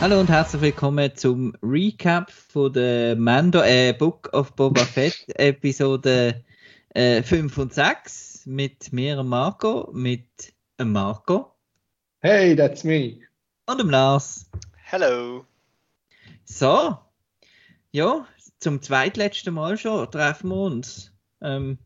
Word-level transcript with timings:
Hallo 0.00 0.20
und 0.20 0.28
herzlich 0.28 0.62
willkommen 0.62 1.10
zum 1.16 1.52
Recap 1.62 2.30
von 2.30 2.72
der 2.72 3.16
Mando, 3.16 3.60
äh, 3.62 3.92
Book 3.92 4.30
of 4.32 4.52
Boba 4.54 4.84
Fett 4.84 5.24
Episode 5.34 6.44
äh, 6.94 7.22
5 7.22 7.58
und 7.58 7.74
6 7.74 8.27
mit 8.48 8.94
mir, 8.94 9.22
Marco, 9.22 9.90
mit 9.92 10.54
Marco 10.82 11.54
Hey, 12.20 12.56
that's 12.56 12.82
me. 12.82 13.18
und 13.66 13.78
dem 13.78 13.90
Lars. 13.90 14.50
Hello. 14.74 15.44
So, 16.46 16.96
ja, 17.92 18.26
zum 18.58 18.80
zweitletzten 18.80 19.52
Mal 19.52 19.76
schon 19.76 20.10
treffen 20.10 20.48
wir 20.48 20.56
uns. 20.62 21.12
Ähm, 21.42 21.76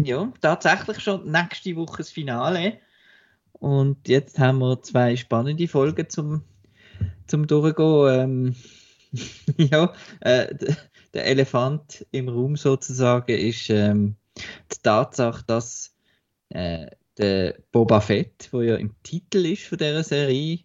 ja, 0.00 0.32
tatsächlich 0.40 1.00
schon 1.00 1.30
nächste 1.30 1.76
Woche 1.76 1.98
das 1.98 2.10
Finale. 2.10 2.78
Und 3.52 4.08
jetzt 4.08 4.38
haben 4.38 4.58
wir 4.60 4.80
zwei 4.80 5.16
spannende 5.16 5.68
Folgen 5.68 6.08
zum, 6.08 6.44
zum 7.26 7.46
Durchgehen. 7.46 8.08
Ähm, 8.08 8.56
ja, 9.70 9.92
äh, 10.20 10.54
der 11.12 11.26
Elefant 11.26 12.06
im 12.10 12.30
Raum 12.30 12.56
sozusagen 12.56 13.32
ist 13.36 13.68
ähm, 13.68 14.16
die 14.36 14.82
Tatsache, 14.82 15.44
dass 15.46 15.94
äh, 16.50 16.90
der 17.18 17.58
Boba 17.72 18.00
Fett, 18.00 18.48
wo 18.52 18.60
ja 18.60 18.76
im 18.76 18.94
Titel 19.02 19.46
ist 19.46 19.66
von 19.66 19.78
dieser 19.78 20.02
Serie, 20.02 20.60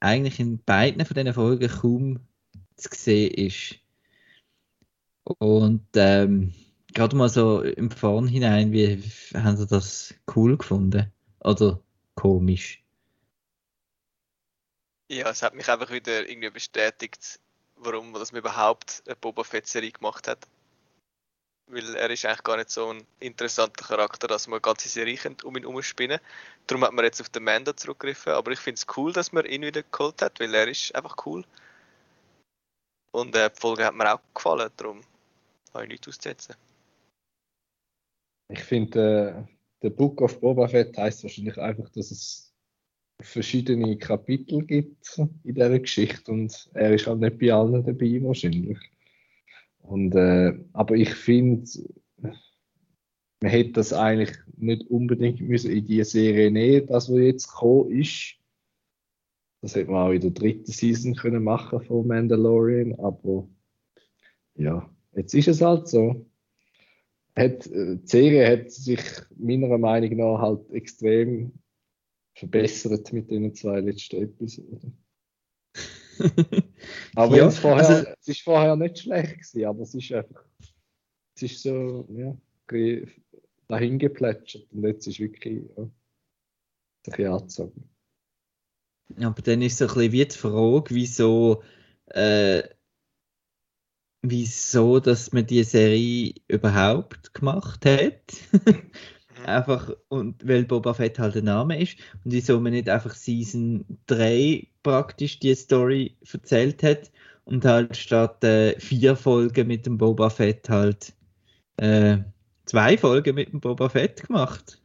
eigentlich 0.00 0.40
in 0.40 0.62
beiden 0.62 1.04
von 1.04 1.14
diesen 1.14 1.34
Folgen 1.34 1.68
kaum 1.68 2.20
zu 2.76 2.88
sehen 2.92 3.34
ist. 3.34 3.76
Und 5.24 5.86
ähm, 5.94 6.54
gerade 6.92 7.16
mal 7.16 7.28
so 7.28 7.62
im 7.62 7.90
Vornhinein, 7.90 8.72
wie 8.72 9.02
haben 9.34 9.56
Sie 9.56 9.66
das 9.66 10.14
cool 10.34 10.56
gefunden? 10.56 11.12
Oder 11.40 11.80
komisch? 12.14 12.82
Ja, 15.08 15.30
es 15.30 15.42
hat 15.42 15.54
mich 15.54 15.68
einfach 15.68 15.90
wieder 15.90 16.28
irgendwie 16.28 16.50
bestätigt, 16.50 17.40
warum 17.76 18.10
man 18.12 18.22
überhaupt 18.32 19.02
eine 19.06 19.16
Boba 19.16 19.44
Fett-Serie 19.44 19.92
gemacht 19.92 20.26
hat. 20.26 20.48
Weil 21.68 21.96
er 21.96 22.10
ist 22.10 22.24
eigentlich 22.24 22.44
gar 22.44 22.56
nicht 22.56 22.70
so 22.70 22.90
ein 22.90 23.04
interessanter 23.18 23.84
Charakter, 23.84 24.28
dass 24.28 24.46
man 24.46 24.62
ganze 24.62 24.88
Serie 24.88 25.18
um 25.42 25.56
ihn 25.56 25.64
herumspinnen 25.64 26.20
Darum 26.66 26.84
hat 26.84 26.92
man 26.92 27.04
jetzt 27.04 27.20
auf 27.20 27.28
den 27.28 27.44
Mando 27.44 27.72
zurückgegriffen. 27.72 28.32
Aber 28.32 28.52
ich 28.52 28.58
finde 28.58 28.76
es 28.76 28.86
cool, 28.96 29.12
dass 29.12 29.32
man 29.32 29.46
ihn 29.46 29.62
wieder 29.62 29.82
geholt 29.82 30.22
hat, 30.22 30.38
weil 30.40 30.54
er 30.54 30.68
ist 30.68 30.94
einfach 30.94 31.16
cool. 31.26 31.44
Und 33.12 33.34
äh, 33.34 33.50
die 33.50 33.60
Folge 33.60 33.84
hat 33.84 33.94
mir 33.94 34.12
auch 34.12 34.20
gefallen, 34.34 34.70
darum 34.76 35.00
habe 35.72 35.84
ich 35.84 35.90
nichts 35.90 36.08
auszusetzen. 36.08 36.54
Ich 38.52 38.62
finde, 38.62 39.46
äh, 39.48 39.56
der 39.82 39.90
Book 39.90 40.20
of 40.20 40.40
Boba 40.40 40.68
Fett 40.68 40.96
heißt 40.96 41.22
wahrscheinlich 41.22 41.56
einfach, 41.58 41.88
dass 41.90 42.10
es 42.10 42.52
verschiedene 43.22 43.96
Kapitel 43.96 44.62
gibt 44.64 45.18
in 45.18 45.54
dieser 45.54 45.78
Geschichte 45.78 46.30
und 46.30 46.68
er 46.74 46.94
ist 46.94 47.06
halt 47.06 47.20
nicht 47.20 47.38
bei 47.38 47.52
allen 47.52 47.84
dabei 47.84 48.22
wahrscheinlich. 48.22 48.78
Und, 49.86 50.14
äh, 50.14 50.52
aber 50.72 50.96
ich 50.96 51.14
finde, 51.14 51.68
man 52.18 53.50
hätte 53.50 53.72
das 53.72 53.92
eigentlich 53.92 54.36
nicht 54.56 54.88
unbedingt 54.90 55.40
müssen 55.40 55.70
in 55.70 55.84
die 55.84 56.02
Serie 56.04 56.50
nehmen, 56.50 56.86
das 56.86 57.10
was 57.10 57.18
jetzt 57.18 57.48
gekommen 57.48 57.90
ist. 57.92 58.36
Das 59.62 59.74
hätte 59.74 59.90
man 59.90 60.08
auch 60.08 60.12
in 60.12 60.20
der 60.20 60.30
dritten 60.30 60.70
Season 60.70 61.14
können 61.14 61.42
machen 61.42 61.80
von 61.80 62.06
Mandalorian, 62.06 62.94
aber 62.98 63.48
ja, 64.54 64.88
jetzt 65.14 65.34
ist 65.34 65.48
es 65.48 65.60
halt 65.60 65.88
so 65.88 66.26
hat, 67.36 67.66
äh, 67.66 67.96
die 67.96 68.06
Serie 68.06 68.50
hat 68.50 68.70
sich 68.70 69.00
meiner 69.36 69.78
Meinung 69.78 70.16
nach 70.16 70.40
halt 70.40 70.70
extrem 70.70 71.52
verbessert 72.34 73.12
mit 73.12 73.30
den 73.30 73.54
zwei 73.54 73.80
letzten 73.80 74.22
Episoden. 74.22 74.98
Aber 77.14 77.36
Ja, 77.36 77.46
es, 77.46 77.58
vorher, 77.58 77.88
also- 77.88 78.10
es 78.20 78.28
ist 78.28 78.42
vorher 78.42 78.76
nicht 78.76 78.98
schlecht 78.98 79.34
gewesen, 79.34 79.64
aber 79.66 79.82
es 79.82 79.94
ist 79.94 80.12
einfach, 80.12 80.44
es 81.34 81.42
ist 81.42 81.62
so, 81.62 82.06
ja, 82.10 82.36
dahin 83.68 83.98
geplätschert 83.98 84.66
und 84.72 84.84
jetzt 84.84 85.06
ist 85.06 85.20
wirklich, 85.20 85.64
ja, 85.76 85.82
ein 85.84 85.92
bisschen 87.04 87.32
angezogen. 87.32 87.90
Aber 89.20 89.42
dann 89.42 89.62
ist 89.62 89.78
so 89.78 89.84
ein 89.86 89.94
bisschen 89.94 90.12
wie 90.12 90.24
die 90.26 90.36
Frage, 90.36 90.94
wieso, 90.94 91.62
äh, 92.06 92.62
wieso, 94.22 94.98
dass 95.00 95.32
man 95.32 95.46
die 95.46 95.62
Serie 95.62 96.34
überhaupt 96.48 97.32
gemacht 97.34 97.84
hat. 97.86 98.22
einfach, 99.46 99.90
und 100.08 100.46
weil 100.46 100.64
Boba 100.64 100.94
Fett 100.94 101.18
halt 101.18 101.34
der 101.34 101.42
Name 101.42 101.80
ist. 101.80 101.98
Und 102.24 102.32
wieso 102.32 102.60
man 102.60 102.72
nicht 102.72 102.88
einfach 102.88 103.14
Season 103.14 103.84
3 104.06 104.66
praktisch 104.82 105.38
die 105.38 105.54
Story 105.54 106.16
erzählt 106.32 106.82
hat 106.82 107.10
und 107.44 107.64
halt 107.64 107.96
statt 107.96 108.42
äh, 108.44 108.78
vier 108.78 109.16
Folgen 109.16 109.68
mit 109.68 109.86
dem 109.86 109.98
Boba 109.98 110.30
Fett 110.30 110.68
halt 110.68 111.14
äh, 111.78 112.18
zwei 112.64 112.98
Folgen 112.98 113.34
mit 113.34 113.52
dem 113.52 113.60
Boba 113.60 113.88
Fett 113.88 114.26
gemacht. 114.26 114.80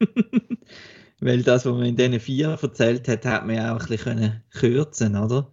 Weil 1.20 1.42
das, 1.42 1.66
was 1.66 1.72
man 1.72 1.86
in 1.86 1.96
diesen 1.96 2.20
vier 2.20 2.58
erzählt 2.60 3.08
hat, 3.08 3.24
hat 3.24 3.46
man 3.46 3.56
ja 3.56 3.74
auch 3.74 3.80
ein 3.80 3.88
bisschen 3.88 4.16
können 4.16 4.42
kürzen, 4.50 5.16
oder? 5.16 5.50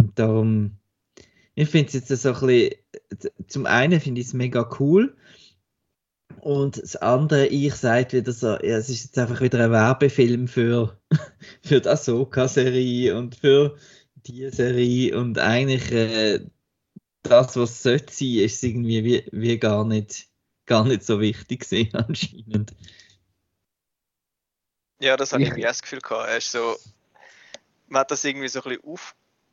Und 0.00 0.18
darum, 0.18 0.78
ich 1.54 1.68
finde 1.68 1.86
es 1.86 2.08
jetzt 2.08 2.22
so 2.22 2.32
ein 2.34 2.46
bisschen, 2.46 2.74
zum 3.46 3.66
einen 3.66 4.00
finde 4.00 4.20
ich 4.20 4.28
es 4.28 4.34
mega 4.34 4.68
cool 4.80 5.16
und 6.40 6.82
das 6.82 6.96
andere, 6.96 7.46
ich 7.46 7.74
sage 7.74 8.18
wieder 8.18 8.32
so, 8.32 8.48
ja, 8.48 8.76
es 8.76 8.88
ist 8.88 9.04
jetzt 9.04 9.18
einfach 9.18 9.40
wieder 9.40 9.64
ein 9.64 9.70
Werbefilm 9.70 10.48
für, 10.48 10.98
für 11.62 11.80
die 11.80 11.88
Ahsoka-Serie 11.88 13.16
und 13.16 13.36
für 13.36 13.76
die 14.14 14.48
Serie 14.50 15.18
und 15.18 15.38
eigentlich 15.38 15.90
äh, 15.92 16.40
das, 17.22 17.56
was 17.56 17.70
es 17.70 17.82
sollte 17.82 18.12
sein, 18.12 18.44
ist 18.44 18.62
irgendwie 18.62 19.04
wie, 19.04 19.28
wie 19.32 19.58
gar 19.58 19.84
nicht 19.84 20.28
gar 20.66 20.84
nicht 20.84 21.04
so 21.04 21.20
wichtig 21.20 21.60
gewesen, 21.60 21.94
anscheinend. 22.08 22.74
Ja, 25.00 25.16
das 25.16 25.32
habe 25.32 25.42
ich 25.42 25.48
irgendwie 25.48 25.66
auch 25.66 25.70
das 25.70 25.82
Gefühl 25.82 26.00
gehabt. 26.00 26.28
Er 26.28 26.36
ist 26.38 26.50
so, 26.50 26.76
man 27.88 28.00
hat 28.00 28.10
das 28.10 28.24
irgendwie 28.24 28.48
so 28.48 28.62
ein 28.62 28.76
bisschen 28.76 28.84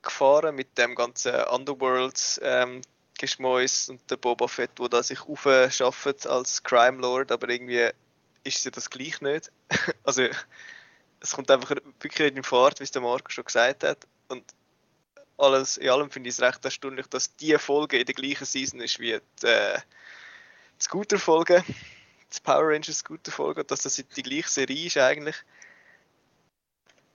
aufgefahren 0.01 0.55
mit 0.55 0.77
dem 0.77 0.95
ganzen 0.95 1.33
Underworld 1.51 2.39
ähm, 2.43 2.81
Geschmäus 3.21 3.89
und 3.89 4.01
der 4.09 4.17
Boba 4.17 4.47
Fett, 4.47 4.71
wo 4.77 4.87
da 4.87 5.01
sich 5.03 5.21
aufschafft 5.21 6.27
als 6.27 6.63
Crime 6.63 6.99
Lord, 6.99 7.31
aber 7.31 7.49
irgendwie 7.49 7.89
ist 8.43 8.63
sie 8.63 8.71
das 8.71 8.89
gleich 8.89 9.21
nicht. 9.21 9.51
also 10.03 10.27
es 11.19 11.31
kommt 11.31 11.51
einfach 11.51 11.75
wirklich 11.99 12.35
in 12.35 12.43
Fahrt, 12.43 12.79
wie 12.79 12.83
es 12.83 12.91
der 12.91 13.01
Marco 13.01 13.29
schon 13.29 13.45
gesagt 13.45 13.83
hat. 13.83 14.07
Und 14.27 14.43
alles 15.37 15.77
in 15.77 15.89
allem 15.89 16.11
finde 16.11 16.29
ich 16.29 16.35
es 16.35 16.41
recht 16.41 16.65
erstaunlich, 16.65 17.07
dass 17.07 17.35
die 17.35 17.57
Folge 17.57 17.99
in 17.99 18.05
der 18.05 18.15
gleichen 18.15 18.45
Season 18.45 18.81
ist 18.81 18.99
wie 18.99 19.19
die, 19.41 19.47
äh, 19.47 19.79
die 20.79 20.83
Scooter-Folge 20.83 21.63
die 22.33 22.39
Power 22.41 22.69
Rangers 22.69 22.99
Scooter-Folge, 22.99 23.63
dass 23.63 23.81
das 23.81 23.95
die 23.95 24.23
gleiche 24.23 24.49
Serie 24.49 24.87
ist 24.87 24.97
eigentlich. 24.97 25.35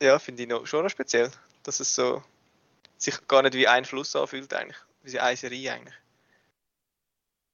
Ja, 0.01 0.19
finde 0.19 0.43
ich 0.43 0.49
noch, 0.49 0.67
schon 0.67 0.85
noch 0.85 0.91
speziell, 0.91 1.31
dass 1.63 1.81
es 1.81 1.95
so 1.95 2.23
sich 2.99 3.27
gar 3.27 3.43
nicht 3.43 3.55
wie 3.55 3.69
ein 3.69 3.85
Fluss 3.85 4.15
anfühlt 4.15 4.53
eigentlich, 4.53 4.77
wie 5.13 5.21
eine 5.21 5.37
Serie 5.37 5.73
eigentlich. 5.73 5.95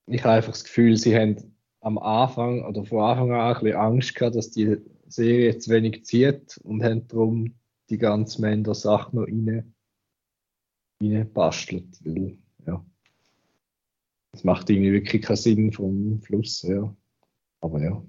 Ich 0.07 0.23
habe 0.25 0.35
einfach 0.35 0.53
das 0.53 0.65
Gefühl, 0.65 0.97
sie 0.97 1.17
haben 1.17 1.57
am 1.81 1.99
Anfang 1.99 2.65
oder 2.65 2.85
von 2.85 3.01
Anfang 3.01 3.33
an 3.33 3.41
ein 3.41 3.63
bisschen 3.63 3.77
Angst 3.77 4.15
gehabt, 4.15 4.37
dass 4.37 4.51
die 4.51 4.79
Serie 5.09 5.59
zu 5.59 5.71
wenig 5.71 6.05
zieht 6.05 6.59
und 6.59 6.83
haben 6.83 7.07
darum 7.09 7.55
die 7.91 7.99
ganze 7.99 8.41
Mender-Sache 8.41 9.15
noch 9.15 9.27
rein, 9.27 9.75
rein 11.03 11.33
bastelt. 11.33 11.99
Weil, 12.05 12.39
ja, 12.67 12.85
das 14.33 14.45
macht 14.45 14.71
irgendwie 14.71 14.93
wirklich 14.93 15.23
keinen 15.23 15.37
Sinn 15.37 15.73
vom 15.73 16.21
Fluss 16.23 16.63
her. 16.63 16.95
Aber 17.61 17.81
ja, 17.81 18.03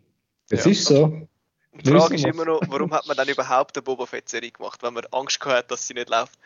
es 0.50 0.66
Ja. 0.66 0.72
ist 0.72 0.86
so. 0.86 1.28
Die 1.74 1.90
Frage 1.90 2.16
ist 2.16 2.26
immer 2.26 2.46
noch, 2.46 2.62
warum 2.68 2.94
hat 2.94 3.08
man 3.08 3.18
dann 3.18 3.28
überhaupt 3.28 3.76
eine 3.76 3.82
Boba 3.82 4.06
Fett-Serie 4.06 4.52
gemacht, 4.52 4.84
wenn 4.84 4.94
man 4.94 5.06
Angst 5.12 5.40
gehabt 5.40 5.58
hat, 5.58 5.72
dass 5.72 5.88
sie 5.88 5.96
nicht 5.96 6.10
läuft. 6.10 6.38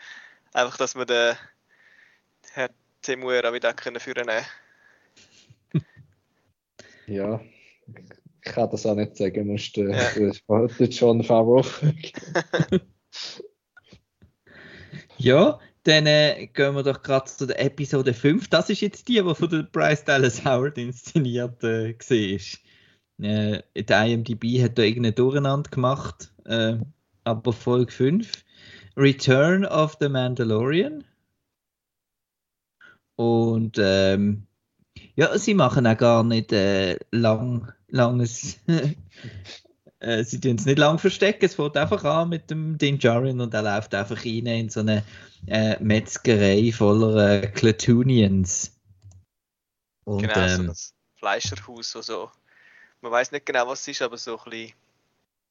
Einfach, 0.54 0.78
dass 0.78 0.94
man 0.94 1.06
den 1.06 1.36
Herr 2.52 2.70
Temuera 3.08 3.54
wieder 3.54 3.72
können 3.72 4.00
führen 4.00 4.26
können. 4.26 4.44
Ja, 7.06 7.40
ich 7.94 8.52
kann 8.52 8.68
das 8.68 8.84
auch 8.84 8.94
nicht 8.94 9.16
sagen, 9.16 9.46
musst 9.46 9.74
du 9.78 9.88
Ja. 9.88 9.96
ja. 10.46 10.66
den 10.66 10.90
John 10.90 11.24
Favreau 11.24 11.64
Ja, 15.16 15.58
dann 15.84 16.06
äh, 16.06 16.48
gehen 16.48 16.74
wir 16.74 16.82
doch 16.82 17.02
gerade 17.02 17.24
zu 17.24 17.46
der 17.46 17.58
Episode 17.64 18.12
5. 18.12 18.48
Das 18.48 18.68
ist 18.68 18.82
jetzt 18.82 19.08
die, 19.08 19.22
die 19.22 19.34
von 19.34 19.48
der 19.48 19.62
Bryce 19.62 20.04
Dallas 20.04 20.44
Howard 20.44 20.76
inszeniert 20.76 21.64
äh, 21.64 21.94
war. 21.94 23.26
Äh, 23.26 23.62
der 23.74 24.04
IMDb 24.04 24.62
hat 24.62 24.76
da 24.76 24.82
irgendeine 24.82 25.14
Durcheinander 25.14 25.70
gemacht, 25.70 26.30
äh, 26.44 26.76
aber 27.24 27.54
Folge 27.54 27.90
5. 27.90 28.44
Return 28.98 29.64
of 29.64 29.96
the 29.98 30.10
Mandalorian. 30.10 31.04
Und 33.18 33.78
ähm, 33.80 34.46
ja, 35.16 35.36
sie 35.38 35.54
machen 35.54 35.88
auch 35.88 35.96
gar 35.96 36.22
nicht 36.22 36.52
äh, 36.52 36.96
lang, 37.10 37.72
langes. 37.88 38.58
äh, 39.98 40.22
sie 40.22 40.40
tun 40.40 40.54
es 40.54 40.66
nicht 40.66 40.78
lang 40.78 41.00
verstecken. 41.00 41.44
Es 41.44 41.56
fängt 41.56 41.76
einfach 41.76 42.04
an 42.04 42.28
mit 42.28 42.48
dem 42.48 42.78
Din 42.78 43.00
Djarin 43.00 43.40
und 43.40 43.52
er 43.54 43.62
läuft 43.62 43.92
einfach 43.96 44.24
rein 44.24 44.46
in 44.46 44.68
so 44.68 44.80
eine 44.80 45.02
äh, 45.48 45.82
Metzgerei 45.82 46.70
voller 46.70 47.42
äh, 47.42 47.46
Clatoonians. 47.48 48.78
Und, 50.04 50.22
genau, 50.22 50.34
so 50.46 50.62
ähm, 50.62 50.66
das 50.68 50.94
Fleischerhaus, 51.16 51.96
wo 51.96 52.02
so. 52.02 52.30
Man 53.00 53.10
weiß 53.10 53.32
nicht 53.32 53.46
genau, 53.46 53.66
was 53.66 53.80
es 53.80 53.88
ist, 53.88 54.02
aber 54.02 54.16
so 54.16 54.38
ein 54.38 54.50
bisschen 54.50 54.72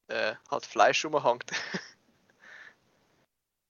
äh, 0.07 0.35
halt 0.49 0.65
Fleisch 0.65 1.03
rumhängt. 1.03 1.51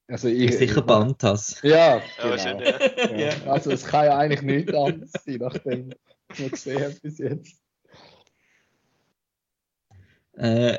Also 0.08 0.28
ich, 0.28 0.56
sicher 0.56 0.80
Bantas. 0.80 1.60
Ja, 1.62 1.96
Ja, 1.98 2.02
genau. 2.16 2.30
wahrscheinlich, 2.30 2.68
ja. 2.68 3.16
Ja. 3.16 3.52
Also 3.52 3.70
es 3.70 3.84
kann 3.84 4.06
ja 4.06 4.16
eigentlich 4.16 4.42
nichts 4.42 4.74
anderes 4.74 5.12
sein, 5.24 5.36
nachdem 5.38 5.90
was 6.28 6.38
wir 6.38 6.50
gesehen 6.50 6.82
haben 6.82 6.96
bis 7.02 7.18
jetzt. 7.18 7.56
Äh, 10.36 10.78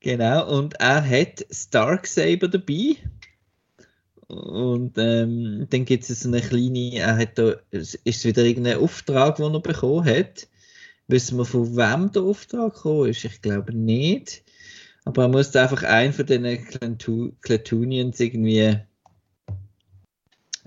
genau, 0.00 0.58
und 0.58 0.74
er 0.80 1.08
hat 1.08 1.46
Starksaber 1.50 2.48
dabei. 2.48 2.96
Und 4.26 4.98
ähm, 4.98 5.66
dann 5.70 5.84
gibt 5.84 6.08
es 6.10 6.20
so 6.20 6.28
eine 6.28 6.40
kleine, 6.40 6.96
er 6.96 7.16
hat 7.16 7.38
da, 7.38 7.54
es 7.70 7.94
ist 7.94 8.24
wieder 8.24 8.42
irgendein 8.42 8.78
Auftrag, 8.78 9.36
den 9.36 9.54
er 9.54 9.60
bekommen 9.60 10.04
hat. 10.04 10.48
Wissen 11.06 11.38
wir, 11.38 11.44
von 11.44 11.76
wem 11.76 12.10
der 12.10 12.22
Auftrag 12.22 12.74
gekommen 12.74 13.10
ist? 13.10 13.24
Ich 13.24 13.40
glaube 13.40 13.72
nicht. 13.72 14.42
Aber 15.06 15.22
er 15.22 15.28
musste 15.28 15.62
einfach 15.62 15.82
einen 15.84 16.12
von 16.12 16.26
diesen 16.26 16.98
Clatoonians 17.40 18.20
irgendwie 18.20 18.76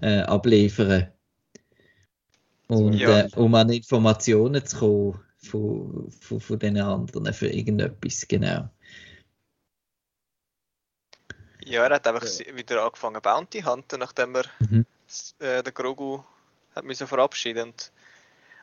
äh, 0.02 0.22
abliefern. 0.22 1.12
Und 2.70 2.94
Ja. 2.94 3.22
äh, 3.22 3.30
um 3.36 3.54
an 3.56 3.70
Informationen 3.70 4.66
zu 4.66 4.78
kommen 4.78 5.20
von, 5.38 6.12
von, 6.12 6.40
von 6.40 6.60
den 6.60 6.80
anderen 6.80 7.34
für 7.34 7.48
irgendetwas, 7.48 8.28
genau. 8.28 8.70
Ja, 11.66 11.84
er 11.84 11.96
hat 11.96 12.08
einfach 12.08 12.24
Ja. 12.24 12.56
wieder 12.56 12.84
angefangen 12.84 13.22
Bounty 13.22 13.62
hunten, 13.62 14.00
nachdem 14.00 14.36
er 14.36 14.46
Mhm. 14.60 14.86
äh, 15.40 15.62
den 15.64 15.74
Grogu 15.74 16.24
hat 16.76 16.86
müssen 16.86 17.08
verabschieden 17.08 17.70
und 17.70 17.92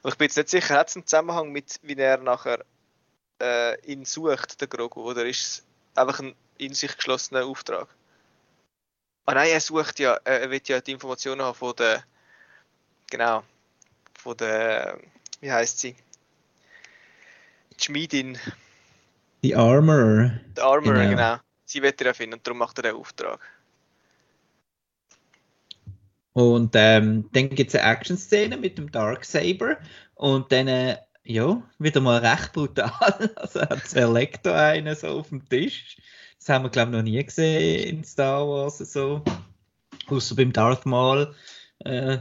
und 0.03 0.13
ich 0.13 0.19
bin 0.19 0.27
jetzt 0.27 0.37
nicht 0.37 0.51
sicher, 0.51 0.77
hat 0.77 0.89
es 0.89 0.97
einen 0.97 1.07
Zusammenhang 1.07 1.51
mit, 1.51 1.81
wie 1.83 1.95
er 1.97 2.19
nachher 2.19 2.65
äh, 3.41 3.81
ihn 3.91 4.05
sucht, 4.05 4.61
den 4.61 4.69
Grogu, 4.69 5.03
oder 5.03 5.25
ist 5.27 5.41
es 5.41 5.67
einfach 5.95 6.21
ein 6.21 6.35
in 6.59 6.73
sich 6.75 6.97
geschlossener 6.97 7.45
Auftrag? 7.47 7.89
Ah 9.27 9.35
nein, 9.35 9.51
er 9.51 9.61
sucht 9.61 9.99
ja, 9.99 10.15
er 10.25 10.51
will 10.51 10.61
ja 10.67 10.81
die 10.81 10.93
Informationen 10.93 11.43
haben 11.43 11.55
von 11.55 11.75
der, 11.77 12.05
genau, 13.11 13.43
von 14.19 14.37
der, 14.37 14.99
wie 15.41 15.51
heißt 15.53 15.79
sie? 15.81 15.97
Die 17.79 17.85
Schmiedin, 17.85 18.39
Die 19.43 19.55
Armor. 19.55 20.31
der 20.57 20.65
Armorer, 20.65 21.07
Genau. 21.07 21.11
genau. 21.11 21.37
Sie 21.67 21.83
wird 21.83 22.01
er 22.01 22.15
finden 22.15 22.35
und 22.35 22.47
darum 22.47 22.59
macht 22.59 22.79
er 22.79 22.83
den 22.85 22.95
Auftrag. 22.97 23.41
Und 26.33 26.75
ähm, 26.77 27.29
dann 27.33 27.49
gibt 27.51 27.75
es 27.75 27.81
eine 27.81 27.93
Action-Szene 27.93 28.57
mit 28.59 28.77
dem 28.79 28.93
Darksaber. 28.93 29.79
Und 30.15 30.53
dann, 30.53 30.69
äh, 30.69 30.99
ja, 31.27 31.63
wieder 31.79 32.01
mal 32.01 32.25
recht 32.25 32.53
brutal. 32.53 32.91
Also 33.37 33.61
er 33.61 33.83
zerlegt 33.85 34.47
da 34.47 34.71
einen 34.71 34.95
so 34.95 35.09
auf 35.09 35.29
dem 35.29 35.49
Tisch. 35.49 35.97
Das 36.39 36.49
haben 36.49 36.65
wir, 36.65 36.71
glaube 36.71 36.93
ich, 36.93 36.97
noch 36.97 37.03
nie 37.03 37.23
gesehen 37.25 37.99
in 37.99 38.05
Star 38.05 38.47
Wars. 38.47 38.79
So. 38.79 39.23
Außer 40.07 40.37
beim 40.37 40.53
Darth 40.53 40.87
Maul. 40.87 41.35
Äh, 41.81 42.19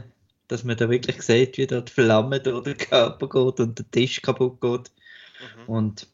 dass 0.48 0.64
man 0.64 0.76
da 0.76 0.88
wirklich 0.88 1.22
sieht, 1.22 1.58
wie 1.58 1.66
da 1.66 1.80
die 1.80 1.92
Flamme 1.92 2.40
durch 2.40 2.64
den 2.64 2.76
Körper 2.76 3.28
geht 3.28 3.60
und 3.60 3.78
der 3.78 3.90
Tisch 3.90 4.22
kaputt 4.22 4.60
geht. 4.60 4.92
Mhm. 5.40 5.68
Und 5.68 6.08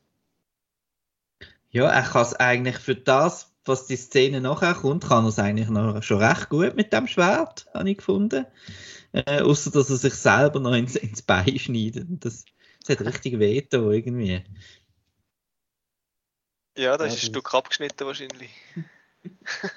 ja, 1.71 1.89
er 1.89 2.03
kann 2.03 2.23
es 2.23 2.35
eigentlich 2.35 2.79
für 2.79 2.95
das, 2.95 3.53
was 3.65 3.87
die 3.87 3.97
Szene 3.97 4.41
nachher 4.41 4.75
kommt, 4.75 5.05
kann 5.05 5.25
er 5.25 5.29
es 5.29 5.39
eigentlich 5.39 5.69
noch 5.69 6.03
schon 6.03 6.23
recht 6.23 6.49
gut 6.49 6.77
mit 6.77 6.93
dem 6.93 7.07
Schwert, 7.07 7.67
habe 7.75 7.91
ich 7.91 7.99
gefunden. 7.99 8.47
Äh, 9.13 9.43
außer 9.43 9.71
dass 9.71 9.91
er 9.91 9.97
sich 9.97 10.15
selber 10.15 10.61
noch 10.61 10.73
ins, 10.73 10.97
ins 10.97 11.23
Bein 11.23 11.59
schneidet. 11.59 12.07
Das, 12.25 12.45
das 12.83 12.99
hat 12.99 13.07
richtig 13.07 13.39
weh 13.39 13.61
da 13.69 13.91
irgendwie. 13.91 14.43
Ja, 16.77 16.97
da 16.97 17.05
Ja, 17.05 17.11
ist 17.11 17.13
ein 17.15 17.21
das- 17.21 17.23
Stück 17.27 17.55
abgeschnitten 17.55 18.07
wahrscheinlich. 18.07 18.51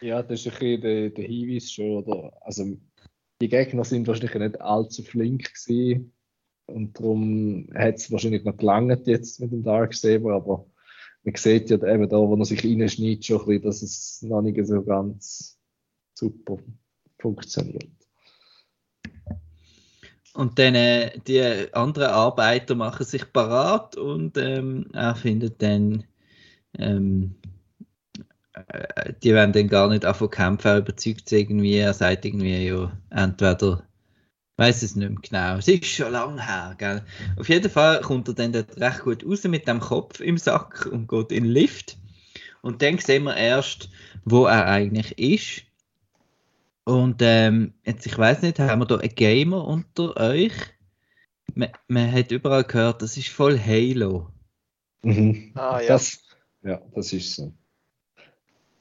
Ja, 0.00 0.22
das 0.22 0.40
ist 0.40 0.46
ein 0.46 0.52
bisschen 0.60 0.80
der, 0.82 1.10
der 1.10 1.24
Hinweis 1.24 1.72
schon. 1.72 2.04
Oder? 2.04 2.32
Also, 2.42 2.78
die 3.42 3.48
Gegner 3.48 3.82
sind 3.84 4.06
wahrscheinlich 4.06 4.34
nicht 4.36 4.60
allzu 4.60 5.02
flink 5.02 5.52
gewesen. 5.52 6.12
Und 6.66 6.96
darum 6.96 7.68
hat 7.74 7.96
es 7.96 8.12
wahrscheinlich 8.12 8.44
noch 8.44 8.56
gelangt 8.56 9.08
jetzt 9.08 9.40
mit 9.40 9.50
dem 9.50 9.64
Darksaber, 9.64 10.34
aber 10.34 10.66
man 11.24 11.34
sieht 11.34 11.70
ja 11.70 11.76
eben 11.78 12.08
da, 12.08 12.16
wo 12.16 12.36
er 12.36 12.44
sich 12.44 12.62
reinschneidet, 12.64 13.24
schon 13.24 13.40
ein 13.40 13.46
bisschen, 13.46 13.62
dass 13.62 13.82
es 13.82 14.22
noch 14.22 14.40
nicht 14.40 14.64
so 14.68 14.84
ganz 14.84 15.58
super 16.14 16.58
funktioniert. 17.18 17.90
Und 20.34 20.58
dann 20.58 20.74
äh, 20.74 21.18
die 21.26 21.42
anderen 21.72 22.10
Arbeiter 22.10 22.74
machen 22.74 23.04
sich 23.04 23.32
parat 23.32 23.96
und 23.96 24.36
ähm, 24.36 24.86
er 24.92 25.16
findet 25.16 25.60
dann, 25.62 26.04
ähm, 26.78 27.34
äh, 28.52 29.12
die 29.22 29.32
werden 29.32 29.52
dann 29.52 29.68
gar 29.68 29.88
nicht 29.88 30.04
davon 30.04 30.30
kämpfen, 30.30 30.68
er 30.68 30.78
überzeugt 30.78 31.28
sie 31.28 31.40
irgendwie, 31.40 31.76
er 31.78 31.94
sagt 31.94 32.24
irgendwie, 32.24 32.66
ja, 32.66 32.92
entweder, 33.10 33.82
weiß 34.58 34.82
es 34.82 34.96
nicht 34.96 35.08
mehr 35.08 35.18
genau, 35.20 35.58
es 35.58 35.68
ist 35.68 35.86
schon 35.86 36.12
lang 36.12 36.38
her, 36.38 36.74
gell. 36.78 37.02
Auf 37.36 37.48
jeden 37.48 37.70
Fall 37.70 38.00
kommt 38.00 38.28
er 38.28 38.34
dann 38.34 38.52
dort 38.52 38.76
recht 38.80 39.00
gut 39.00 39.26
raus 39.26 39.44
mit 39.44 39.66
dem 39.66 39.80
Kopf 39.80 40.20
im 40.20 40.36
Sack 40.36 40.86
und 40.86 41.08
geht 41.08 41.32
in 41.32 41.44
den 41.44 41.52
Lift. 41.52 41.96
Und 42.60 42.82
dann 42.82 42.98
sehen 42.98 43.24
wir 43.24 43.36
erst, 43.36 43.88
wo 44.24 44.46
er 44.46 44.66
eigentlich 44.66 45.18
ist. 45.18 45.67
Und 46.88 47.20
ähm, 47.20 47.74
jetzt, 47.84 48.06
ich 48.06 48.16
weiß 48.16 48.40
nicht, 48.40 48.58
haben 48.58 48.80
wir 48.80 48.86
da 48.86 48.96
einen 48.96 49.14
Gamer 49.14 49.62
unter 49.66 50.16
euch? 50.16 50.54
Man, 51.54 51.68
man 51.86 52.10
hat 52.10 52.32
überall 52.32 52.64
gehört, 52.64 53.02
das 53.02 53.18
ist 53.18 53.28
voll 53.28 53.58
Halo. 53.58 54.28
Mhm. 55.02 55.52
Ah, 55.54 55.82
ja. 55.82 55.88
Das, 55.88 56.18
ja, 56.62 56.80
das 56.94 57.12
ist 57.12 57.34
so. 57.34 57.52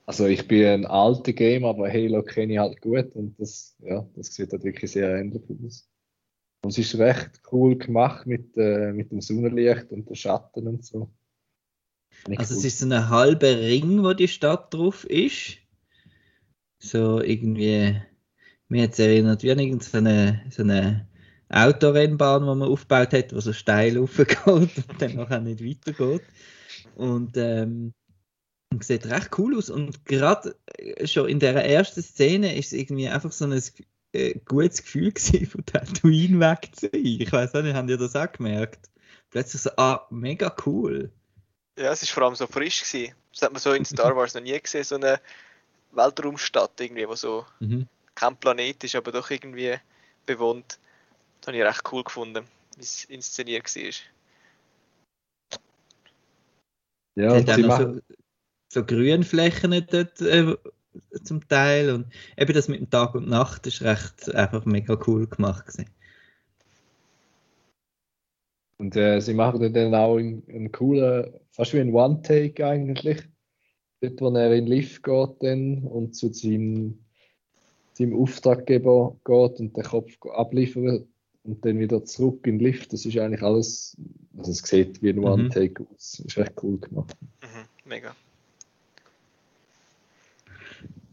Also 0.06 0.26
ich 0.26 0.48
bin 0.48 0.66
ein 0.66 0.86
alter 0.86 1.34
Gamer, 1.34 1.68
aber 1.68 1.92
Halo 1.92 2.24
kenne 2.24 2.54
ich 2.54 2.60
halt 2.60 2.80
gut 2.80 3.14
und 3.14 3.38
das, 3.42 3.76
ja, 3.80 4.08
das 4.16 4.34
sieht 4.34 4.54
halt 4.54 4.64
wirklich 4.64 4.90
sehr 4.90 5.14
ähnlich 5.14 5.44
aus. 5.66 5.90
Und 6.64 6.70
es 6.70 6.78
ist 6.78 6.98
recht 6.98 7.42
cool 7.52 7.78
gemacht 7.78 8.26
mit, 8.26 8.56
äh, 8.56 8.94
mit 8.94 9.12
dem 9.12 9.20
Sonnenlicht 9.20 9.92
und 9.92 10.08
den 10.08 10.16
Schatten 10.16 10.66
und 10.66 10.86
so. 10.86 11.10
Nicht 12.30 12.40
Also 12.40 12.54
cool. 12.54 12.60
es 12.60 12.64
ist 12.64 12.80
so 12.80 12.86
ein 12.86 13.10
halber 13.10 13.58
Ring, 13.60 14.02
wo 14.02 14.14
die 14.14 14.30
Stadt 14.30 14.74
drauf 14.74 15.04
ist. 15.04 15.58
So 16.80 17.22
irgendwie, 17.22 18.02
mir 18.68 18.90
es 18.90 19.00
erinnert 19.00 19.44
wie 19.44 19.52
an 19.52 19.60
irgendeine 19.60 20.44
so 20.50 20.64
eine 20.64 21.08
Autorennbahn, 21.50 22.42
die 22.42 22.48
man 22.48 22.64
aufgebaut 22.64 23.14
hat, 23.14 23.34
wo 23.34 23.40
so 23.40 23.54
steil 23.54 23.98
raufgeht 24.00 24.46
und 24.46 24.72
dann 25.00 25.16
nachher 25.16 25.40
nicht 25.40 25.64
weitergeht. 25.64 26.24
Und 26.96 27.38
ähm, 27.38 27.94
sieht 28.82 29.06
recht 29.06 29.38
cool 29.38 29.58
aus. 29.58 29.70
Und 29.70 30.06
gerade 30.06 30.56
äh, 30.78 31.08
schon 31.08 31.30
in 31.30 31.40
der 31.40 31.56
ersten 31.56 32.02
Szene 32.02 32.56
ist 32.56 32.68
es 32.68 32.74
irgendwie 32.74 33.08
einfach 33.08 33.32
so 33.32 33.46
ein 33.46 33.62
äh, 34.14 34.40
gutes 34.46 34.84
Gefühl 34.84 35.12
gewesen, 35.14 35.46
von 35.48 35.66
Tatooine 35.66 36.40
weg 36.40 36.70
zu 36.74 36.90
sein. 36.92 36.92
Ich 36.94 37.32
weiß 37.32 37.56
auch 37.56 37.62
nicht, 37.62 37.76
habt 37.76 37.90
ihr 37.90 37.98
das 37.98 38.16
auch 38.16 38.32
gemerkt? 38.32 38.90
Plötzlich 39.30 39.62
so, 39.62 39.72
ah, 39.78 40.08
mega 40.10 40.56
cool. 40.66 41.12
Ja, 41.78 41.92
es 41.92 42.02
ist 42.02 42.12
vor 42.12 42.24
allem 42.24 42.36
so 42.36 42.48
frisch 42.48 42.84
gewesen. 42.84 43.14
Das 43.32 43.42
hat 43.44 43.52
man 43.52 43.62
so 43.62 43.72
in 43.72 43.86
Star 43.86 44.16
Wars 44.16 44.34
noch 44.34 44.42
nie 44.42 44.60
gesehen, 44.60 44.84
so 44.84 44.96
eine 44.96 45.20
Weltraumstadt 45.98 46.80
irgendwie, 46.80 47.08
wo 47.08 47.16
so 47.16 47.46
Mhm. 47.60 47.88
kein 48.16 48.38
Planet 48.38 48.84
ist, 48.84 48.96
aber 48.96 49.12
doch 49.12 49.30
irgendwie 49.30 49.76
bewohnt. 50.26 50.80
Das 51.42 51.48
habe 51.48 51.58
ich 51.58 51.64
recht 51.64 51.84
cool 51.92 52.04
gefunden, 52.04 52.46
wie 52.78 52.84
es 52.84 53.06
inszeniert 53.06 53.64
war. 53.76 53.92
ja, 57.16 57.56
sie 57.56 57.64
machen, 57.64 58.02
so, 58.70 58.82
so 58.82 58.86
Grünflächen 58.86 59.72
dort 59.90 60.22
äh, 60.22 60.56
zum 61.24 61.48
Teil 61.48 61.92
und 61.92 62.14
eben 62.38 62.54
das 62.54 62.68
mit 62.68 62.80
dem 62.80 62.90
Tag 62.90 63.16
und 63.16 63.28
Nacht 63.28 63.68
ist 63.68 63.82
recht 63.82 64.34
einfach 64.34 64.66
mega 64.66 64.98
cool 65.08 65.28
gemacht 65.28 65.68
gewesen. 65.68 65.90
und 68.80 68.96
äh, 68.96 69.20
sie 69.20 69.34
machen 69.34 69.74
dann 69.74 69.96
auch 69.96 70.18
einen, 70.18 70.44
einen 70.48 70.72
coolen, 70.72 71.34
fast 71.52 71.74
wie 71.74 71.80
ein 71.80 71.94
One-Take 71.94 72.66
eigentlich. 72.66 73.28
Dort, 74.02 74.22
wo 74.22 74.30
er 74.30 74.54
in 74.54 74.66
den 74.66 74.68
Lift 74.68 75.04
geht 75.04 75.30
dann 75.40 75.84
und 75.84 76.16
zu 76.16 76.32
seinem, 76.32 77.00
seinem 77.94 78.16
Auftraggeber 78.16 79.16
geht 79.26 79.60
und 79.60 79.76
den 79.76 79.84
Kopf 79.84 80.12
abliefern 80.34 81.08
und 81.44 81.66
dann 81.66 81.80
wieder 81.80 82.04
zurück 82.06 82.46
in 82.46 82.60
den 82.60 82.66
Lift. 82.66 82.94
Das 82.94 83.06
ist 83.06 83.18
eigentlich 83.18 83.42
alles, 83.42 83.98
also 84.38 84.52
es 84.52 84.60
sieht 84.60 85.02
wie 85.02 85.10
ein 85.10 85.20
One-Take 85.20 85.86
aus. 85.94 86.22
Ist 86.26 86.38
recht 86.38 86.54
cool 86.62 86.78
gemacht. 86.78 87.16
Mhm, 87.42 87.90
mega. 87.90 88.16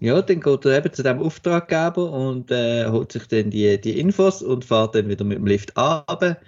Ja, 0.00 0.21
dann 0.21 0.41
geht 0.41 0.64
er 0.67 0.76
eben 0.76 0.93
zu 0.93 1.03
dem 1.03 1.21
Auftraggeber 1.21 2.12
und 2.12 2.50
äh, 2.50 2.87
holt 2.87 3.12
sich 3.12 3.26
dann 3.29 3.49
die, 3.49 3.81
die 3.81 3.99
Infos 3.99 4.43
und 4.43 4.64
fährt 4.64 4.95
dann 4.95 5.09
wieder 5.09 5.25
mit 5.25 5.38
dem 5.38 5.47
Lift 5.47 5.75
ab. 5.79 6.43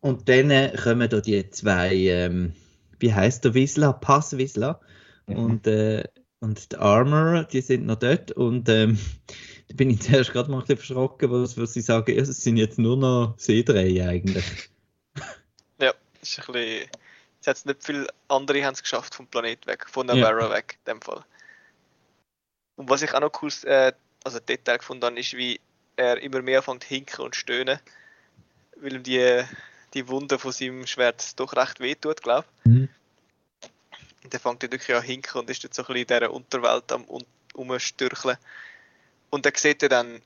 Und 0.00 0.28
dann 0.28 0.50
äh, 0.50 0.74
kommen 0.82 1.08
da 1.10 1.20
die 1.20 1.50
zwei, 1.50 1.94
ähm, 1.94 2.54
wie 3.00 3.12
heißt 3.12 3.44
der 3.44 3.52
Whistler? 3.52 3.92
Pass 3.92 4.38
Whistler. 4.38 4.80
Mhm. 5.26 5.36
Und, 5.36 5.66
äh, 5.66 6.04
und 6.40 6.72
der 6.72 6.80
Armor, 6.80 7.44
die 7.44 7.60
sind 7.60 7.86
noch 7.86 7.96
dort. 7.98 8.32
Und 8.32 8.68
ähm, 8.68 8.98
da 9.68 9.74
bin 9.74 9.90
ich 9.90 10.02
zuerst 10.02 10.32
gerade 10.32 10.50
mal 10.50 10.58
ein 10.58 10.60
bisschen 10.62 10.78
verschrocken, 10.78 11.30
was, 11.30 11.58
was 11.58 11.72
sie 11.72 11.80
sagen, 11.80 12.14
ja, 12.14 12.22
es 12.22 12.42
sind 12.42 12.56
jetzt 12.56 12.78
nur 12.78 12.96
noch 12.96 13.34
Seedrehen 13.38 14.08
eigentlich. 14.08 14.44
Ja, 15.80 15.92
das 16.20 16.28
ist 16.28 16.48
ein 16.48 16.52
bisschen. 16.52 16.90
Es 17.40 17.46
hat 17.48 17.66
nicht 17.66 17.84
viele 17.84 18.06
andere 18.28 18.64
haben 18.64 18.74
es 18.74 18.82
geschafft 18.82 19.14
vom 19.14 19.26
Planet 19.26 19.66
weg, 19.66 19.86
von 19.90 20.08
Ja. 20.08 20.14
Navarro 20.14 20.50
weg, 20.50 20.78
in 20.86 20.94
dem 20.94 21.02
Fall. 21.02 21.24
Und 22.76 22.88
was 22.88 23.02
ich 23.02 23.12
auch 23.12 23.20
noch 23.20 23.42
cool, 23.42 23.50
äh, 23.64 23.92
also 24.24 24.38
Detail 24.40 24.78
gefunden 24.78 25.04
habe, 25.04 25.20
ist, 25.20 25.34
wie 25.34 25.60
er 25.96 26.20
immer 26.22 26.42
mehr 26.42 26.58
anfängt 26.58 26.84
hinken 26.84 27.24
und 27.24 27.36
stöhnen, 27.36 27.78
weil 28.80 28.94
ihm 28.94 29.02
die, 29.02 29.42
die 29.92 30.08
Wunde 30.08 30.38
von 30.38 30.52
seinem 30.52 30.86
Schwert 30.86 31.38
doch 31.38 31.54
recht 31.54 31.80
wehtut, 31.80 32.22
glaube 32.22 32.46
ich. 32.64 32.70
Mhm. 32.70 32.88
Und 34.24 34.34
er 34.34 34.40
fängt 34.40 34.62
dann 34.62 34.72
wirklich 34.72 34.96
an 34.96 35.02
hinken 35.02 35.38
und 35.38 35.50
ist 35.50 35.62
jetzt 35.62 35.76
so 35.76 35.82
ein 35.82 35.86
bisschen 35.86 36.00
in 36.02 36.06
dieser 36.20 36.32
Unterwelt 36.32 36.90
am 36.92 37.04
Umstürcheln. 37.54 38.36
Und 39.30 39.46
er 39.46 39.52
sieht 39.54 39.82
ja 39.82 39.88
dann 39.88 40.20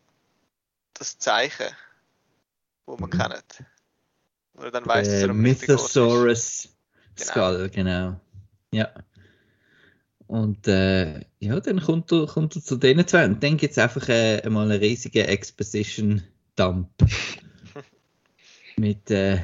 das 0.95 1.19
Zeichen, 1.19 1.67
wo 2.87 2.97
man 2.97 3.11
Mhm. 3.11 3.19
kennt. 3.19 3.65
Wo 4.55 4.63
er 4.63 4.71
dann 4.71 4.87
weiss, 4.87 5.09
dass 5.09 5.19
Der 5.19 5.29
er 5.29 5.31
am. 5.31 5.37
Mythosaurus 5.43 6.69
Genau. 7.17 7.31
Skull, 7.31 7.71
genau. 7.71 8.21
Ja. 8.73 8.89
Und 10.29 10.69
äh, 10.69 11.21
ja, 11.41 11.59
dann 11.59 11.81
kommt 11.81 12.13
er, 12.13 12.27
kommt 12.27 12.55
er 12.55 12.63
zu 12.63 12.77
denen 12.77 13.07
zwei 13.09 13.25
und 13.25 13.43
dann 13.43 13.57
gibt 13.57 13.73
es 13.73 13.79
einfach 13.79 14.09
äh, 14.09 14.41
einmal 14.43 14.71
einen 14.71 14.79
riesigen 14.81 15.25
Exposition-Dump. 15.27 16.91
Mit 18.77 19.11
äh, 19.11 19.41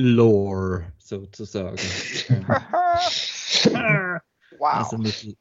Mandalore, 0.00 0.92
sozusagen. 0.98 1.78
Also 4.62 4.98
mit, 4.98 5.38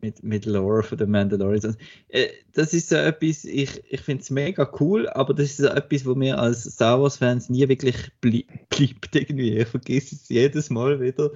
mit, 0.00 0.22
mit 0.22 0.46
Lore 0.46 0.84
von 0.84 0.96
den 0.96 1.10
Mandalorians. 1.10 1.76
Äh, 2.08 2.28
das 2.52 2.72
ist 2.72 2.88
so 2.88 2.94
etwas, 2.94 3.44
ich, 3.44 3.82
ich 3.88 4.00
finde 4.00 4.22
es 4.22 4.30
mega 4.30 4.70
cool, 4.78 5.08
aber 5.08 5.34
das 5.34 5.46
ist 5.46 5.56
so 5.56 5.66
etwas, 5.66 6.06
wo 6.06 6.14
mir 6.14 6.38
als 6.38 6.62
Star 6.62 7.02
Wars-Fans 7.02 7.50
nie 7.50 7.68
wirklich 7.68 7.96
blie 8.20 8.46
bleibt 8.68 9.16
irgendwie. 9.16 9.58
Ich 9.58 9.66
vergesse 9.66 10.14
es 10.14 10.28
jedes 10.28 10.70
Mal 10.70 11.00
wieder, 11.00 11.32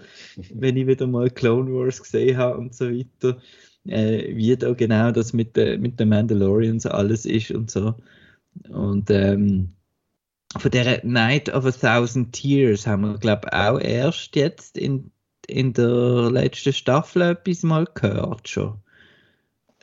wenn 0.54 0.76
ich 0.76 0.86
wieder 0.86 1.08
mal 1.08 1.28
Clone 1.28 1.72
Wars 1.72 2.00
gesehen 2.00 2.36
habe 2.36 2.58
und 2.58 2.72
so 2.72 2.88
weiter, 2.88 3.38
äh, 3.86 4.36
wie 4.36 4.56
da 4.56 4.72
genau 4.74 5.10
das 5.10 5.32
mit, 5.32 5.56
de, 5.56 5.76
mit 5.76 5.98
den 5.98 6.10
Mandalorians 6.10 6.86
alles 6.86 7.26
ist 7.26 7.50
und 7.50 7.68
so. 7.68 7.94
Und 8.68 9.10
ähm, 9.10 9.70
von 10.58 10.70
der 10.70 11.04
Night 11.04 11.48
of 11.48 11.64
a 11.66 11.70
Thousand 11.70 12.32
Tears 12.32 12.86
haben 12.86 13.02
wir, 13.02 13.18
glaube 13.18 13.48
ich, 13.48 13.52
auch 13.52 13.78
erst 13.80 14.36
jetzt 14.36 14.76
in 14.78 15.10
in 15.46 15.72
der 15.72 16.30
letzten 16.30 16.72
Staffel 16.72 17.22
etwas 17.22 17.62
mal 17.62 17.86
gehört 17.94 18.48
schon. 18.48 18.80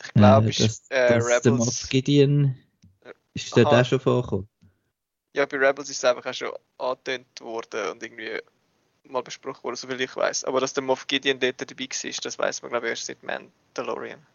Ich 0.03 0.13
glaube, 0.13 0.47
Äh, 0.47 0.49
ist 0.49 0.59
dass, 0.59 0.89
äh, 0.89 1.19
dass 1.19 1.41
der 1.41 1.51
Moff 1.51 1.67
Rebels. 1.67 1.89
Gideon 1.89 2.55
ist 3.33 3.55
dort 3.55 3.67
auch 3.67 3.85
schon 3.85 3.99
vorgekommen. 3.99 4.49
Ja, 5.35 5.45
bei 5.45 5.57
Rebels 5.57 5.89
ist 5.89 5.97
es 5.97 6.05
einfach 6.05 6.25
auch 6.25 6.33
schon 6.33 6.51
angetönt 6.77 7.41
worden 7.41 7.91
und 7.91 8.03
irgendwie 8.03 8.39
mal 9.03 9.23
besprochen 9.23 9.63
worden, 9.63 9.75
soviel 9.75 10.01
ich 10.01 10.15
weiß. 10.15 10.43
Aber 10.45 10.59
dass 10.59 10.73
der 10.73 10.83
Moff 10.83 11.07
Gideon 11.07 11.39
dort 11.39 11.61
dabei 11.61 11.85
war, 11.85 12.11
das 12.23 12.39
weiß 12.39 12.61
man, 12.61 12.71
glaube 12.71 12.87
ich, 12.87 12.89
erst 12.91 13.05
seit 13.05 13.23
Mandalorian. 13.23 14.25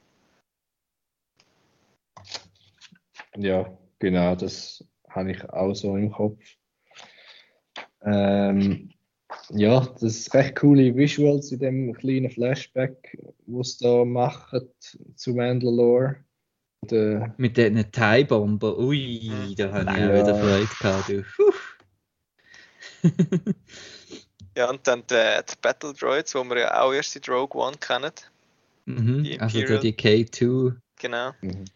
Ja, 3.36 3.76
genau, 3.98 4.34
das 4.34 4.84
habe 5.16 5.32
ich 5.32 5.44
auch 5.50 5.74
so 5.74 5.96
im 5.96 6.12
Kopf. 6.12 6.38
Ähm, 8.02 8.90
ja, 9.50 9.80
das 9.80 10.02
ist 10.02 10.34
recht 10.34 10.56
coole 10.56 10.94
Visuals 10.94 11.50
in 11.50 11.58
dem 11.58 11.92
kleinen 11.94 12.30
Flashback, 12.30 13.18
was 13.46 13.78
da 13.78 14.04
machen 14.04 14.68
zu 15.16 15.34
Mandalore. 15.34 16.16
Und, 16.82 16.92
äh, 16.92 17.28
Mit 17.36 17.56
den 17.56 17.90
Thai-Bomber, 17.90 18.78
ui, 18.78 19.54
da 19.56 19.72
habe 19.72 19.90
ich 19.90 19.96
auch 19.96 19.96
Ja. 19.96 20.14
wieder 20.14 20.34
Freude 20.36 20.68
gehabt. 20.80 21.08
Du. 21.08 21.24
Ja, 24.56 24.70
und 24.70 24.86
dann 24.86 25.02
die, 25.06 25.14
die 25.14 25.54
Battle 25.60 25.92
Droids, 25.92 26.32
die 26.32 26.38
wir 26.38 26.58
ja 26.58 26.80
auch 26.80 26.90
erst 26.92 27.14
in 27.14 27.22
Rogue 27.28 27.60
One 27.60 27.76
kennen. 27.76 28.10
mhm. 28.86 29.22
Die 29.24 29.38
Also 29.38 29.60
die 29.60 29.92
K2. 29.92 30.74
Genau. 30.98 31.32
mhm. 31.42 31.66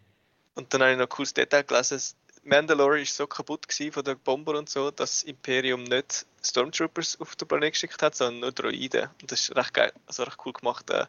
Und 0.54 0.72
dann 0.72 0.80
habe 0.80 0.92
ich 0.92 0.96
noch 0.96 1.04
ein 1.04 1.08
cooles 1.10 1.34
Detail 1.34 1.62
gelesen. 1.62 2.00
Mandalore 2.42 3.00
ist 3.00 3.16
so 3.16 3.26
kaputt 3.26 3.68
gewesen 3.68 3.92
von 3.92 4.04
den 4.04 4.18
Bomber 4.18 4.58
und 4.58 4.68
so, 4.68 4.90
dass 4.90 5.20
das 5.20 5.22
Imperium 5.24 5.84
nicht 5.84 6.26
Stormtroopers 6.42 7.20
auf 7.20 7.36
den 7.36 7.46
Planet 7.46 7.72
geschickt 7.72 8.02
hat, 8.02 8.14
sondern 8.14 8.40
nur 8.40 8.52
Droiden. 8.52 9.08
Und 9.20 9.30
das 9.30 9.42
ist 9.42 9.56
recht 9.56 9.74
geil, 9.74 9.92
also 10.06 10.22
recht 10.22 10.38
cool 10.44 10.52
gemacht, 10.52 10.88
äh, 10.90 11.06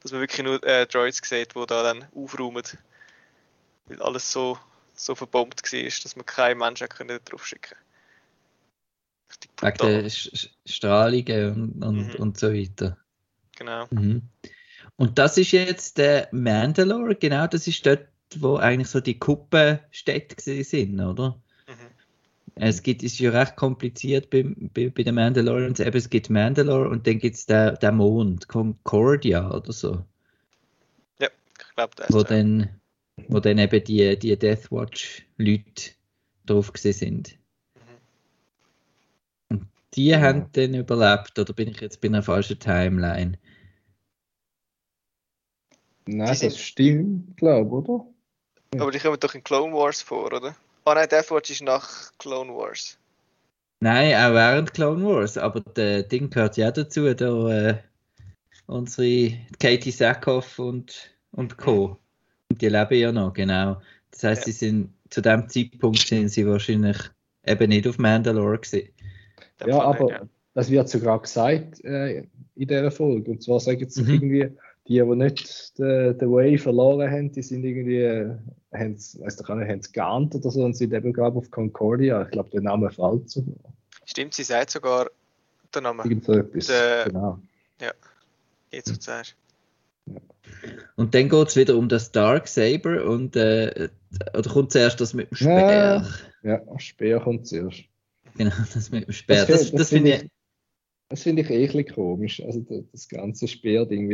dass 0.00 0.12
man 0.12 0.20
wirklich 0.20 0.44
nur 0.44 0.62
äh, 0.64 0.86
Droids 0.86 1.20
sieht, 1.22 1.54
die 1.54 1.66
da 1.66 1.82
dann 1.82 2.06
aufräumen. 2.14 2.64
Weil 3.86 4.02
alles 4.02 4.30
so, 4.30 4.58
so 4.94 5.14
verbombt 5.14 5.62
war, 5.72 5.82
dass 6.02 6.16
man 6.16 6.26
keinen 6.26 6.58
Menschen 6.58 6.88
können 6.88 7.20
drauf 7.24 7.46
schicken 7.46 7.76
Wegen 9.60 9.76
der 9.78 10.04
Sch- 10.10 10.50
Strahlungen 10.66 11.52
und, 11.52 11.82
und, 11.82 11.96
Mhm. 11.96 12.14
und 12.16 12.38
so 12.38 12.52
weiter. 12.52 12.98
Genau. 13.56 13.86
Mhm. 13.90 14.22
Und 14.96 15.18
das 15.18 15.38
ist 15.38 15.52
jetzt 15.52 15.98
der 15.98 16.28
Mandalore, 16.32 17.14
genau, 17.16 17.46
das 17.46 17.66
ist 17.66 17.84
dort, 17.86 18.08
wo 18.40 18.56
eigentlich 18.56 18.88
so 18.88 19.00
die 19.00 19.18
Kuppenstädte 19.18 20.64
sind, 20.64 21.00
oder? 21.00 21.40
Mhm. 21.66 21.72
Es 22.54 22.82
gibt, 22.82 23.02
ist 23.02 23.18
ja 23.18 23.30
recht 23.30 23.56
kompliziert 23.56 24.30
bei, 24.30 24.44
bei, 24.44 24.90
bei 24.90 25.02
den 25.02 25.14
Mandalorians. 25.14 25.80
Eben, 25.80 25.96
es 25.96 26.10
gibt 26.10 26.30
Mandalore 26.30 26.88
und 26.88 27.06
dann 27.06 27.18
gibt 27.18 27.36
es 27.36 27.46
den, 27.46 27.76
den 27.76 27.96
Mond, 27.96 28.48
Concordia 28.48 29.50
oder 29.50 29.72
so, 29.72 30.04
Ja, 31.20 31.28
ich 31.58 31.74
glaube, 31.74 31.92
das 31.96 32.12
wo 32.12 32.18
ist 32.18 32.30
ja. 32.30 32.30
dann, 32.30 32.80
wo 33.28 33.40
dann 33.40 33.58
eben 33.58 33.84
die, 33.84 34.18
die 34.18 34.38
Death 34.38 34.70
Watch-Leute 34.70 35.92
drauf 36.46 36.72
sind. 36.74 37.38
Mhm. 37.74 39.56
Und 39.58 39.68
die 39.94 40.06
Ja. 40.08 40.20
haben 40.20 40.50
dann 40.52 40.74
überlebt, 40.74 41.38
oder 41.38 41.52
bin 41.52 41.68
ich 41.68 41.80
jetzt 41.80 42.00
bei 42.00 42.08
einer 42.08 42.22
falschen 42.22 42.58
Timeline? 42.58 43.38
Nein, 46.06 46.38
das 46.40 46.58
stimmt, 46.58 47.36
glaube 47.36 47.68
ich, 47.68 47.88
oder? 47.88 48.11
Aber 48.78 48.90
die 48.90 48.98
kommen 48.98 49.18
doch 49.20 49.34
in 49.34 49.44
Clone 49.44 49.72
Wars 49.74 50.02
vor, 50.02 50.26
oder? 50.32 50.54
Ah 50.84 50.94
nein, 50.94 51.08
Death 51.08 51.30
Watch 51.30 51.50
ist 51.50 51.62
nach 51.62 52.10
Clone 52.18 52.52
Wars. 52.52 52.98
Nein, 53.80 54.14
auch 54.14 54.34
während 54.34 54.72
Clone 54.74 55.04
Wars, 55.04 55.36
aber 55.36 55.60
der 55.60 56.04
Ding 56.04 56.30
gehört 56.30 56.56
ja 56.56 56.70
dazu, 56.70 57.12
da 57.14 57.68
äh, 57.68 57.78
unsere 58.66 59.32
Katie 59.60 59.90
Sackhoff 59.90 60.58
und, 60.58 61.10
und 61.32 61.58
Co. 61.58 61.98
Und 62.48 62.62
die 62.62 62.68
leben 62.68 62.98
ja 62.98 63.12
noch, 63.12 63.32
genau. 63.32 63.80
Das 64.10 64.24
heißt, 64.24 64.46
Ja. 64.46 64.52
sie 64.52 64.52
sind 64.52 64.92
zu 65.10 65.20
dem 65.20 65.48
Zeitpunkt 65.48 65.98
sind 65.98 66.28
sie 66.28 66.46
wahrscheinlich 66.46 66.96
eben 67.44 67.68
nicht 67.68 67.86
auf 67.86 67.98
Mandalore 67.98 68.58
gewesen. 68.58 68.88
Ja, 69.66 69.80
aber 69.82 70.10
ja. 70.10 70.22
das 70.54 70.70
wird 70.70 70.88
sogar 70.88 71.20
gesagt 71.20 71.84
äh, 71.84 72.20
in 72.54 72.68
dieser 72.68 72.90
Folge. 72.90 73.32
Und 73.32 73.42
zwar 73.42 73.60
sagen 73.60 73.88
sie 73.88 74.02
Mhm. 74.02 74.10
irgendwie, 74.10 74.48
die, 74.88 74.94
die 74.94 75.04
nicht 75.16 75.78
den, 75.78 76.18
den 76.18 76.32
Way 76.32 76.56
verloren 76.58 77.10
haben, 77.10 77.30
die 77.32 77.42
sind 77.42 77.64
irgendwie, 77.64 78.30
es, 78.72 79.20
weiß 79.20 79.36
doch 79.36 79.50
auch 79.50 79.54
nicht, 79.56 79.68
haben 79.68 79.78
es 79.80 79.92
geahnt 79.92 80.34
oder 80.34 80.50
so 80.50 80.64
und 80.64 80.74
sind 80.74 80.92
eben 80.92 81.12
gerade 81.12 81.36
auf 81.36 81.50
Concordia. 81.50 82.22
Ich 82.22 82.30
glaube, 82.30 82.50
der 82.50 82.62
Name 82.62 82.90
fällt 82.90 83.28
so. 83.30 83.44
Stimmt, 84.04 84.34
sie 84.34 84.42
sagt 84.44 84.70
sogar 84.70 85.10
den 85.74 85.82
Namen. 85.84 86.08
Irgend 86.08 86.24
so 86.24 86.32
etwas. 86.32 86.66
Der- 86.66 87.04
genau. 87.04 87.38
Jetzt 88.70 88.88
so 88.88 88.96
zuerst. 88.96 89.36
Und 90.96 91.14
dann 91.14 91.28
geht 91.28 91.48
es 91.48 91.56
wieder 91.56 91.76
um 91.76 91.88
das 91.90 92.10
Dark 92.10 92.48
Saber 92.48 93.04
und 93.04 93.36
äh, 93.36 93.90
oder 94.32 94.50
kommt 94.50 94.72
zuerst 94.72 94.98
das 95.00 95.12
mit 95.12 95.30
dem 95.30 95.36
Speer? 95.36 96.06
Ja, 96.42 96.60
Speer 96.78 97.20
kommt 97.20 97.46
zuerst. 97.46 97.84
Genau, 98.38 98.54
das 98.72 98.90
mit 98.90 99.06
dem 99.06 99.12
Speer. 99.12 99.44
Das 99.44 99.46
Das, 99.46 99.60
finde- 99.60 99.72
das, 99.72 99.78
das 99.80 99.88
finde 99.90 100.10
ich. 100.14 100.30
Das 101.10 101.22
finde 101.22 101.42
ich 101.42 101.50
eh 101.50 101.84
komisch, 101.84 102.42
also 102.42 102.60
das, 102.60 102.84
das 102.90 103.08
ganze 103.08 103.46
Speerding, 103.46 104.08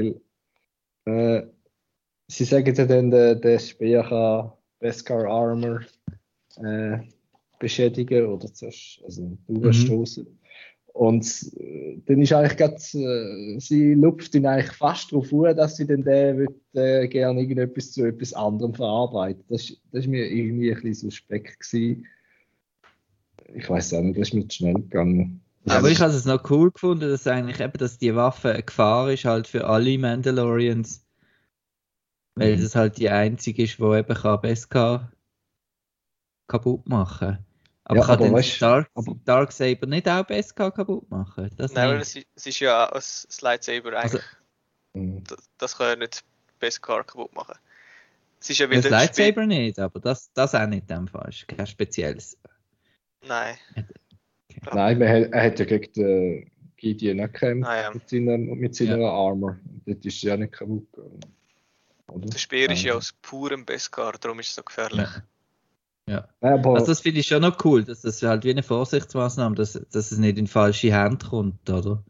weil 1.04 1.40
äh, 1.40 1.46
sie 2.28 2.44
sagen 2.44 2.74
ja 2.74 2.84
dann, 2.86 3.10
der, 3.10 3.34
der 3.34 3.58
Speer 3.58 4.02
kann 4.04 4.52
Beskar 4.80 5.26
Armor 5.26 5.80
äh, 6.62 6.98
beschädigen 7.58 8.26
oder 8.26 8.46
zersch- 8.48 9.02
also 9.04 9.36
durchstoßen. 9.48 10.26
Und 10.92 11.52
äh, 11.56 11.98
dann 12.06 12.22
ist 12.22 12.32
eigentlich 12.32 12.56
grad, 12.56 12.80
äh, 12.94 13.58
sie 13.60 13.94
lupft 13.94 14.34
ihn 14.34 14.46
eigentlich 14.46 14.72
fast 14.72 15.12
darauf 15.12 15.32
an, 15.32 15.56
dass 15.56 15.76
sie 15.76 15.86
dann 15.86 16.04
wird, 16.04 16.50
äh, 16.74 17.06
gerne 17.08 17.40
irgendetwas 17.40 17.92
zu 17.92 18.04
etwas 18.04 18.32
anderem 18.34 18.74
verarbeitet. 18.74 19.44
Das, 19.48 19.62
ist- 19.70 19.80
das 19.92 20.00
ist 20.04 20.08
mir 20.08 20.26
irgendwie 20.30 20.70
ein 20.72 20.80
bisschen 20.80 21.10
suspekt 21.10 21.60
gewesen. 21.60 22.06
ich 23.54 23.68
weiß 23.68 23.94
auch 23.94 24.02
nicht, 24.02 24.18
das 24.18 24.28
ist 24.28 24.34
mir 24.34 24.48
zu 24.48 24.56
schnell 24.56 24.74
gegangen. 24.74 25.40
Aber 25.66 25.88
ich 25.90 26.00
habe 26.00 26.12
es 26.12 26.24
noch 26.24 26.48
cool 26.50 26.70
gefunden, 26.70 27.08
dass 27.08 27.26
eigentlich 27.26 27.60
eben, 27.60 27.76
dass 27.78 27.98
die 27.98 28.14
Waffe 28.14 28.52
eine 28.52 28.62
Gefahr 28.62 29.10
ist 29.12 29.24
halt 29.24 29.46
für 29.46 29.66
alle 29.66 29.98
Mandalorians. 29.98 31.04
Weil 32.38 32.56
Mhm. 32.56 32.62
das 32.62 32.74
halt 32.74 32.96
die 32.98 33.08
einzige 33.10 33.62
ist, 33.64 33.78
die 33.78 33.82
eben 33.82 34.14
kann 34.14 34.40
Beskar 34.40 35.12
kaputt 36.46 36.88
machen 36.88 37.28
kann. 37.28 37.44
Aber 37.84 38.00
Ja, 38.00 38.04
kann 38.06 38.14
aber 38.16 38.24
denn 38.26 38.34
weißt- 38.34 38.60
Dark, 38.60 38.90
aber- 38.94 39.16
Darksaber 39.24 39.86
nicht 39.86 40.08
auch 40.08 40.24
Beskar 40.24 40.70
kaputt 40.72 41.10
machen? 41.10 41.50
Das 41.56 41.72
Nein, 41.72 41.88
weil 41.90 42.00
es, 42.00 42.16
ist- 42.16 42.26
es 42.34 42.46
ist 42.46 42.60
ja 42.60 42.84
ein 42.84 42.90
das 42.94 43.40
Lightsaber 43.40 43.92
Also- 43.98 44.18
eigentlich. 44.18 44.30
Mhm. 44.94 45.24
das, 45.24 45.50
das 45.58 45.76
kann 45.78 45.86
ja 45.88 45.96
nicht 45.96 46.24
Beskar 46.58 47.04
kaputt 47.04 47.34
machen. 47.34 47.54
Es 48.40 48.50
ist 48.50 48.58
ja 48.58 48.66
Das 48.66 48.84
wieder 48.84 48.96
ein 48.98 49.08
Spiel- 49.08 49.46
nicht, 49.46 49.78
aber 49.78 50.00
das, 50.00 50.30
das 50.32 50.54
auch 50.54 50.66
nicht 50.66 50.82
in 50.90 50.96
dem 50.96 51.08
Fall. 51.08 51.28
Ist 51.28 51.48
kein 51.48 51.66
spezielles. 51.66 52.36
Nein. 53.26 53.56
Nein, 54.72 54.98
man 54.98 55.08
hat, 55.08 55.32
er 55.32 55.42
hat 55.44 55.58
ja 55.58 55.64
gegen 55.64 55.92
den 55.94 56.50
Gideon 56.76 57.20
auch 57.20 57.24
gekämpft 57.32 57.68
Ah, 57.68 57.82
ja. 57.82 57.90
mit 57.92 58.08
seiner, 58.08 58.38
mit 58.38 58.74
seiner 58.74 59.06
Armor. 59.10 59.56
Und 59.64 59.82
Das 59.86 60.04
ist 60.04 60.22
ja 60.22 60.36
nicht 60.36 60.52
kaputt 60.52 60.86
gegangen. 60.92 61.20
Oder? 62.08 62.26
Der 62.26 62.38
Speer 62.38 62.70
ist 62.70 62.82
ja 62.82 62.92
Ja. 62.92 62.96
aus 62.96 63.14
purem 63.22 63.64
Beskar, 63.64 64.14
darum 64.20 64.40
ist 64.40 64.50
es 64.50 64.54
so 64.54 64.62
gefährlich. 64.62 65.08
Ja. 66.08 66.26
Aber 66.40 66.74
Also 66.74 66.86
das 66.86 67.00
finde 67.00 67.20
ich 67.20 67.26
schon 67.26 67.42
noch 67.42 67.62
cool, 67.64 67.84
dass 67.84 68.00
das 68.00 68.22
halt 68.22 68.44
wie 68.44 68.50
eine 68.50 68.62
Vorsichtsmaßnahme, 68.62 69.54
dass, 69.56 69.72
dass 69.72 70.10
es 70.10 70.18
nicht 70.18 70.38
in 70.38 70.46
falsche 70.46 70.92
Hände 70.92 71.26
kommt, 71.26 71.68
oder? 71.68 72.02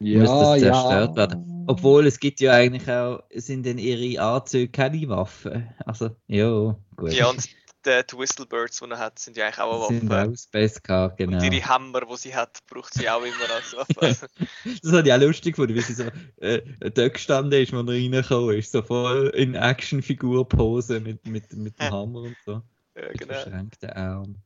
ja, 0.00 0.20
muss 0.20 0.28
das 0.30 0.62
ja. 0.62 0.72
zerstört 0.72 1.16
werden. 1.16 1.64
Obwohl 1.68 2.06
es 2.06 2.18
gibt 2.20 2.40
ja 2.40 2.52
eigentlich 2.52 2.88
auch, 2.90 3.22
sind 3.34 3.66
in 3.66 3.78
ihre 3.78 4.22
Anzüge 4.22 4.68
keine 4.68 5.08
Waffen. 5.08 5.68
Also, 5.84 6.10
ja, 6.26 6.76
gut. 6.96 7.12
Ja, 7.12 7.30
und 7.30 7.48
die, 7.86 8.02
die 8.10 8.18
Whistlebirds, 8.18 8.80
die 8.80 8.90
er 8.90 8.98
hat, 8.98 9.18
sind 9.18 9.36
ja 9.36 9.46
eigentlich 9.46 9.58
auch 9.60 9.88
eine 9.88 10.00
sind 10.00 10.10
Waffe. 10.10 10.30
auch 10.30 10.50
Beskar, 10.52 11.14
genau. 11.16 11.36
Und 11.36 11.42
ihre 11.42 11.64
Hammer, 11.66 12.00
die 12.02 12.16
sie 12.16 12.34
hat, 12.34 12.58
braucht 12.66 12.94
sie 12.94 13.08
auch 13.08 13.22
immer 13.22 13.50
als 13.54 13.74
Waffe. 13.76 14.28
Das 14.82 14.92
habe 14.92 15.08
ich 15.08 15.14
auch 15.14 15.20
lustig 15.20 15.54
gefunden, 15.54 15.74
wie 15.74 15.80
sie 15.80 15.94
so 15.94 16.04
äh, 16.38 16.62
dort 16.90 17.14
gestanden 17.14 17.62
ist, 17.62 17.72
wo 17.72 17.78
er 17.78 17.88
reingekommen 17.88 18.56
ist. 18.56 18.72
So 18.72 18.82
voll 18.82 19.28
in 19.34 19.54
Actionfigur-Pose 19.54 21.00
mit, 21.00 21.26
mit, 21.26 21.52
mit 21.54 21.78
dem 21.80 21.90
Hammer 21.90 22.22
und 22.22 22.36
so. 22.44 22.62
ja, 22.96 23.08
Mit 23.08 23.18
genau. 23.18 23.34
verschränkten 23.34 23.90
Armen. 23.90 24.42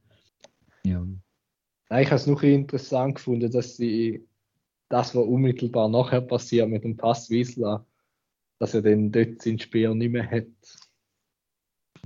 Ja. 0.85 1.05
Nein, 1.89 2.03
ich 2.03 2.07
habe 2.09 2.17
es 2.17 2.27
noch 2.27 2.43
interessant 2.43 3.17
gefunden, 3.17 3.51
dass 3.51 3.77
sie 3.77 4.27
das, 4.89 5.15
was 5.15 5.25
unmittelbar 5.25 5.89
nachher 5.89 6.21
passiert 6.21 6.69
mit 6.69 6.85
dem 6.85 6.97
Passwiesler, 6.97 7.87
dass 8.59 8.75
er 8.75 8.83
dann 8.83 9.11
dort 9.11 9.41
seinen 9.43 9.59
Speer 9.59 9.95
nicht 9.95 10.13
mehr 10.13 10.31
hat. 10.31 10.47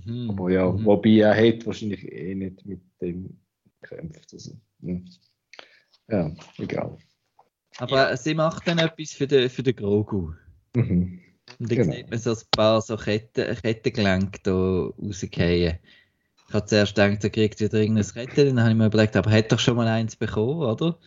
Mhm. 0.05 0.31
Aber 0.31 0.51
ja, 0.51 0.71
Mhm. 0.71 0.85
wobei 0.85 1.19
er 1.19 1.35
hat 1.35 1.67
wahrscheinlich 1.67 2.05
eh 2.11 2.35
nicht 2.35 2.65
mit 2.67 2.81
dem 3.01 3.41
gekämpft. 3.81 4.33
Also, 4.33 4.53
ja. 4.81 5.01
ja, 6.09 6.37
egal. 6.59 6.99
Aber 7.79 8.17
sie 8.17 8.35
macht 8.35 8.67
dann 8.69 8.79
etwas 8.79 9.13
für 9.13 9.27
den, 9.27 9.51
für 9.51 9.63
den 9.63 9.77
Grogu. 9.77 10.33
Mhm. 10.77 11.21
Und 11.59 11.71
dann 11.71 11.79
Genau. 11.79 11.93
sieht 11.93 12.11
man 12.11 12.19
so 12.19 12.31
ein 12.33 12.39
paar 12.51 12.81
so 12.81 12.97
Ketten, 12.97 13.57
Kettengelenke 13.57 14.41
da 14.43 14.53
rausgehen. 14.53 15.79
Ich 16.49 16.55
habe 16.55 16.67
zuerst 16.67 16.95
gedacht, 16.95 17.25
er 17.25 17.31
kriegt 17.31 17.61
wieder 17.61 17.81
irgendein 17.81 18.07
Ketten, 18.07 18.57
dann 18.57 18.61
habe 18.61 18.71
ich 18.71 18.77
mir 18.77 18.87
überlegt, 18.87 19.17
aber 19.17 19.31
er 19.31 19.39
hat 19.39 19.53
doch 19.53 19.59
schon 19.59 19.77
mal 19.77 19.89
eins 19.89 20.17
bekommen, 20.17 20.61
oder? 20.63 20.99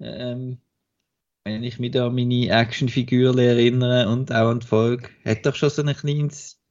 Ähm, 0.00 0.58
wenn 1.44 1.64
ich 1.64 1.78
mich 1.80 1.90
da 1.90 2.06
an 2.06 2.14
meine 2.14 2.48
Actionfiguren 2.50 3.38
erinnere 3.38 4.08
und 4.08 4.30
auch 4.32 4.50
an 4.50 4.60
die 4.60 4.66
Folge, 4.66 5.08
hat 5.24 5.44
doch 5.44 5.56
schon 5.56 5.70
so 5.70 5.82
ein 5.82 5.94
kleines, 5.94 6.61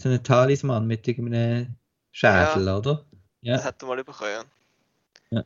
so 0.00 0.08
einen 0.08 0.22
Talisman 0.22 0.86
mit 0.86 1.06
irgendeinem 1.06 1.76
Schädel, 2.12 2.68
oder? 2.68 3.04
Ja. 3.42 3.56
Das 3.56 3.64
hat 3.64 3.82
er 3.82 3.88
mal 3.88 4.02
bekommen. 4.04 4.44
Ja. 5.30 5.44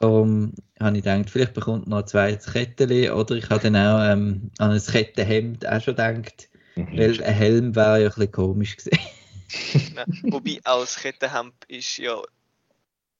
Darum 0.00 0.52
habe 0.80 0.96
ich 0.98 1.04
gedacht, 1.04 1.30
vielleicht 1.30 1.54
bekommt 1.54 1.86
er 1.86 1.90
noch 1.90 1.98
ein 1.98 2.06
zweites 2.06 2.52
Kettchen 2.52 3.10
oder 3.12 3.34
ich 3.36 3.48
habe 3.50 3.60
dann 3.70 3.76
auch 3.76 4.02
ähm, 4.12 4.50
an 4.58 4.70
ein 4.72 4.80
Kettenhemd 4.82 5.66
auch 5.66 5.80
schon 5.82 5.94
gedacht, 5.96 6.48
Mhm. 6.74 6.96
weil 6.98 7.22
ein 7.22 7.34
Helm 7.34 7.76
wäre 7.76 8.00
ja 8.00 8.08
ein 8.08 8.14
bisschen 8.14 8.32
komisch 8.32 8.76
gewesen. 8.78 8.98
Ja. 9.94 10.04
Wobei 10.32 10.58
auch 10.64 10.80
das 10.80 10.96
Kettenhemd 10.96 11.54
ist 11.68 11.98
ja 11.98 12.20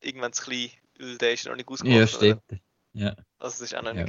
irgendwann 0.01 0.33
zu 0.33 0.45
klein, 0.45 0.71
weil 0.99 1.19
der 1.19 1.35
ist 1.35 1.45
noch 1.47 1.55
nicht 1.57 1.69
ausgemacht. 1.69 1.95
ja, 1.99 2.03
oder? 2.05 2.09
stimmt. 2.09 2.63
Ja, 2.95 3.09
Also 3.39 3.61
das 3.61 3.61
ist 3.61 3.75
auch 3.77 3.83
noch 3.83 3.95
Ja. 3.95 4.07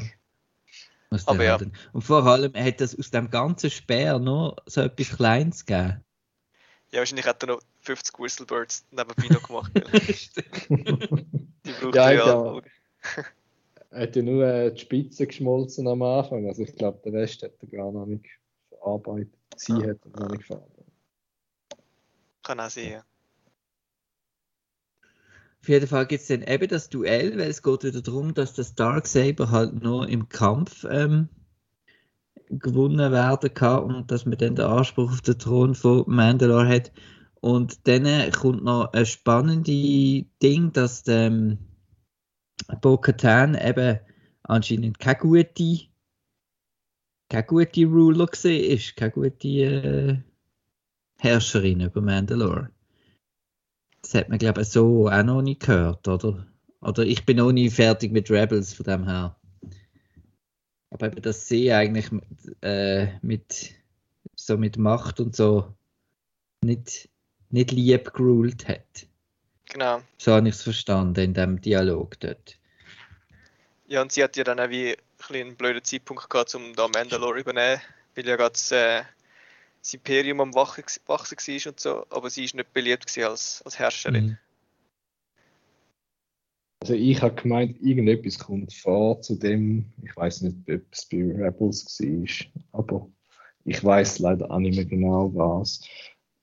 Muss 1.13 1.27
Aber 1.27 1.37
der 1.37 1.45
ja. 1.47 1.59
Und 1.93 2.01
vor 2.01 2.25
allem 2.25 2.53
hat 2.55 2.81
das 2.81 2.97
aus 2.97 3.09
dem 3.11 3.29
ganzen 3.29 3.69
Speer 3.69 4.19
nur 4.19 4.55
so 4.65 4.81
etwas 4.81 5.15
Kleines 5.15 5.65
gegeben. 5.65 6.03
Ja, 6.91 6.99
wahrscheinlich 6.99 7.25
hat 7.25 7.41
er 7.43 7.47
noch 7.47 7.61
50 7.81 8.19
Whistlebirds 8.19 8.85
nebenbei 8.91 9.27
noch 9.33 9.47
gemacht. 9.47 9.71
Die 10.69 11.71
braucht 11.81 11.95
Ja, 11.95 12.11
er 12.11 12.13
ja. 12.13 12.61
Er 13.91 14.01
hat 14.03 14.15
ja 14.15 14.21
nur 14.23 14.43
äh, 14.45 14.73
die 14.73 14.79
Spitze 14.81 15.27
geschmolzen 15.27 15.87
am 15.87 16.01
Anfang. 16.01 16.47
Also 16.47 16.63
ich 16.63 16.75
glaube, 16.75 16.99
den 17.05 17.15
Rest 17.15 17.43
hat 17.43 17.51
er 17.61 17.67
gar 17.67 17.91
noch 17.91 18.05
nicht 18.07 18.25
verarbeitet. 18.69 19.33
Sie 19.55 19.73
Ah. 19.73 19.77
hat 19.89 19.97
er 20.03 20.19
noch 20.19 20.29
nicht 20.29 20.43
verarbeitet. 20.45 20.85
Kann 22.43 22.59
auch 22.59 22.69
sein. 22.69 22.91
ja. 22.91 23.03
Auf 25.63 25.69
jeden 25.69 25.87
Fall 25.87 26.05
gibt 26.07 26.23
es 26.23 26.27
dann 26.27 26.41
eben 26.41 26.67
das 26.67 26.89
Duell, 26.89 27.37
weil 27.37 27.49
es 27.49 27.63
geht 27.63 27.85
wieder 27.85 28.01
darum, 28.01 28.33
dass 28.33 28.53
das 28.53 28.75
Darksaber 28.75 29.49
halt 29.49 29.81
nur 29.81 30.09
im 30.09 30.27
Kampf 30.27 30.85
ähm, 30.89 31.29
gewonnen 32.49 33.13
werden 33.13 33.53
kann 33.53 33.83
und 33.83 34.11
dass 34.11 34.25
man 34.25 34.37
dann 34.37 34.57
den 34.57 34.65
Anspruch 34.65 35.09
auf 35.09 35.21
den 35.21 35.39
Thron 35.39 35.73
von 35.73 36.03
Mandalore 36.05 36.67
hat. 36.67 36.91
Und 37.39 37.87
dann 37.87 38.03
kommt 38.33 38.65
noch 38.65 38.91
ein 38.91 39.05
spannendes 39.05 40.25
Ding, 40.41 40.73
dass 40.73 41.07
ähm, 41.07 41.59
Bo-Katan 42.81 43.55
eben 43.55 43.99
anscheinend 44.43 44.99
keine 44.99 45.19
gute, 45.19 45.79
keine 47.29 47.45
gute 47.45 47.85
Ruler 47.85 48.27
ist, 48.43 48.97
keine 48.97 49.11
gute 49.11 49.47
äh, 49.47 50.17
Herrscherin 51.19 51.79
über 51.79 52.01
Mandalore. 52.01 52.69
Das 54.03 54.13
hat 54.13 54.29
man, 54.29 54.37
glaube 54.37 54.61
ich, 54.61 54.69
so 54.69 55.09
auch 55.09 55.23
noch 55.23 55.41
nicht 55.41 55.61
gehört, 55.61 56.07
oder? 56.07 56.45
Oder 56.81 57.03
ich 57.03 57.25
bin 57.25 57.37
noch 57.37 57.51
nie 57.51 57.69
fertig 57.69 58.11
mit 58.11 58.29
Rebels 58.29 58.73
von 58.73 58.85
dem 58.85 59.07
her. 59.07 59.35
Aber 60.91 61.07
eben, 61.07 61.21
dass 61.21 61.47
sie 61.47 61.73
eigentlich 61.73 62.11
mit, 62.11 62.23
äh, 62.61 63.07
mit 63.21 63.73
so 64.35 64.57
mit 64.57 64.77
Macht 64.77 65.19
und 65.19 65.35
so 65.35 65.73
nicht, 66.61 67.09
nicht 67.49 67.71
lieb 67.71 68.13
geruled 68.13 68.67
hat. 68.67 69.07
Genau. 69.65 70.01
So 70.17 70.33
habe 70.33 70.47
ich 70.47 70.55
es 70.55 70.61
verstanden 70.61 71.23
in 71.23 71.33
dem 71.33 71.61
Dialog 71.61 72.19
dort. 72.19 72.59
Ja, 73.87 74.01
und 74.01 74.11
sie 74.11 74.23
hat 74.23 74.35
ja 74.37 74.43
dann 74.43 74.59
auch 74.59 74.69
wie 74.69 74.95
ein 75.29 75.35
einen 75.35 75.55
blöden 75.55 75.83
Zeitpunkt 75.83 76.29
gehabt, 76.29 76.53
um 76.55 76.75
da 76.75 76.87
Mandalore 76.87 77.39
übernehmen, 77.39 77.81
weil 78.15 78.27
ja 78.27 78.35
gerade 78.35 78.51
das, 78.51 78.71
äh, 78.71 79.03
das 79.83 79.93
Imperium 79.93 80.39
am 80.39 80.55
wachsen 80.55 81.01
war 81.05 81.19
und 81.19 81.79
so, 81.79 82.05
aber 82.09 82.29
sie 82.29 82.45
ist 82.45 82.55
nicht 82.55 82.73
beliebt 82.73 83.05
gewesen 83.05 83.29
als, 83.29 83.61
als 83.65 83.77
Herrscherin. 83.77 84.25
Mhm. 84.25 84.37
Also 86.81 86.93
ich 86.95 87.21
habe 87.21 87.35
gemeint, 87.35 87.81
irgendetwas 87.81 88.39
kommt 88.39 88.73
vor 88.73 89.21
zu 89.21 89.35
dem, 89.35 89.85
ich 90.03 90.15
weiß 90.15 90.41
nicht, 90.41 90.57
ob 90.69 90.81
es 90.91 91.05
bei 91.05 91.17
Rebels 91.17 91.99
war, 91.99 92.79
aber 92.79 93.09
ich 93.65 93.83
weiß 93.83 94.19
leider 94.19 94.49
auch 94.51 94.59
nicht 94.59 94.75
mehr 94.75 94.85
genau 94.85 95.33
was. 95.33 95.81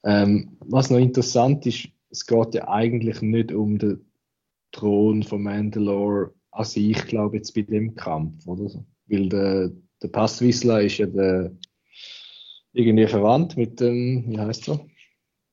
Ähm, 0.05 0.57
was 0.61 0.91
noch 0.91 0.99
interessant 0.99 1.67
ist, 1.67 1.89
es 2.11 2.27
geht 2.27 2.55
ja 2.55 2.69
eigentlich 2.69 3.21
nicht 3.21 3.53
um 3.53 3.79
den 3.79 4.05
Thron 4.73 5.23
von 5.23 5.43
Mandalore 5.43 6.35
an 6.53 6.65
sich, 6.65 7.07
glaube 7.07 7.37
jetzt 7.37 7.55
bei 7.55 7.63
dem 7.63 7.95
Kampf, 7.95 8.47
oder. 8.47 8.85
Weil 9.07 9.29
der, 9.29 9.73
der 10.03 10.09
Passwissler 10.09 10.83
ist 10.83 10.99
ja 10.99 11.07
der, 11.07 11.53
irgendwie 12.73 13.07
verwandt 13.07 13.57
mit 13.57 13.81
dem, 13.81 14.25
wie 14.29 14.39
heißt 14.39 14.69
er? 14.69 14.81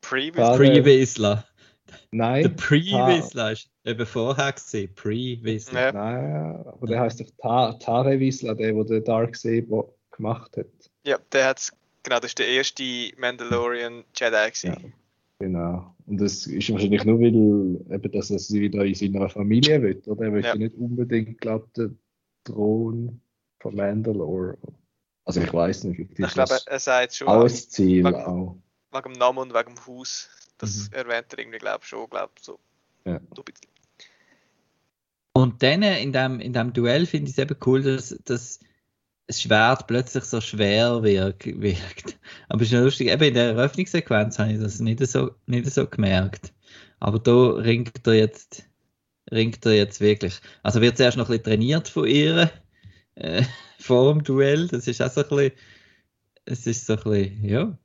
Previous? 0.01 0.57
Pre-Whistler. 0.57 1.45
Der 1.87 1.97
Nein, 2.11 2.55
Pre-Whistler 2.55 3.53
ist 3.53 3.69
eben 3.85 4.05
vorher 4.05 4.51
gesehen. 4.51 4.93
Pre-Whistler. 4.95 5.81
Ja. 5.81 5.91
nein, 5.93 6.65
aber 6.65 6.87
der 6.87 6.99
heißt 7.01 7.19
doch 7.21 7.29
Ta 7.41 7.73
Tare 7.73 8.19
Wissler, 8.19 8.55
der, 8.55 8.73
der 8.73 8.83
den 8.83 9.03
Dark 9.03 9.35
Saber 9.35 9.89
gemacht 10.11 10.57
hat. 10.57 10.67
Ja, 11.05 11.17
der 11.31 11.47
hat 11.47 11.71
genau, 12.03 12.19
das 12.19 12.31
ist 12.31 12.39
der 12.39 12.47
erste 12.47 12.83
Mandalorian 13.17 14.03
Jedi 14.15 14.49
gewesen. 14.51 14.67
Ja. 14.67 14.89
Genau. 15.39 15.95
Und 16.07 16.19
das 16.19 16.47
ist 16.47 16.71
wahrscheinlich 16.71 17.03
nur, 17.05 17.19
weil 17.19 17.95
eben, 17.95 18.11
dass 18.11 18.31
er 18.31 18.39
sie 18.39 18.61
wieder 18.61 18.83
in 18.85 18.95
seiner 18.95 19.29
Familie 19.29 19.81
will, 19.81 20.01
oder? 20.07 20.25
Er 20.25 20.33
will 20.33 20.43
Ja. 20.43 20.55
nicht 20.55 20.75
unbedingt, 20.75 21.39
glaube 21.39 21.67
den 21.77 21.99
Thron 22.43 23.21
von 23.59 23.75
Mandalore. 23.75 24.57
Also 25.27 25.41
ich 25.41 25.51
weiß 25.53 25.83
nicht, 25.83 25.99
Ich 25.99 26.19
ist 26.19 26.33
glaube, 26.35 26.57
er 26.65 26.79
sagt 26.79 27.13
schon 27.15 27.27
ein 27.27 27.49
Ziel. 27.49 28.03
wegen- 28.05 28.15
Auch. 28.15 28.55
wegen 28.93 29.13
dem 29.13 29.19
Namen 29.19 29.39
und 29.39 29.53
wegen 29.53 29.75
dem 29.75 29.85
Haus. 29.85 30.29
Das 30.57 30.87
Mhm. 30.89 30.93
erwähnt 30.93 31.25
er 31.33 31.39
irgendwie, 31.39 31.57
glaube 31.57 31.79
ich, 31.83 31.89
schon, 31.89 32.09
glaube 32.09 32.31
so. 32.39 32.59
Ja. 33.05 33.19
Und 35.33 35.61
dann 35.61 35.83
in 35.83 36.13
dem, 36.13 36.39
in 36.39 36.53
dem 36.53 36.71
Duell 36.73 37.05
finde 37.05 37.29
ich 37.29 37.37
es 37.37 37.43
eben 37.43 37.55
cool, 37.65 37.83
dass, 37.83 38.17
dass 38.25 38.59
das 39.27 39.41
Schwert 39.41 39.85
plötzlich 39.87 40.23
so 40.23 40.39
schwer 40.39 41.03
wirk, 41.03 41.45
wirkt. 41.45 42.17
Aber 42.47 42.61
es 42.61 42.67
ist 42.69 42.73
ja 42.73 42.79
lustig, 42.81 43.09
eben 43.09 43.23
in 43.23 43.33
der 43.33 43.49
Eröffnungssequenz 43.49 44.39
habe 44.39 44.53
ich 44.53 44.59
das 44.59 44.79
nicht 44.79 45.05
so, 45.05 45.31
nicht 45.45 45.69
so 45.69 45.85
gemerkt. 45.87 46.53
Aber 47.01 47.19
da 47.19 47.31
ringt 47.33 48.07
er 48.07 48.13
jetzt 48.13 48.63
ringt 49.29 49.65
er 49.65 49.73
jetzt 49.73 49.99
wirklich. 49.99 50.39
Also 50.63 50.79
wird 50.79 50.95
zuerst 50.95 51.17
noch 51.17 51.25
ein 51.25 51.31
bisschen 51.33 51.43
trainiert 51.43 51.89
von 51.89 52.07
ihr 52.07 52.49
äh, 53.15 53.43
vor 53.77 54.13
dem 54.13 54.23
Duell. 54.23 54.67
Das 54.67 54.87
ist 54.87 55.01
auch 55.01 55.11
so 55.11 55.21
ein 55.21 55.29
bisschen, 55.29 55.51
es 56.45 56.67
ist 56.67 56.85
so 56.85 56.93
ein 56.93 57.03
bisschen, 57.03 57.43
ja. 57.43 57.77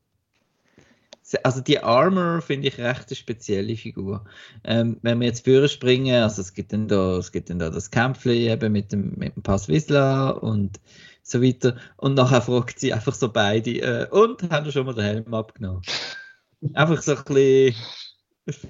Also 1.45 1.61
die 1.61 1.79
Armor 1.79 2.43
finde 2.43 2.69
ich 2.69 2.79
recht 2.79 3.09
eine 3.09 3.17
spezielle 3.17 3.77
Figur. 3.77 4.25
Ähm, 4.65 4.99
wenn 5.03 5.21
wir 5.21 5.29
jetzt 5.29 5.45
führen 5.45 5.69
springen, 5.69 6.23
also 6.23 6.43
es 6.43 6.53
gibt 6.53 6.73
dann 6.73 6.89
da, 6.89 7.17
es 7.17 7.33
gibt 7.33 7.49
dann 7.49 7.59
da 7.59 7.71
das 7.71 7.91
Kämpfli 7.91 8.51
eben 8.51 8.73
mit 8.73 8.93
dem, 8.93 9.15
mit 9.17 9.35
dem 9.37 9.43
Pass 9.43 9.69
Wisla 9.69 10.31
und 10.31 10.79
so 11.23 11.43
weiter. 11.43 11.77
Und 11.97 12.15
nachher 12.15 12.43
fragt 12.43 12.81
sie 12.81 12.93
einfach 12.93 13.15
so 13.15 13.33
beide, 13.33 13.71
äh, 13.71 14.09
und 14.11 14.51
haben 14.51 14.71
schon 14.71 14.85
mal 14.85 14.95
den 14.95 15.05
Helm 15.05 15.35
abgenommen? 15.35 15.83
einfach 16.75 17.03
so 17.03 17.17
ein 17.17 17.25
bisschen 17.25 17.75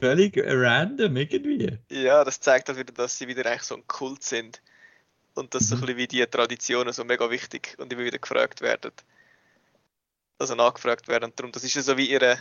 völlig 0.00 0.36
random 0.36 1.16
irgendwie. 1.16 1.78
Ja, 1.90 2.24
das 2.24 2.40
zeigt 2.40 2.68
halt 2.68 2.78
wieder, 2.78 2.92
dass 2.92 3.18
sie 3.18 3.28
wieder 3.28 3.46
eigentlich 3.46 3.62
so 3.62 3.76
ein 3.76 3.86
Kult 3.86 4.22
sind. 4.22 4.62
Und 5.34 5.54
dass 5.54 5.68
so 5.68 5.74
ein 5.76 5.80
Mhm. 5.80 5.86
bisschen 5.86 5.98
wie 5.98 6.08
die 6.08 6.26
Traditionen 6.26 6.92
so 6.92 7.04
mega 7.04 7.30
wichtig 7.30 7.74
und 7.78 7.92
immer 7.92 8.04
wieder 8.04 8.18
gefragt 8.18 8.60
werden. 8.60 8.92
Also 10.38 10.54
nachgefragt 10.54 11.08
werden. 11.08 11.24
Und 11.24 11.38
darum, 11.38 11.52
das 11.52 11.64
ist 11.64 11.74
ja 11.74 11.82
so 11.82 11.96
wie 11.96 12.10
ihre, 12.10 12.38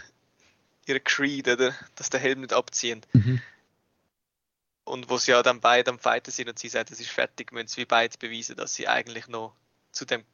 ihre 0.87 0.99
Creed, 0.99 1.47
oder? 1.47 1.73
Dass 1.95 2.09
der 2.09 2.19
Helm 2.19 2.41
nicht 2.41 2.53
abziehen. 2.53 3.01
Mhm. 3.13 3.41
Und 4.83 5.09
wo 5.09 5.17
sie 5.17 5.31
ja 5.31 5.43
dann 5.43 5.61
beide 5.61 5.91
am 5.91 5.99
Fighten 5.99 6.31
sind 6.31 6.49
und 6.49 6.59
sie 6.59 6.67
sagt, 6.67 6.91
es 6.91 6.99
ist 6.99 7.11
fertig, 7.11 7.51
müssen 7.51 7.67
sie 7.67 7.81
wie 7.81 7.85
beide 7.85 8.17
beweisen, 8.17 8.55
dass 8.57 8.73
sie 8.73 8.87
eigentlich 8.87 9.27
noch 9.27 9.55
zu 9.91 10.05
dem 10.05 10.25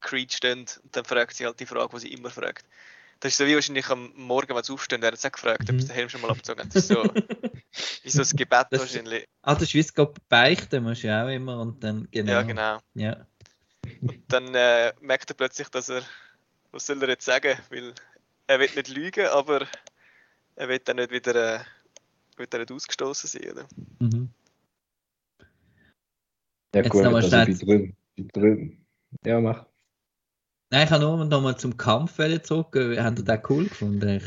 Creed 0.00 0.32
stehen. 0.32 0.60
Und 0.60 0.96
dann 0.96 1.04
fragt 1.04 1.34
sie 1.34 1.44
halt 1.44 1.58
die 1.60 1.66
Frage, 1.66 1.90
die 1.94 2.00
sie 2.00 2.12
immer 2.12 2.30
fragt. 2.30 2.64
Das 3.20 3.32
ist 3.32 3.38
so 3.38 3.46
wie 3.46 3.54
wahrscheinlich 3.54 3.88
am 3.90 4.12
Morgen, 4.16 4.54
wenn 4.54 4.62
sie 4.62 4.72
aufstehen, 4.72 5.02
werden 5.02 5.16
sie 5.16 5.26
auch 5.28 5.32
gefragt, 5.32 5.68
ob 5.68 5.74
Mhm. 5.74 5.80
sie 5.80 5.86
den 5.88 5.94
Helm 5.94 6.08
schon 6.08 6.20
mal 6.20 6.30
abgezogen 6.30 6.60
haben. 6.60 6.68
Das 6.68 6.76
ist 6.78 6.88
so 6.88 7.04
so 8.04 8.22
ein 8.22 8.28
Gebet 8.36 8.66
Das- 8.70 8.80
wahrscheinlich. 8.80 9.26
Ah, 9.42 9.54
das 9.54 9.64
ist 9.64 9.74
wie 9.74 9.80
es 9.80 9.92
geht 9.94 10.28
beichten, 10.28 10.82
musst 10.82 11.02
du 11.02 11.08
ja 11.08 11.24
auch 11.24 11.28
immer 11.28 11.60
und 11.60 11.82
dann, 11.84 12.08
genau. 12.10 12.32
Ja, 12.32 12.42
genau. 12.42 12.78
Ja. 12.94 13.26
Dann 14.28 14.54
äh, 14.54 14.92
merkt 15.00 15.30
er 15.30 15.34
plötzlich, 15.34 15.68
dass 15.68 15.88
er, 15.90 16.02
was 16.72 16.86
soll 16.86 17.02
er 17.02 17.10
jetzt 17.10 17.24
sagen, 17.26 17.58
weil 17.70 17.92
er 18.46 18.58
will 18.60 18.70
nicht 18.74 18.88
lügen, 18.88 19.26
aber 19.26 19.66
er 20.56 20.68
will 20.68 20.78
dann 20.78 20.96
nicht 20.96 21.10
wieder, 21.10 21.56
äh, 21.60 21.60
will 22.36 22.46
dann 22.46 22.60
nicht 22.62 22.72
ausgestoßen 22.72 23.28
sein, 23.28 23.50
oder? 23.52 23.66
Mhm. 23.98 24.30
Ja 26.74 26.80
Jetzt 26.82 26.90
gut, 26.90 27.04
also 27.04 27.28
schnell- 27.28 27.46
bei 27.46 27.52
drüben, 27.52 27.96
bei 28.16 28.24
drüben. 28.32 28.86
Ja, 29.24 29.40
mach. 29.40 29.66
Nein, 30.70 30.86
ich 30.86 30.90
habe 30.90 31.04
nur 31.04 31.24
noch 31.24 31.40
mal 31.40 31.56
zum 31.56 31.76
Kampf 31.76 32.16
zurück. 32.42 32.74
Haben 32.74 33.16
ihr 33.16 33.24
den 33.24 33.42
cool 33.48 33.68
gefunden? 33.68 34.08
Ich, 34.08 34.24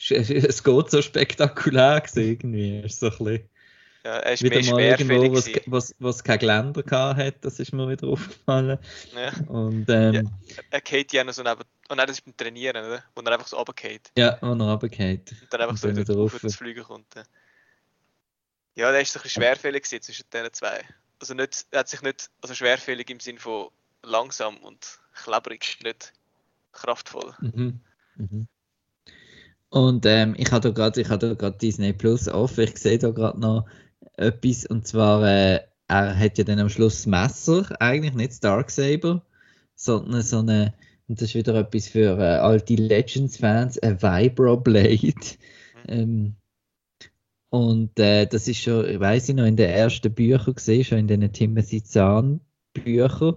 es 0.10 0.64
geht 0.64 0.90
so 0.90 1.02
spektakulär 1.02 2.02
irgendwie. 2.14 2.80
Ist 2.80 3.00
so 3.00 3.06
ein 3.06 3.18
bisschen, 3.18 3.48
Ja, 4.04 4.16
er 4.16 4.32
ist 4.32 4.42
wieder 4.42 4.62
mal 4.62 4.80
irgendwo, 4.80 5.32
was, 5.32 5.50
was, 5.66 5.94
was 5.98 6.24
kein 6.24 6.38
Geländer 6.38 6.82
hat, 7.16 7.44
das 7.44 7.60
ist 7.60 7.72
mir 7.72 7.88
wieder 7.88 8.08
aufgefallen. 8.08 8.78
Ja. 9.14 9.32
Und 9.48 9.86
ähm, 9.90 10.14
Ja. 10.14 10.22
ja, 10.22 10.62
Er 10.70 10.80
geht 10.80 11.12
ja 11.12 11.22
noch 11.22 11.34
so 11.34 11.42
neben. 11.42 11.60
Und 11.88 11.96
nein, 11.96 12.06
das 12.06 12.18
ist 12.18 12.24
beim 12.24 12.36
Trainieren, 12.36 12.84
oder? 12.84 13.04
Wo 13.14 13.20
er 13.20 13.32
einfach 13.32 13.46
so 13.46 13.56
runtergeht. 13.56 14.10
wo 14.14 14.20
er 14.20 14.40
runtergeht. 14.40 15.32
Und 15.42 15.52
dann 15.52 15.60
einfach 15.60 15.72
Und 15.72 15.78
so 15.78 15.96
wieder 15.96 16.14
rauf 16.14 16.42
ins 16.42 16.56
Fliegen 16.56 16.84
kommt. 16.84 17.14
Ja, 17.14 17.22
ja 18.76 18.92
der 18.92 19.02
ist 19.02 19.12
so 19.12 19.18
ein 19.18 19.24
bisschen 19.24 19.42
schwerfällig 19.42 19.84
zwischen 19.84 20.24
diesen 20.32 20.52
zwei. 20.52 20.82
Also 21.18 21.34
nicht, 21.34 21.66
er 21.70 21.80
hat 21.80 21.88
sich 21.88 22.00
nicht, 22.00 22.30
also 22.40 22.54
schwerfällig 22.54 23.10
im 23.10 23.20
Sinn 23.20 23.36
von 23.36 23.68
langsam 24.02 24.56
und 24.58 24.98
klebrig, 25.12 25.78
nicht 25.84 26.14
kraftvoll. 26.72 27.34
Mhm. 27.40 27.80
Mhm. 28.16 28.48
Und 29.70 30.04
ähm, 30.06 30.34
ich 30.36 30.50
habe 30.50 30.68
da 30.68 30.70
gerade, 30.70 31.00
ich 31.00 31.08
habe 31.08 31.28
da 31.28 31.34
gerade 31.34 31.58
Disney 31.58 31.92
Plus 31.92 32.28
auf. 32.28 32.58
Ich 32.58 32.76
sehe 32.78 32.98
da 32.98 33.10
gerade 33.10 33.40
noch 33.40 33.66
etwas 34.16 34.66
und 34.66 34.86
zwar 34.86 35.22
äh, 35.26 35.60
er 35.88 36.18
hat 36.18 36.38
ja 36.38 36.44
dann 36.44 36.58
am 36.58 36.68
Schluss 36.68 37.02
das 37.02 37.06
Messer, 37.06 37.80
eigentlich 37.80 38.14
nicht 38.14 38.30
das 38.30 38.40
Darksaber, 38.40 39.22
sondern 39.74 40.22
so 40.22 40.38
eine 40.38 40.74
und 41.08 41.20
das 41.20 41.30
ist 41.30 41.34
wieder 41.34 41.56
etwas 41.56 41.88
für 41.88 42.16
äh, 42.18 42.36
alte 42.36 42.74
Legends-Fans, 42.76 43.80
ein 43.80 44.00
Vibroblade. 44.00 45.14
ähm, 45.88 46.36
und 47.48 47.98
äh, 47.98 48.26
das 48.26 48.46
ist 48.46 48.58
schon, 48.58 48.88
ich 48.88 49.00
weiß 49.00 49.28
ich 49.28 49.34
noch, 49.34 49.44
in 49.44 49.56
den 49.56 49.70
ersten 49.70 50.14
Büchern 50.14 50.54
gesehen, 50.54 50.84
schon 50.84 50.98
in 50.98 51.08
den 51.08 51.32
Timothy 51.32 51.82
Zahn 51.82 52.40
Büchern. 52.72 53.34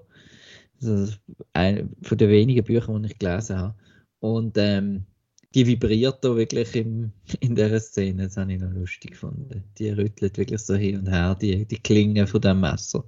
Also 0.79 1.15
ein 1.53 1.95
von 2.03 2.17
den 2.19 2.29
wenigen 2.29 2.63
Büchern, 2.63 3.01
die 3.01 3.11
ich 3.11 3.17
gelesen 3.17 3.57
habe. 3.57 3.75
Und 4.19 4.55
ähm, 4.59 5.07
die 5.53 5.67
vibriert 5.67 6.23
da 6.23 6.35
wirklich 6.35 6.75
im, 6.75 7.11
in 7.39 7.55
dieser 7.55 7.79
Szene, 7.79 8.23
das 8.23 8.37
habe 8.37 8.53
ich 8.53 8.59
noch 8.59 8.71
lustig 8.71 9.11
gefunden. 9.11 9.63
Die 9.77 9.89
rüttelt 9.89 10.37
wirklich 10.37 10.61
so 10.61 10.75
hin 10.75 10.99
und 10.99 11.09
her, 11.09 11.35
die, 11.35 11.65
die 11.65 11.79
Klinge 11.79 12.25
von 12.25 12.41
dem 12.41 12.61
Messer. 12.61 13.03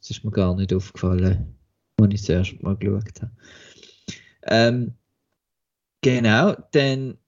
Das 0.00 0.10
ist 0.10 0.24
mir 0.24 0.30
gar 0.30 0.54
nicht 0.56 0.72
aufgefallen, 0.72 1.54
als 2.00 2.14
ich 2.14 2.20
das 2.20 2.28
erste 2.28 2.62
Mal 2.62 2.76
geschaut 2.76 3.22
habe. 3.22 3.32
Ähm, 4.42 4.94
genau, 6.02 6.54
dann 6.72 7.18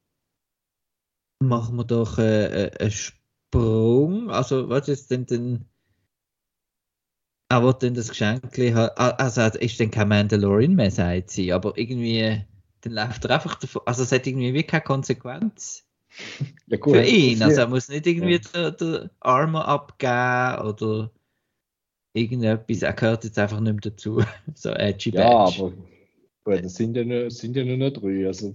machen 1.40 1.76
wir 1.76 1.84
doch 1.84 2.18
äh, 2.18 2.66
äh, 2.66 2.78
einen 2.78 2.90
Sprung. 2.90 4.30
Also, 4.30 4.68
was 4.68 4.88
ist 4.88 5.10
denn 5.10 5.26
denn. 5.26 5.64
Aber 7.50 7.72
dann 7.72 7.94
das 7.94 8.10
Geschenk 8.10 8.58
also 8.58 9.58
ist 9.58 9.80
dann 9.80 9.90
kein 9.90 10.08
Mandalorian 10.08 10.74
mehr, 10.74 10.90
sagt 10.90 11.30
sie, 11.30 11.50
aber 11.50 11.78
irgendwie, 11.78 12.44
dann 12.82 12.92
läuft 12.92 13.24
er 13.24 13.30
einfach 13.32 13.56
davon, 13.56 13.82
also 13.86 14.02
es 14.02 14.12
hat 14.12 14.26
irgendwie 14.26 14.54
wie 14.54 14.62
keine 14.62 14.82
Konsequenz. 14.84 15.84
Ja, 16.66 16.78
für 16.82 17.02
ihn, 17.02 17.42
also 17.42 17.56
Ja. 17.56 17.62
er 17.62 17.68
muss 17.68 17.88
nicht 17.88 18.06
irgendwie 18.06 18.38
den, 18.40 18.76
den 18.76 19.10
Armor 19.20 19.66
abgeben 19.66 20.68
oder 20.68 21.10
irgendetwas, 22.12 22.82
er 22.82 22.92
gehört 22.92 23.24
jetzt 23.24 23.38
einfach 23.38 23.60
nicht 23.60 23.72
mehr 23.72 23.80
dazu, 23.80 24.22
so 24.54 24.70
edgy 24.70 25.10
Ja, 25.10 25.28
badge. 25.28 25.62
aber 25.64 25.72
gut, 26.48 26.64
das 26.64 26.74
sind 26.74 26.96
ja 26.96 27.04
nur, 27.04 27.30
sind 27.30 27.56
ja 27.56 27.64
nur 27.64 27.76
noch 27.76 27.90
drei. 27.90 28.26
Also, 28.26 28.52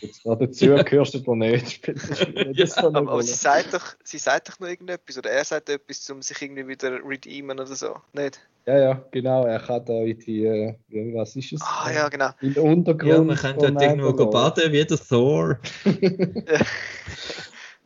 jetzt 0.00 0.22
gerade 0.22 0.46
dazu 0.46 0.66
gehörst 0.84 1.14
du 1.14 1.18
da 1.18 1.34
nicht. 1.34 1.86
Ja, 1.86 2.66
Aber, 2.76 2.98
aber 2.98 3.22
sie 3.22 3.34
sagt 3.34 3.74
doch, 3.74 3.94
sie 4.04 4.18
sagt 4.18 4.48
doch 4.48 4.60
noch 4.60 4.68
irgendetwas, 4.68 5.18
oder 5.18 5.30
er 5.30 5.44
sagt 5.44 5.68
etwas, 5.68 6.08
um 6.10 6.22
sich 6.22 6.40
irgendwie 6.40 6.68
wieder 6.68 6.98
redeemen 7.04 7.58
oder 7.58 7.74
so. 7.74 7.96
Nicht? 8.12 8.40
Ja, 8.66 8.78
ja, 8.78 9.04
genau. 9.10 9.44
Er 9.44 9.58
kann 9.58 9.84
da 9.84 10.02
in 10.02 10.18
die, 10.18 10.44
äh, 10.44 10.74
was 11.14 11.34
ist 11.34 11.52
es? 11.52 11.60
Ah 11.62 11.90
ja, 11.92 12.08
genau. 12.08 12.30
In 12.40 12.54
den 12.54 12.62
Untergrund. 12.62 13.12
Ja, 13.12 13.20
man 13.22 13.36
könnte 13.36 13.72
dort 13.72 13.82
irgendwo 13.82 14.26
baden, 14.30 14.72
wie 14.72 14.84
der 14.84 14.98
Thor, 14.98 15.58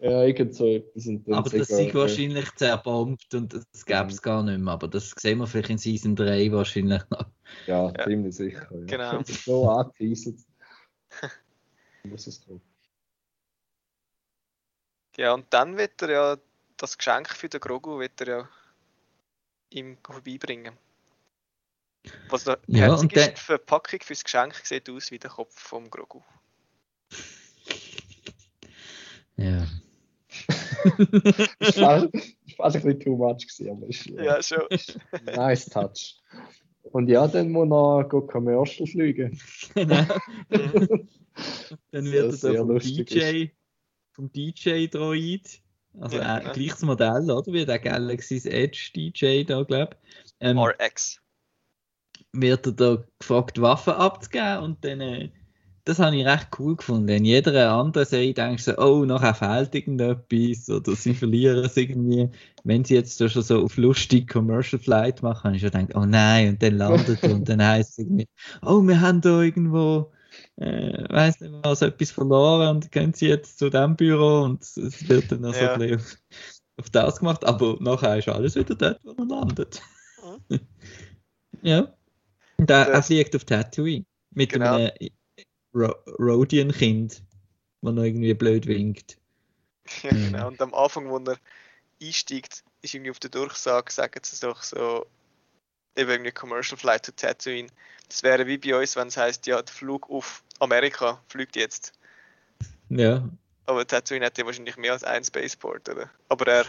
Ja, 0.01 0.23
irgend 0.27 0.55
so 0.55 0.67
etwas. 0.67 1.09
Aber 1.31 1.49
das 1.49 1.71
ist 1.71 1.95
wahrscheinlich 1.95 2.55
zerbombt 2.57 3.35
und 3.35 3.55
das 3.55 3.85
gäbe 3.87 4.09
es 4.09 4.21
gar 4.21 4.43
nicht 4.43 4.61
mehr, 4.61 4.75
aber 4.75 4.89
das 4.89 5.13
sehen 5.17 5.39
wir 5.39 5.47
vielleicht 5.47 5.71
in 5.71 5.79
Season 5.79 6.15
3 6.15 6.53
wahrscheinlich 6.53 7.03
noch. 7.11 7.27
Ja, 7.67 7.91
Ja. 7.97 8.05
ziemlich 8.05 8.35
sicher. 8.37 8.69
Ja. 8.73 8.85
Genau. 8.87 9.23
so 9.25 9.69
angeteasert. 9.71 10.41
Muss 12.05 12.27
es 12.27 12.41
drauf. 12.45 12.61
Ja, 15.17 15.33
und 15.35 15.47
dann 15.53 15.77
wird 15.77 16.01
er 16.03 16.11
ja 16.11 16.37
das 16.77 16.99
Geschenk 16.99 17.29
für 17.31 17.49
den 17.49 17.61
Grogu 17.61 17.99
wird 17.99 18.21
er 18.21 18.29
ja 18.29 18.49
ihm 19.71 19.97
vorbeibringen. 20.03 20.77
Was 22.29 22.45
noch 22.47 22.57
Ja, 22.67 22.83
herzig 22.87 23.01
und 23.05 23.13
ist, 23.15 23.27
dann- 23.27 23.35
die 23.35 23.41
Verpackung 23.41 24.01
fürs 24.03 24.23
Geschenk 24.23 24.55
sieht 24.63 24.89
aus 24.91 25.11
wie 25.11 25.19
der 25.19 25.31
Kopf 25.31 25.59
vom 25.59 25.91
Grogu. 25.91 26.23
Ja. 29.37 29.67
Das 31.59 31.77
war, 31.81 32.07
das 32.07 32.59
war 32.59 32.67
ein 32.67 32.73
bisschen 32.73 33.01
too 33.01 33.17
much 33.17 33.39
gewesen, 33.39 33.71
aber 33.71 33.87
ist, 33.89 34.07
Ja, 34.07 34.41
schon. 34.43 34.67
nice 35.25 35.67
touch. 35.67 36.21
Und 36.93 37.09
ja, 37.09 37.27
dann 37.27 37.51
muss 37.51 37.71
er 37.71 38.05
go 38.09 38.23
Commercial 38.23 38.87
fliegen. 38.87 39.39
Genau. 39.75 40.05
Dann 41.91 42.05
wird 42.07 42.43
er 42.45 42.57
vom 42.57 42.79
DJ, 42.79 43.49
vom 44.13 44.33
DJ-Droid, 44.33 45.61
also 46.01 46.17
Ja, 46.17 46.39
äh, 46.39 46.53
gleiches 46.53 46.83
Modell, 46.83 47.31
oder? 47.31 47.53
Wie 47.53 47.67
der 47.67 47.79
Galaxy's 47.79 48.47
Edge 48.47 48.91
DJ 48.95 49.45
da, 49.45 49.63
glaube 49.63 49.97
ich. 50.03 50.33
Ähm, 50.41 50.59
RX. 50.59 51.21
wird 52.33 52.67
er 52.67 52.73
da 52.73 53.05
gefragt, 53.19 53.61
Waffen 53.61 53.95
abzugeben 53.95 54.59
und 54.65 54.85
dann, 54.85 55.01
äh, 55.01 55.31
das 55.87 56.01
habe 56.01 56.17
ich 56.17 56.27
recht 56.27 56.49
cool 56.59 56.75
gefunden. 56.75 57.09
In 57.09 57.25
jeder 57.25 57.71
anderen 57.73 58.07
Serie 58.07 58.35
denkst 58.35 58.65
du 58.65 58.73
so, 58.73 58.79
oh, 58.79 59.05
nachher 59.05 59.35
fehlt 59.35 59.73
irgendetwas 59.73 60.69
oder 60.69 60.97
sie 60.97 61.15
verlieren 61.15 61.65
es 61.65 61.77
irgendwie. 61.77 62.29
Wenn 62.65 62.85
sie 62.85 62.95
jetzt 62.97 63.19
schon 63.19 63.43
so 63.43 63.63
auf 63.63 63.77
lustig 63.77 64.29
Commercial 64.29 64.81
Flight 64.83 65.23
machen, 65.23 65.45
habe 65.45 65.55
ich 65.57 65.63
schon 65.63 65.71
gedacht, 65.71 65.95
oh 65.95 66.05
nein, 66.05 66.49
und 66.51 66.63
dann 66.63 66.77
landet 66.77 67.23
er 67.23 67.35
und 67.35 67.49
dann 67.49 67.65
heißt 67.65 67.91
es 67.93 67.99
irgendwie, 67.99 68.27
oh, 68.63 68.83
wir 68.83 69.01
haben 69.01 69.21
da 69.21 69.41
irgendwo, 69.41 70.11
äh, 70.57 71.05
weiß 71.09 71.41
nicht 71.41 71.55
was, 71.63 71.83
etwas 71.83 72.11
verloren 72.11 72.77
und 72.79 72.91
gehen 72.91 73.15
sie 73.15 73.29
jetzt 73.29 73.57
zu 73.61 73.71
dem 73.71 73.95
Büro 73.95 74.43
und 74.43 74.63
es 74.65 75.09
wird 75.09 75.31
dann 75.31 75.43
noch 75.43 75.55
so 75.55 75.61
Ja. 75.61 75.75
ein 75.75 75.79
bisschen 75.79 75.97
auf, 76.01 76.17
auf 76.79 76.91
das 76.91 77.19
gemacht, 77.21 77.45
aber 77.45 77.77
nachher 77.79 78.19
ist 78.19 78.29
alles 78.29 78.57
wieder 78.57 78.75
dort, 78.75 78.99
wo 79.05 79.15
man 79.15 79.29
landet. 79.29 79.81
ja. 81.63 81.95
Und 82.59 82.71
er, 82.71 82.89
er 82.89 83.03
fliegt 83.05 83.37
auf 83.37 83.45
Tatooine 83.45 84.05
mit 84.35 84.51
Genau. 84.51 84.75
einem 84.75 84.91
Ro 85.77 85.95
Rodian-Kind, 86.19 87.23
das 87.83 87.93
noch 87.95 88.03
irgendwie 88.03 88.35
blöd 88.35 88.67
winkt. 88.67 89.19
Ja, 90.03 90.11
genau. 90.11 90.49
Und 90.49 90.61
am 90.61 90.75
Anfang, 90.75 91.09
wo 91.09 91.19
er 91.19 91.37
einsteigt, 92.03 92.65
ist 92.83 92.95
irgendwie 92.95 93.13
auf 93.13 93.21
der 93.21 93.31
Durchsage, 93.31 93.93
sagen 93.93 94.21
sie 94.25 94.41
doch 94.41 94.65
so, 94.65 95.07
eben 95.95 96.11
irgendwie 96.11 96.33
Commercial 96.33 96.77
Flight 96.77 97.05
to 97.05 97.13
Tatooine. 97.13 97.69
Das 98.09 98.25
wäre 98.25 98.49
wie 98.49 98.59
bei 98.59 98.77
uns, 98.77 98.97
wenn 98.97 99.07
es 99.07 99.17
heißt, 99.17 99.47
ja, 99.47 99.63
der 99.63 99.73
Flug 99.73 100.11
auf 100.11 100.43
Amerika 100.59 101.21
fliegt 101.29 101.55
jetzt. 101.55 101.93
Ja. 102.89 103.29
Aber 103.67 103.87
Tatooine 103.87 104.27
hat 104.27 104.39
ja 104.39 104.47
wahrscheinlich 104.47 104.77
mehr 104.77 104.93
als 104.93 105.05
einen 105.05 105.25
Spaceport, 105.25 105.89
oder? 105.89 106.11
Aber 106.29 106.47
er 106.47 106.67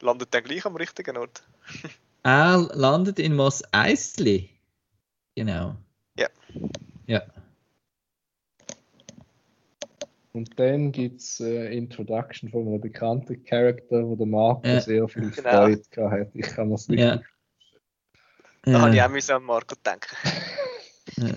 landet 0.00 0.32
dann 0.32 0.44
gleich 0.44 0.64
am 0.66 0.76
richtigen 0.76 1.16
Ort. 1.16 1.42
Er 2.22 2.68
landet 2.74 3.18
in 3.18 3.34
Mos 3.34 3.62
Eisley. 3.72 4.50
Genau. 5.34 5.74
Ja. 6.18 6.28
Ja. 7.06 7.22
Und 10.32 10.58
dann 10.60 10.92
gibt 10.92 11.20
es 11.20 11.40
äh, 11.40 11.76
Introduction 11.76 12.50
von 12.50 12.66
einem 12.68 12.80
bekannten 12.80 13.42
Charakter, 13.44 14.06
wo 14.06 14.14
der 14.14 14.26
Marco 14.26 14.66
Ja. 14.66 14.80
sehr 14.80 15.08
viel 15.08 15.30
Genau. 15.30 15.50
Freude 15.50 15.82
gehabt 15.90 16.12
hat. 16.12 16.28
Ich 16.34 16.46
kann 16.46 16.68
mir 16.68 16.74
das 16.74 16.88
nicht 16.88 17.00
Ja. 17.00 17.20
Da 18.62 18.80
habe 18.80 18.94
ich 18.94 19.02
auch 19.02 19.08
müssen 19.08 19.32
an 19.32 19.42
Marco 19.42 19.74
denken. 19.84 20.14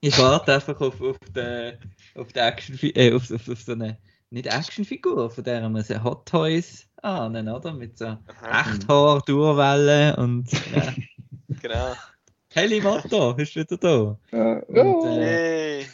ich 0.00 0.18
warte 0.18 0.54
einfach 0.54 0.80
auf, 0.80 1.00
auf 1.00 1.18
die, 1.34 1.72
auf 2.18 2.32
die 2.32 2.38
Action, 2.40 2.78
äh, 2.94 3.12
auf, 3.14 3.30
auf, 3.30 3.48
auf 3.48 3.60
so 3.60 3.72
eine, 3.72 3.98
nicht 4.30 4.46
Actionfigur, 4.46 5.30
von 5.30 5.44
der 5.44 5.68
man 5.68 5.84
so 5.84 6.02
Hot 6.02 6.26
Toys 6.26 6.86
ahnen, 7.02 7.48
oder? 7.48 7.72
Mit 7.72 7.98
so 7.98 8.06
Aha, 8.06 8.60
Echthaar, 8.72 9.22
Durwellen 9.26 10.14
und 10.16 10.50
ja. 10.74 10.94
genau. 11.62 11.92
Kelly 12.50 12.80
Motto 12.80 13.36
ist 13.36 13.54
wieder 13.54 13.76
da. 13.76 14.18
Ja, 14.32 14.58
Und, 14.60 15.04
ja. 15.04 15.18
äh, 15.20 15.84
Hey. 15.84 15.86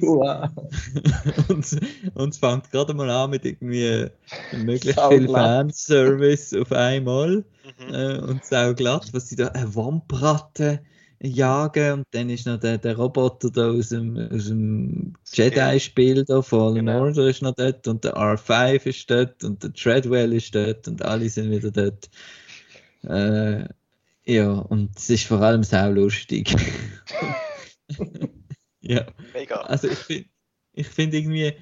Wow. 0.00 0.48
und, 1.48 1.80
und 2.14 2.28
es 2.30 2.38
fängt 2.38 2.70
gerade 2.70 2.94
mal 2.94 3.10
an 3.10 3.30
mit 3.30 3.44
irgendwie 3.44 4.06
möglichst 4.52 4.98
Sau 4.98 5.10
viel 5.10 5.26
glatt. 5.26 5.72
Fanservice 5.72 6.54
auf 6.54 6.72
einmal. 6.72 7.44
Mhm. 7.78 7.94
äh, 7.94 8.18
und 8.18 8.44
sau 8.44 8.74
glatt, 8.74 9.08
was 9.12 9.28
sie 9.28 9.36
da 9.36 9.48
eine 9.48 9.74
Wampratte 9.74 10.80
jagen 11.20 11.92
und 11.92 12.06
dann 12.12 12.30
ist 12.30 12.46
noch 12.46 12.60
der, 12.60 12.78
der 12.78 12.96
Roboter 12.96 13.50
da 13.50 13.70
aus 13.70 13.88
dem, 13.88 14.16
aus 14.32 14.46
dem 14.46 15.14
Jedi-Spiel 15.32 16.24
da, 16.24 16.42
Fallen 16.42 16.86
Genau. 16.86 17.02
Order 17.02 17.28
ist 17.28 17.42
noch 17.42 17.54
dort 17.54 17.88
und 17.88 18.04
der 18.04 18.14
R5 18.14 18.86
ist 18.86 19.10
dort 19.10 19.42
und 19.42 19.62
der 19.62 19.72
Treadwell 19.72 20.32
ist 20.32 20.54
dort 20.54 20.86
und 20.86 21.02
alle 21.04 21.28
sind 21.28 21.50
wieder 21.50 21.70
dort. 21.70 22.08
Äh, 23.02 23.68
ja, 24.26 24.50
und 24.52 24.96
es 24.96 25.10
ist 25.10 25.24
vor 25.24 25.40
allem 25.40 25.62
sau 25.62 25.90
lustig. 25.90 26.54
ja. 28.80 29.06
Mega. 29.32 29.56
Also 29.62 29.88
ich 29.88 29.98
finde 29.98 30.28
ich 30.72 30.88
find 30.88 31.12
irgendwie, 31.14 31.54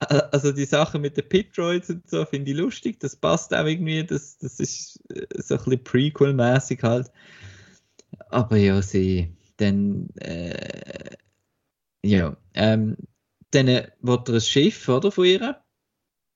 äh, 0.00 0.22
also 0.32 0.52
die 0.52 0.64
Sache 0.64 0.98
mit 0.98 1.16
den 1.16 1.28
Pit-Droids 1.28 1.90
und 1.90 2.08
so 2.08 2.24
finde 2.24 2.50
ich 2.50 2.56
lustig, 2.56 3.00
das 3.00 3.16
passt 3.16 3.54
auch 3.54 3.66
irgendwie, 3.66 4.04
das, 4.04 4.38
das 4.38 4.60
ist 4.60 5.00
äh, 5.10 5.26
so 5.42 5.54
ein 5.56 5.64
bisschen 5.64 5.84
Prequel-mäßig 5.84 6.82
halt. 6.82 7.10
Aber 8.28 8.56
ja, 8.56 8.80
sie, 8.82 9.36
dann, 9.58 10.08
äh, 10.16 11.16
ja, 12.02 12.36
ähm, 12.54 12.96
dann 13.50 13.68
äh, 13.68 13.90
wird 14.00 14.28
er 14.28 14.36
ein 14.36 14.40
Schiff, 14.40 14.88
oder, 14.88 15.10
von 15.10 15.24
ihr? 15.24 15.62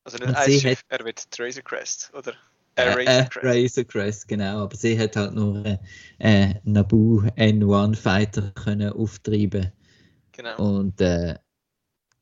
Also 0.04 0.18
nicht 0.18 0.28
Und 0.28 0.37
ein 0.37 0.52
Schiff, 0.52 0.85
er 0.88 1.04
wird 1.04 1.26
Razor 1.38 1.62
Crest, 1.62 2.12
oder? 2.14 2.33
Äh, 2.76 2.83
Äh, 2.83 3.04
äh, 3.04 3.22
Razor 3.22 3.28
Crest. 3.28 3.44
Razor 3.44 3.85
Crest, 3.85 4.28
genau, 4.28 4.62
aber 4.64 4.76
sie 4.76 4.98
hat 4.98 5.16
halt 5.16 5.35
nur 5.35 5.64
äh, 5.64 5.78
äh, 6.18 6.54
Naboo 6.64 7.22
N1 7.37 7.96
Fighter 7.96 8.52
können 8.52 8.92
auftreiben 8.92 9.72
Genau. 10.32 10.56
Und 10.58 11.00
äh, 11.00 11.38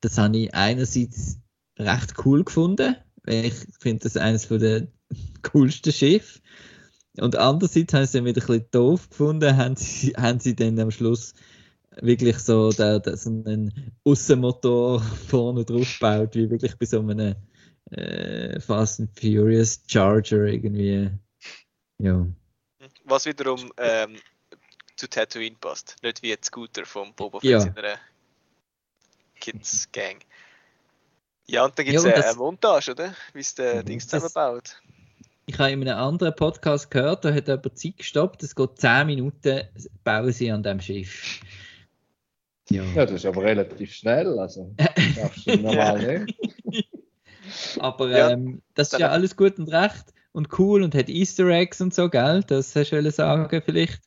das 0.00 0.18
habe 0.18 0.36
ich 0.36 0.54
einerseits 0.54 1.38
recht 1.78 2.14
cool 2.24 2.44
gefunden, 2.44 2.96
weil 3.24 3.46
ich 3.46 3.54
finde 3.80 4.04
das 4.04 4.16
eines 4.16 4.46
von 4.46 4.58
der 4.58 4.88
coolsten 5.42 5.92
Schiffe. 5.92 6.40
Und 7.20 7.36
andererseits 7.36 7.92
habe 7.92 8.04
ich 8.04 8.08
es 8.08 8.12
dann 8.12 8.24
wieder 8.24 8.42
ein 8.42 8.46
bisschen 8.46 8.70
doof 8.70 9.10
gefunden, 9.10 9.56
haben 9.56 9.76
sie, 9.76 10.12
haben 10.16 10.40
sie 10.40 10.54
dann 10.54 10.78
am 10.78 10.90
Schluss 10.90 11.34
wirklich 12.00 12.38
so, 12.38 12.70
der, 12.70 13.00
der, 13.00 13.16
so 13.16 13.30
einen 13.30 13.92
Aussenmotor 14.04 15.00
vorne 15.28 15.64
drauf 15.64 15.98
gebaut, 15.98 16.34
wie 16.34 16.50
wirklich 16.50 16.76
bei 16.78 16.86
so 16.86 17.00
einem 17.00 17.34
äh, 17.90 18.60
Fast 18.60 19.00
and 19.00 19.18
Furious 19.18 19.82
Charger 19.86 20.44
irgendwie. 20.44 21.10
Ja. 21.98 22.26
Was 23.04 23.26
wiederum 23.26 23.72
ähm, 23.78 24.16
zu 24.98 25.08
Tatooine 25.08 25.56
passt. 25.60 25.96
Nicht 26.02 26.22
wie 26.22 26.32
ein 26.32 26.42
Scooter 26.42 26.84
vom 26.84 27.14
Boba 27.14 27.40
Fett 27.40 27.50
Ja. 27.50 27.62
in 27.62 27.76
einer 27.76 27.98
Kids 29.40 29.88
Gang. 29.92 30.18
Ja, 31.46 31.64
und 31.64 31.78
dann 31.78 31.86
gibt 31.86 31.98
es 31.98 32.04
Ja, 32.04 32.14
eine 32.14 32.36
Montage, 32.36 32.90
oder? 32.90 33.14
Wie 33.32 33.40
es 33.40 33.54
der. 33.54 33.82
Dings 33.82 34.06
zusammenbaut. 34.08 34.82
Ich 35.46 35.58
habe 35.58 35.70
in 35.70 35.88
einem 35.88 35.98
anderen 35.98 36.36
Podcast 36.36 36.90
gehört, 36.90 37.24
da 37.24 37.32
hat 37.32 37.48
jemand 37.48 37.78
Zeit 37.78 37.96
gestoppt, 37.96 38.42
es 38.42 38.54
geht 38.54 38.78
10 38.78 39.06
Minuten, 39.06 39.62
bauen 40.04 40.30
sie 40.30 40.50
an 40.50 40.62
dem 40.62 40.78
Schiff. 40.80 41.40
Ja. 42.68 42.82
ja, 42.82 43.06
das 43.06 43.12
ist 43.14 43.24
aber 43.24 43.44
relativ 43.44 43.94
schnell. 43.94 44.38
Also, 44.38 44.74
das 44.76 45.14
schaffst 45.14 45.46
du 45.46 45.56
normal 45.56 46.24
nicht. 46.24 46.36
Aber 47.78 48.10
Ja, 48.10 48.30
ähm, 48.30 48.60
das 48.74 48.92
ist 48.92 48.98
ja 48.98 49.08
alles 49.08 49.34
gut 49.34 49.58
und 49.58 49.72
recht 49.72 50.12
und 50.32 50.58
cool 50.58 50.82
und 50.82 50.94
hat 50.94 51.08
Easter 51.08 51.46
Eggs 51.46 51.80
und 51.80 51.94
so, 51.94 52.10
gell? 52.10 52.42
Das 52.46 52.76
hast 52.76 52.90
du 52.90 53.10
sagen 53.10 53.62
vielleicht. 53.64 54.02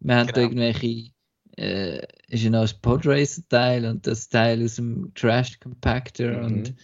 Wir 0.00 0.16
haben 0.16 0.26
da 0.26 0.32
Genau. 0.32 0.46
irgendwelche, 0.46 1.10
äh, 1.56 2.06
ist 2.28 2.42
ja 2.44 2.50
noch 2.50 2.62
ein 2.68 2.80
Podracer-Teil 2.82 3.86
und 3.86 4.06
das 4.06 4.28
Teil 4.28 4.62
aus 4.64 4.76
dem 4.76 5.12
Trash 5.14 5.58
Compactor 5.60 6.28
Mhm. 6.32 6.44
und 6.44 6.74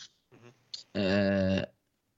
äh, 0.95 1.63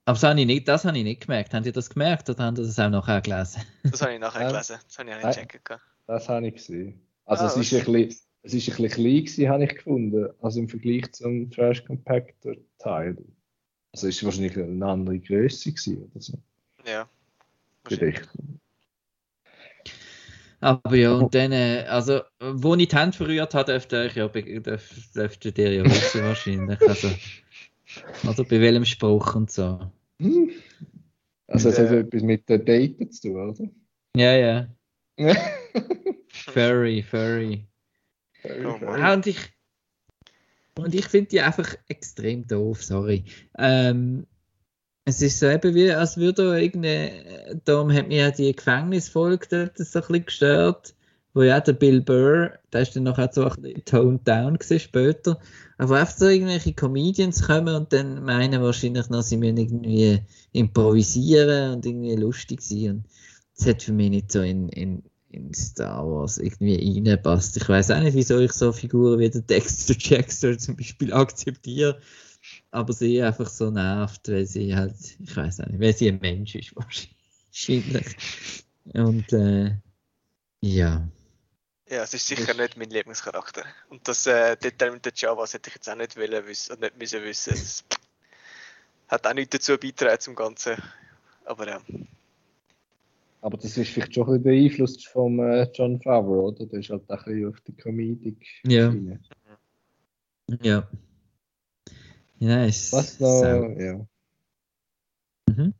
aber 0.07 0.13
das 0.13 0.23
habe 0.23 0.39
ich 0.39 0.45
nicht, 0.45 0.67
das 0.67 0.85
habe 0.85 0.97
ich 0.99 1.03
nicht 1.03 1.21
gemerkt. 1.21 1.53
Habt 1.53 1.65
ihr 1.65 1.71
das 1.71 1.89
gemerkt 1.89 2.29
oder 2.29 2.43
habt 2.45 2.59
ihr 2.59 2.63
das 2.65 2.77
auch 2.77 2.89
nachher 2.89 3.21
gelesen? 3.21 3.61
Das 3.83 4.01
habe 4.03 4.13
ich 4.13 4.19
nachher 4.19 4.47
gelesen. 4.51 4.77
Das 4.87 4.99
habe 4.99 5.09
ich 5.09 5.15
auch 5.15 5.19
Ja. 5.21 5.27
nicht 5.27 5.39
checken 5.39 5.61
können. 5.63 5.81
Das 6.07 6.29
habe 6.29 6.47
ich 6.47 6.53
gesehen. 6.53 7.01
Also, 7.25 7.43
Ah, 7.45 7.47
es, 7.47 7.57
ist 7.57 7.73
ein 7.73 7.91
bisschen, 7.91 8.19
es 8.43 8.53
ist 8.53 8.69
ein 8.69 8.75
bisschen 8.83 8.89
klein 8.89 9.15
gewesen, 9.25 9.49
habe 9.49 9.63
ich 9.63 9.75
gefunden. 9.75 10.29
Also 10.41 10.59
im 10.59 10.69
Vergleich 10.69 11.11
zum 11.13 11.49
Trash 11.49 11.83
Compactor 11.85 12.53
Teil. 12.77 13.17
Also, 13.93 14.07
es 14.07 14.15
ist 14.17 14.23
wahrscheinlich 14.23 14.55
eine 14.57 14.85
andere 14.85 15.17
Größe 15.17 15.71
gewesen 15.71 16.03
oder 16.03 16.21
so. 16.21 16.37
Ja. 16.85 17.09
Vielleicht. 17.87 18.29
Aber 20.65 20.95
ja, 20.95 21.13
und 21.13 21.35
dann, 21.35 21.51
äh, 21.51 21.85
also, 21.87 22.21
wo 22.39 22.73
ich 22.73 22.87
die 22.87 22.95
Hände 22.95 23.15
verrührt 23.15 23.53
habe, 23.53 23.65
dürfte 23.65 24.07
ich 24.07 24.15
ja, 24.15 24.27
dürfte 24.27 25.51
dir 25.51 25.71
ja 25.71 25.85
wissen 25.85 26.23
wahrscheinlich. 26.23 26.81
Also, 26.81 27.11
oder 28.27 28.43
bei 28.43 28.59
welchem 28.59 28.83
Spruch 28.83 29.35
und 29.35 29.51
so. 29.51 29.79
Hm. 30.19 30.49
Also, 31.45 31.69
es 31.69 31.77
hat 31.77 31.91
äh, 31.91 31.99
etwas 31.99 32.23
mit 32.23 32.49
den 32.49 32.65
Daten 32.65 33.11
zu 33.11 33.31
tun, 33.31 33.75
Ja, 34.17 34.35
ja. 34.35 34.67
oder? 35.19 35.35
Furry, 36.29 37.03
furry. 37.03 37.67
Oh 38.43 38.83
Mann. 38.83 38.99
Ja, 38.99 39.13
und 39.13 39.27
ich, 39.27 39.37
und 40.79 40.95
ich 40.95 41.05
finde 41.05 41.29
die 41.29 41.41
einfach 41.41 41.75
extrem 41.89 42.47
doof, 42.47 42.83
sorry. 42.83 43.23
Ähm, 43.59 44.25
es 45.05 45.21
ist 45.21 45.39
so 45.39 45.47
eben 45.47 45.75
wie, 45.75 45.91
als 45.91 46.17
würde 46.17 46.43
da 46.43 46.55
irgendeine, 46.57 47.61
darum 47.63 47.93
hat 47.93 48.07
mir 48.07 48.17
ja 48.17 48.31
die 48.31 48.55
Gefängnisfolge 48.55 49.47
dort 49.49 49.77
so 49.77 49.99
ein 49.99 50.01
bisschen 50.01 50.25
gestört, 50.25 50.95
wo 51.35 51.43
ja 51.43 51.59
der 51.59 51.73
Bill 51.73 52.01
Burr, 52.01 52.53
der 52.73 52.81
ist 52.81 52.95
dann 52.95 53.03
noch 53.03 53.19
auch 53.19 53.31
so 53.31 53.45
ein 53.45 53.61
bisschen 53.61 53.85
toned 53.85 54.27
down 54.27 54.57
gewesen 54.57 54.79
später, 54.79 55.39
aber 55.77 55.99
einfach 55.99 56.17
so 56.17 56.27
irgendwelche 56.27 56.73
Comedians 56.73 57.43
kommen 57.43 57.75
und 57.75 57.93
dann 57.93 58.23
meinen 58.23 58.63
wahrscheinlich 58.63 59.09
noch, 59.09 59.21
sie 59.21 59.37
müssen 59.37 59.57
irgendwie 59.57 60.21
improvisieren 60.53 61.73
und 61.75 61.85
irgendwie 61.85 62.15
lustig 62.15 62.61
sein 62.61 62.89
und 62.89 63.05
das 63.57 63.67
hat 63.67 63.83
für 63.83 63.93
mich 63.93 64.09
nicht 64.09 64.31
so 64.31 64.41
in, 64.41 64.69
in, 64.69 65.03
in 65.29 65.53
Star 65.53 66.05
Wars 66.05 66.39
irgendwie 66.39 67.03
reinpasst. 67.07 67.57
Ich 67.57 67.69
weiß 67.69 67.91
auch 67.91 68.01
nicht, 68.01 68.15
wieso 68.15 68.39
ich 68.39 68.51
so 68.51 68.71
Figuren 68.71 69.19
wie 69.19 69.29
der 69.29 69.41
Dexter 69.41 69.95
Jackson 69.97 70.57
zum 70.57 70.75
Beispiel 70.75 71.13
akzeptiere, 71.13 71.99
aber 72.75 72.91
sie 72.93 73.21
einfach 73.21 73.49
so 73.49 73.71
nervt, 73.71 74.27
weil 74.27 74.45
sie 74.45 74.75
halt, 74.75 74.95
ich 75.19 75.35
weiß 75.35 75.61
auch 75.61 75.67
nicht, 75.67 75.79
weil 75.79 75.95
sie 75.95 76.09
ein 76.09 76.19
Mensch 76.19 76.55
ist 76.55 76.75
wahrscheinlich. 76.75 78.15
Und 78.93 79.31
äh, 79.31 79.77
ja. 80.61 81.07
Ja, 81.87 82.03
es 82.03 82.13
ist 82.13 82.27
sicher 82.27 82.53
nicht 82.53 82.77
mein 82.77 82.89
Lieblingscharakter. 82.89 83.63
Und 83.89 84.07
das 84.07 84.27
äh, 84.27 84.57
Detail 84.57 84.91
mit 84.91 85.05
den 85.05 85.13
Javas 85.15 85.53
hätte 85.53 85.69
ich 85.69 85.75
jetzt 85.75 85.89
auch 85.89 85.95
nicht 85.95 86.17
wollen 86.17 86.45
wissen, 86.47 86.73
und 86.73 86.81
nicht 86.81 86.97
müssen 86.97 87.23
wissen. 87.23 87.51
Das 87.51 87.83
hat 89.07 89.25
auch 89.25 89.33
nichts 89.33 89.51
dazu 89.51 89.77
beitragen 89.77 90.19
zum 90.19 90.35
Ganzen. 90.35 90.75
Aber 91.45 91.67
ja. 91.67 91.81
Aber 93.41 93.57
das 93.57 93.77
ist 93.77 93.89
vielleicht 93.89 94.15
schon 94.15 94.23
ein 94.23 94.41
bisschen 94.41 94.43
beeinflusst 94.43 95.07
vom 95.07 95.39
äh, 95.39 95.69
John 95.73 96.01
Favreau, 96.01 96.47
oder? 96.47 96.65
Der 96.65 96.79
ist 96.79 96.89
halt 96.89 97.09
auch 97.09 97.25
ein 97.25 97.33
bisschen 97.33 97.49
auf 97.49 97.61
die 97.61 97.73
Comedic. 97.73 98.45
Ja. 98.65 98.93
Ja. 100.61 100.87
Ist 102.39 102.93
Was 102.93 103.19
noch? 103.19 103.27
sau- 103.39 103.69
Ja. 103.79 104.05
Mhm. 105.49 105.73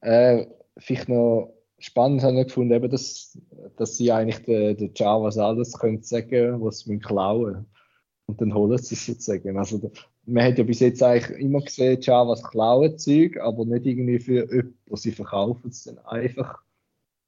Äh, 0.00 0.46
vielleicht 0.78 1.08
noch 1.08 1.54
spannend 1.78 2.22
habe 2.22 2.40
ich 2.40 2.46
gefunden, 2.48 2.72
eben, 2.72 2.90
dass, 2.90 3.38
dass 3.76 3.96
sie 3.96 4.10
eigentlich 4.12 4.44
den, 4.44 4.76
den 4.76 4.92
Javas 4.94 5.38
alles 5.38 5.78
können 5.78 6.02
sagen, 6.02 6.60
was 6.60 6.80
sie 6.80 6.98
klauen 6.98 7.66
Und 8.26 8.40
dann 8.40 8.52
holen 8.54 8.78
sie 8.78 8.94
es 8.94 9.06
sozusagen. 9.06 9.56
Also, 9.56 9.90
man 10.26 10.44
hat 10.44 10.58
ja 10.58 10.64
bis 10.64 10.80
jetzt 10.80 11.02
eigentlich 11.02 11.38
immer 11.38 11.60
gesehen, 11.62 12.00
Javas 12.00 12.42
klauen 12.42 12.98
Zeug, 12.98 13.38
aber 13.40 13.64
nicht 13.64 13.86
irgendwie 13.86 14.18
für 14.18 14.44
jemanden, 14.52 14.76
sie 14.96 15.12
verkaufen 15.12 15.70
es 15.70 15.84
dann 15.84 15.98
einfach. 16.00 16.62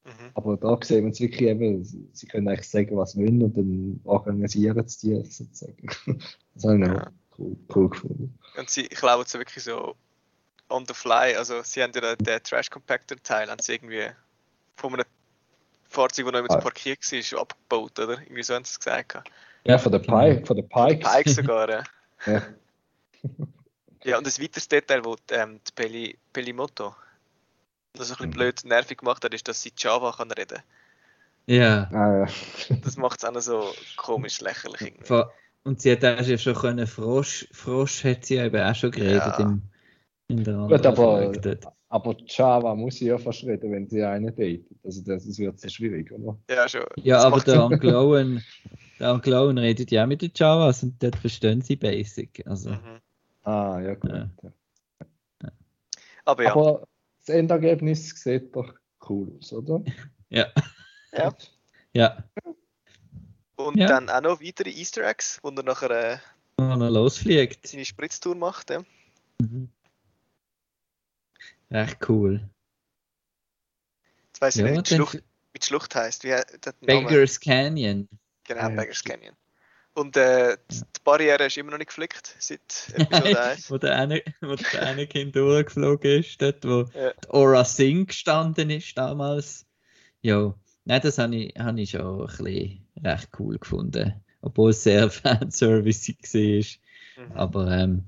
Mhm. 0.05 0.09
Aber 0.35 0.57
da 0.57 0.77
sehen 0.83 1.05
wir 1.05 1.11
es 1.11 1.19
wirklich 1.19 1.49
eben, 1.49 1.83
sie 1.83 2.27
können 2.27 2.47
eigentlich 2.47 2.69
sagen, 2.69 2.95
was 2.97 3.13
sie 3.13 3.19
wollen 3.21 3.41
und 3.43 3.57
dann 3.57 3.99
organisieren 4.03 4.87
sie 4.87 5.09
die 5.21 5.25
sozusagen. 5.31 5.87
Das 6.53 6.63
habe 6.65 6.77
ich 6.77 6.83
auch 6.89 6.93
Ja. 6.95 7.11
Cool, 7.41 7.57
cool 7.75 7.89
gefunden. 7.89 8.37
Und 8.57 8.69
sie 8.69 8.87
klauen 8.87 9.25
so 9.25 9.37
wirklich 9.39 9.63
so 9.63 9.95
on 10.69 10.85
the 10.87 10.93
fly. 10.93 11.35
Also 11.35 11.61
sie 11.63 11.81
haben 11.83 11.91
ja 11.93 12.01
den, 12.01 12.17
den 12.23 12.43
Trash 12.43 12.69
Compactor 12.69 13.17
Teil 13.23 13.49
haben 13.49 13.61
sie 13.61 13.73
irgendwie 13.73 14.07
von 14.75 14.93
einem 14.93 15.05
Fahrzeug, 15.89 16.25
das 16.25 16.33
noch 16.33 16.39
immer 16.39 16.51
Ah. 16.51 16.61
parkiert 16.61 16.99
war, 17.11 17.41
abgebaut, 17.41 17.99
oder? 17.99 18.21
Irgendwie 18.21 18.43
so 18.43 18.53
haben 18.55 18.63
sie 18.65 18.71
es 18.71 18.79
gesagt. 18.79 19.17
Ja, 19.65 19.77
von 19.77 19.91
der 19.91 19.99
Pike, 19.99 20.45
von 20.45 20.55
der 20.55 20.63
Pikes. 20.63 21.11
Pike 21.11 21.29
sogar, 21.29 21.69
ja. 21.69 21.83
Ja. 22.25 22.41
Ja, 24.03 24.17
und 24.17 24.25
ein 24.25 24.43
weiteres 24.43 24.67
Detail, 24.67 25.01
das 25.01 25.15
ähm, 25.31 25.59
die 25.67 25.71
Peli, 25.75 26.17
Pelimoto 26.33 26.95
das 27.93 28.07
so 28.07 28.13
ein 28.13 28.17
bisschen 28.17 28.29
Mhm. 28.29 28.33
blöd 28.33 28.61
nervig 28.65 28.97
gemacht 28.99 29.23
hat, 29.23 29.33
ist, 29.33 29.47
dass 29.47 29.61
sie 29.61 29.73
Java 29.77 30.13
kann 30.13 30.31
reden 30.31 30.61
Ja. 31.45 31.89
Ah, 31.91 32.25
ja. 32.25 32.75
Das 32.83 32.95
macht 32.97 33.19
es 33.19 33.25
auch 33.25 33.31
noch 33.33 33.41
so 33.41 33.73
komisch 33.97 34.39
lächerlich 34.41 34.81
irgendwie. 34.81 35.23
Und 35.63 35.81
sie 35.81 35.91
hat 35.91 36.03
auch 36.03 36.21
ja 36.25 36.37
schon 36.37 36.55
können, 36.55 36.87
Frosch, 36.87 37.47
Frosch 37.51 38.03
hat 38.03 38.25
sie 38.25 38.35
ja 38.35 38.45
eben 38.45 38.61
auch 38.61 38.75
schon 38.75 38.91
geredet 38.91 39.21
Ja. 39.37 39.39
im, 39.39 39.61
in 40.27 40.43
der 40.43 40.55
Gut, 40.55 40.85
anderen 40.85 40.85
aber, 40.87 41.57
aber 41.89 42.15
Java 42.25 42.73
muss 42.73 42.95
sie 42.95 43.07
ja 43.07 43.17
fast 43.17 43.43
reden, 43.43 43.71
wenn 43.71 43.87
sie 43.87 44.01
einen 44.03 44.27
datet. 44.27 44.65
Also 44.83 45.03
das, 45.03 45.27
das 45.27 45.37
wird 45.37 45.59
sehr 45.59 45.69
schwierig, 45.69 46.11
oder? 46.11 46.37
Ja, 46.49 46.67
schon. 46.67 46.85
Ja, 46.97 47.17
Das 47.17 47.25
aber 47.25 47.41
der 47.41 47.61
Anglowen, 47.61 48.43
der 48.99 49.09
Anglowen 49.09 49.57
redet 49.57 49.91
ja 49.91 50.07
mit 50.07 50.21
den 50.21 50.31
Javas 50.33 50.83
und 50.83 51.01
dort 51.03 51.15
verstehen 51.17 51.61
sie 51.61 51.75
Basic. 51.75 52.43
Also, 52.47 52.71
Mhm. 52.71 53.01
Ah, 53.43 53.79
ja 53.81 53.95
gut. 53.95 54.11
Ja. 54.11 54.29
Ja. 55.43 55.51
Aber 56.25 56.43
ja, 56.43 56.51
Aber 56.55 56.87
das 57.19 57.29
Endergebnis 57.35 58.09
sieht 58.09 58.55
doch 58.55 58.73
cool 59.09 59.31
aus, 59.37 59.53
oder? 59.53 59.83
ja. 60.29 60.47
Ja. 61.13 61.35
Ja, 61.93 62.23
und 63.67 63.77
ja. 63.77 63.87
dann 63.87 64.09
auch 64.09 64.21
noch 64.21 64.41
weitere 64.41 64.69
Easter 64.69 65.07
Eggs, 65.07 65.39
wo 65.41 65.49
er 65.49 65.63
nachher 65.63 65.89
äh, 65.91 66.17
er 66.57 66.89
losfliegt. 66.89 67.67
seine 67.67 67.85
Spritztour 67.85 68.35
macht. 68.35 68.69
Ja. 68.69 68.83
Mhm. 69.41 69.69
Recht 71.71 71.97
cool. 72.09 72.49
Jetzt 74.27 74.41
weiss 74.41 74.55
ich 74.55 74.61
Ja, 74.65 74.71
nicht, 74.71 74.77
wie 74.79 74.83
die 74.83 74.95
Schlucht, 74.95 75.13
wie 75.53 75.59
die 75.59 75.65
Schlucht 75.65 75.95
heisst. 75.95 76.23
Wie? 76.23 76.35
Beggars 76.81 77.39
Canyon. 77.39 78.07
Genau, 78.43 78.61
Ah, 78.61 78.69
ja, 78.69 78.75
Beggars. 78.75 79.03
Canyon. 79.03 79.35
Und 79.93 80.15
äh, 80.15 80.57
die 80.69 80.79
die 80.79 81.01
Barriere 81.03 81.45
ist 81.47 81.57
immer 81.57 81.71
noch 81.71 81.77
nicht 81.77 81.87
geflickt 81.87 82.35
seit 82.39 82.61
Episode 82.93 83.41
1. 83.41 83.71
wo 83.71 83.77
der 83.77 83.95
eine, 83.97 84.21
wo 84.41 84.55
der 84.55 84.81
eine 84.83 85.07
Kind 85.07 85.35
durchgeflogen 85.35 86.19
ist, 86.21 86.41
dort 86.41 86.63
wo 86.63 86.85
Ja. 86.97 87.11
die 87.13 87.29
Aura 87.29 87.65
Singh 87.65 88.05
gestanden 88.07 88.69
ist 88.69 88.97
damals. 88.97 89.65
Ja, 90.21 90.53
nein, 90.85 91.01
das 91.01 91.17
habe 91.17 91.35
ich, 91.35 91.55
habe 91.57 91.81
ich 91.81 91.89
schon 91.91 92.21
ein 92.21 92.27
bisschen 92.27 92.87
recht 93.03 93.29
cool 93.39 93.57
gefunden. 93.57 94.13
Obwohl 94.41 94.71
es 94.71 94.83
sehr 94.83 95.09
fanservice 95.09 96.09
war. 96.09 97.25
Mhm. 97.25 97.31
Aber 97.33 97.71
ähm, 97.71 98.03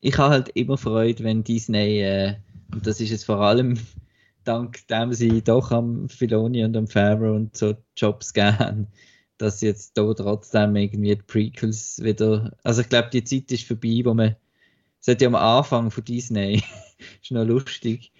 ich 0.00 0.18
habe 0.18 0.34
halt 0.34 0.48
immer 0.50 0.76
Freude, 0.76 1.24
wenn 1.24 1.44
Disney, 1.44 2.00
äh, 2.00 2.34
und 2.72 2.86
das 2.86 3.00
ist 3.00 3.10
jetzt 3.10 3.24
vor 3.24 3.40
allem 3.40 3.78
dank 4.44 4.86
dem 4.88 5.12
sie 5.12 5.42
doch 5.42 5.70
am 5.70 6.08
Filoni 6.08 6.64
und 6.64 6.76
am 6.76 6.86
Favreau 6.86 7.34
und 7.34 7.56
so 7.56 7.74
Jobs 7.96 8.34
geben, 8.34 8.88
dass 9.38 9.62
jetzt 9.62 9.96
da 9.96 10.12
trotzdem 10.12 10.76
irgendwie 10.76 11.16
die 11.16 11.22
Prequels 11.22 12.02
wieder, 12.02 12.56
also 12.62 12.82
ich 12.82 12.88
glaube, 12.88 13.08
die 13.10 13.24
Zeit 13.24 13.50
ist 13.50 13.66
vorbei, 13.66 14.02
wo 14.04 14.14
man, 14.14 14.36
es 15.00 15.08
hat 15.08 15.22
ja 15.22 15.28
am 15.28 15.34
Anfang 15.34 15.90
von 15.90 16.04
Disney, 16.04 16.62
ist 17.22 17.30
noch 17.30 17.44
lustig, 17.44 18.12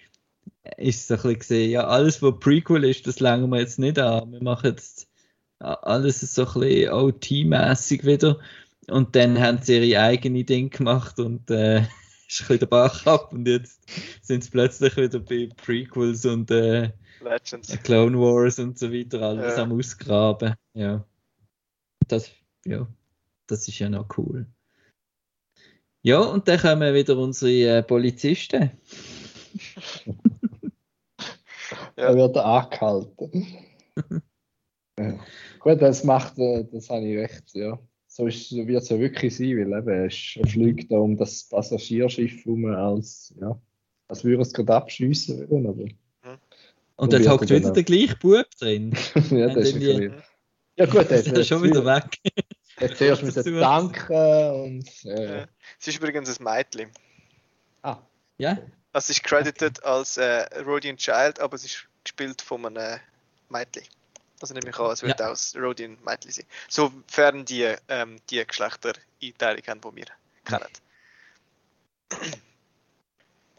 ist 0.77 1.07
so 1.07 1.13
ein 1.13 1.21
bisschen 1.21 1.39
gesehen, 1.39 1.71
ja, 1.71 1.87
alles, 1.87 2.21
was 2.21 2.39
Prequel 2.39 2.83
ist, 2.83 3.05
das 3.07 3.19
langen 3.19 3.49
wir 3.49 3.59
jetzt 3.59 3.79
nicht 3.79 3.99
an, 3.99 4.31
wir 4.31 4.43
machen 4.43 4.71
jetzt 4.71 5.04
alles 5.59 6.19
so 6.21 6.45
ein 6.45 6.59
bisschen 6.59 6.91
OT-mäßig 6.93 8.05
wieder 8.05 8.39
und 8.87 9.15
dann 9.15 9.39
haben 9.39 9.59
sie 9.61 9.77
ihre 9.89 10.01
eigene 10.01 10.43
Ding 10.43 10.69
gemacht 10.69 11.19
und 11.19 11.49
äh, 11.49 11.79
ist 12.27 12.41
ein 12.41 12.47
bisschen 12.47 12.59
der 12.59 12.65
Bach 12.67 13.05
ab 13.05 13.31
und 13.33 13.47
jetzt 13.47 13.81
sind 14.21 14.43
sie 14.43 14.49
plötzlich 14.51 14.95
wieder 14.97 15.19
bei 15.19 15.49
Prequels 15.55 16.25
und 16.25 16.51
äh, 16.51 16.91
Legends. 17.23 17.69
Clone 17.83 18.19
Wars 18.19 18.59
und 18.59 18.77
so 18.77 18.91
weiter 18.91 19.21
alles 19.21 19.57
Ja. 19.57 19.63
am 19.63 19.71
Ausgraben. 19.71 20.53
Ja. 20.73 21.03
Das, 22.07 22.29
ja, 22.65 22.87
das 23.47 23.67
ist 23.67 23.79
ja 23.79 23.89
noch 23.89 24.07
cool. 24.17 24.45
Ja, 26.03 26.19
und 26.19 26.47
dann 26.47 26.59
kommen 26.59 26.93
wieder 26.93 27.17
unsere 27.17 27.77
äh, 27.77 27.83
Polizisten. 27.83 28.71
Ja. 31.97 32.11
Da 32.11 32.15
wird 32.15 32.35
er 32.35 32.45
angehalten. 32.45 33.47
ja. 34.99 35.19
Gut, 35.59 35.81
das 35.81 36.03
macht, 36.03 36.37
äh, 36.39 36.63
das 36.71 36.89
habe 36.89 37.05
ich 37.05 37.17
recht, 37.17 37.43
ja. 37.53 37.77
So 38.07 38.27
ist- 38.27 38.49
so 38.49 38.65
wird 38.65 38.83
es 38.83 38.89
ja 38.89 38.99
wirklich 38.99 39.35
sein, 39.35 39.57
weil 39.57 39.77
eben, 39.79 39.89
er 39.89 40.03
er 40.05 40.47
fliegt 40.47 40.91
da 40.91 40.97
um 40.97 41.17
das 41.17 41.43
Passagierschiff 41.49 42.45
rum, 42.45 42.65
als, 42.65 43.33
ja, 43.41 43.59
als 44.07 44.23
würde 44.23 44.41
es 44.41 44.53
gerade 44.53 44.73
abschliessen 44.75 45.49
wollen, 45.49 45.67
aber 45.67 45.83
Und 46.97 47.11
wie 47.11 47.27
hockt 47.27 47.49
er 47.51 47.57
wieder 47.57 47.59
dann- 47.59 47.73
der 47.73 47.83
gleiche 47.83 48.15
Bub 48.15 48.45
drin. 48.59 48.91
ja, 49.31 49.47
das 49.53 49.69
ist 49.69 49.75
irgendwie- 49.81 50.15
Ja 50.77 50.85
gut, 50.85 51.09
er 51.09 51.19
Ist 51.19 51.27
er 51.27 51.43
schon 51.43 51.63
wieder 51.63 51.85
weg. 51.85 52.19
hat 52.77 52.95
zuerst 52.97 53.23
müssen 53.23 53.59
danken 53.59 54.61
und 54.63 55.05
äh, 55.05 55.39
Ja. 55.39 55.47
Es 55.79 55.87
ist 55.87 55.97
übrigens 55.97 56.39
ein 56.39 56.43
Mädchen. 56.43 56.89
ah, 57.81 57.97
Ja, 58.37 58.51
Also, 58.93 59.09
es 59.11 59.17
ist 59.17 59.23
credited 59.23 59.83
als 59.83 60.15
äh, 60.17 60.45
Rodian 60.65 60.95
Child, 60.95 61.39
aber 61.41 61.55
es 61.55 61.65
ist 61.65 61.85
gespielt 62.05 62.41
von 62.41 62.65
einem 62.65 62.99
Mädchen. 63.49 63.83
Also 64.41 64.53
nehme 64.53 64.69
ich 64.69 64.77
an, 64.79 64.91
es 64.91 65.01
wird 65.01 65.19
Ja. 65.19 65.27
auch 65.27 65.31
das 65.31 65.55
Rodian 65.55 65.97
Mädchen 66.05 66.31
sein. 66.31 66.45
Sofern 66.69 67.45
die 67.45 67.73
ähm, 67.87 68.17
die 68.29 68.45
Geschlechtereinteilung 68.45 69.63
haben, 69.67 69.81
die 69.81 69.95
wir 69.97 70.05
kennen. 70.43 70.65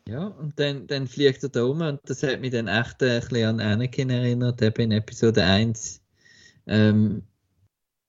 ja 0.08 0.26
und 0.26 0.58
dann, 0.58 0.86
dann 0.86 1.06
fliegt 1.08 1.42
er 1.42 1.48
da 1.48 1.62
rum 1.62 1.80
und 1.80 2.00
das 2.04 2.22
hat 2.22 2.40
mich 2.40 2.52
dann 2.52 2.68
echt 2.68 3.02
ein 3.02 3.20
bisschen 3.20 3.46
an 3.48 3.60
Anakin 3.60 4.10
erinnert, 4.10 4.62
eben 4.62 4.82
in 4.82 4.92
Episode 4.92 5.44
1. 5.44 6.00
Ähm, 6.66 7.22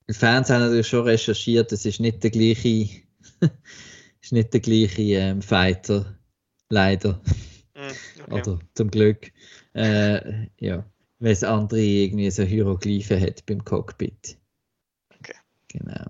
die 0.09 0.13
Fans 0.13 0.49
haben 0.49 0.61
natürlich 0.61 0.87
schon 0.87 1.03
recherchiert, 1.05 1.71
es 1.71 1.85
ist 1.85 1.99
nicht 1.99 2.23
der 2.23 2.31
gleiche, 2.31 3.01
ist 4.21 4.31
nicht 4.31 4.53
der 4.53 4.59
gleiche 4.61 5.01
ähm, 5.01 5.41
Fighter, 5.41 6.17
leider. 6.69 7.21
Mhm, 7.75 8.23
okay. 8.23 8.41
Oder 8.41 8.59
zum 8.75 8.89
Glück. 8.91 9.31
Äh, 9.73 10.47
ja, 10.59 10.85
weil 11.19 11.31
es 11.31 11.43
andere 11.43 11.81
irgendwie 11.81 12.29
so 12.31 12.43
Hieroglyphen 12.43 13.21
hat 13.21 13.45
beim 13.45 13.63
Cockpit. 13.63 14.37
Okay. 15.19 15.35
Genau. 15.69 16.05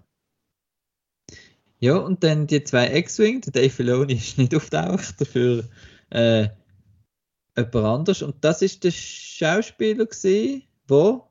Ja, 1.80 1.98
und 1.98 2.24
dann 2.24 2.48
die 2.48 2.63
zwei 2.63 2.96
X-Wing. 2.98 3.41
Der 3.41 3.54
Dave 3.54 3.70
Filoni 3.70 4.13
ist 4.15 4.38
nicht 4.38 4.56
auftaucht, 4.56 5.22
dafür 5.22 5.63
äh, 6.10 6.50
jemand 7.56 7.76
anders. 7.76 8.22
Und 8.22 8.43
das 8.43 8.62
ist 8.62 8.84
der 8.84 8.91
Schauspieler 8.91 10.06
gesehen, 10.06 10.63
wo? 10.88 11.28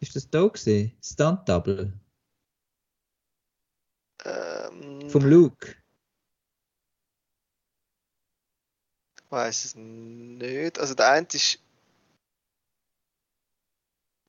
Ist 0.00 0.16
das 0.16 0.28
da 0.30 0.46
gesehen? 0.46 0.92
Stunt 1.00 1.48
Double 1.48 1.92
Ähm, 4.24 5.08
vom 5.08 5.24
Luke. 5.24 5.81
Weiß 9.32 9.64
es 9.64 9.74
nicht. 9.74 10.78
Also 10.78 10.94
der 10.94 11.10
eine 11.10 11.26
ist. 11.32 11.58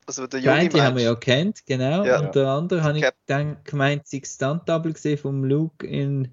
Also 0.06 0.28
der 0.28 0.40
junge 0.42 0.56
einen 0.56 0.82
haben 0.82 0.98
wir 0.98 1.04
ja 1.04 1.16
kennt, 1.16 1.66
genau. 1.66 2.04
Ja. 2.04 2.20
Und 2.20 2.36
der 2.36 2.48
andere 2.48 2.84
habe 2.84 2.98
ich 3.00 3.06
dann 3.26 3.64
gemeint, 3.64 4.08
sie 4.08 4.22
Stunt 4.26 4.68
Double 4.68 4.94
gesehen 4.94 5.18
vom 5.18 5.44
Luke 5.46 5.86
in, 5.88 6.30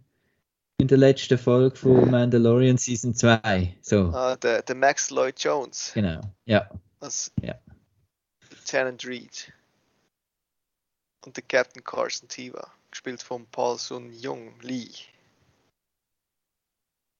in 0.79 0.89
der 0.89 0.99
letzten 0.99 1.39
Folge 1.39 1.77
von 1.77 2.11
Mandalorian 2.11 2.79
Season 2.79 3.15
2. 3.15 3.77
So, 3.81 4.11
Ah, 4.13 4.37
der, 4.37 4.63
der 4.63 4.75
Max 4.75 5.11
Lloyd 5.11 5.39
Jones. 5.39 5.93
genau. 5.95 6.21
Ja. 6.47 6.69
als 6.99 7.33
Ja. 7.41 7.55
Lieutenant 8.51 9.07
Reed. 9.07 9.53
Und 11.25 11.37
der 11.37 11.45
Captain 11.45 11.85
Carson 11.85 12.29
Tiva, 12.29 12.73
gespielt 12.91 13.23
von 13.23 13.47
Paul 13.47 13.79
Sun 13.79 14.11
Jung 14.13 14.59
Lee. 14.63 14.91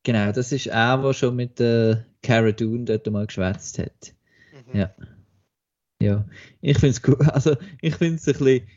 Genau, 0.03 0.33
das 0.33 0.53
ist 0.53 0.67
er, 0.67 0.99
der 0.99 1.13
schon 1.13 1.37
mit 1.37 1.59
der 1.59 2.07
Cara 2.23 2.53
Dune 2.53 2.85
dort 2.85 3.07
mal 3.09 3.27
geschwätzt 3.27 3.79
hat. 3.79 4.15
Mhm. 4.73 4.79
Ja. 4.79 4.95
Ja, 6.03 6.25
ich 6.63 6.79
finde 6.79 6.91
es 6.91 7.03
gut. 7.03 7.19
Also, 7.35 7.57
ich 7.83 7.95
finde 7.97 8.17
es 8.17 8.27
ein 8.27 8.33
bisschen. 8.35 8.69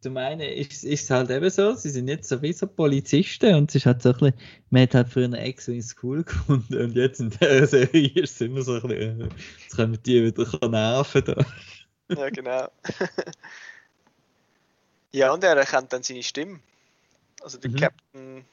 Zum 0.00 0.16
einen 0.16 0.40
ist, 0.40 0.82
es 0.82 1.10
halt 1.10 1.28
eben 1.30 1.50
so, 1.50 1.74
sie 1.74 1.90
sind 1.90 2.08
jetzt 2.08 2.26
sowieso 2.26 2.66
Polizisten 2.66 3.54
und 3.54 3.68
es 3.68 3.74
ist 3.74 3.84
halt 3.84 4.00
so 4.00 4.12
ein 4.12 4.18
bisschen, 4.18 4.34
man 4.70 4.82
hat 4.84 4.94
halt 4.94 5.08
früher 5.10 5.30
Ex-Wing 5.34 5.84
cool 6.02 6.24
gefunden 6.24 6.80
und 6.80 6.96
jetzt 6.96 7.20
in 7.20 7.28
dieser 7.28 7.66
Serie 7.66 8.08
ist 8.14 8.32
es 8.36 8.40
immer 8.40 8.62
so 8.62 8.76
ein 8.76 8.80
bisschen, 8.80 9.20
äh, 9.20 9.28
jetzt 9.62 9.76
können 9.76 9.98
die 10.06 10.24
wieder 10.24 10.68
nerven 10.68 11.24
da. 11.26 11.44
Ja, 12.16 12.30
genau. 12.30 12.68
ja, 15.12 15.32
und 15.32 15.44
er 15.44 15.56
erkennt 15.56 15.92
dann 15.92 16.02
seine 16.02 16.22
Stimme. 16.22 16.60
also 17.42 17.58
der 17.58 17.70
Mhm. 17.70 17.76
Captain 17.76 18.44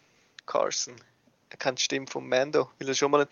Carson. 0.45 0.93
Er 1.51 1.57
kennt 1.57 1.79
die 1.79 1.83
Stimme 1.83 2.07
von 2.07 2.27
Mando, 2.27 2.71
weil 2.79 2.87
er 2.87 2.95
schon 2.95 3.11
mal 3.11 3.27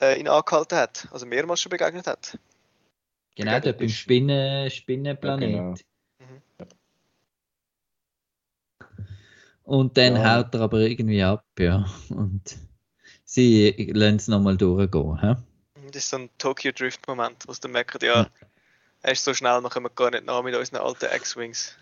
äh, 0.00 0.18
ihn 0.20 0.26
angehalten 0.28 0.76
hat, 0.76 1.08
also 1.12 1.24
mehrmals 1.24 1.60
schon 1.60 1.70
begegnet 1.70 2.06
hat. 2.06 2.36
Genau, 3.36 3.52
Ja, 3.52 3.60
dort 3.60 3.78
beim 3.78 3.86
ist- 3.86 3.94
Spinnen, 3.96 4.68
Spinnenplanet. 4.70 5.42
Ja, 5.42 5.60
genau. 5.60 5.74
Mhm. 6.18 6.42
Und 9.62 9.96
dann 9.96 10.16
Ja. 10.16 10.38
haut 10.38 10.54
er 10.54 10.60
aber 10.60 10.80
irgendwie 10.80 11.22
ab, 11.22 11.44
ja. 11.58 11.86
Und 12.10 12.56
sie 13.24 13.70
lassen 13.92 14.16
es 14.16 14.28
nochmal 14.28 14.56
durchgehen. 14.56 15.20
Hä? 15.20 15.36
Das 15.86 15.96
ist 15.96 16.10
so 16.10 16.18
ein 16.18 16.30
Tokyo 16.38 16.72
Drift 16.72 17.06
Moment, 17.06 17.46
wo 17.46 17.52
sie 17.52 17.60
dann 17.60 17.72
merken, 17.72 17.98
ja, 18.04 18.28
er 19.02 19.12
ist 19.12 19.24
so 19.24 19.32
schnell, 19.34 19.60
wir 19.60 19.70
kommen 19.70 19.90
gar 19.94 20.10
nicht 20.10 20.24
nach 20.24 20.42
mit 20.42 20.54
unseren 20.56 20.80
alten 20.82 21.06
X-Wings. 21.14 21.76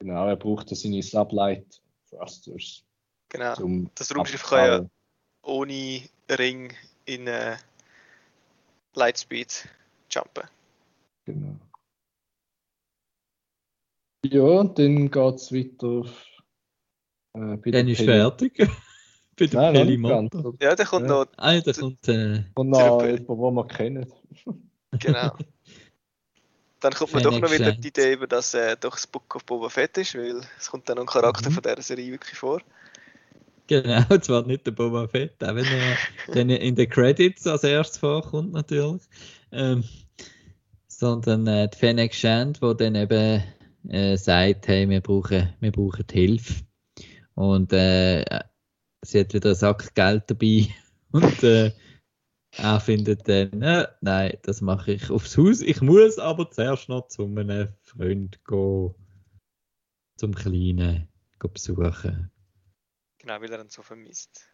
Genau, 0.00 0.26
er 0.26 0.36
braucht 0.36 0.68
seine 0.70 1.02
Sublight 1.02 1.80
Thrusters. 2.10 2.84
Genau. 3.28 3.54
Zum 3.54 3.90
Das 3.94 4.14
Raumschiff 4.14 4.42
kann 4.42 4.66
ja 4.82 4.90
ohne 5.42 6.02
Ring 6.30 6.72
in 7.06 7.26
äh, 7.26 7.56
Lightspeed 8.94 9.68
jumpen. 10.10 10.44
Genau. 11.24 11.56
Ja, 14.26 14.42
und 14.42 14.78
dann 14.78 15.10
geht 15.10 15.34
es 15.36 15.52
weiter. 15.52 16.10
Äh, 17.34 17.56
bei 17.56 17.70
Dann 17.70 17.86
der 17.86 17.88
ist 17.88 17.98
Peli- 17.98 18.04
fertig. 18.06 18.58
Bei 19.38 19.46
der 19.46 19.60
Nein, 19.60 19.72
noch 19.72 19.80
Peli 19.80 19.96
nicht 19.96 20.08
ganz. 20.10 20.34
Motor. 20.34 20.54
Ja, 20.60 20.74
der 20.76 20.84
kommt 20.86 21.08
Ja. 21.08 21.12
noch, 21.12 21.26
Ah, 21.38 21.60
da 21.60 21.72
kommt. 21.72 22.08
Äh, 22.08 22.44
Und 22.54 22.72
der 22.72 22.90
noch 22.90 23.02
jemand, 23.04 23.28
den 23.28 23.54
wir 23.54 23.66
kennen. 23.68 24.12
genau. 24.98 25.36
Dann 26.80 26.92
kommt 26.94 27.12
man 27.12 27.22
doch 27.22 27.40
noch 27.40 27.50
wieder 27.50 27.72
die 27.72 27.88
Idee, 27.88 28.14
über, 28.14 28.26
dass 28.26 28.54
äh, 28.54 28.76
doch 28.78 28.92
das 28.96 29.06
Book 29.06 29.34
of 29.36 29.44
Boba 29.44 29.68
Fett 29.68 29.98
ist, 29.98 30.14
weil 30.14 30.40
es 30.58 30.70
kommt 30.70 30.88
dann 30.88 30.96
noch 30.96 31.04
ein 31.04 31.06
Charakter 31.06 31.50
Mhm. 31.50 31.54
von 31.54 31.62
dieser 31.62 31.82
Serie 31.82 32.12
wirklich 32.12 32.38
vor. 32.38 32.62
genau, 33.66 34.02
zwar 34.20 34.46
nicht 34.46 34.66
der 34.66 34.72
Boba 34.72 35.08
Fett, 35.08 35.42
auch 35.44 35.54
wenn 35.54 35.72
er 35.72 36.00
dann 36.32 36.50
in 36.50 36.74
den 36.76 36.88
Credits 36.88 37.46
als 37.46 37.64
erstes 37.64 37.98
vorkommt, 37.98 38.52
natürlich. 38.52 39.02
Ähm, 39.52 39.84
sondern 40.88 41.46
äh, 41.46 41.68
die 41.68 41.78
Fennec 41.78 42.14
Shand, 42.14 42.60
wo 42.62 42.74
dann 42.74 42.94
eben 42.94 43.42
äh, 43.88 44.16
sagt, 44.16 44.68
hey, 44.68 44.88
wir 44.88 45.00
brauchen, 45.00 45.54
wir 45.60 45.72
brauchen 45.72 46.04
Hilfe. 46.10 46.54
Und 47.34 47.72
äh, 47.72 48.24
sie 49.02 49.20
hat 49.20 49.34
wieder 49.34 49.50
einen 49.50 49.56
Sack 49.56 49.94
Geld 49.94 50.24
dabei 50.30 50.68
und 51.12 51.42
äh, 51.42 51.72
er 52.56 52.80
findet 52.80 53.28
dann, 53.28 53.62
äh, 53.62 53.86
nein, 54.00 54.36
das 54.42 54.60
mache 54.60 54.92
ich 54.92 55.10
aufs 55.10 55.36
Haus. 55.38 55.60
Ich 55.62 55.80
muss 55.80 56.18
aber 56.18 56.50
zuerst 56.50 56.88
noch 56.88 57.08
zu 57.08 57.24
einem 57.24 57.68
Freund 57.82 58.44
gehen, 58.44 58.94
zum 60.16 60.34
Kleinen 60.34 61.08
gehen 61.38 61.52
besuchen. 61.52 62.30
Genau, 63.18 63.40
weil 63.40 63.52
er 63.52 63.60
ihn 63.60 63.70
so 63.70 63.82
vermisst. 63.82 64.48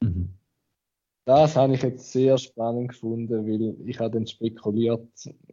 Mhm. 0.00 0.34
Das 1.26 1.54
habe 1.54 1.74
ich 1.74 1.82
jetzt 1.82 2.10
sehr 2.12 2.38
spannend 2.38 2.88
gefunden, 2.88 3.46
weil 3.46 3.88
ich 3.88 3.98
habe 4.00 4.10
dann 4.10 4.26
spekuliert, 4.26 5.06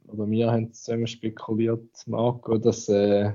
oder 0.08 0.30
wir 0.30 0.52
haben 0.52 0.74
zusammen 0.74 1.08
spekuliert, 1.08 1.90
Marco, 2.08 2.58
dass 2.58 2.88
äh, 2.90 3.34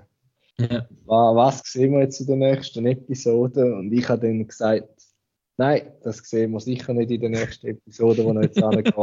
Ja. 0.58 0.88
wa- 1.04 1.34
was 1.34 1.60
sehen 1.64 1.92
wir 1.92 2.00
jetzt 2.00 2.20
in 2.20 2.26
der 2.26 2.36
nächsten 2.36 2.86
Episode? 2.86 3.74
Und 3.76 3.92
ich 3.92 4.08
habe 4.08 4.26
dann 4.26 4.46
gesagt, 4.46 5.01
nein, 5.56 5.92
das 6.02 6.18
sehen 6.18 6.52
wir 6.52 6.60
sicher 6.60 6.94
nicht 6.94 7.10
in 7.10 7.20
der 7.20 7.30
nächsten 7.30 7.68
Episode, 7.68 8.24
wo 8.24 8.32
er 8.32 8.42
jetzt 8.42 8.62
angeht. 8.62 8.94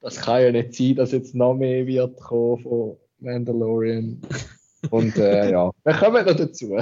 Das 0.00 0.20
kann 0.20 0.42
ja 0.42 0.52
nicht 0.52 0.74
sein, 0.74 0.96
dass 0.96 1.12
jetzt 1.12 1.34
noch 1.34 1.54
mehr 1.54 1.86
wird 1.86 2.20
kommen 2.20 2.62
von 2.62 2.96
Mandalorian. 3.20 4.20
Und 4.90 5.16
äh, 5.16 5.50
ja, 5.50 5.70
wir 5.82 5.94
kommen 5.94 6.26
noch 6.26 6.36
dazu. 6.36 6.76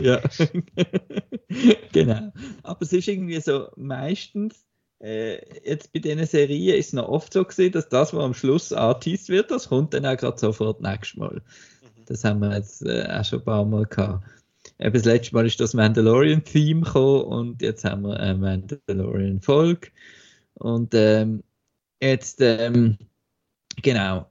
ja. 0.00 0.20
genau. 1.92 2.32
Aber 2.62 2.80
es 2.80 2.92
ist 2.92 3.06
irgendwie 3.08 3.40
so, 3.40 3.68
meistens, 3.76 4.64
äh, 5.00 5.40
jetzt 5.68 5.92
bei 5.92 5.98
diesen 5.98 6.24
Serien 6.24 6.78
ist 6.78 6.88
es 6.88 6.92
noch 6.94 7.08
oft 7.08 7.32
so 7.32 7.44
gewesen, 7.44 7.72
dass 7.72 7.88
das, 7.88 8.14
was 8.14 8.24
am 8.24 8.34
Schluss 8.34 8.72
angeteased 8.72 9.28
wird, 9.28 9.50
das 9.50 9.68
kommt 9.68 9.92
dann 9.92 10.06
auch 10.06 10.16
gerade 10.16 10.38
sofort 10.38 10.80
nächstes 10.80 11.18
Mal. 11.18 11.34
Mhm. 11.34 12.04
Das 12.06 12.24
haben 12.24 12.40
wir 12.40 12.56
jetzt 12.56 12.84
äh, 12.86 13.06
auch 13.10 13.24
schon 13.24 13.40
ein 13.40 13.44
paar 13.44 13.64
Mal 13.64 13.84
gehabt. 13.84 14.24
Eben 14.78 14.92
das 14.92 15.04
letzte 15.04 15.34
Mal 15.34 15.46
ist 15.46 15.60
das 15.60 15.74
Mandalorian-Theme 15.74 16.82
gekommen 16.82 17.24
und 17.24 17.62
jetzt 17.62 17.84
haben 17.84 18.02
wir 18.02 18.18
eine 18.18 18.34
Mandalorian-Folge. 18.34 19.90
Und 20.54 20.94
ähm, 20.94 21.42
jetzt, 22.00 22.40
ähm, 22.40 22.98
genau. 23.82 24.30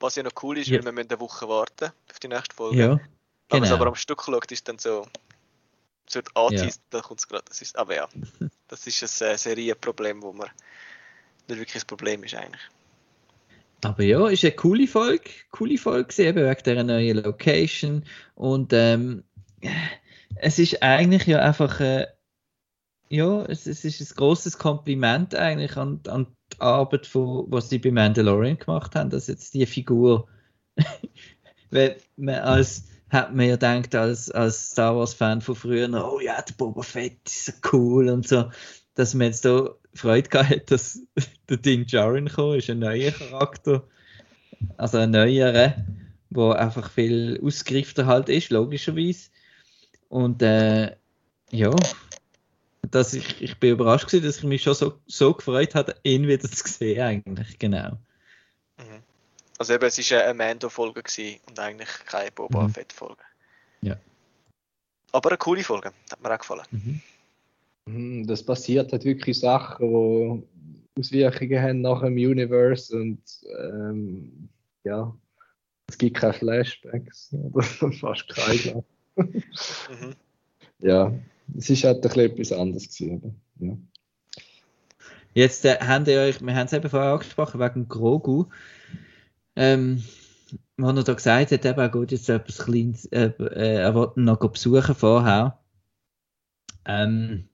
Was 0.00 0.16
ja 0.16 0.22
noch 0.22 0.32
cool 0.42 0.58
ist, 0.58 0.68
Ja. 0.68 0.78
weil 0.78 0.86
wir 0.86 0.92
müssen 0.92 1.10
eine 1.10 1.20
Woche 1.20 1.48
warten 1.48 1.92
auf 2.10 2.18
die 2.20 2.28
nächste 2.28 2.54
Folge. 2.54 2.78
Ja, 2.78 2.88
Wenn 2.88 2.98
man 3.50 3.62
es 3.62 3.68
genau. 3.68 3.74
aber 3.76 3.86
am 3.86 3.94
Stück 3.94 4.22
schaut, 4.22 4.50
ist 4.52 4.68
dann 4.68 4.78
so, 4.78 5.06
es 6.06 6.14
wird 6.14 6.28
angeteased, 6.36 6.82
dann 6.90 7.02
kommt 7.02 7.20
es 7.20 7.28
gerade. 7.28 7.44
Das 7.48 7.60
ist, 7.60 7.76
aber 7.76 7.94
ja, 7.94 8.08
das 8.68 8.86
ist 8.86 9.22
ein 9.22 9.28
äh, 9.30 9.38
Serienproblem, 9.38 10.22
wo 10.22 10.32
man 10.32 10.48
nicht 11.48 11.58
wirklich 11.58 11.82
ein 11.82 11.86
Problem 11.86 12.24
ist 12.24 12.34
eigentlich. 12.34 12.62
Aber 13.84 14.02
ja, 14.02 14.26
ist 14.28 14.44
eine 14.44 14.52
coole 14.54 14.88
Folge, 14.88 15.30
coole 15.50 15.78
Folge 15.78 16.22
eben 16.22 16.44
wegen 16.44 16.62
dieser 16.64 16.82
neuen 16.82 17.22
Location 17.22 18.04
und 18.34 18.72
ähm, 18.72 19.22
es 20.36 20.58
ist 20.58 20.82
eigentlich 20.82 21.26
ja 21.26 21.40
einfach, 21.40 21.80
äh, 21.80 22.06
ja, 23.08 23.42
es, 23.44 23.66
es 23.66 23.84
ist 23.84 24.00
ein 24.00 24.16
großes 24.16 24.58
Kompliment 24.58 25.34
eigentlich 25.34 25.76
an, 25.76 26.00
an 26.08 26.26
die 26.52 26.60
Arbeit, 26.60 27.06
von, 27.06 27.46
was 27.50 27.68
sie 27.68 27.78
bei 27.78 27.90
Mandalorian 27.90 28.58
gemacht 28.58 28.94
haben, 28.94 29.10
dass 29.10 29.26
jetzt 29.26 29.54
die 29.54 29.66
Figur, 29.66 30.28
weil 31.70 31.96
man 32.16 32.36
als 32.36 32.84
hat 33.10 33.34
man 33.34 33.46
ja 33.46 33.54
gedacht, 33.54 33.94
als, 33.94 34.30
als 34.30 34.70
Star 34.70 34.96
Wars-Fan 34.96 35.40
von 35.40 35.54
früher, 35.54 35.88
oh 35.92 36.20
ja, 36.20 36.40
der 36.42 36.54
Boba 36.54 36.82
Fett 36.82 37.18
ist 37.26 37.46
so 37.46 37.52
cool 37.72 38.08
und 38.08 38.28
so, 38.28 38.50
dass 38.94 39.14
man 39.14 39.28
jetzt 39.28 39.44
da 39.44 39.70
Freude 39.94 40.28
gehabt 40.28 40.50
hat, 40.50 40.70
dass 40.70 41.00
der 41.48 41.56
Din 41.56 41.86
Djarin 41.86 42.26
gekommen 42.26 42.58
ist, 42.58 42.68
ein 42.68 42.80
neuer 42.80 43.10
Charakter, 43.10 43.84
also 44.76 44.98
ein 44.98 45.10
neuerer, 45.10 45.74
wo 46.30 46.50
einfach 46.50 46.90
viel 46.90 47.40
ausgereifter 47.42 48.06
halt 48.06 48.28
ist, 48.28 48.50
logischerweise. 48.50 49.30
Und 50.08 50.42
äh, 50.42 50.96
ja, 51.50 51.74
dass 52.90 53.14
ich, 53.14 53.42
ich 53.42 53.58
bin 53.58 53.72
überrascht 53.72 54.06
gewesen, 54.06 54.24
dass 54.26 54.38
ich 54.38 54.44
mich 54.44 54.62
schon 54.62 54.74
so, 54.74 54.98
so 55.06 55.34
gefreut 55.34 55.74
habe, 55.74 55.94
ihn 56.02 56.26
wieder 56.26 56.48
zu 56.48 56.68
sehen 56.68 57.00
eigentlich, 57.00 57.58
genau. 57.58 57.98
Mhm. 58.78 59.02
Also 59.58 59.74
eben, 59.74 59.84
es 59.84 60.10
war 60.10 60.22
eine 60.22 60.34
Mando-Folge 60.34 61.02
gewesen 61.02 61.40
und 61.48 61.58
eigentlich 61.58 61.88
keine 62.06 62.30
Boba 62.32 62.64
Mhm. 62.64 62.70
Fett-Folge. 62.70 63.22
Ja. 63.82 63.96
Aber 65.12 65.30
eine 65.30 65.38
coole 65.38 65.62
Folge, 65.64 65.92
hat 66.10 66.22
mir 66.22 66.32
auch 66.32 66.38
gefallen. 66.38 66.66
Mhm. 66.70 67.00
Mhm, 67.86 68.26
Das 68.26 68.42
passiert 68.42 68.92
halt 68.92 69.04
wirklich 69.04 69.38
Sachen, 69.40 70.42
die 70.96 71.00
Auswirkungen 71.00 71.62
haben 71.62 71.80
nach 71.80 72.00
dem 72.02 72.14
Universe 72.14 72.94
und 72.94 73.20
ähm, 73.58 74.48
ja, 74.84 75.14
es 75.88 75.96
gibt 75.98 76.18
keine 76.18 76.34
Flashbacks 76.34 77.32
oder 77.52 77.62
fast 77.62 78.28
keine. 78.28 78.84
Mhm. 79.18 80.14
Ja, 80.80 81.12
es 81.56 81.70
ist 81.70 81.84
halt 81.84 81.96
ein 81.96 82.02
bisschen 82.02 82.20
etwas 82.30 82.52
anderes 82.52 82.88
gewesen. 82.88 83.40
Ja. 83.58 83.76
Jetzt 85.34 85.64
äh, 85.64 85.78
haben 85.80 86.06
ihr 86.06 86.20
euch, 86.20 86.40
wir 86.40 86.54
haben 86.54 86.66
es 86.66 86.72
eben 86.72 86.88
vorher 86.88 87.12
angesprochen, 87.12 87.60
wegen 87.60 87.88
Grogu. 87.88 88.46
Ähm, 89.56 90.02
wenn 90.76 90.96
er 90.96 91.04
da 91.04 91.14
gesagt 91.14 91.52
hat, 91.52 91.64
eben, 91.64 91.78
er 91.78 91.88
geht 91.88 92.12
jetzt 92.12 92.28
etwas 92.28 92.58
Kleines, 92.58 93.04
äh, 93.06 93.32
äh, 93.38 93.80
er 93.80 93.94
wollte 93.94 94.20
noch 94.20 94.38
besuchen 94.38 94.94
vorher. 94.94 95.58
Ähm, 96.84 97.48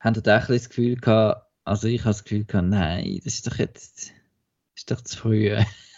haben 0.00 0.16
ihr 0.16 0.22
da 0.22 0.38
auch 0.38 0.40
ein 0.42 0.46
bisschen 0.46 0.56
das 0.56 0.68
Gefühl 0.68 0.96
gehabt, 0.96 1.46
also 1.64 1.88
ich 1.88 2.00
habe 2.00 2.10
das 2.10 2.24
Gefühl 2.24 2.44
gehabt, 2.44 2.68
nein, 2.68 3.20
das 3.24 3.34
ist 3.34 3.46
doch 3.46 3.56
jetzt, 3.56 4.08
das 4.08 4.12
ist 4.76 4.90
doch 4.90 5.00
zu 5.00 5.16
früh. 5.18 5.56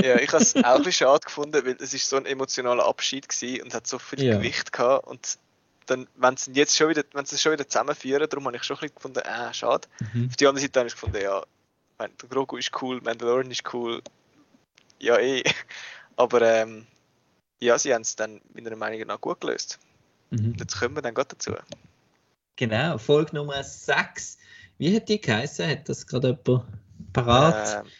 Ja, 0.00 0.16
ich 0.16 0.32
habe 0.32 0.42
es 0.42 0.56
auch 0.56 0.62
ein 0.64 0.76
bisschen 0.78 1.06
schade 1.06 1.24
gefunden, 1.24 1.64
weil 1.64 1.76
es 1.80 1.92
ist 1.92 2.08
so 2.08 2.16
ein 2.16 2.26
emotionaler 2.26 2.86
Abschied 2.86 3.28
gewesen 3.28 3.62
und 3.62 3.74
hat 3.74 3.86
so 3.86 3.98
viel 3.98 4.22
Ja. 4.22 4.36
Gewicht 4.36 4.72
gehabt 4.72 5.06
und 5.06 5.38
dann, 5.86 6.06
wenn 6.16 6.36
sie 6.36 6.52
jetzt 6.52 6.76
schon 6.76 6.88
wieder, 6.88 7.02
wenn 7.12 7.26
sie 7.26 7.34
es 7.34 7.42
schon 7.42 7.52
wieder 7.52 7.68
zusammenführen, 7.68 8.28
darum 8.28 8.46
habe 8.46 8.56
ich 8.56 8.62
schon 8.62 8.76
ein 8.76 8.80
bisschen 8.80 8.94
gefunden, 8.94 9.20
äh, 9.20 9.52
schade. 9.52 9.88
Mhm. 10.12 10.28
Auf 10.28 10.36
die 10.36 10.46
andere 10.46 10.62
Seite 10.62 10.80
habe 10.80 10.86
ich 10.86 10.94
gefunden, 10.94 11.20
ja, 11.20 11.40
ich 11.40 11.98
meine, 11.98 12.14
der 12.14 12.28
Grogu 12.28 12.56
ist 12.56 12.70
cool, 12.80 13.00
Mandalorian 13.02 13.50
ist 13.50 13.74
cool, 13.74 14.00
ja 14.98 15.18
eh, 15.18 15.42
aber 16.16 16.42
ähm, 16.42 16.86
ja, 17.60 17.78
sie 17.78 17.92
haben 17.92 18.02
es 18.02 18.16
dann 18.16 18.40
meiner 18.54 18.74
Meinung 18.76 19.06
nach 19.06 19.20
gut 19.20 19.40
gelöst. 19.40 19.78
Mhm. 20.30 20.56
Jetzt 20.58 20.78
kommen 20.78 20.96
wir 20.96 21.02
dann 21.02 21.14
gerade 21.14 21.28
dazu. 21.28 21.54
Genau, 22.56 22.98
Folge 22.98 23.36
Nummer 23.36 23.62
6. 23.62 24.38
Wie 24.78 24.96
hat 24.96 25.08
die 25.08 25.20
geheißen? 25.20 25.68
Hat 25.68 25.88
das 25.88 26.06
gerade 26.06 26.38
jemand 26.44 26.66
parat? 27.12 27.84
Ähm, 27.84 27.90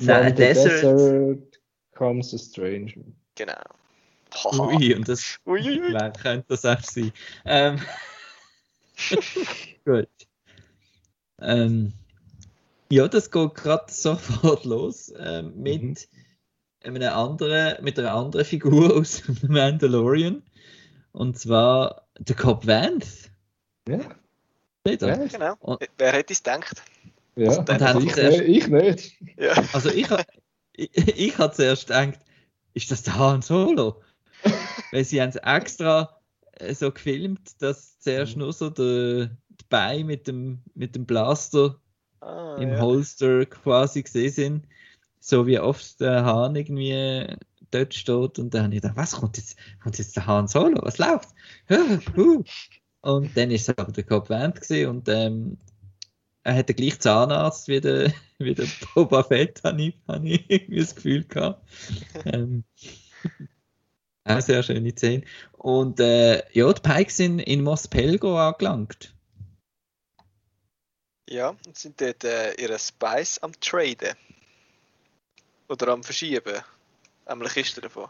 Nein, 0.00 0.22
From 0.24 0.28
the 0.28 0.34
Desert. 0.34 0.82
desert 0.82 1.60
comes 1.94 2.34
a 2.34 2.38
stranger. 2.38 3.02
genau. 3.34 3.60
Ui, 4.52 4.94
und 4.94 5.08
das 5.08 5.38
Uiuiui. 5.44 5.92
Wer 5.92 6.12
könnte 6.12 6.44
das 6.48 6.64
auch 6.64 6.80
sein? 6.82 7.12
Ähm, 7.44 7.80
gut. 9.84 10.08
Ähm, 11.40 11.92
ja, 12.90 13.08
das 13.08 13.30
geht 13.30 13.54
gerade 13.54 13.90
sofort 13.92 14.64
los 14.64 15.12
ähm, 15.18 15.52
mit 15.60 15.82
Mhm. 16.84 16.96
einer 16.96 17.14
anderen, 17.16 17.82
mit 17.84 17.98
einer 17.98 18.12
anderen 18.14 18.44
Figur 18.44 18.94
aus 19.00 19.22
Mandalorian. 19.42 20.42
Und 21.12 21.38
zwar 21.38 22.06
der 22.18 22.36
Cobb 22.36 22.66
Vanth. 22.66 23.30
Ja? 23.88 23.98
Ja. 24.86 25.16
Genau. 25.26 25.54
Und- 25.60 25.82
Wer 25.98 26.12
hätte 26.12 26.32
es 26.32 26.42
gedacht? 26.42 26.82
Ja. 27.44 27.58
Und 27.58 27.68
dann 27.68 27.80
haben 27.82 28.06
ich, 28.06 28.14
sie 28.14 28.20
erst- 28.20 28.38
nicht, 28.40 28.48
ich 28.48 28.68
nicht. 28.68 29.16
Ja. 29.38 29.52
Also 29.72 29.90
ich, 29.90 30.08
ich, 30.72 30.90
ich 30.96 31.38
habe 31.38 31.54
zuerst 31.54 31.86
gedacht, 31.88 32.18
ist 32.74 32.90
das 32.90 33.02
der 33.02 33.18
Han 33.18 33.42
Solo? 33.42 34.02
Weil 34.92 35.04
sie 35.04 35.20
haben 35.20 35.30
es 35.30 35.36
extra 35.36 36.20
äh, 36.52 36.74
so 36.74 36.90
gefilmt, 36.90 37.60
dass 37.62 37.98
zuerst 37.98 38.36
nur 38.36 38.52
so 38.52 38.70
der, 38.70 39.26
die 39.48 39.64
Beine 39.68 40.04
mit 40.04 40.26
dem, 40.26 40.60
mit 40.74 40.94
dem 40.94 41.06
Blaster 41.06 41.76
Ah, 42.22 42.56
im 42.60 42.70
ja. 42.72 42.80
Holster 42.80 43.46
quasi 43.46 44.02
gesehen 44.02 44.30
sind. 44.32 44.66
So 45.20 45.46
wie 45.46 45.58
oft 45.58 46.00
der 46.00 46.24
Hahn 46.24 46.54
irgendwie 46.54 47.34
dort 47.70 47.94
steht. 47.94 48.38
Und 48.38 48.52
dann 48.52 48.64
habe 48.64 48.74
ich 48.74 48.82
gedacht, 48.82 48.96
was 48.98 49.12
kommt 49.12 49.38
jetzt? 49.38 49.56
Kommt 49.82 49.98
jetzt 49.98 50.16
der 50.16 50.26
Han 50.26 50.46
Solo? 50.46 50.80
Was 50.82 50.98
läuft? 50.98 51.30
Und 53.02 53.34
dann 53.36 53.50
ist 53.50 53.68
es 53.68 53.78
aber 53.78 53.90
der 53.92 54.04
Vanth 54.10 54.60
gewesen 54.60 54.90
und 54.90 55.08
ähm, 55.08 55.56
er 56.42 56.54
hatte 56.54 56.74
gleich 56.74 56.98
Zahnarzt 57.00 57.68
wie 57.68 57.80
der, 57.80 58.12
wie 58.38 58.54
der 58.54 58.66
Boba 58.94 59.22
Fett, 59.22 59.62
habe 59.64 59.82
ich, 59.82 59.94
habe 60.08 60.28
ich 60.28 60.44
irgendwie 60.48 60.80
das 60.80 60.94
Gefühl 60.94 61.24
gehabt. 61.24 61.66
Ähm, 62.24 62.64
auch 64.24 64.40
sehr 64.40 64.62
schöne 64.62 64.90
Szene. 64.92 65.24
Und 65.52 66.00
äh, 66.00 66.42
ja, 66.52 66.72
die 66.72 66.80
Pikes 66.80 67.16
sind 67.16 67.40
in 67.40 67.62
Mos 67.62 67.88
Pelgo 67.88 68.38
angelangt. 68.38 69.14
Ja, 71.28 71.50
und 71.50 71.76
sind 71.76 72.00
dort 72.00 72.24
äh, 72.24 72.54
ihre 72.54 72.78
Spice 72.78 73.38
am 73.42 73.52
Traden. 73.60 74.16
Oder 75.68 75.88
am 75.88 76.02
Verschieben. 76.02 76.62
Eine 77.26 77.44
Kiste 77.44 77.80
davon. 77.80 78.08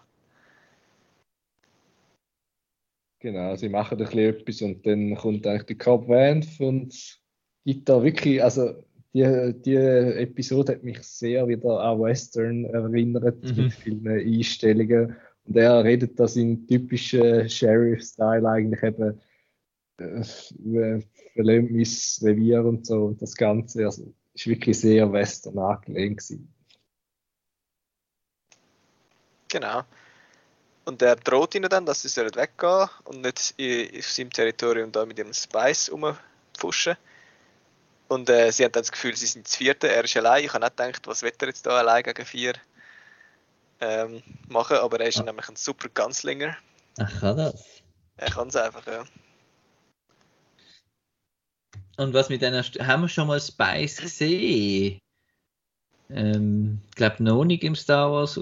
Genau, 3.18 3.54
sie 3.56 3.68
machen 3.68 3.98
ein 3.98 4.04
bisschen 4.04 4.34
etwas 4.34 4.62
und 4.62 4.86
dann 4.86 5.14
kommt 5.14 5.46
eigentlich 5.46 5.66
der 5.66 5.76
Cobb 5.76 6.08
Vanth 6.08 6.58
und 6.58 7.19
gibt 7.74 7.88
da 7.88 8.02
wirklich, 8.02 8.42
also 8.42 8.82
die, 9.14 9.54
die 9.64 9.76
Episode 9.76 10.72
hat 10.72 10.82
mich 10.82 11.02
sehr 11.02 11.46
wieder 11.46 11.80
an 11.80 12.00
Western 12.00 12.64
erinnert, 12.64 13.42
Mhm. 13.42 13.56
mit 13.56 13.72
vielen 13.72 14.08
Einstellungen. 14.08 15.16
Und 15.44 15.56
er 15.56 15.84
redet 15.84 16.18
da 16.18 16.26
seinen 16.26 16.66
typischen 16.66 17.48
Sheriff-Style 17.48 18.48
eigentlich 18.48 18.82
eben, 18.82 19.20
äh, 19.98 21.00
mein 21.36 21.66
Revier 22.22 22.64
und 22.64 22.86
so 22.86 23.06
und 23.06 23.22
das 23.22 23.34
Ganze. 23.36 23.84
Also 23.84 24.12
ist 24.34 24.46
wirklich 24.46 24.78
sehr 24.80 25.12
Western 25.12 25.58
angelehnt 25.58 26.18
gewesen. 26.18 26.52
Genau. 29.48 29.82
Und 30.84 31.02
er 31.02 31.16
droht 31.16 31.54
ihnen 31.54 31.68
dann, 31.68 31.86
dass 31.86 32.02
sie 32.02 32.08
sollen 32.08 32.34
weggehen 32.34 32.88
und 33.04 33.20
nicht 33.22 33.54
in, 33.58 33.96
auf 33.98 34.06
seinem 34.06 34.30
Territorium 34.30 34.90
da 34.90 35.04
mit 35.06 35.18
ihrem 35.18 35.32
Spice 35.32 35.92
rumpfuschen. 35.92 36.96
Und 38.10 38.28
äh, 38.28 38.50
sie 38.50 38.64
haben 38.64 38.72
dann 38.72 38.82
das 38.82 38.90
Gefühl, 38.90 39.14
sie 39.16 39.26
sind 39.26 39.46
das 39.46 39.54
vierte, 39.54 39.88
er 39.88 40.02
ist 40.02 40.16
allein. 40.16 40.44
Ich 40.44 40.52
habe 40.52 40.64
nicht 40.64 40.76
gedacht, 40.76 41.06
was 41.06 41.22
wird 41.22 41.40
er 41.42 41.48
jetzt 41.48 41.64
da 41.64 41.78
allein 41.78 42.02
gegen 42.02 42.26
vier 42.26 42.54
ähm, 43.80 44.20
machen, 44.48 44.78
aber 44.78 44.98
er 44.98 45.06
ist 45.06 45.20
Ah. 45.20 45.22
nämlich 45.22 45.48
ein 45.48 45.54
super 45.54 45.88
Gunslinger. 45.94 46.56
Ach, 46.98 47.20
kann 47.20 47.36
das? 47.36 47.64
Er 48.16 48.30
kann 48.30 48.48
es 48.48 48.56
einfach, 48.56 48.84
ja. 48.88 49.04
Und 51.98 52.12
was 52.12 52.28
mit 52.30 52.42
einer, 52.42 52.64
St 52.64 52.80
haben 52.80 53.02
wir 53.02 53.08
schon 53.08 53.28
mal 53.28 53.40
Spice 53.40 53.98
gesehen? 53.98 54.98
Ähm, 56.10 56.80
ich 56.88 56.96
glaube 56.96 57.22
noch 57.22 57.44
nicht 57.44 57.62
im 57.62 57.76
Star 57.76 58.10
Wars 58.10 58.36
Äh. 58.38 58.40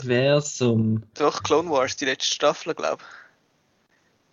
Universum. 0.00 1.02
Doch, 1.14 1.42
Clone 1.42 1.68
Wars, 1.68 1.94
die 1.96 2.06
letzte 2.06 2.34
Staffel, 2.34 2.74
glaube 2.74 3.04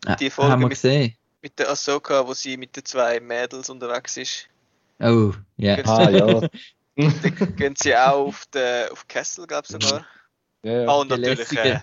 Ah, 0.05 0.15
die 0.15 0.29
Folge 0.29 0.51
haben 0.53 0.61
wir 0.61 0.67
mit- 0.67 0.77
gesehen? 0.77 1.13
Mit 1.41 1.59
der 1.59 1.69
Ahsoka, 1.71 2.25
wo 2.25 2.33
sie 2.33 2.55
mit 2.55 2.73
den 2.75 2.85
zwei 2.85 3.19
Mädels 3.19 3.69
unterwegs 3.69 4.15
ist. 4.15 4.47
Oh, 5.01 5.33
ja. 5.57 5.75
Genau. 5.77 5.91
Ah 5.91 6.09
ja. 6.09 6.41
Dann 6.95 7.55
gehen 7.55 7.75
sie 7.75 7.95
auch 7.95 8.27
auf 8.27 8.45
den 8.47 8.89
auf 8.89 9.07
Kessel, 9.07 9.47
glaube 9.47 9.65
ich 9.65 9.71
sogar. 9.71 10.05
ja, 10.63 10.71
Ah, 10.71 10.83
ja. 10.83 10.91
und 11.01 11.07
Die 11.07 11.11
natürlich, 11.11 11.57
äh, 11.57 11.79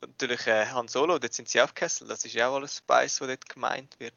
natürlich 0.00 0.46
äh, 0.46 0.66
Han 0.66 0.88
Solo, 0.88 1.18
dort 1.18 1.32
sind 1.32 1.48
sie 1.48 1.60
auf 1.60 1.74
Kessel. 1.74 2.08
Das 2.08 2.24
ist 2.24 2.34
ja 2.34 2.48
auch 2.48 2.56
alles 2.56 2.76
Spice, 2.76 3.20
was 3.20 3.28
dort 3.28 3.48
gemeint 3.48 3.98
wird. 3.98 4.14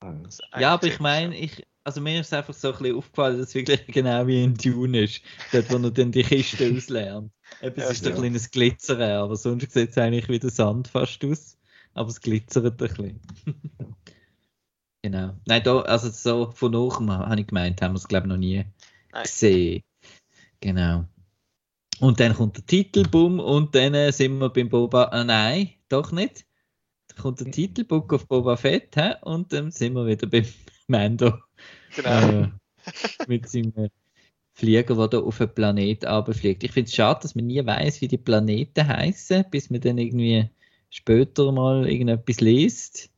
Also 0.00 0.42
Ja, 0.56 0.74
aber 0.74 0.86
ich 0.86 1.00
meine, 1.00 1.36
ich, 1.36 1.66
also 1.84 2.00
mir 2.00 2.20
ist 2.20 2.32
einfach 2.34 2.54
so 2.54 2.72
ein 2.72 2.78
bisschen 2.78 2.96
aufgefallen, 2.96 3.38
dass 3.38 3.48
es 3.48 3.54
wirklich 3.54 3.86
genau 3.88 4.26
wie 4.26 4.44
in 4.44 4.54
Dune 4.54 5.04
ist. 5.04 5.22
Dort, 5.52 5.70
wo 5.70 5.76
er 5.76 5.90
dann 5.90 6.12
die 6.12 6.22
Kiste 6.22 6.70
auslernt. 6.76 7.32
Eben, 7.62 7.80
Ja, 7.80 7.84
es 7.86 7.90
ist 7.92 8.04
so 8.04 8.10
ein 8.10 8.16
kleines 8.16 8.50
Glitzern, 8.50 9.00
aber 9.02 9.36
sonst 9.36 9.72
sieht 9.72 9.90
es 9.90 9.98
eigentlich 9.98 10.28
wie 10.28 10.38
der 10.38 10.50
Sand 10.50 10.88
fast 10.88 11.24
aus. 11.24 11.56
Aber 11.94 12.10
es 12.10 12.20
glitzert 12.20 12.66
ein 12.66 12.76
bisschen. 12.76 13.20
Genau. 15.10 15.34
Nein, 15.46 15.62
da, 15.62 15.80
also 15.82 16.10
so 16.10 16.50
von 16.52 16.74
oben 16.74 17.10
habe 17.10 17.40
ich 17.40 17.46
gemeint, 17.46 17.80
haben 17.80 17.94
wir 17.94 17.98
es 17.98 18.08
glaube 18.08 18.26
ich 18.26 18.30
noch 18.30 18.36
nie 18.36 18.64
Nein. 19.12 19.22
gesehen. 19.22 19.82
Genau. 20.60 21.04
Und 22.00 22.20
dann 22.20 22.34
kommt 22.34 22.56
der 22.56 22.66
Titelboom 22.66 23.38
und 23.38 23.74
dann 23.74 23.94
äh, 23.94 24.12
sind 24.12 24.38
wir 24.38 24.50
beim 24.50 24.68
Boba. 24.68 25.04
Ah, 25.04 25.24
nein, 25.24 25.70
doch 25.88 26.12
nicht. 26.12 26.44
Dann 27.08 27.18
kommt 27.18 27.40
der 27.40 27.50
Titel 27.50 27.84
Book 27.84 28.12
of 28.12 28.26
Boba 28.26 28.56
Fett 28.56 28.96
hä? 28.96 29.14
und 29.22 29.52
dann 29.52 29.70
sind 29.70 29.94
wir 29.94 30.06
wieder 30.06 30.26
beim 30.26 30.44
Mando. 30.88 31.38
Genau. 31.94 32.42
Äh, 32.42 32.48
mit 33.26 33.48
seinem 33.48 33.88
Flieger, 34.54 34.94
der 34.94 35.08
da 35.08 35.18
auf 35.20 35.40
einen 35.40 35.54
Planet 35.54 36.04
abfliegt. 36.04 36.64
Ich 36.64 36.72
finde 36.72 36.88
es 36.88 36.94
schade, 36.94 37.20
dass 37.22 37.34
man 37.34 37.46
nie 37.46 37.64
weiß, 37.64 38.00
wie 38.00 38.08
die 38.08 38.18
Planeten 38.18 38.86
heißen, 38.86 39.44
bis 39.50 39.70
man 39.70 39.80
dann 39.80 39.98
irgendwie 39.98 40.50
später 40.90 41.52
mal 41.52 41.88
irgendetwas 41.88 42.40
liest. 42.40 43.10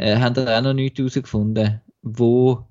Mhm. 0.00 0.06
Äh, 0.06 0.16
haben 0.18 0.34
da 0.34 0.58
auch 0.58 0.62
noch 0.62 0.72
nichts 0.74 0.98
herausgefunden, 0.98 1.80
wo 2.02 2.66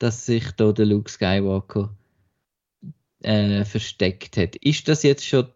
dass 0.00 0.26
sich 0.26 0.52
da 0.52 0.70
der 0.70 0.86
Luke 0.86 1.10
Skywalker 1.10 1.92
äh, 3.22 3.64
versteckt 3.64 4.36
hat. 4.36 4.54
Ist 4.56 4.86
das 4.86 5.02
jetzt 5.02 5.26
schon 5.26 5.48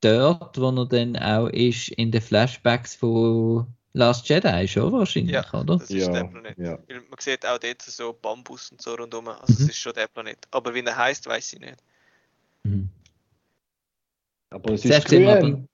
dort, 0.00 0.58
wo 0.58 0.70
er 0.70 0.86
dann 0.86 1.14
auch 1.18 1.48
ist 1.48 1.88
in 1.90 2.10
den 2.10 2.22
Flashbacks 2.22 2.94
von 2.94 3.66
Last 3.92 4.28
Jedi 4.30 4.66
schon 4.66 4.92
wahrscheinlich, 4.92 5.32
Ja, 5.34 5.44
oder? 5.52 5.76
Das 5.76 5.90
ist 5.90 6.06
Ja, 6.06 6.12
der 6.12 6.24
Planet. 6.24 6.56
ja. 6.58 6.78
Man 6.88 7.18
sieht 7.18 7.44
auch 7.44 7.58
dort 7.58 7.82
so 7.82 8.14
Bambus 8.14 8.70
und 8.70 8.80
so 8.80 8.94
rundherum. 8.94 9.28
Also 9.28 9.52
Mhm. 9.52 9.64
es 9.64 9.68
ist 9.70 9.76
schon 9.78 9.92
der 9.92 10.06
Planet. 10.06 10.38
Aber 10.52 10.72
wie 10.74 10.80
er 10.80 10.96
heißt, 10.96 11.26
weiß 11.26 11.52
ich 11.52 11.60
nicht. 11.60 11.76
Mhm. 12.62 12.88
Aber 14.48 14.72
es 14.72 14.84
ist 14.86 15.04
grün. 15.06 15.28
aber- 15.28 15.64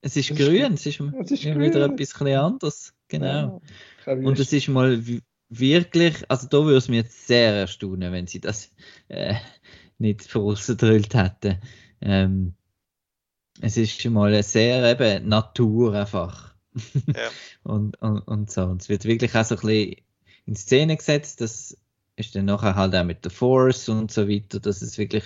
Es 0.00 0.16
ist 0.16 0.34
grün, 0.34 0.72
es 0.72 0.86
ist, 0.86 1.00
Es 1.00 1.30
wieder 1.44 1.84
etwas 1.84 2.22
anderes. 2.22 2.94
Genau. 3.10 3.60
Ja, 4.06 4.12
Und 4.12 4.38
es 4.38 4.52
ist 4.52 4.68
mal 4.68 5.02
wirklich, 5.50 6.24
also 6.28 6.46
da 6.46 6.64
würde 6.64 6.78
es 6.78 6.88
mich 6.88 6.98
jetzt 6.98 7.26
sehr 7.26 7.54
erstaunen, 7.54 8.12
wenn 8.12 8.26
sie 8.26 8.40
das 8.40 8.70
äh, 9.08 9.34
nicht 9.98 10.22
vorausgedrüllt 10.22 11.14
hätten. 11.14 11.58
Ähm, 12.00 12.54
es 13.60 13.76
ist 13.76 14.00
schon 14.00 14.14
mal 14.14 14.42
sehr 14.42 14.90
eben 14.90 15.28
Natur 15.28 15.94
einfach. 15.94 16.54
Ja. 17.06 17.28
und, 17.64 18.00
und, 18.00 18.20
und 18.20 18.50
so. 18.50 18.62
Und 18.62 18.80
es 18.80 18.88
wird 18.88 19.04
wirklich 19.04 19.34
auch 19.34 19.44
so 19.44 19.56
ein 19.56 19.60
bisschen 19.60 19.96
in 20.46 20.56
Szene 20.56 20.96
gesetzt. 20.96 21.40
Das 21.40 21.76
ist 22.16 22.34
dann 22.34 22.46
nachher 22.46 22.76
halt 22.76 22.94
auch 22.94 23.04
mit 23.04 23.24
der 23.24 23.32
Force 23.32 23.88
und 23.88 24.10
so 24.10 24.28
weiter, 24.28 24.60
dass 24.60 24.82
es 24.82 24.98
wirklich 24.98 25.24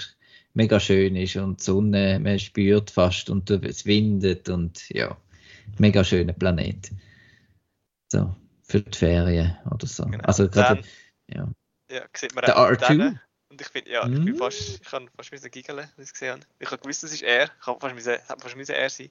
mega 0.55 0.81
schön 0.81 1.17
ist 1.17 1.37
und 1.37 1.61
die 1.61 1.65
Sonne, 1.65 2.21
man 2.21 2.39
spürt 2.39 2.91
fast 2.91 3.29
und 3.29 3.51
es 3.51 3.85
windet 3.85 4.49
und 4.49 4.89
ja, 4.91 5.17
mega 5.79 6.05
schöner 6.05 6.33
Planet. 6.33 6.91
So, 8.15 8.35
für 8.63 8.81
die 8.81 8.97
Ferien 8.97 9.57
oder 9.71 9.87
so. 9.89 10.05
Genau. 10.05 10.23
Also 10.25 10.49
gerade, 10.49 10.83
ja. 11.27 11.49
Ja, 11.91 12.03
sieht 12.17 12.33
man 12.35 12.45
Der 12.45 12.57
auch 12.57 12.71
R2? 12.71 12.79
dann. 12.97 13.21
Und 13.49 13.61
ich 13.61 13.73
bin, 13.73 13.85
ja, 13.87 14.07
ich 14.07 14.25
bin 14.25 14.35
Mm. 14.35 14.39
fast, 14.39 14.81
ich 14.81 14.89
kann 14.89 15.09
fast 15.17 15.33
müssen 15.33 15.51
giggeln, 15.51 15.79
als 15.81 15.91
ich 15.99 16.05
es 16.05 16.13
gesehen 16.13 16.33
habe. 16.35 16.43
Ich 16.61 16.71
habe 16.71 16.81
gewusst, 16.81 17.03
das 17.03 17.13
ist 17.13 17.23
er. 17.23 17.45
Ich 17.61 17.67
habe 17.67 17.81
fast 17.81 17.95
müssen, 17.95 18.17
hab 18.29 18.41
fast 18.41 18.57
müssen 18.57 18.73
er 18.75 18.89
sein. 18.89 19.11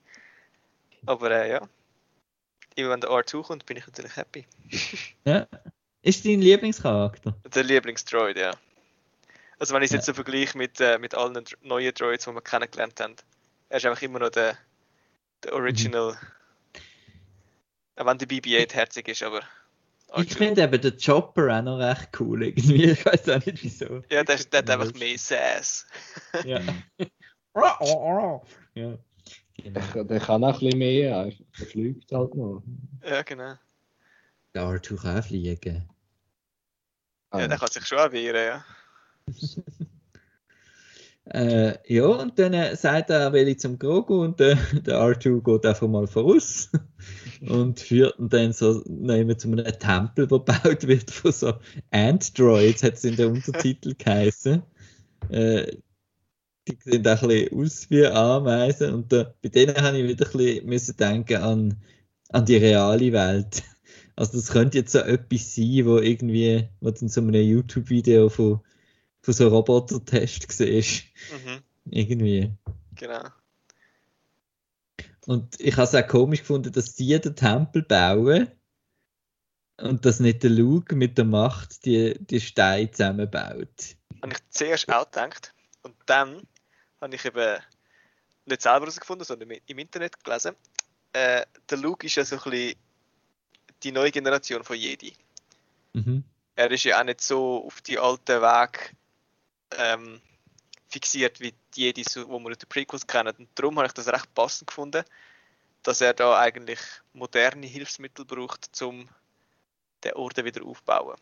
Aber 1.06 1.32
äh, 1.32 1.52
ja. 1.52 1.68
Immer 2.76 2.90
wenn 2.92 3.02
der 3.02 3.10
R2 3.10 3.44
kommt, 3.44 3.66
bin 3.66 3.78
ich 3.78 3.86
natürlich 3.86 4.16
happy. 4.16 4.46
ja. 5.26 5.48
Ist 6.02 6.26
dein 6.26 6.42
Lieblingscharakter? 6.42 7.36
Der 7.54 7.64
Lieblingsdroid, 7.64 8.38
ja. 8.38 8.52
Also 9.60 9.74
wenn 9.74 9.82
ich 9.84 9.88
es 9.88 9.92
Ja. 9.92 9.98
jetzt 9.98 10.06
so 10.08 10.14
vergleiche 10.14 10.58
mit, 10.58 10.80
äh, 10.82 10.98
mit 10.98 11.14
allen 11.14 11.44
neuen 11.62 11.94
Droids, 11.94 12.26
die 12.26 12.32
wir 12.32 12.42
kennengelernt 12.42 13.00
haben, 13.02 13.16
er 13.70 13.78
ist 13.78 13.86
einfach 13.86 14.02
immer 14.02 14.20
noch 14.20 14.30
der, 14.30 14.58
der 15.44 15.54
Original. 15.54 16.18
Auch 17.96 18.06
wenn 18.06 18.18
der 18.18 18.28
BB-8 18.28 18.74
herzig 18.74 19.08
ist, 19.08 19.24
aber. 19.24 19.42
Ich 20.16 20.36
R2 20.36 20.36
finde 20.36 20.64
eben 20.64 20.82
den 20.82 20.98
Chopper 20.98 21.58
auch 21.58 21.64
noch 21.64 21.80
recht 21.80 22.10
cool 22.20 22.44
irgendwie. 22.44 22.92
Ich 22.92 23.06
weiß 23.06 23.30
auch 23.30 23.46
nicht 23.46 23.64
wieso. 23.64 24.04
Ja, 24.12 24.24
der, 24.24 24.38
der 24.38 24.60
hat 24.60 24.70
einfach 24.70 24.94
mehr 24.94 25.18
Sass. 25.18 25.88
Ja. 26.46 26.60
ja. 28.76 28.98
Genau. 29.56 29.80
Der, 29.94 30.04
der 30.04 30.20
kann 30.20 30.44
auch 30.44 30.54
ein 30.54 30.60
bisschen 30.60 30.80
mehr. 30.80 31.32
Der 31.60 31.68
fliegt 31.68 32.12
halt 32.12 32.36
noch. 32.36 32.64
Ja, 33.04 33.22
genau. 33.24 33.56
Der 34.54 34.64
R2 34.64 35.02
kann 35.02 35.20
auch 35.20 35.26
fliegen. 35.26 35.90
Ja, 37.34 37.48
der 37.48 37.58
kann 37.58 37.70
sich 37.70 37.86
schon 37.86 38.12
wehren, 38.12 38.46
ja. 38.46 38.66
Äh, 41.26 41.78
ja, 41.88 42.06
und 42.06 42.38
dann 42.38 42.54
äh, 42.54 42.76
sagt 42.76 43.10
er, 43.10 43.20
er 43.22 43.34
will 43.34 43.56
zum 43.56 43.80
Grogu 43.80 44.24
und 44.24 44.42
äh, 44.42 44.58
der 44.86 45.00
R2 45.00 45.42
geht 45.42 45.66
einfach 45.66 45.88
mal 45.88 46.06
voraus 46.06 46.70
und 47.42 47.80
führt 47.80 48.20
ihn 48.20 48.30
dann 48.30 48.52
so 48.52 48.84
nehmen 48.88 49.38
zu 49.40 49.48
einem 49.48 49.66
Tempel, 49.80 50.28
der 50.28 50.40
gebaut 50.40 50.86
wird 50.86 51.10
von 51.12 51.32
so 51.32 51.54
Androids, 51.92 52.84
hat 52.84 52.96
es 52.96 53.06
in 53.06 53.16
der 53.16 53.30
Untertitel 53.30 53.94
geheißen. 53.98 54.64
Äh, 55.30 55.78
die 56.68 56.78
sehen 56.82 57.08
auch 57.08 57.24
ein 57.24 57.30
bisschen 57.30 57.60
aus 57.60 57.90
wie 57.90 58.06
Ameisen 58.06 58.94
und 58.94 59.12
da, 59.12 59.34
bei 59.42 59.50
denen 59.50 59.76
habe 59.76 59.98
ich 60.00 60.08
wieder 60.08 60.26
ein 60.26 60.32
bisschen 60.32 60.66
müssen 60.66 60.98
denken 60.98 61.38
an, 61.38 61.78
an 62.30 62.46
die 62.46 62.58
reale 62.58 63.14
Welt. 63.14 63.64
Also 64.16 64.38
das 64.38 64.52
könnte 64.52 64.78
jetzt 64.78 64.92
so 64.92 65.00
etwas 65.00 65.56
sein, 65.56 65.86
wo 65.86 65.98
irgendwie, 65.98 66.68
was 66.82 67.02
in 67.02 67.10
so 67.10 67.22
einem 67.22 67.34
YouTube-Video 67.34 68.30
von, 68.30 68.62
von 69.24 69.34
so 69.34 69.48
Roboter-Test 69.48 70.52
siehst. 70.52 71.06
Mhm, 71.32 71.64
Irgendwie. 71.86 72.52
genau. 72.96 73.24
Und 75.26 75.60
ich 75.60 75.74
habe 75.78 75.84
es 75.84 75.96
auch 75.96 76.08
komisch 76.08 76.42
gefunden, 76.42 76.72
dass 76.74 76.96
die 76.96 77.20
den 77.20 77.36
Tempel 77.36 77.84
bauen 77.84 78.52
und 79.78 80.06
dass 80.06 80.20
nicht 80.20 80.44
der 80.44 80.50
Luke 80.50 80.96
mit 80.96 81.18
der 81.18 81.26
Macht 81.26 81.86
die, 81.86 82.14
die 82.20 82.42
Steine 82.42 82.92
zusammenbaut. 82.92 83.96
Habe 84.22 84.34
ich 84.34 84.50
zuerst 84.50 84.90
auch 84.92 85.06
gedacht. 85.06 85.54
Und 85.82 85.96
dann 86.06 86.42
habe 87.02 87.16
ich 87.16 87.24
eben 87.26 87.58
nicht 88.46 88.62
selber 88.62 88.82
herausgefunden, 88.82 89.26
sondern 89.26 89.50
im- 89.52 89.62
im 89.66 89.80
Internet 89.80 90.22
gelesen. 90.24 90.56
Äh, 91.14 91.46
der 91.70 91.78
Luke 91.78 92.06
ist 92.06 92.16
ja 92.16 92.26
so 92.26 92.36
ein 92.36 92.52
bisschen 92.52 92.76
die 93.84 93.92
neue 93.94 94.12
Generation 94.12 94.64
von 94.64 94.76
Jedi. 94.78 95.14
Mhm. 95.94 96.24
Er 96.56 96.70
ist 96.72 96.84
ja 96.84 97.00
auch 97.00 97.06
nicht 97.06 97.22
so 97.22 97.66
auf 97.66 97.82
die 97.82 97.98
alten 97.98 98.42
Weg 98.42 98.94
ähm, 99.78 100.22
fixiert 100.90 101.40
wie 101.40 101.54
die 101.76 101.82
Jedis, 101.82 102.08
so- 102.14 102.28
wo 102.28 102.40
wir 102.40 102.52
in 102.52 102.58
den 102.58 102.70
Prequels 102.70 103.06
kennen. 103.08 103.34
Und 103.38 103.50
darum 103.56 103.78
habe 103.78 103.88
ich 103.88 103.94
das 103.94 104.08
recht 104.08 104.34
passend 104.34 104.68
gefunden, 104.68 105.04
dass 105.82 106.02
er 106.02 106.14
da 106.14 106.40
eigentlich 106.40 106.80
moderne 107.14 107.66
Hilfsmittel 107.66 108.26
braucht, 108.26 108.82
um 108.82 109.08
den 110.04 110.14
Orden 110.14 110.46
wieder 110.46 110.64
aufzubauen. 110.66 111.18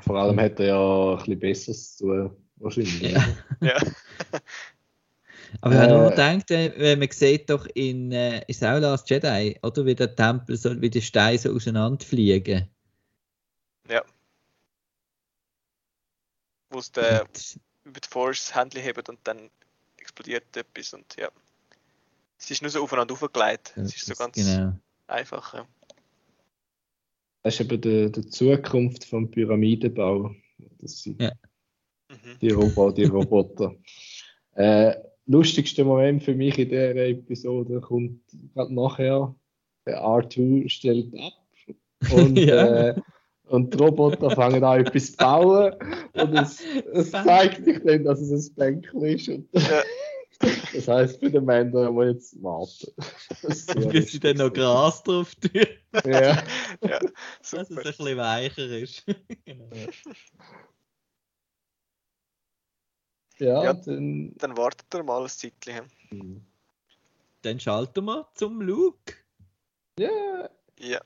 Vor 0.00 0.16
allem 0.16 0.38
hat 0.40 0.60
er 0.60 0.66
ja 0.66 1.12
ein 1.12 1.18
bisschen 1.18 1.38
Besseres 1.38 1.96
zu 1.96 2.04
tun, 2.06 2.36
wahrscheinlich. 2.56 3.00
Ja. 3.12 3.24
Ja. 3.60 3.78
Aber 5.60 5.74
ich 5.74 5.80
habe 5.80 5.92
nur 5.92 6.06
Äh. 6.06 6.10
gedacht, 6.10 6.50
äh, 6.50 6.96
man 6.96 7.10
sieht 7.10 7.48
doch 7.48 7.66
in 7.74 8.12
äh, 8.12 8.44
ist 8.48 8.62
auch 8.62 8.78
Last 8.78 9.08
Jedi, 9.08 9.58
oder 9.62 9.86
wie 9.86 9.94
der 9.94 10.14
Tempel 10.14 10.56
so, 10.56 10.80
wie 10.80 10.90
die 10.90 11.00
Steine 11.00 11.38
so 11.38 11.52
auseinanderfliegen. 11.52 12.68
Wo 16.70 16.78
es 16.78 16.92
der 16.92 17.26
über 17.84 18.00
die 18.00 18.08
Force 18.08 18.54
Händchen 18.54 18.82
hebt 18.82 19.08
und 19.08 19.18
dann 19.24 19.50
explodiert 19.96 20.56
etwas 20.56 20.92
und 20.94 21.16
ja. 21.16 21.28
Es 22.38 22.50
ist 22.50 22.62
nur 22.62 22.70
so 22.70 22.82
aufeinander 22.82 23.14
aufgelegt. 23.14 23.72
Es 23.76 23.96
ist 23.96 24.06
so 24.06 24.14
ganz 24.14 24.36
Genau. 24.36 24.72
einfach. 25.06 25.54
Ja. 25.54 25.66
Das 27.42 27.54
ist 27.54 27.60
eben 27.60 27.80
die, 27.80 28.12
die 28.12 28.28
Zukunft 28.28 29.04
vom 29.04 29.30
Pyramidenbau. 29.30 30.34
Das 30.80 31.02
sind 31.02 31.20
Ja. 31.20 31.32
Mhm. 32.10 32.38
die, 32.40 32.50
Robo 32.50 32.90
die 32.90 33.04
Roboter. 33.04 33.74
äh, 34.54 34.94
lustigster 35.26 35.84
Moment 35.84 36.22
für 36.22 36.34
mich 36.34 36.58
in 36.58 36.68
dieser 36.68 36.94
Episode 36.96 37.80
kommt 37.80 38.20
gerade 38.54 38.74
nachher. 38.74 39.34
Der 39.86 40.00
R2 40.02 40.68
stellt 40.68 41.14
ab 41.18 41.32
und, 42.12 42.36
Ja. 42.38 42.88
äh, 42.90 43.00
und 43.48 43.72
die 43.74 43.78
Roboter 43.78 44.30
fangen 44.30 44.62
an, 44.64 44.80
etwas 44.80 45.12
zu 45.12 45.16
bauen. 45.16 45.74
Und 46.14 46.34
es, 46.34 46.62
es 46.92 47.10
zeigt 47.10 47.64
sich 47.64 47.80
dann, 47.84 48.04
dass 48.04 48.20
es 48.20 48.50
ein 48.50 48.54
Bänkchen 48.54 49.02
ist. 49.02 49.28
Und 49.28 49.48
das 50.72 50.86
heisst, 50.86 51.18
für 51.18 51.30
den 51.30 51.44
Männer 51.44 51.90
muss 51.90 52.06
jetzt 52.06 52.42
warten. 52.42 52.92
Sehr 53.42 53.74
Bis 53.90 54.12
sie 54.12 54.20
dann 54.20 54.36
noch. 54.36 54.52
Gras 54.52 55.02
drauf 55.02 55.34
tun, 55.34 55.66
Ja. 56.04 56.42
ja, 56.82 56.98
dass 57.40 57.52
es 57.52 57.70
ein 57.70 57.76
bisschen 57.76 58.16
weicher 58.16 58.68
ist. 58.68 59.04
genau. 59.44 59.68
Ja, 63.38 63.64
Ja. 63.64 63.72
dann. 63.72 64.34
Dann 64.36 64.56
wartet 64.56 64.92
er 64.94 65.02
mal 65.02 65.22
ein 65.22 65.28
Zeitchen. 65.28 65.86
Dann 67.42 67.60
schalten 67.60 68.04
wir 68.04 68.28
zum 68.34 68.60
Luke. 68.60 69.14
Ja, 69.98 70.48
Ja. 70.78 71.00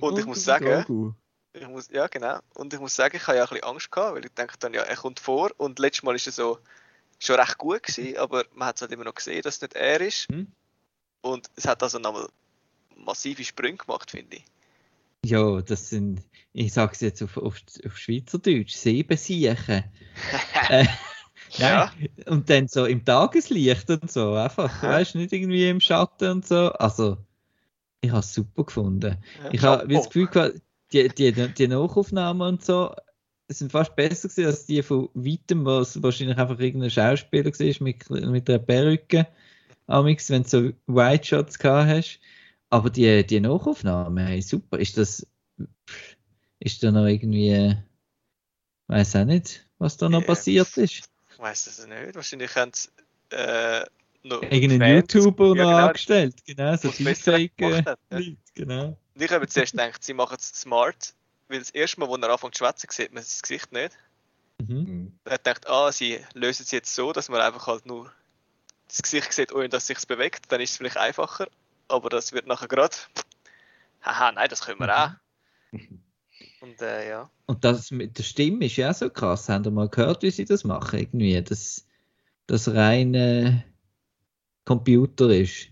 Und 0.00 0.18
ich 0.18 0.24
muss 0.26 0.44
sagen. 0.44 1.14
Ich 1.52 1.68
muss, 1.68 1.88
ja 1.90 2.06
genau. 2.06 2.38
Und 2.54 2.72
ich 2.72 2.80
muss 2.80 2.94
sagen, 2.94 3.16
ich 3.16 3.26
habe 3.26 3.36
ja 3.36 3.44
ein 3.44 3.48
bisschen 3.48 3.64
Angst 3.64 3.90
gehabt, 3.90 4.14
weil 4.14 4.24
ich 4.24 4.32
dachte 4.34 4.58
dann, 4.60 4.74
ja, 4.74 4.82
er 4.82 4.96
kommt 4.96 5.20
vor. 5.20 5.50
Und 5.56 5.78
letztes 5.78 6.02
Mal 6.02 6.14
ist 6.14 6.26
er 6.26 6.32
so 6.32 6.58
schon 7.18 7.36
recht 7.36 7.58
gut 7.58 7.82
gewesen, 7.82 8.16
aber 8.16 8.44
man 8.54 8.68
hat 8.68 8.76
es 8.76 8.82
halt 8.82 8.92
immer 8.92 9.04
noch 9.04 9.14
gesehen, 9.14 9.42
dass 9.42 9.56
es 9.56 9.62
nicht 9.62 9.74
er 9.74 10.00
ist. 10.00 10.28
Hm. 10.28 10.48
Und 11.20 11.50
es 11.56 11.66
hat 11.66 11.82
also 11.82 11.98
nochmal 11.98 12.28
massive 12.96 13.44
Sprünge 13.44 13.78
gemacht, 13.78 14.10
finde 14.10 14.36
ich. 14.36 14.44
Ja, 15.24 15.60
das 15.60 15.90
sind, 15.90 16.22
ich 16.52 16.72
sag's 16.72 17.00
jetzt 17.00 17.22
auf, 17.22 17.36
auf, 17.36 17.56
auf 17.86 17.96
Schweizerdeutsch, 17.96 18.74
sieben 18.74 19.16
Siechen. 19.16 19.84
äh, 20.68 20.86
Ja. 21.58 21.92
Und 22.26 22.48
dann 22.50 22.68
so 22.68 22.86
im 22.86 23.04
Tageslicht 23.04 23.90
und 23.90 24.10
so, 24.10 24.34
einfach, 24.34 24.82
weißt 24.82 25.14
du, 25.14 25.18
nicht 25.18 25.32
irgendwie 25.32 25.68
im 25.68 25.80
Schatten 25.80 26.30
und 26.30 26.46
so. 26.46 26.72
Also, 26.72 27.18
ich 28.00 28.10
habe 28.10 28.20
es 28.20 28.32
super 28.32 28.64
gefunden. 28.64 29.22
Ja, 29.44 29.50
Ich 29.52 29.62
habe 29.62 29.86
das 29.86 30.06
Gefühl 30.06 30.28
gehabt, 30.28 30.60
die, 30.92 31.08
die, 31.08 31.32
die 31.32 31.68
Nachaufnahmen 31.68 32.46
und 32.46 32.64
so 32.64 32.94
sind 33.48 33.72
fast 33.72 33.94
besser 33.96 34.28
gewesen 34.28 34.46
als 34.46 34.66
die 34.66 34.82
von 34.82 35.08
weitem, 35.14 35.64
was 35.64 36.02
wahrscheinlich 36.02 36.38
einfach 36.38 36.58
irgendein 36.58 36.90
Schauspieler 36.90 37.50
war 37.50 37.82
mit, 37.82 38.10
mit 38.10 38.48
einer 38.48 38.58
Perücke. 38.58 39.26
Amix, 39.86 40.30
wenn 40.30 40.44
du 40.44 40.48
so 40.48 40.72
White 40.86 41.26
Shots 41.26 41.58
gehabt 41.58 41.88
hast. 41.88 42.20
Aber 42.70 42.88
die, 42.88 43.26
die 43.26 43.40
Nachaufnahmen, 43.40 44.26
hey, 44.26 44.40
super. 44.40 44.78
Ist 44.78 44.96
das, 44.96 45.26
ist 46.60 46.82
da 46.82 46.90
noch 46.90 47.06
irgendwie, 47.06 47.76
weiß 48.86 49.16
auch 49.16 49.24
nicht, 49.24 49.66
was 49.78 49.98
da 49.98 50.08
noch 50.08 50.24
passiert 50.24 50.74
ist. 50.78 51.08
Ich 51.34 51.38
weiß 51.38 51.64
das 51.64 51.86
nicht. 51.86 52.14
Wahrscheinlich 52.14 52.54
haben 52.54 52.70
sie 52.72 52.88
äh, 53.30 53.84
noch 54.22 54.42
Irgendeinen 54.42 54.96
YouTuber 54.96 55.48
noch 55.48 55.54
genau, 55.54 55.86
angestellt, 55.86 56.34
genau, 56.46 56.76
so 56.76 56.88
wo's 56.88 57.02
besser 57.02 57.36
Deepfake 57.36 57.56
gemacht 57.56 57.86
hat, 57.86 57.98
ja. 58.10 58.18
Leute, 58.18 58.36
genau. 58.54 58.98
Und 59.14 59.22
ich 59.22 59.30
habe 59.30 59.46
zuerst 59.46 59.72
gedacht, 59.72 60.02
sie 60.02 60.14
machen 60.14 60.36
es 60.38 60.48
smart, 60.48 61.14
weil 61.48 61.58
das 61.58 61.70
erste 61.70 62.00
Mal, 62.00 62.08
wo 62.08 62.16
er 62.16 62.30
anfängt 62.30 62.54
zu 62.54 62.64
schwätzen, 62.64 62.88
sieht 62.90 63.12
man 63.12 63.22
das 63.22 63.42
Gesicht 63.42 63.72
nicht. 63.72 63.96
Mhm. 64.60 64.76
Mhm. 64.76 65.18
Er 65.24 65.34
hat 65.34 65.44
gedacht, 65.44 65.68
ah, 65.68 65.92
sie 65.92 66.20
lösen 66.34 66.62
es 66.62 66.70
jetzt 66.70 66.94
so, 66.94 67.12
dass 67.12 67.28
man 67.28 67.40
einfach 67.40 67.66
halt 67.66 67.86
nur 67.86 68.12
das 68.88 69.02
Gesicht 69.02 69.32
sieht, 69.32 69.52
ohne 69.52 69.68
dass 69.68 69.84
es 69.84 69.98
sich 69.98 70.06
bewegt. 70.06 70.50
Dann 70.50 70.60
ist 70.60 70.70
es 70.70 70.76
vielleicht 70.76 70.96
einfacher. 70.96 71.48
Aber 71.88 72.08
das 72.08 72.32
wird 72.32 72.46
nachher 72.46 72.68
gerade. 72.68 72.96
Haha, 74.02 74.32
nein, 74.32 74.48
das 74.48 74.62
können 74.62 74.80
wir 74.80 74.96
auch. 74.96 75.10
Und 76.60 76.80
äh, 76.80 77.08
ja. 77.08 77.30
Und 77.46 77.64
das 77.64 77.90
mit 77.90 78.18
der 78.18 78.22
Stimme 78.22 78.66
ist 78.66 78.76
ja 78.76 78.90
auch 78.90 78.94
so 78.94 79.10
krass. 79.10 79.48
Habt 79.48 79.66
ihr 79.66 79.72
mal 79.72 79.88
gehört, 79.88 80.22
wie 80.22 80.30
sie 80.30 80.44
das 80.44 80.62
machen? 80.62 80.98
Irgendwie, 80.98 81.42
dass 81.42 81.86
das 82.46 82.68
rein 82.68 83.14
äh, 83.14 83.62
Computer 84.64 85.28
ist. 85.30 85.71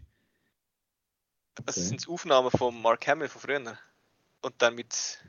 Das 1.65 1.77
Okay. 1.77 1.89
sind 1.89 2.07
Aufnahmen 2.09 2.51
von 2.51 2.81
Mark 2.83 3.07
Hamill 3.07 3.29
von 3.29 3.41
früher. 3.41 3.79
Und 4.43 4.55
dann 4.63 4.75
mit 4.75 5.21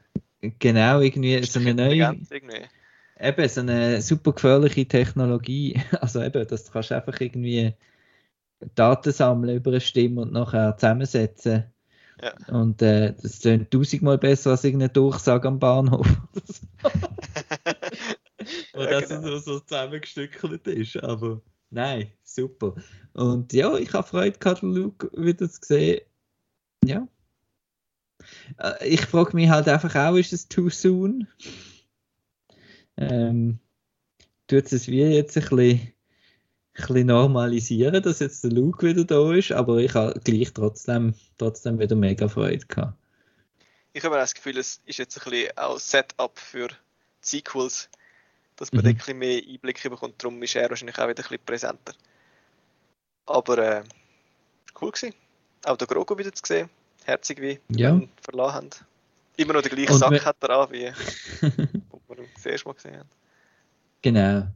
Genau, 0.60 1.00
irgendwie 1.02 1.44
so 1.46 1.60
eine 1.60 1.74
neue, 1.76 2.18
irgendwie. 2.30 2.68
eben 3.20 3.50
so 3.50 3.62
eine 3.62 4.02
super 4.02 4.34
gefährliche 4.34 4.88
Technologie. 4.88 5.82
Also 6.02 6.22
eben, 6.24 6.48
dass 6.48 6.66
du 6.66 6.72
kannst 6.72 6.92
einfach 6.92 7.20
irgendwie 7.22 7.76
Daten 8.76 9.12
sammeln 9.14 9.58
über 9.58 9.72
eine 9.72 9.82
Stimme 9.82 10.22
und 10.22 10.34
nachher 10.34 10.78
zusammensetzen. 10.78 11.66
Ja. 12.22 12.34
Und 12.48 12.82
äh, 12.82 13.16
das 13.22 13.40
klingt 13.42 13.72
tausendmal 13.72 14.18
besser 14.20 14.52
als 14.52 14.64
irgendeine 14.66 14.92
Durchsage 14.94 15.48
am 15.48 15.60
Bahnhof. 15.60 16.08
Wo 18.74 18.84
Ja, 18.84 18.88
das 18.88 19.10
genau. 19.10 19.22
so, 19.22 19.38
so 19.40 19.60
zusammengestückelt 19.60 20.68
ist. 20.68 20.98
Aber 20.98 21.42
nein, 21.70 22.12
super. 22.24 22.76
Und 23.14 23.54
ja, 23.54 23.76
ich 23.78 23.94
habe 23.94 24.08
Freude 24.08 24.38
gehabt, 24.40 24.62
Luke 24.62 25.10
wieder 25.14 25.50
zu 25.50 25.60
sehen. 25.64 26.02
Ja. 26.84 27.08
Äh, 28.58 28.88
Ich 28.88 29.02
frage 29.06 29.36
mich 29.36 29.50
halt 29.50 29.68
einfach 29.68 29.96
auch, 29.96 30.16
ist 30.16 30.34
es 30.34 30.48
too 30.48 30.70
soon? 30.70 31.28
Ähm, 32.98 33.60
tut 34.48 34.72
es 34.72 34.88
wie 34.88 35.02
jetzt 35.02 35.38
ein 35.38 35.44
bisschen, 35.44 35.80
ein 35.80 35.94
bisschen 36.74 37.08
normalisieren, 37.08 38.02
dass 38.04 38.20
jetzt 38.20 38.44
der 38.44 38.52
Luke 38.52 38.86
wieder 38.88 39.06
da 39.06 39.34
ist, 39.34 39.52
aber 39.52 39.78
ich 39.78 39.94
habe 39.94 40.20
gleich 40.24 40.54
trotzdem, 40.54 41.14
trotzdem 41.38 41.80
wieder 41.80 41.96
mega 41.96 42.28
Freude 42.28 42.66
gehabt. 42.66 42.98
Ich 43.94 44.04
habe 44.04 44.16
das 44.16 44.34
Gefühl, 44.34 44.58
es 44.58 44.82
ist 44.86 45.00
jetzt 45.00 45.18
ein 45.18 45.30
bisschen 45.32 45.58
auch 45.58 45.78
Setup 45.80 46.38
für 46.40 46.70
Sequels, 47.22 47.90
dass 48.56 48.72
man 48.74 48.84
Mhm. 48.84 48.90
ein 48.92 48.98
bisschen 48.98 49.18
mehr 49.20 49.42
Einblicke 49.48 49.90
bekommt. 49.90 50.22
Darum 50.24 50.42
ist 50.44 50.56
er 50.56 50.70
wahrscheinlich 50.70 50.98
auch 50.98 51.08
wieder 51.10 51.24
ein 51.24 51.30
bisschen 51.30 51.46
präsenter. 51.46 51.94
Aber 53.26 53.58
äh, 53.58 53.84
cool 54.82 54.92
gewesen. 54.92 55.14
Auch 55.66 55.78
der 55.78 55.88
Grogu 55.88 56.18
wieder 56.18 56.34
zu 56.34 56.44
sehen. 56.46 56.70
Herzig 57.06 57.42
wie 57.42 57.60
Ja. 57.70 57.92
ihn 57.96 58.10
verloren 58.22 58.54
haben. 58.54 58.70
Immer 59.38 59.54
noch 59.54 59.62
den 59.62 59.72
gleichen 59.72 59.94
Und 59.94 60.00
Sack 60.00 60.26
hat 60.26 60.38
er 60.42 60.50
an, 60.50 60.72
wie 60.72 60.92
wir 61.42 62.18
ihn 62.18 62.28
das 62.36 62.46
erste 62.46 62.68
Mal 62.68 62.74
gesehen 62.74 62.98
haben. 63.00 63.10
Genau. 64.02 64.48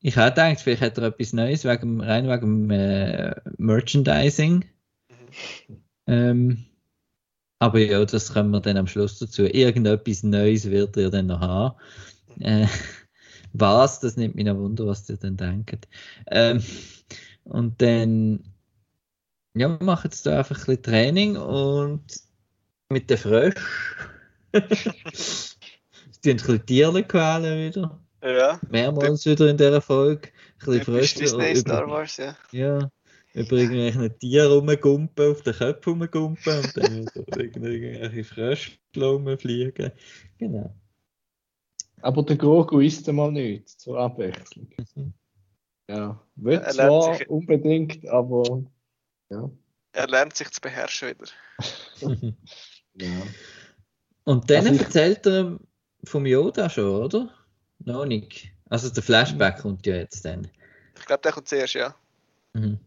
Ich 0.00 0.16
habe 0.16 0.30
gedacht, 0.30 0.60
vielleicht 0.60 0.82
hat 0.82 0.98
er 0.98 1.04
etwas 1.04 1.32
Neues 1.32 1.64
wegen, 1.64 2.00
rein 2.00 2.28
wegen 2.28 2.70
äh, 2.70 3.34
Merchandising. 3.58 4.64
Mhm. 5.08 5.82
Ähm, 6.06 6.64
aber 7.58 7.80
ja, 7.80 8.04
das 8.04 8.32
kommen 8.32 8.50
wir 8.50 8.60
dann 8.60 8.76
am 8.76 8.86
Schluss 8.86 9.18
dazu. 9.18 9.42
Irgendetwas 9.42 10.22
Neues 10.22 10.70
wird 10.70 10.96
er 10.96 11.10
dann 11.10 11.26
noch 11.26 11.40
haben. 11.40 11.76
Äh, 12.40 12.66
was, 13.52 14.00
das 14.00 14.16
nimmt 14.16 14.36
mich 14.36 14.44
noch 14.44 14.56
Wunder, 14.56 14.86
was 14.86 15.08
ihr 15.08 15.16
dann 15.16 15.36
denkt. 15.36 15.88
Ähm, 16.28 16.62
und 17.44 17.80
dann 17.82 18.44
ja, 19.54 19.68
wir 19.68 19.84
machen 19.84 20.10
jetzt 20.10 20.24
da 20.26 20.38
einfach 20.38 20.56
ein 20.56 20.64
bisschen 20.64 20.82
Training 20.82 21.36
und 21.36 22.04
mit 22.90 23.10
den 23.10 23.18
Frösch. 23.18 23.96
Die 26.24 26.30
ein 26.30 26.36
bisschen 26.36 26.66
Tiere 26.66 27.02
quälen 27.04 27.68
wieder. 27.72 28.00
Ja. 28.22 28.58
Mehrmals 28.68 29.24
wieder 29.26 29.48
in 29.48 29.56
dieser 29.56 29.80
Folge. 29.80 30.28
Ein 30.28 30.58
bisschen 30.58 30.84
Frösche 30.84 31.18
Disney 31.20 31.56
Star 31.56 31.84
über, 31.84 31.92
Wars, 31.92 32.16
ja. 32.16 32.36
ja, 32.50 32.90
über 33.34 33.52
irgendwelche 33.56 34.18
Tiere 34.18 34.52
rumgumpen, 34.56 35.30
auf 35.30 35.42
den 35.42 35.54
Köpfen 35.54 35.92
rumgumpen 35.92 36.58
und 36.58 36.76
dann 36.76 37.06
wieder 37.06 37.68
irgendwelche 37.70 38.24
Frösche 38.24 38.72
rumfliegen. 38.96 39.92
Genau. 40.38 40.74
Aber 42.00 42.22
der 42.24 42.36
Grogu 42.36 42.80
isst 42.80 43.08
einmal 43.08 43.30
nicht, 43.32 43.68
zur 43.68 43.98
Abwechslung. 43.98 44.68
Mhm. 44.96 45.12
Ja, 45.88 46.20
will 46.36 46.54
Er 46.58 46.70
zwar 46.70 47.14
sich- 47.14 47.28
unbedingt, 47.30 48.06
aber 48.08 48.62
ja. 49.30 49.50
Er 49.92 50.06
lernt 50.08 50.36
sich 50.36 50.50
zu 50.50 50.60
beherrschen 50.60 51.08
wieder. 51.10 51.26
ja. 52.94 53.22
Und 54.24 54.50
dann 54.50 54.66
Also 54.66 54.74
ich- 54.74 54.80
erzählt 54.82 55.26
er 55.26 55.58
vom 56.04 56.26
Yoda 56.26 56.68
schon, 56.70 57.02
oder? 57.04 57.34
Noch 57.80 58.04
nicht. 58.04 58.50
Also 58.70 58.90
der 58.90 59.02
Flashback 59.02 59.58
kommt 59.60 59.86
ja 59.86 59.96
jetzt 59.96 60.24
dann. 60.24 60.50
Ich 60.98 61.06
glaube, 61.06 61.22
der 61.22 61.32
kommt 61.32 61.48
zuerst, 61.48 61.74
ja. 61.74 61.94
Mhm. 62.52 62.78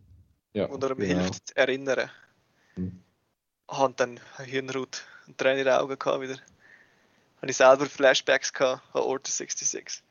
ja 0.54 0.70
Wo 0.70 0.76
er 0.78 0.92
ihm 0.92 0.98
genau. 0.98 1.24
hilft 1.24 1.48
zu 1.50 1.56
erinnern. 1.58 2.10
Mhm. 2.76 3.02
Und 3.68 4.00
dann 4.00 4.20
Hirnhaut 4.38 5.04
und 5.28 5.38
Tränen 5.38 5.60
in 5.60 5.66
den 5.66 5.74
Augen 5.74 5.98
gehabt 5.98 6.22
wieder. 6.22 6.36
Habe 7.38 7.50
ich 7.50 7.58
selber 7.58 7.86
Flashbacks 7.88 8.54
gehabt 8.54 8.84
an 8.94 9.02
Order 9.02 9.30
66. 9.30 10.04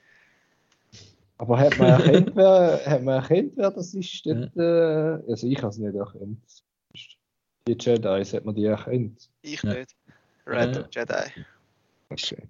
Aber 1.40 1.58
hat 1.58 1.78
man 1.78 1.88
erkannt, 1.88 2.32
wer, 2.36 2.82
hat 2.84 3.02
man 3.02 3.22
erkannt, 3.22 3.52
wer 3.56 3.70
das 3.70 3.94
ist? 3.94 4.26
Dort, 4.26 4.54
äh, 4.58 5.30
also 5.30 5.46
ich 5.46 5.56
habe 5.56 5.68
es 5.68 5.78
nicht 5.78 5.94
erkannt. 5.94 6.64
Die 7.66 7.76
Jedis, 7.80 8.34
hat 8.34 8.44
man 8.44 8.54
die 8.54 8.66
erkannt? 8.66 9.30
Ich 9.40 9.62
Ja. 9.62 9.72
nicht. 9.72 9.96
Random 10.44 10.84
Ja. 10.92 11.02
Jedi. 11.02 11.44
Okay. 12.10 12.48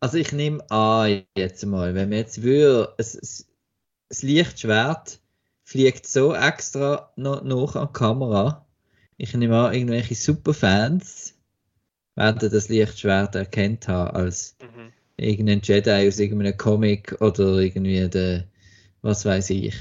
Also 0.00 0.16
ich 0.16 0.32
nehme 0.32 0.64
an 0.70 1.22
jetzt 1.36 1.66
mal, 1.66 1.94
wenn 1.94 2.08
man 2.08 2.18
jetzt 2.18 2.42
würde, 2.42 2.94
es, 2.96 3.14
es, 3.14 3.46
das 4.08 4.22
Lichtschwert 4.22 5.20
fliegt 5.62 6.06
so 6.06 6.34
extra 6.34 7.12
noch, 7.16 7.42
noch 7.42 7.76
an 7.76 7.88
die 7.88 7.92
Kamera. 7.92 8.66
Ich 9.18 9.34
nehme 9.34 9.58
an, 9.66 9.74
irgendwelche 9.74 10.14
Superfans 10.14 11.34
werden 12.16 12.50
das 12.50 12.70
Lichtschwert 12.70 13.34
erkannt 13.34 13.86
haben 13.86 14.16
als 14.16 14.56
Mhm. 14.62 14.92
Irgendein 15.20 15.60
Jedi 15.62 16.08
aus 16.08 16.18
irgendeinem 16.18 16.56
Comic 16.56 17.16
oder 17.20 17.58
irgendwie 17.58 18.08
der, 18.08 18.44
was 19.02 19.24
weiß 19.24 19.50
ich. 19.50 19.74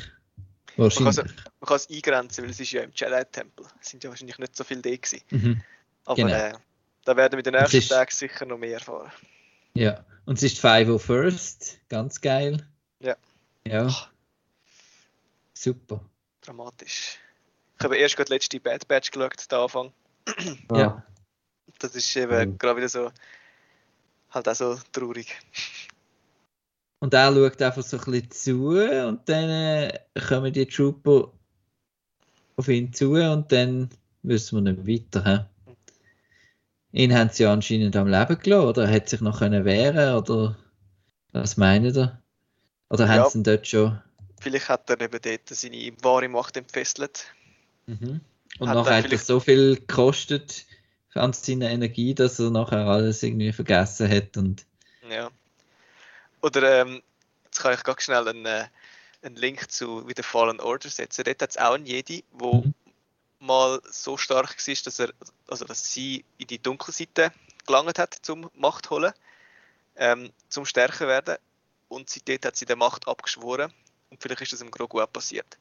Wahrscheinlich. 0.77 1.17
Man 1.17 1.67
kann 1.67 1.75
es 1.75 1.89
eingrenzen, 1.89 2.43
weil 2.43 2.51
es 2.51 2.59
ist 2.59 2.71
ja 2.71 2.83
im 2.83 2.91
Jedi-Tempel. 2.95 3.65
Es 3.81 3.89
sind 3.89 4.03
ja 4.03 4.09
wahrscheinlich 4.09 4.37
nicht 4.37 4.55
so 4.55 4.63
viele 4.63 4.81
da 4.81 4.89
gewesen. 4.95 5.21
Mhm. 5.29 5.61
Aber 6.05 6.15
Genau. 6.15 6.33
äh, 6.33 6.53
da 7.05 7.15
werden 7.17 7.37
wir 7.37 7.43
den 7.43 7.53
Es 7.55 7.61
nächsten 7.73 7.77
ist- 7.77 7.89
Tagen 7.89 8.11
sicher 8.11 8.45
noch 8.45 8.57
mehr 8.57 8.73
erfahren. 8.75 9.11
Ja, 9.73 10.05
und 10.25 10.37
es 10.37 10.43
ist 10.43 10.59
501st, 10.59 11.77
ganz 11.89 12.21
geil. 12.21 12.65
Ja. 12.99 13.15
Ja. 13.67 13.93
Super. 15.53 16.01
Dramatisch. 16.41 17.17
Ich 17.77 17.83
habe 17.83 17.97
erst 17.97 18.17
gerade 18.17 18.33
letzte 18.33 18.59
Bad 18.59 18.87
Batch 18.87 19.11
geschaut, 19.11 19.51
den 19.51 19.57
Anfang. 19.57 19.93
Ja. 20.71 21.03
Das 21.79 21.95
ist 21.95 22.15
eben 22.15 22.51
Mhm. 22.51 22.57
gerade 22.57 22.77
wieder 22.77 22.89
so, 22.89 23.11
halt 24.31 24.47
auch 24.49 24.55
so 24.55 24.77
traurig. 24.91 25.35
Und 27.01 27.13
er 27.13 27.33
schaut 27.33 27.61
einfach 27.61 27.83
so 27.83 27.97
ein 27.97 28.03
bisschen 28.11 28.31
zu 28.31 29.07
und 29.07 29.27
dann 29.29 29.49
äh, 29.49 29.99
kommen 30.27 30.51
die 30.51 30.65
Trooper 30.65 31.31
auf 32.57 32.67
ihn 32.67 32.91
zu 32.91 33.13
und 33.13 33.51
dann 33.51 33.89
wissen 34.23 34.63
wir 34.65 34.73
nicht 34.73 34.85
weiter. 35.15 35.23
He? 35.23 35.73
Ihn 37.03 37.13
haben 37.15 37.29
sie 37.29 37.45
anscheinend 37.45 37.95
am 37.95 38.07
Leben 38.07 38.37
gelassen 38.39 38.67
oder 38.67 38.83
er 38.83 38.91
hat 38.95 39.07
sich 39.09 39.21
noch 39.21 39.39
können 39.39 39.63
wehren 39.63 40.15
oder 40.15 40.57
was 41.31 41.55
meint 41.55 41.95
ihr? 41.95 42.21
Oder 42.89 43.05
Ja. 43.05 43.11
haben 43.13 43.29
sie 43.29 43.37
ihn 43.39 43.43
dort 43.43 43.67
schon? 43.67 44.01
Vielleicht 44.41 44.67
hat 44.69 44.89
er 44.89 44.99
eben 44.99 45.19
dort 45.21 45.49
seine 45.49 45.91
wahre 46.01 46.27
Macht 46.27 46.57
entfesselt. 46.57 47.25
Mhm. 47.85 48.21
Und 48.59 48.67
Hat 48.67 48.75
nachher 48.75 48.91
er 48.91 48.97
hat 48.97 49.03
er 49.05 49.09
vielleicht- 49.09 49.25
so 49.25 49.39
viel 49.39 49.75
gekostet 49.75 50.65
an 51.15 51.33
seiner 51.33 51.69
Energie, 51.69 52.13
dass 52.13 52.39
er 52.39 52.51
nachher 52.51 52.85
alles 52.85 53.23
irgendwie 53.23 53.51
vergessen 53.51 54.09
hat 54.09 54.37
und 54.37 54.65
Ja. 55.09 55.31
Oder 56.41 56.81
ähm, 56.81 57.01
jetzt 57.45 57.59
kann 57.59 57.73
ich 57.73 57.83
ganz 57.83 58.03
schnell 58.03 58.27
einen, 58.27 58.45
äh, 58.45 58.67
einen 59.21 59.35
Link 59.35 59.71
zu 59.71 60.07
wieder 60.07 60.23
Fallen 60.23 60.59
Order 60.59 60.89
setzen. 60.89 61.23
Dort 61.25 61.41
hat 61.41 61.49
es 61.49 61.57
auch 61.57 61.73
einen 61.73 61.85
Jedi, 61.85 62.23
wo 62.31 62.61
Mhm. 62.61 62.73
mal 63.39 63.81
so 63.89 64.17
stark 64.17 64.55
war, 64.55 64.75
dass 64.85 64.99
er, 64.99 65.13
also 65.47 65.65
dass 65.65 65.91
sie 65.91 66.23
in 66.37 66.47
die 66.47 66.61
dunkle 66.61 66.93
Seite 66.93 67.31
gelangt 67.65 67.99
hat, 67.99 68.17
zum 68.21 68.49
Macht 68.55 68.89
holen, 68.89 69.13
ähm, 69.95 70.31
zum 70.49 70.65
stärker 70.65 71.07
werden. 71.07 71.37
Und 71.87 72.09
seitdem 72.09 72.39
hat 72.43 72.55
sie 72.55 72.65
der 72.65 72.75
Macht 72.75 73.07
abgeschworen. 73.07 73.73
Und 74.09 74.21
vielleicht 74.21 74.41
ist 74.41 74.53
das 74.53 74.61
im 74.61 74.71
Grogu 74.71 75.01
auch 75.01 75.11
passiert. 75.11 75.57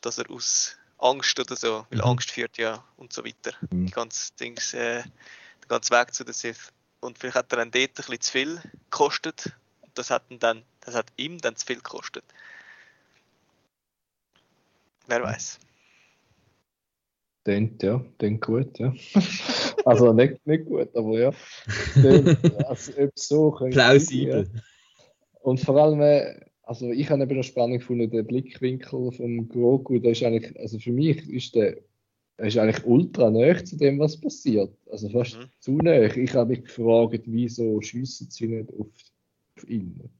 Dass 0.00 0.18
er 0.18 0.30
aus 0.30 0.76
Angst 1.04 1.38
oder 1.38 1.54
so, 1.54 1.86
weil 1.90 1.98
Mhm. 1.98 2.04
Angst 2.04 2.30
führt 2.30 2.56
ja 2.56 2.82
und 2.96 3.12
so 3.12 3.24
weiter. 3.24 3.52
Mhm. 3.70 3.86
Die 3.86 3.92
ganze 3.92 4.32
Dings, 4.40 4.72
äh, 4.72 5.02
der 5.02 5.68
ganze 5.68 5.90
Weg 5.92 6.14
zu 6.14 6.24
den 6.24 6.32
Sith. 6.32 6.72
Und 7.00 7.18
vielleicht 7.18 7.36
hat 7.36 7.52
er 7.52 7.58
dann 7.58 7.70
dort 7.70 7.90
ein 7.90 7.94
bisschen 7.94 8.20
zu 8.20 8.32
viel 8.32 8.60
gekostet. 8.90 9.52
Und 9.82 9.96
das 9.98 10.10
hat, 10.10 10.22
ihn 10.30 10.38
dann, 10.38 10.62
das 10.80 10.94
hat 10.94 11.06
ihm 11.16 11.38
dann 11.38 11.56
zu 11.56 11.66
viel 11.66 11.76
gekostet. 11.76 12.24
Wer 15.06 15.22
weiß. 15.22 15.60
Denkt, 17.46 17.82
ja, 17.82 18.02
denkt 18.22 18.46
gut, 18.46 18.78
ja. 18.78 18.94
also 19.84 20.14
nicht, 20.14 20.46
nicht 20.46 20.64
gut, 20.64 20.96
aber 20.96 21.18
ja. 21.18 21.30
Denkt, 21.96 22.54
also, 22.64 22.92
so 23.14 23.50
plausibel. 23.50 24.48
Ja. 24.50 24.60
Und 25.42 25.60
vor 25.60 25.76
allem, 25.76 26.00
äh, 26.00 26.40
also 26.66 26.90
ich 26.90 27.10
habe 27.10 27.22
eben 27.22 27.36
noch 27.36 27.42
spannend 27.42 27.80
gefunden, 27.80 28.10
den 28.10 28.26
Blickwinkel 28.26 29.12
vom 29.12 29.48
Grogu, 29.48 29.98
der 29.98 30.12
ist 30.12 30.22
eigentlich, 30.22 30.58
also 30.58 30.78
für 30.78 30.92
mich 30.92 31.28
ist 31.28 31.54
der, 31.54 31.78
er 32.36 32.46
ist 32.46 32.58
eigentlich 32.58 32.84
ultra 32.84 33.30
nah 33.30 33.64
zu 33.64 33.76
dem, 33.76 33.98
was 33.98 34.20
passiert. 34.20 34.76
Also 34.90 35.08
fast 35.08 35.38
Mhm. 35.38 35.44
zu 35.60 35.76
nah. 35.78 36.02
Ich 36.02 36.34
habe 36.34 36.50
mich 36.50 36.64
gefragt, 36.64 37.22
wieso 37.26 37.80
schiessen 37.80 38.30
sie 38.30 38.48
nicht 38.48 38.70
auf, 38.72 38.88
auf 39.56 39.68
ihn? 39.68 40.10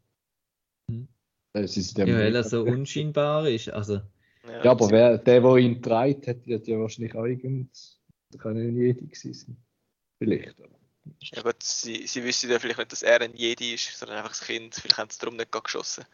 Mhm. 0.88 1.08
Sie 1.66 1.80
sind 1.80 1.98
Ja, 1.98 2.06
weil 2.06 2.34
er 2.34 2.44
so 2.44 2.62
unscheinbar 2.64 3.48
ist. 3.48 3.68
Also, 3.70 4.00
Ja, 4.46 4.70
aber 4.70 4.90
wer, 4.90 5.18
der, 5.18 5.40
der 5.40 5.56
ihn 5.56 5.80
treibt, 5.82 6.28
hat 6.28 6.46
ja 6.46 6.78
wahrscheinlich 6.78 7.14
auch 7.14 7.24
irgend, 7.24 7.70
da 8.30 8.38
kann 8.38 8.56
ja 8.56 8.64
nicht 8.64 8.76
jeder 8.76 9.00
gewesen 9.00 9.34
sein. 9.34 9.56
Vielleicht. 10.18 10.60
Aber. 10.60 10.78
Ja 11.20 11.42
gut, 11.42 11.62
sie, 11.62 12.06
sie 12.06 12.24
wissen 12.24 12.50
ja 12.50 12.58
vielleicht 12.58 12.78
nicht, 12.78 12.92
dass 12.92 13.02
er 13.02 13.20
ein 13.20 13.34
Jedi 13.34 13.74
ist, 13.74 13.98
sondern 13.98 14.18
einfach 14.18 14.30
das 14.30 14.40
Kind. 14.46 14.74
Vielleicht 14.74 14.98
haben 14.98 15.10
sie 15.10 15.18
darum 15.18 15.36
nicht 15.36 15.52
geschossen. 15.52 16.04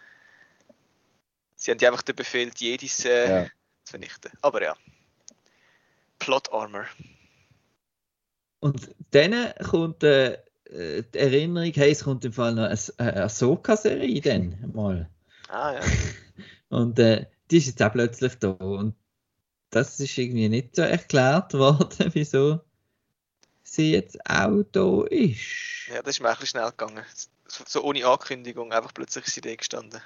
Sie 1.61 1.71
haben 1.71 1.79
ja 1.79 1.91
einfach 1.91 2.01
den 2.03 2.17
Befehl, 2.17 2.51
die 2.51 2.71
Jedis 2.71 3.05
äh, 3.05 3.29
Ja. 3.29 3.45
zu 3.85 3.91
vernichten. 3.91 4.33
Aber 4.41 4.63
ja. 4.63 4.75
Plot 6.19 6.51
Armor. 6.53 6.87
und 8.61 8.95
dann 9.11 9.53
kommt 9.69 10.03
äh, 10.03 10.35
äh, 10.65 11.03
die 11.15 11.19
Erinnerung, 11.19 11.73
hey, 11.75 11.91
es 11.93 12.05
kommt 12.05 12.25
im 12.25 12.33
Fall 12.33 12.55
noch 12.55 12.65
eine, 12.65 12.79
eine 12.99 13.25
Ahsoka-Serie 13.25 14.21
dann 14.23 14.71
mal. 14.73 15.09
Ah 15.49 15.75
ja. 15.75 15.81
Und 16.71 16.99
äh, 16.99 17.27
die 17.51 17.59
ist 17.59 17.67
jetzt 17.67 17.83
auch 17.83 17.93
plötzlich 17.93 18.35
da. 18.39 18.51
Und 18.51 18.95
das 19.71 19.99
ist 20.01 20.17
irgendwie 20.17 20.49
nicht 20.49 20.77
so 20.77 20.83
erklärt 20.83 21.53
worden, 21.59 22.11
wieso 22.15 22.61
sie 23.63 23.93
jetzt 23.93 24.19
auch 24.29 24.63
da 24.73 25.05
ist. 25.11 25.89
Ja, 25.89 26.03
das 26.03 26.17
ist 26.17 26.21
mir 26.21 26.29
ein 26.29 26.35
bisschen 26.35 26.47
schnell 26.61 26.71
gegangen. 26.71 27.05
So, 27.49 27.65
so 27.67 27.83
ohne 27.83 28.07
Ankündigung, 28.07 28.73
einfach 28.73 28.95
plötzlich 28.95 29.27
ist 29.27 29.35
sie 29.35 29.41
da 29.41 29.55
gestanden. 29.55 30.01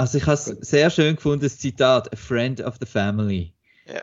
Also 0.00 0.16
ich 0.16 0.24
habe 0.24 0.32
es 0.32 0.46
sehr 0.46 0.88
schön 0.88 1.16
gefunden, 1.16 1.42
das 1.42 1.58
Zitat, 1.58 2.10
a 2.10 2.16
friend 2.16 2.62
of 2.62 2.78
the 2.80 2.86
family. 2.86 3.52
Ja. 3.84 4.00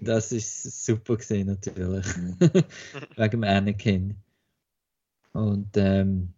Das 0.00 0.30
ist 0.30 0.86
super 0.86 1.16
gesehen 1.16 1.48
natürlich. 1.48 2.06
Wegen 3.16 3.30
dem 3.32 3.42
Anakin. 3.42 4.16
Und 5.32 5.76
ähm, 5.76 6.32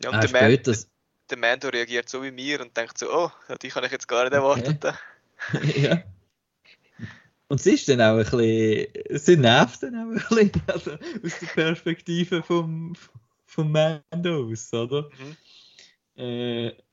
Ja, 0.00 0.10
und 0.10 0.14
auch 0.14 0.20
der, 0.20 0.30
Man, 0.30 0.40
später, 0.40 0.70
der, 0.70 0.82
der 1.30 1.38
Mando 1.38 1.68
reagiert 1.68 2.08
so 2.08 2.22
wie 2.22 2.30
mir 2.30 2.60
und 2.60 2.76
denkt 2.76 2.96
so, 2.96 3.12
oh, 3.12 3.32
die 3.60 3.70
kann 3.70 3.82
ich 3.82 3.90
jetzt 3.90 4.06
gar 4.06 4.22
nicht 4.22 4.34
erwartet. 4.34 4.84
haben. 4.84 5.68
ja. 5.74 6.04
Und 7.48 7.60
sie 7.60 7.72
ist 7.72 7.88
dann 7.88 8.00
auch 8.00 8.18
ein 8.18 8.18
bisschen, 8.18 9.18
sie 9.18 9.36
nervt 9.36 9.82
dann 9.82 9.96
auch 9.96 10.12
ein 10.12 10.50
bisschen, 10.52 10.62
also 10.68 10.92
aus 10.92 11.38
der 11.40 11.46
Perspektive 11.48 12.40
vom, 12.44 12.94
vom 13.46 13.72
Mando 13.72 14.48
aus, 14.48 14.72
oder? 14.72 15.10
Mhm. 15.18 16.22
Äh, 16.22 16.83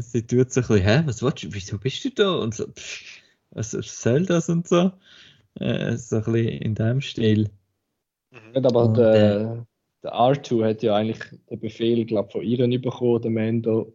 sie 0.00 0.26
tut 0.26 0.52
so 0.52 0.60
ein 0.60 0.66
bisschen, 0.66 0.84
hä, 0.84 1.02
was 1.06 1.22
willst 1.22 1.42
du, 1.44 1.52
wieso 1.52 1.78
bist 1.78 2.04
du 2.04 2.10
da? 2.10 2.30
Und 2.36 2.54
so, 2.54 2.66
pff, 2.66 3.02
was 3.50 3.70
soll 3.70 4.26
das 4.26 4.48
und 4.48 4.68
so? 4.68 4.92
Äh, 5.60 5.96
so 5.96 6.16
ein 6.16 6.22
bisschen 6.24 6.48
in 6.62 6.74
dem 6.74 7.00
Stil. 7.00 7.50
Mhm. 8.30 8.64
Aber 8.64 8.84
Und, 8.84 8.96
der, 8.96 9.66
der 10.02 10.12
R2 10.12 10.68
hat 10.68 10.82
ja 10.82 10.96
eigentlich 10.96 11.18
den 11.50 11.60
Befehl, 11.60 12.04
glaube 12.04 12.30
von 12.30 12.42
ihr 12.42 12.80
bekommen, 12.80 13.22
den 13.22 13.34
Mando 13.34 13.94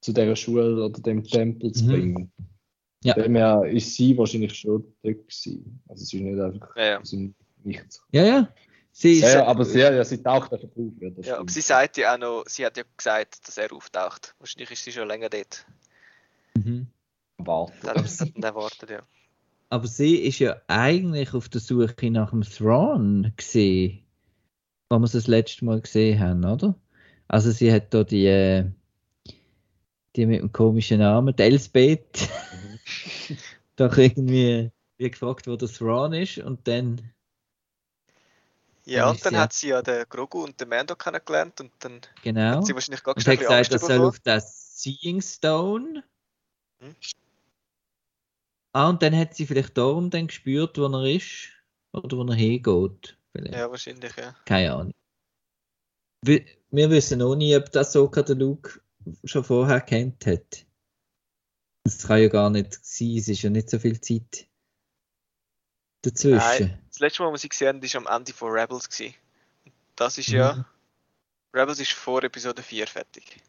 zu 0.00 0.12
dieser 0.12 0.36
Schule 0.36 0.84
oder 0.84 1.00
dem 1.00 1.24
Tempel 1.24 1.72
zu 1.72 1.84
Mhm. 1.84 1.88
bringen. 1.88 2.32
Ja. 3.04 3.14
Dem 3.14 3.36
her 3.36 3.64
ist 3.64 3.94
sie 3.94 4.16
wahrscheinlich 4.18 4.54
schon 4.54 4.84
dort 5.02 5.18
gewesen. 5.18 5.80
Also 5.88 6.04
sie 6.04 6.18
ist 6.18 6.22
nicht 6.24 6.40
einfach 6.40 6.76
Ja, 6.76 6.84
ja. 6.84 7.02
Nichts. 7.64 8.02
Ja, 8.12 8.24
ja. 8.24 8.48
Sie 8.92 9.14
ist, 9.14 9.22
Ja, 9.22 9.40
ja, 9.40 9.46
aber 9.46 9.64
sie, 9.64 9.78
ja, 9.78 10.04
sie 10.04 10.22
taucht 10.22 10.52
einfach 10.52 10.68
auf. 10.68 10.92
Ja, 11.00 11.10
Ja, 11.22 11.38
aber 11.38 11.50
sie 11.50 11.60
sagt 11.60 11.96
ja 11.98 12.14
auch 12.14 12.18
noch, 12.18 12.44
sie 12.46 12.66
hat 12.66 12.76
ja 12.76 12.82
gesagt, 12.96 13.46
dass 13.46 13.58
er 13.58 13.72
auftaucht. 13.72 14.34
Wahrscheinlich 14.38 14.70
ist 14.72 14.84
sie 14.84 14.92
schon 14.92 15.08
länger 15.08 15.28
dort. 15.28 15.66
Mhm. 16.56 16.88
Warten. 17.38 18.42
Erwartet, 18.42 18.90
ja. 18.90 19.02
Aber 19.70 19.86
sie 19.86 20.16
ist 20.16 20.38
ja 20.38 20.60
eigentlich 20.66 21.34
auf 21.34 21.48
der 21.48 21.60
Suche 21.60 22.10
nach 22.10 22.30
dem 22.30 22.42
Thrawn 22.42 23.32
gesehen, 23.36 24.04
wo 24.88 24.98
wir 24.98 25.06
sie 25.06 25.18
das 25.18 25.26
letzte 25.26 25.64
Mal 25.64 25.80
gesehen 25.80 26.18
haben, 26.18 26.44
oder? 26.44 26.74
Also 27.28 27.50
sie 27.50 27.70
hat 27.72 27.92
da 27.92 28.02
die, 28.04 28.26
äh, 28.26 28.64
die 30.16 30.26
mit 30.26 30.40
dem 30.40 30.52
komischen 30.52 31.00
Namen, 31.00 31.36
die 31.36 31.42
Elsbeth, 31.42 32.28
doch 33.76 33.96
irgendwie 33.96 34.70
wie 34.96 35.10
gefragt, 35.10 35.46
wo 35.46 35.56
der 35.56 35.68
Thrawn 35.68 36.14
ist 36.14 36.38
und 36.38 36.66
dann, 36.66 37.12
Ja, 38.88 39.02
Dann 39.04 39.10
und 39.16 39.24
dann 39.26 39.34
sie- 39.34 39.38
hat 39.40 39.52
sie 39.52 39.68
ja 39.68 39.82
den 39.82 40.04
Grogu 40.08 40.42
und 40.44 40.58
den 40.58 40.68
Mando 40.70 40.96
kennengelernt 40.96 41.60
und 41.60 41.72
dann 41.80 42.00
genau, 42.22 42.56
hat 42.56 42.66
sie 42.66 42.72
wahrscheinlich 42.74 43.02
gar 43.02 43.14
bisschen 43.14 43.36
gesagt, 43.36 43.50
das 43.72 43.72
Angst 43.72 43.86
soll 43.86 43.88
bekommen. 43.96 44.08
auf 44.08 44.18
das 44.20 44.82
Seeing 44.82 45.20
Stone. 45.20 46.04
Hm. 46.80 46.96
Ah, 48.72 48.88
und 48.88 49.02
dann 49.02 49.14
hat 49.16 49.34
sie 49.34 49.46
vielleicht 49.46 49.76
darum 49.76 50.08
dann 50.08 50.26
gespürt, 50.28 50.78
wo 50.78 50.86
er 50.86 51.04
ist 51.14 51.50
oder 51.92 52.16
wo 52.16 52.22
er 52.24 52.34
hingeht. 52.34 53.18
Vielleicht. 53.32 53.54
Ja, 53.54 53.70
wahrscheinlich, 53.70 54.16
ja. 54.16 54.34
Keine 54.46 54.72
Ahnung. 54.72 54.94
Wir, 56.24 56.44
wir 56.70 56.90
wissen 56.90 57.20
auch 57.22 57.34
nie, 57.34 57.54
ob 57.56 57.70
das 57.72 57.92
Soka 57.92 58.22
der 58.22 58.36
Luke 58.36 58.80
schon 59.24 59.44
vorher 59.44 59.80
kennt 59.82 60.24
hat. 60.26 60.64
Das 61.84 62.06
kann 62.06 62.20
ja 62.22 62.28
gar 62.28 62.50
nicht 62.50 62.72
sein, 62.84 63.16
es 63.18 63.28
ist 63.28 63.42
ja 63.42 63.50
nicht 63.50 63.68
so 63.70 63.78
viel 63.78 64.00
Zeit 64.00 64.48
dazwischen. 66.02 66.68
Nein, 66.68 66.87
das 66.98 67.12
letzte 67.12 67.22
Mal, 67.22 67.32
was 67.32 67.44
ich 67.44 67.50
gesehen 67.50 67.76
habe, 67.76 67.94
war 67.94 68.00
am 68.10 68.18
Ende 68.18 68.32
von 68.32 68.50
Rebels. 68.50 68.88
Gewesen. 68.88 69.14
Das 69.94 70.18
ist 70.18 70.28
ja. 70.28 70.54
Mhm. 70.54 70.64
Rebels 71.54 71.78
ist 71.80 71.92
vor 71.92 72.22
Episode 72.24 72.62
4 72.62 72.86
fertig. 72.86 73.40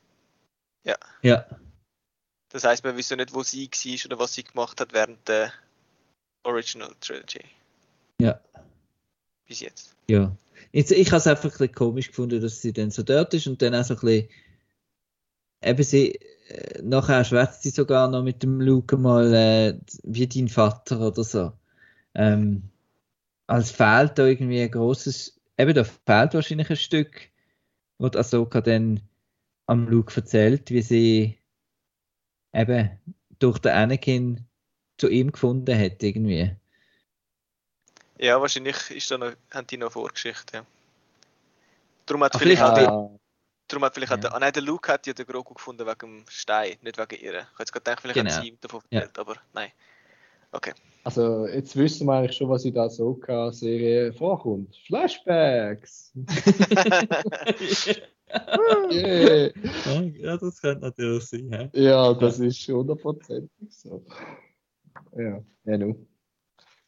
Ja, 0.83 1.45
Das 2.49 2.63
heisst, 2.63 2.83
wir 2.83 2.95
wissen 2.95 3.17
nicht, 3.17 3.33
wo 3.33 3.43
sie 3.43 3.69
war 3.69 4.05
oder 4.05 4.19
was 4.19 4.33
sie 4.33 4.43
gemacht 4.43 4.79
hat 4.79 4.93
während 4.93 5.27
der 5.27 5.51
Original 6.43 6.93
Trilogy. 7.01 7.43
Ja. 8.21 8.39
Bis 9.47 9.59
jetzt. 9.59 9.95
ja. 10.07 10.31
Jetzt, 10.71 10.91
ich 10.91 11.07
habe 11.07 11.17
es 11.17 11.25
einfach 11.27 11.45
ein 11.45 11.51
bisschen 11.51 11.73
komisch 11.73 12.07
gefunden, 12.09 12.41
dass 12.41 12.61
sie 12.61 12.73
dann 12.73 12.91
so 12.91 13.01
dort 13.01 13.33
ist 13.33 13.47
und 13.47 13.61
dann 13.61 13.73
auch 13.73 13.83
so 13.83 13.95
ein 13.95 13.99
bisschen. 13.99 14.29
Eben 15.63 15.83
sie. 15.83 16.19
äh, 16.49 16.81
Nachher 16.83 17.23
schwätzt 17.23 17.63
sie 17.63 17.71
sogar 17.71 18.07
noch 18.07 18.23
mit 18.23 18.43
dem 18.43 18.61
Luke 18.61 18.95
mal 18.97 19.33
äh, 19.33 19.79
wie 20.03 20.27
dein 20.27 20.47
Vater 20.47 20.99
oder 20.99 21.23
so. 21.23 21.53
Ähm, 22.13 22.69
als 23.49 23.71
fehlt 23.71 24.17
da 24.19 24.25
irgendwie 24.25 24.61
ein 24.61 24.69
großes, 24.71 25.39
eben 25.57 25.73
da 25.73 25.83
fehlt 25.83 26.33
wahrscheinlich 26.35 26.69
ein 26.69 26.75
Stück, 26.75 27.29
wo 27.97 28.07
die 28.07 28.17
Ahsoka 28.17 28.61
dann 28.61 29.01
am 29.65 29.87
Luke 29.87 30.15
erzählt, 30.15 30.69
wie 30.69 30.81
sie 30.83 31.39
eben 32.53 32.89
durch 33.39 33.57
den 33.59 33.71
Anakin 33.71 34.45
zu 34.97 35.09
ihm 35.09 35.31
gefunden 35.31 35.77
hat 35.77 36.03
irgendwie. 36.03 36.55
Ja, 38.19 38.39
wahrscheinlich 38.39 38.91
ist 38.91 39.09
da 39.09 39.17
noch, 39.17 39.31
haben 39.51 39.67
die 39.67 39.77
noch 39.77 39.93
Vorgeschichte. 39.93 40.57
Ja. 40.57 40.65
Darum 42.05 42.23
hat 42.23 42.35
Ah, 42.35 42.39
vielleicht, 42.39 42.61
auch 42.61 42.73
der, 42.73 43.09
darum 43.67 43.85
hat 43.85 43.93
vielleicht 43.95 44.11
Ja. 44.11 44.17
der, 44.17 44.33
ah 44.35 44.39
nein, 44.39 44.53
der 44.53 44.61
Luke 44.61 44.91
hat 44.91 45.07
ja 45.07 45.13
den 45.13 45.25
Grogu 45.25 45.53
gefunden 45.55 45.87
wegen 45.87 45.97
dem 45.99 46.25
Stein, 46.27 46.77
nicht 46.81 46.97
wegen 46.97 47.23
ihr. 47.23 47.47
Ich 47.53 47.59
jetzt 47.59 47.71
gerade 47.71 47.83
gedacht, 47.83 48.01
vielleicht 48.01 48.15
Genau. 48.19 48.31
hat 48.31 48.41
sie 48.41 48.49
ihm 48.49 48.57
davon 48.61 48.81
Ja. 48.91 48.99
erzählt, 48.99 49.17
aber 49.17 49.35
nein. 49.53 49.71
Okay. 50.51 50.73
Also, 51.03 51.45
jetzt 51.47 51.75
wissen 51.75 52.07
wir 52.07 52.13
eigentlich 52.13 52.37
schon, 52.37 52.49
was 52.49 52.65
in 52.65 52.73
der 52.73 52.89
Soka-Serie 52.89 54.13
vorkommt. 54.13 54.75
Flashbacks! 54.87 56.13
Yeah. 58.91 59.51
ja, 60.17 60.37
das 60.37 60.61
könnte 60.61 60.85
natürlich 60.85 61.25
sein. 61.25 61.49
hä? 61.51 61.69
Ja, 61.73 62.13
das 62.13 62.39
ist 62.39 62.67
hundertprozentig 62.67 63.49
so. 63.69 64.05
Ja, 65.17 65.43
ja, 65.65 65.77
nu. 65.77 66.07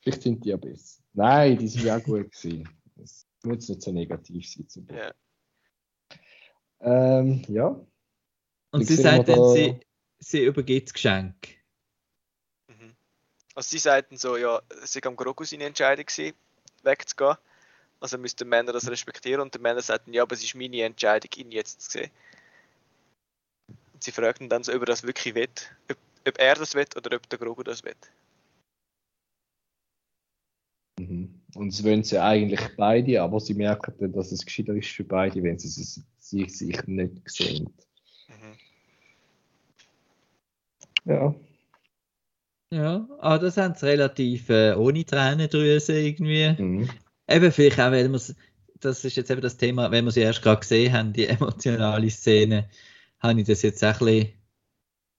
Vielleicht 0.02 0.22
sind 0.22 0.46
die 0.46 0.50
ja 0.50 0.58
besser. 0.58 1.02
Nein, 1.14 1.58
die 1.58 1.68
sind 1.68 1.86
ja 1.86 1.98
auch 1.98 2.04
gut 2.04 2.32
gewesen. 2.32 2.70
Das 2.96 3.26
muss 3.44 3.68
nicht 3.70 3.82
so 3.82 3.92
negativ 3.92 4.48
sein. 4.48 4.68
Zum 4.70 4.86
Glück. 4.86 5.00
Ja. 5.00 7.20
Ähm, 7.20 7.42
ja. 7.48 7.68
Und 7.70 7.88
Dann 8.72 8.84
sie 8.84 8.96
sagt 8.96 9.28
dann, 9.30 9.38
da- 9.38 9.54
sie, 9.54 9.80
sie 10.20 10.46
übergibt 10.46 10.90
das 10.90 10.94
Geschenk. 10.94 11.36
Also 13.56 13.70
sie 13.70 13.80
sagten 13.80 14.18
so, 14.18 14.38
ja, 14.38 14.62
es 14.84 14.94
sei 14.94 15.02
am 15.04 15.16
Grogu 15.16 15.44
seine 15.44 15.66
Entscheidung 15.66 16.06
gewesen, 16.06 16.36
wegzugehen. 16.84 17.38
Also 18.00 18.18
müsste 18.18 18.46
der 18.46 18.48
Männer 18.48 18.74
das 18.74 18.90
respektieren 18.90 19.42
und 19.42 19.54
der 19.54 19.62
Männer 19.62 19.82
sagten, 19.82 20.14
ja, 20.14 20.24
aber 20.24 20.34
es 20.34 20.44
ist 20.44 20.56
meine 20.56 20.82
Entscheidung, 20.82 21.30
ihn 21.36 21.52
jetzt 21.52 21.82
zu 21.82 21.92
sehen. 21.92 22.12
Und 23.94 24.04
sie 24.04 24.12
fragten 24.12 24.50
dann 24.50 24.64
so, 24.64 24.74
ob 24.74 24.82
er 24.82 24.86
das 24.88 25.04
wirklich 25.04 25.36
will, 25.36 25.50
ob, 25.90 25.98
ob 26.28 26.40
er 26.40 26.56
das 26.56 26.74
will 26.74 26.88
oder 26.96 27.18
ob 27.18 27.30
der 27.30 27.38
Grogu 27.38 27.64
das 27.64 27.84
will. 27.84 27.96
Mhm. 31.00 31.42
Und 31.56 31.70
es 31.70 31.84
wollen 31.84 32.04
sie 32.04 32.20
eigentlich 32.20 32.62
beide, 32.78 33.22
aber 33.22 33.40
sie 33.40 33.54
merken 33.54 33.94
dann, 34.00 34.14
dass 34.14 34.32
es 34.32 34.46
gescheiter 34.46 34.74
ist 34.74 34.90
für 34.90 35.04
beide, 35.04 35.44
wenn 35.44 35.60
sie 35.60 35.68
sich, 35.68 36.04
sich 36.20 36.88
nicht 36.88 37.30
sehen. 37.30 37.74
Mhm. 38.28 38.58
Ja. 41.06 41.36
Ja, 42.74 43.08
aber 43.20 43.40
das 43.40 43.58
haben 43.58 43.76
sie 43.76 43.86
relativ 43.86 44.50
äh, 44.50 44.74
ohne 44.74 45.06
Tränendrüse 45.06 46.00
irgendwie. 46.00 46.56
Mhm. 46.58 46.90
Eben 47.28 47.52
vielleicht 47.52 47.80
auch, 47.80 47.92
weil 47.92 48.10
wir 48.10 48.22
das 48.80 49.06
ist 49.06 49.16
jetzt 49.16 49.30
eben 49.30 49.42
das 49.42 49.58
Thema, 49.58 49.92
wenn 49.92 50.06
wir 50.06 50.12
sie 50.12 50.22
erst 50.22 50.42
gerade 50.42 50.62
gesehen 50.62 50.94
haben, 50.94 51.14
die 51.14 51.28
emotionale 51.28 52.10
Szene, 52.10 52.70
habe 53.20 53.40
ich 53.40 53.48
das 53.48 53.62
jetzt 53.62 53.84
auch 53.84 54.02
ein 54.02 54.06
bisschen, 54.06 54.34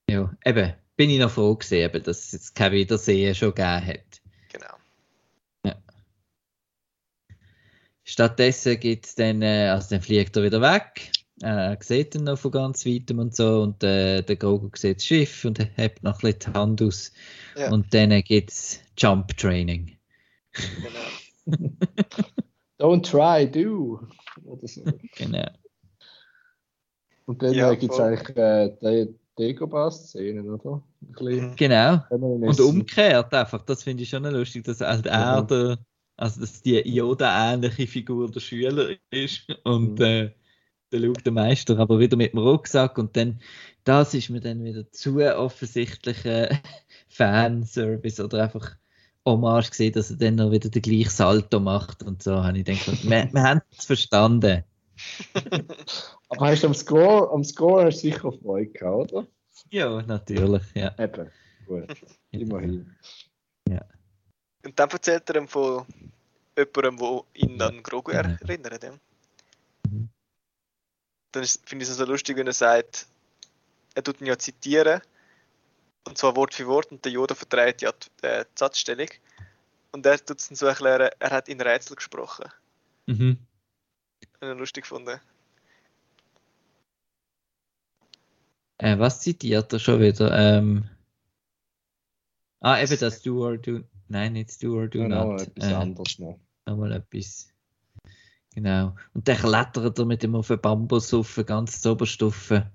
ja, 0.08 0.36
eben, 0.44 0.72
bin 0.96 1.10
ich 1.10 1.18
noch 1.18 1.30
froh 1.30 1.54
gewesen, 1.54 1.74
eben, 1.74 2.02
dass 2.02 2.24
es 2.26 2.32
jetzt 2.32 2.54
kein 2.54 2.72
Wiedersehen 2.72 3.34
schon 3.34 3.54
gegeben 3.54 3.86
hat. 3.86 4.20
Genau. 4.52 4.74
Stattdessen 8.04 8.80
gibt's 8.80 9.14
dann, 9.14 9.42
äh, 9.42 9.68
also 9.68 9.90
dann 9.90 10.02
fliegt 10.02 10.36
er 10.36 10.42
wieder 10.42 10.60
weg. 10.60 11.12
Äh, 11.42 11.72
er 11.74 11.78
sieht 11.82 12.14
ihn 12.14 12.24
noch 12.24 12.38
von 12.38 12.52
ganz 12.52 12.86
weitem 12.86 13.18
und 13.18 13.34
so 13.34 13.62
und 13.62 13.82
äh, 13.82 14.22
der 14.22 14.36
Grogu 14.36 14.70
sieht 14.76 14.98
das 14.98 15.04
Schiff 15.04 15.44
und 15.44 15.58
hebt 15.76 16.02
noch 16.02 16.22
ein 16.22 16.32
bisschen 16.32 16.52
die 16.52 16.58
Hand 16.58 16.82
aus. 16.82 17.12
Ja. 17.56 17.70
Und 17.72 17.92
dann 17.92 18.10
äh, 18.12 18.22
gibt's 18.22 18.80
Jump 18.96 19.36
Training. 19.36 19.96
genau. 20.52 21.00
Don't 22.78 23.02
try, 23.02 23.46
do. 23.50 24.00
Oder 24.44 24.66
so. 24.68 24.82
Genau. 25.16 25.48
Und 27.26 27.42
dann 27.42 27.54
Ja, 27.54 27.74
gibt 27.74 27.92
es 27.92 28.00
eigentlich 28.00 28.36
äh, 28.36 28.76
die 28.82 29.14
Dagobah-Szenen, 29.36 30.48
oder? 30.50 30.82
Mhm. 31.00 31.56
Genau. 31.56 32.00
Und 32.10 32.60
umgekehrt 32.60 33.32
einfach, 33.34 33.62
das 33.62 33.82
finde 33.84 34.02
ich 34.02 34.10
schon 34.10 34.24
lustig, 34.24 34.64
dass 34.64 34.80
halt 34.80 35.06
er 35.06 35.42
der, 35.42 35.78
also 36.16 36.40
dass 36.40 36.62
die 36.62 36.78
Yoda-ähnliche 36.80 37.86
Figur 37.86 38.30
der 38.30 38.40
Schüler 38.40 38.96
ist 39.10 39.46
und 39.64 39.98
Mhm. 39.98 40.04
äh, 40.04 40.30
der 40.92 41.00
Luke 41.00 41.22
der 41.22 41.32
Meister, 41.32 41.78
aber 41.78 41.98
wieder 41.98 42.16
mit 42.16 42.32
dem 42.32 42.38
Rucksack 42.38 42.98
und 42.98 43.16
dann, 43.16 43.40
das 43.84 44.14
ist 44.14 44.30
mir 44.30 44.40
dann 44.40 44.62
wieder 44.62 44.90
zu 44.92 45.18
offensichtlicher 45.20 46.50
Fanservice 47.08 48.20
oder 48.20 48.44
einfach 48.44 48.76
Hommage 49.24 49.70
gesehen, 49.70 49.92
dass 49.92 50.10
er 50.10 50.16
dann 50.16 50.36
noch 50.36 50.50
wieder 50.50 50.68
den 50.68 50.82
gleichen 50.82 51.10
Salto 51.10 51.60
macht 51.60 52.02
und 52.02 52.22
so, 52.22 52.42
habe 52.42 52.58
ich 52.58 52.64
gedacht, 52.64 53.04
wir, 53.04 53.28
wir 53.32 53.42
haben 53.42 53.60
es 53.76 53.86
verstanden. 53.86 54.64
Aber 56.28 56.46
hast 56.46 56.62
du 56.62 56.68
am 56.68 56.74
Score, 56.74 57.30
am 57.32 57.44
Score 57.44 57.86
hast 57.86 58.02
du 58.02 58.10
sicher 58.10 58.32
Freude 58.32 58.70
gehabt, 58.70 59.12
oder? 59.12 59.26
Ja, 59.70 60.02
natürlich, 60.02 60.62
ja. 60.74 60.94
Eben. 60.98 61.30
Gut. 61.66 61.88
Immerhin. 62.30 62.94
Und 64.64 64.78
dann 64.78 64.90
erzählt 64.90 65.28
er 65.30 65.36
ihm 65.36 65.48
von 65.48 65.84
jemandem, 66.56 66.96
der 66.98 67.22
ihn 67.34 67.62
an 67.62 67.82
Grogu 67.82 68.12
Genau. 68.12 68.36
erinnert. 68.42 68.82
Ja 68.84 68.92
dann 71.32 71.44
finde 71.64 71.84
ich 71.84 71.90
es 71.90 71.96
so 71.96 72.04
lustig, 72.04 72.36
wenn 72.36 72.46
er 72.46 72.52
sagt, 72.52 73.06
er 73.94 74.02
tut 74.02 74.20
ihn 74.20 74.26
ja 74.26 74.38
zitieren, 74.38 75.00
und 76.04 76.18
zwar 76.18 76.36
Wort 76.36 76.54
für 76.54 76.66
Wort, 76.66 76.90
und 76.90 77.04
der 77.04 77.12
Yoda 77.12 77.34
vertreibt 77.34 77.82
ja 77.82 77.90
äh, 77.90 77.92
die, 78.22 78.26
äh, 78.26 78.44
Satzstellung. 78.54 79.08
Und 79.92 80.06
er 80.06 80.24
tut 80.24 80.40
es 80.40 80.48
dann 80.48 80.56
so 80.56 80.66
erklären, 80.66 81.10
er 81.18 81.30
hat 81.30 81.48
in 81.48 81.60
Rätsel 81.60 81.96
gesprochen. 81.96 82.46
Mhm. 83.06 83.38
Habe 84.40 84.52
ich 84.52 84.58
lustig 84.58 84.84
gefunden. 84.84 85.20
Äh, 88.78 88.98
was 88.98 89.20
zitiert 89.20 89.72
er 89.72 89.78
schon 89.78 90.00
wieder? 90.00 90.36
Ähm... 90.36 90.88
Ah, 92.60 92.80
eben 92.80 92.98
das 92.98 93.22
Do 93.22 93.44
or 93.44 93.58
Do. 93.58 93.82
Nein, 94.08 94.34
nicht 94.34 94.62
Do 94.62 94.76
or 94.76 94.88
Do 94.88 95.00
genau, 95.00 95.32
Not. 95.32 95.42
Etwas 95.42 95.70
äh, 95.70 95.74
anderes 95.74 96.18
noch. 96.18 96.38
Nochmal 96.66 96.92
etwas. 96.92 97.51
Genau. 98.54 98.94
Und 99.14 99.28
dann 99.28 99.36
klettert 99.36 99.98
er 99.98 100.04
mit 100.04 100.22
dem 100.22 100.34
auf 100.34 100.48
den 100.48 100.60
Bambus 100.60 101.14
auf, 101.14 101.40
ganz 101.46 101.80
zur 101.80 101.92
Oberstufe. 101.92 102.70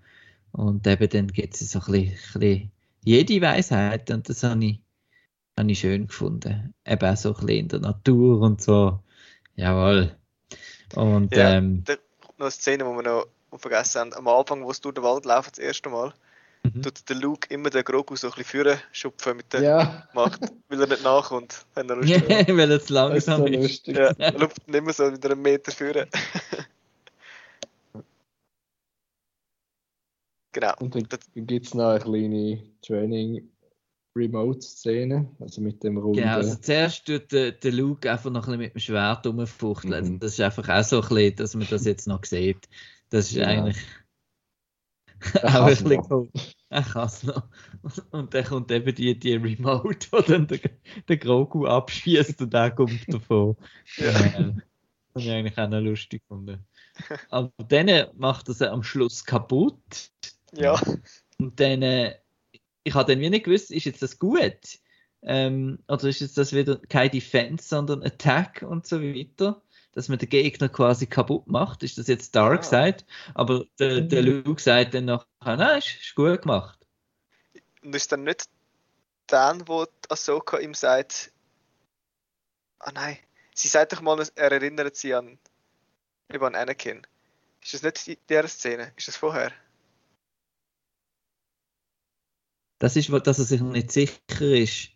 Und 0.51 0.87
eben 0.87 1.09
dann 1.09 1.27
gibt 1.27 1.53
es 1.53 1.71
so 1.71 1.79
ein 1.79 1.85
bisschen, 1.85 2.07
ein 2.07 2.39
bisschen 2.39 2.71
jede 3.03 3.41
Weisheit 3.41 4.09
und 4.11 4.27
das 4.27 4.43
habe 4.43 4.65
ich, 4.65 4.79
habe 5.57 5.71
ich 5.71 5.79
schön 5.79 6.07
gefunden. 6.07 6.73
Eben 6.85 7.09
auch 7.09 7.17
so 7.17 7.29
ein 7.29 7.45
bisschen 7.45 7.59
in 7.59 7.67
der 7.67 7.79
Natur 7.79 8.41
und 8.41 8.61
so. 8.61 8.99
Jawohl. 9.55 10.15
Und 10.95 11.35
Ja. 11.35 11.51
ähm, 11.53 11.83
Da 11.85 11.95
kommt 11.95 12.39
noch 12.39 12.45
eine 12.45 12.51
Szene, 12.51 12.83
die 12.83 12.89
wir 12.89 13.03
noch 13.03 13.27
vergessen 13.59 14.01
haben. 14.01 14.13
Am 14.13 14.27
Anfang, 14.27 14.63
wo 14.63 14.73
sie 14.73 14.81
durch 14.81 14.95
den 14.95 15.03
Wald 15.03 15.25
laufen, 15.25 15.49
das 15.51 15.59
erste 15.59 15.89
Mal, 15.89 16.13
Mhm. 16.73 16.81
tut 16.81 17.07
der 17.09 17.15
Luke 17.15 17.47
immer 17.53 17.69
den 17.69 17.83
Grogu 17.83 18.15
so 18.15 18.27
ein 18.27 18.31
bisschen 18.31 18.45
führen 18.45 18.79
schupfen 18.91 19.37
mit 19.37 19.51
der 19.53 19.61
Ja, 19.61 20.07
Macht, 20.13 20.41
weil 20.69 20.81
er 20.81 20.87
nicht 20.87 21.03
nachkommt. 21.03 21.65
Wenn 21.75 21.89
er 21.89 21.95
Lust 21.97 22.09
ja, 22.09 22.17
hat. 22.19 22.47
weil 22.47 22.71
es 22.71 22.85
das 22.85 22.87
ist 22.87 22.87
so 22.87 22.93
langsam 22.93 23.47
ist. 23.47 23.87
Ja, 23.87 24.11
er 24.17 24.31
läuft 24.37 24.67
nicht 24.67 24.83
mehr 24.83 24.93
so 24.93 25.11
wieder 25.11 25.31
einen 25.31 25.41
Meter 25.41 25.71
führen. 25.71 26.07
genau. 30.51 30.73
Und 30.79 30.95
dann 30.95 31.07
gibt 31.35 31.65
es 31.67 31.73
noch 31.73 31.89
eine 31.89 31.99
kleine 31.99 32.63
Training-Remote-Szene, 32.81 35.29
also 35.39 35.61
mit 35.61 35.83
dem 35.83 35.97
runden. 35.97 36.19
Genau, 36.21 36.35
also 36.35 36.55
zuerst 36.55 37.05
tut 37.05 37.31
der, 37.31 37.51
der 37.53 37.71
Luke 37.71 38.11
einfach 38.11 38.29
noch 38.31 38.47
ein 38.47 38.57
bisschen 38.57 38.59
mit 38.59 38.73
dem 38.75 38.79
Schwert 38.79 39.25
rumfuchteln. 39.27 40.13
Mhm. 40.13 40.19
Das 40.19 40.33
ist 40.33 40.41
einfach 40.41 40.67
auch 40.69 40.83
so 40.83 41.01
ein 41.01 41.07
bisschen, 41.09 41.35
dass 41.35 41.53
man 41.55 41.67
das 41.69 41.85
jetzt 41.85 42.07
noch 42.07 42.23
sieht. 42.25 42.67
Das 43.09 43.27
ist 43.31 43.37
Ja. 43.37 43.47
eigentlich 43.47 43.77
Er 45.19 45.21
auch 45.61 45.65
ein 45.65 45.75
bisschen 45.75 46.05
cool. 46.09 46.29
Er 46.69 46.83
kann 46.83 47.07
es 47.07 47.23
noch. 47.23 47.43
Und 48.11 48.33
dann 48.33 48.43
kommt 48.45 48.71
eben 48.71 48.93
die, 48.93 49.17
die 49.17 49.35
Remote, 49.35 50.07
wo 50.11 50.19
dann 50.21 50.47
der, 50.47 50.59
der 51.07 51.17
Grogu 51.17 51.65
abschießt 51.65 52.41
und 52.41 52.53
der 52.53 52.71
kommt 52.71 53.11
davon. 53.13 53.55
Ja. 53.97 54.09
Äh, 54.11 54.53
Das 55.13 55.23
habe 55.23 55.25
ich 55.25 55.31
eigentlich 55.31 55.57
auch 55.57 55.69
noch 55.69 55.79
lustig 55.81 56.21
gefunden. 56.23 56.65
Aber 57.29 57.51
dann 57.69 58.07
macht 58.17 58.47
er 58.49 58.53
sie 58.53 58.69
am 58.71 58.83
Schluss 58.83 59.23
kaputt. 59.25 60.11
Ja, 60.53 60.79
Und 61.39 61.59
dann, 61.59 61.81
äh, 61.81 62.15
ich 62.83 62.93
habe 62.93 63.11
dann 63.13 63.21
wie 63.21 63.29
nicht 63.29 63.45
gewusst, 63.45 63.71
ist 63.71 63.85
jetzt 63.85 64.01
das 64.01 64.19
gut? 64.19 64.79
Ähm, 65.23 65.79
oder 65.87 66.05
ist 66.05 66.21
jetzt 66.21 66.37
das 66.37 66.53
wieder 66.53 66.77
kein 66.89 67.11
Defense, 67.11 67.67
sondern 67.67 68.03
Attack 68.03 68.63
und 68.67 68.85
so 68.87 69.01
weiter? 69.01 69.61
Dass 69.97 70.09
man 70.09 70.19
den 70.19 70.29
Gegner 70.29 70.69
quasi 70.69 71.07
kaputt 71.07 71.47
macht. 71.47 71.81
Ist 71.81 71.97
das 71.97 72.05
jetzt 72.05 72.35
Dark 72.35 72.59
Ah. 72.59 72.63
Side? 72.63 72.97
Aber 73.33 73.65
der, 73.79 74.01
der 74.01 74.21
Luke 74.21 74.61
sagt 74.61 74.93
dann 74.93 75.05
noch, 75.05 75.25
nein, 75.43 75.79
ist, 75.79 75.97
ist 75.99 76.13
gut 76.13 76.43
gemacht. 76.43 76.77
und 77.81 77.95
ist 77.95 78.11
dann 78.11 78.23
nicht 78.23 78.47
dann, 79.25 79.67
wo 79.67 79.87
Ahsoka 80.07 80.59
ihm 80.59 80.75
sagt, 80.75 81.31
ah 82.77 82.91
nein, 82.91 83.17
sie 83.55 83.67
sagt 83.69 83.93
doch 83.93 84.01
mal, 84.01 84.23
er 84.35 84.51
erinnert 84.51 84.95
sie 84.95 85.15
an, 85.15 85.39
eben 86.31 86.45
an 86.45 86.53
Anakin. 86.53 87.01
Ist 87.63 87.73
das 87.73 87.81
nicht 87.81 88.07
in 88.07 88.17
dieser 88.29 88.47
Szene? 88.47 88.93
Ist 88.97 89.07
das 89.07 89.17
vorher? 89.17 89.51
Das 92.79 92.95
ist, 92.95 93.09
dass 93.09 93.39
er 93.39 93.45
sich 93.45 93.61
nicht 93.61 93.91
sicher 93.91 94.19
ist. 94.41 94.89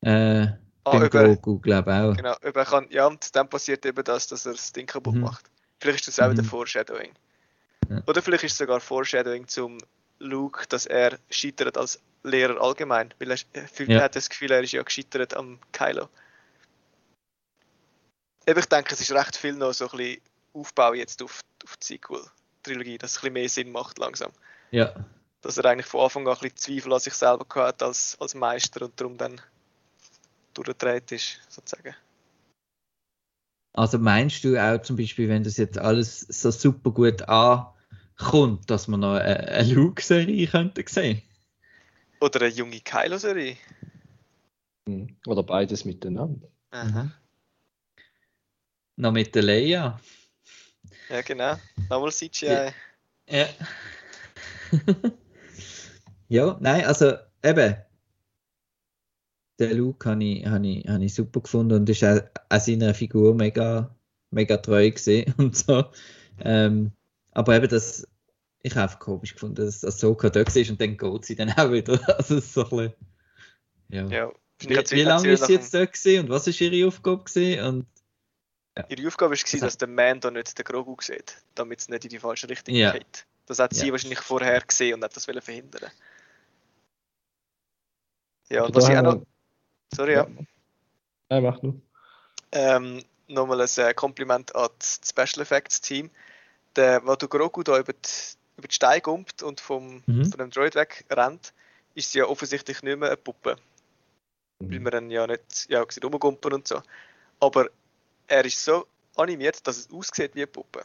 Äh, 0.00 0.46
Ah, 0.84 0.96
über, 0.96 1.08
Grogu, 1.08 1.58
glaube 1.60 1.90
ich 1.90 1.96
auch. 1.96 2.16
genau, 2.16 2.36
über 2.42 2.64
kann, 2.64 2.86
ja, 2.90 3.06
und 3.06 3.34
dann 3.36 3.48
passiert 3.48 3.86
eben 3.86 4.02
das, 4.02 4.26
dass 4.26 4.46
er 4.46 4.52
das 4.52 4.72
Ding 4.72 4.86
kaputt 4.86 5.14
Mhm. 5.14 5.20
macht. 5.20 5.44
Vielleicht 5.80 6.08
ist 6.08 6.18
das 6.18 6.26
auch 6.26 6.30
wieder 6.32 6.42
Mhm. 6.42 6.48
Foreshadowing. 6.48 7.12
Ja. 7.88 8.02
Oder 8.06 8.20
vielleicht 8.22 8.44
ist 8.44 8.52
es 8.52 8.58
sogar 8.58 8.80
Foreshadowing 8.80 9.46
zum 9.46 9.78
Luke, 10.18 10.66
dass 10.68 10.86
er 10.86 11.18
scheitert 11.30 11.76
als 11.78 12.00
Lehrer 12.24 12.60
allgemein, 12.60 13.12
weil 13.18 13.32
er, 13.32 13.38
Ja. 13.86 14.02
hat 14.02 14.16
das 14.16 14.28
Gefühl, 14.28 14.50
er 14.52 14.62
ist 14.62 14.72
ja 14.72 14.82
gescheitert 14.82 15.34
am 15.34 15.58
Kylo. 15.72 16.08
Eben, 18.46 18.58
ich 18.58 18.66
denke, 18.66 18.94
es 18.94 19.00
ist 19.00 19.12
recht 19.12 19.36
viel 19.36 19.54
noch 19.54 19.72
so 19.72 19.88
ein 19.88 19.96
bisschen 19.96 20.20
Aufbau 20.52 20.94
jetzt 20.94 21.22
auf, 21.22 21.40
auf 21.64 21.76
die 21.76 21.86
Sequel-Trilogie, 21.86 22.98
dass 22.98 23.12
es 23.12 23.16
ein 23.18 23.20
bisschen 23.20 23.32
mehr 23.34 23.48
Sinn 23.48 23.72
macht 23.72 23.98
langsam. 23.98 24.32
Ja. 24.72 24.92
Dass 25.42 25.58
er 25.58 25.64
eigentlich 25.66 25.86
von 25.86 26.00
Anfang 26.02 26.26
an 26.26 26.34
ein 26.34 26.40
bisschen 26.40 26.56
Zweifel 26.56 26.92
an 26.92 27.00
sich 27.00 27.14
selber 27.14 27.44
gehabt 27.44 27.56
hat 27.68 27.82
als, 27.82 28.16
als 28.20 28.34
Meister 28.34 28.82
und 28.84 29.00
darum 29.00 29.16
dann 29.16 29.40
durchgedreht 30.54 31.12
ist, 31.12 31.40
sozusagen. 31.48 31.94
Also 33.74 33.98
meinst 33.98 34.44
du 34.44 34.56
auch 34.56 34.82
zum 34.82 34.96
Beispiel, 34.96 35.28
wenn 35.28 35.44
das 35.44 35.56
jetzt 35.56 35.78
alles 35.78 36.20
so 36.20 36.50
super 36.50 36.90
gut 36.90 37.22
ankommt, 37.22 38.68
dass 38.70 38.86
man 38.86 39.00
noch 39.00 39.14
eine, 39.14 39.48
eine 39.48 39.72
Luke-Serie 39.72 40.46
könnte 40.46 40.84
sehen? 40.86 41.22
Oder 42.20 42.42
eine 42.42 42.50
junge 42.50 42.80
Kylo-Serie. 42.80 43.56
Mhm. 44.86 45.16
Oder 45.26 45.42
beides 45.42 45.84
miteinander. 45.84 46.48
Aha. 46.70 47.10
Noch 48.96 49.12
mit 49.12 49.34
der 49.34 49.42
Leia? 49.42 50.00
Ja, 51.08 51.22
genau. 51.22 51.56
Nochmal 51.88 52.12
CGI. 52.12 52.72
Ja. 53.28 53.48
ja, 56.28 56.56
nein, 56.60 56.84
also 56.84 57.14
eben. 57.42 57.76
Der 59.58 59.74
Luke 59.74 60.08
habe 60.08 60.24
ich, 60.24 60.46
habe 60.46 60.66
ich, 60.66 60.88
habe 60.88 61.04
ich 61.04 61.14
super 61.14 61.40
gefunden 61.40 61.74
und 61.74 61.88
ist 61.88 62.02
auch, 62.04 62.20
auch 62.48 62.60
seiner 62.60 62.94
Figur 62.94 63.34
mega, 63.34 63.94
mega 64.30 64.56
treu 64.56 64.90
gesehen 64.90 65.32
und 65.38 65.56
so. 65.56 65.84
Ähm, 66.40 66.92
aber 67.32 67.56
eben 67.56 67.68
das, 67.68 68.06
ich 68.62 68.74
habe 68.76 68.96
komisch 68.98 69.34
gefunden, 69.34 69.56
dass 69.56 69.84
Ahsoka 69.84 70.30
da 70.30 70.40
war 70.40 70.70
und 70.70 70.80
dann 70.80 70.96
geht 70.96 71.24
sie 71.24 71.36
dann 71.36 71.50
auch 71.50 71.70
wieder. 71.70 72.00
Also 72.18 72.40
so 72.40 72.64
ein 72.64 72.70
bisschen, 72.70 72.94
ja. 73.88 74.06
Ja. 74.08 74.32
Wie, 74.60 74.68
wie 74.76 75.02
lange 75.02 75.32
ist 75.32 75.46
sie 75.46 75.54
jetzt 75.54 75.74
da 75.74 75.84
gewesen 75.84 76.24
und 76.24 76.28
was 76.30 76.46
ist 76.46 76.60
ihre 76.60 76.86
Aufgabe 76.86 77.24
gewesen? 77.24 77.64
Und 77.64 77.86
Ihre 78.88 79.06
Aufgabe 79.06 79.32
war, 79.32 79.38
Das 79.38 79.60
dass 79.60 79.76
der 79.76 79.88
Mando 79.88 80.30
nicht 80.30 80.56
den 80.56 80.64
Grogu 80.64 80.96
sieht, 81.00 81.42
damit 81.54 81.80
es 81.80 81.88
nicht 81.88 82.04
in 82.04 82.10
die 82.10 82.18
falsche 82.18 82.48
Richtung 82.48 82.74
Ja. 82.74 82.92
geht. 82.92 83.26
Das 83.46 83.58
hat 83.58 83.74
sie 83.74 83.86
Ja. 83.86 83.92
wahrscheinlich 83.92 84.20
vorher 84.20 84.60
gesehen 84.60 84.94
und 84.94 85.04
hat 85.04 85.14
das 85.14 85.26
verhindern. 85.26 85.90
Ja, 88.48 88.64
und 88.64 88.74
was 88.74 88.88
ich 88.88 88.96
auch 88.96 89.02
noch, 89.02 89.26
sorry, 89.94 90.12
ja, 90.14 90.26
Ja, 91.30 91.40
mach 91.40 91.62
nur. 91.62 91.80
ähm, 92.52 93.02
nochmal 93.28 93.60
ein 93.60 93.68
äh, 93.76 93.94
Kompliment 93.94 94.54
an 94.54 94.68
das 94.78 95.00
Special 95.04 95.42
Effects 95.42 95.80
Team. 95.80 96.10
Der, 96.76 97.04
wo 97.06 97.14
der 97.14 97.28
Grogu 97.28 97.62
da 97.62 97.78
über 97.78 97.92
die, 97.92 98.08
über 98.56 98.68
die 98.68 98.74
Steine 98.74 99.00
kommt 99.00 99.42
und 99.42 99.60
vom, 99.60 100.02
Mhm. 100.06 100.24
von 100.24 100.38
dem 100.38 100.50
Droid 100.50 100.74
wegrennt, 100.74 101.52
ist 101.94 102.12
sie 102.12 102.18
ja 102.18 102.26
offensichtlich 102.26 102.82
nicht 102.82 102.98
mehr 102.98 103.08
eine 103.10 103.16
Puppe. 103.16 103.56
weil 104.58 104.78
Mhm. 104.78 104.82
man 104.84 104.92
dann 104.92 105.10
ja 105.10 105.26
nicht 105.26 105.66
ja, 105.68 105.84
rumgumpen 106.02 106.52
und 106.52 106.68
so. 106.68 106.82
Aber 107.40 107.68
er 108.28 108.44
ist 108.44 108.64
so 108.64 108.86
animiert, 109.16 109.66
dass 109.66 109.76
es 109.78 109.90
aussieht 109.90 110.34
wie 110.34 110.40
eine 110.40 110.46
Puppe. 110.46 110.84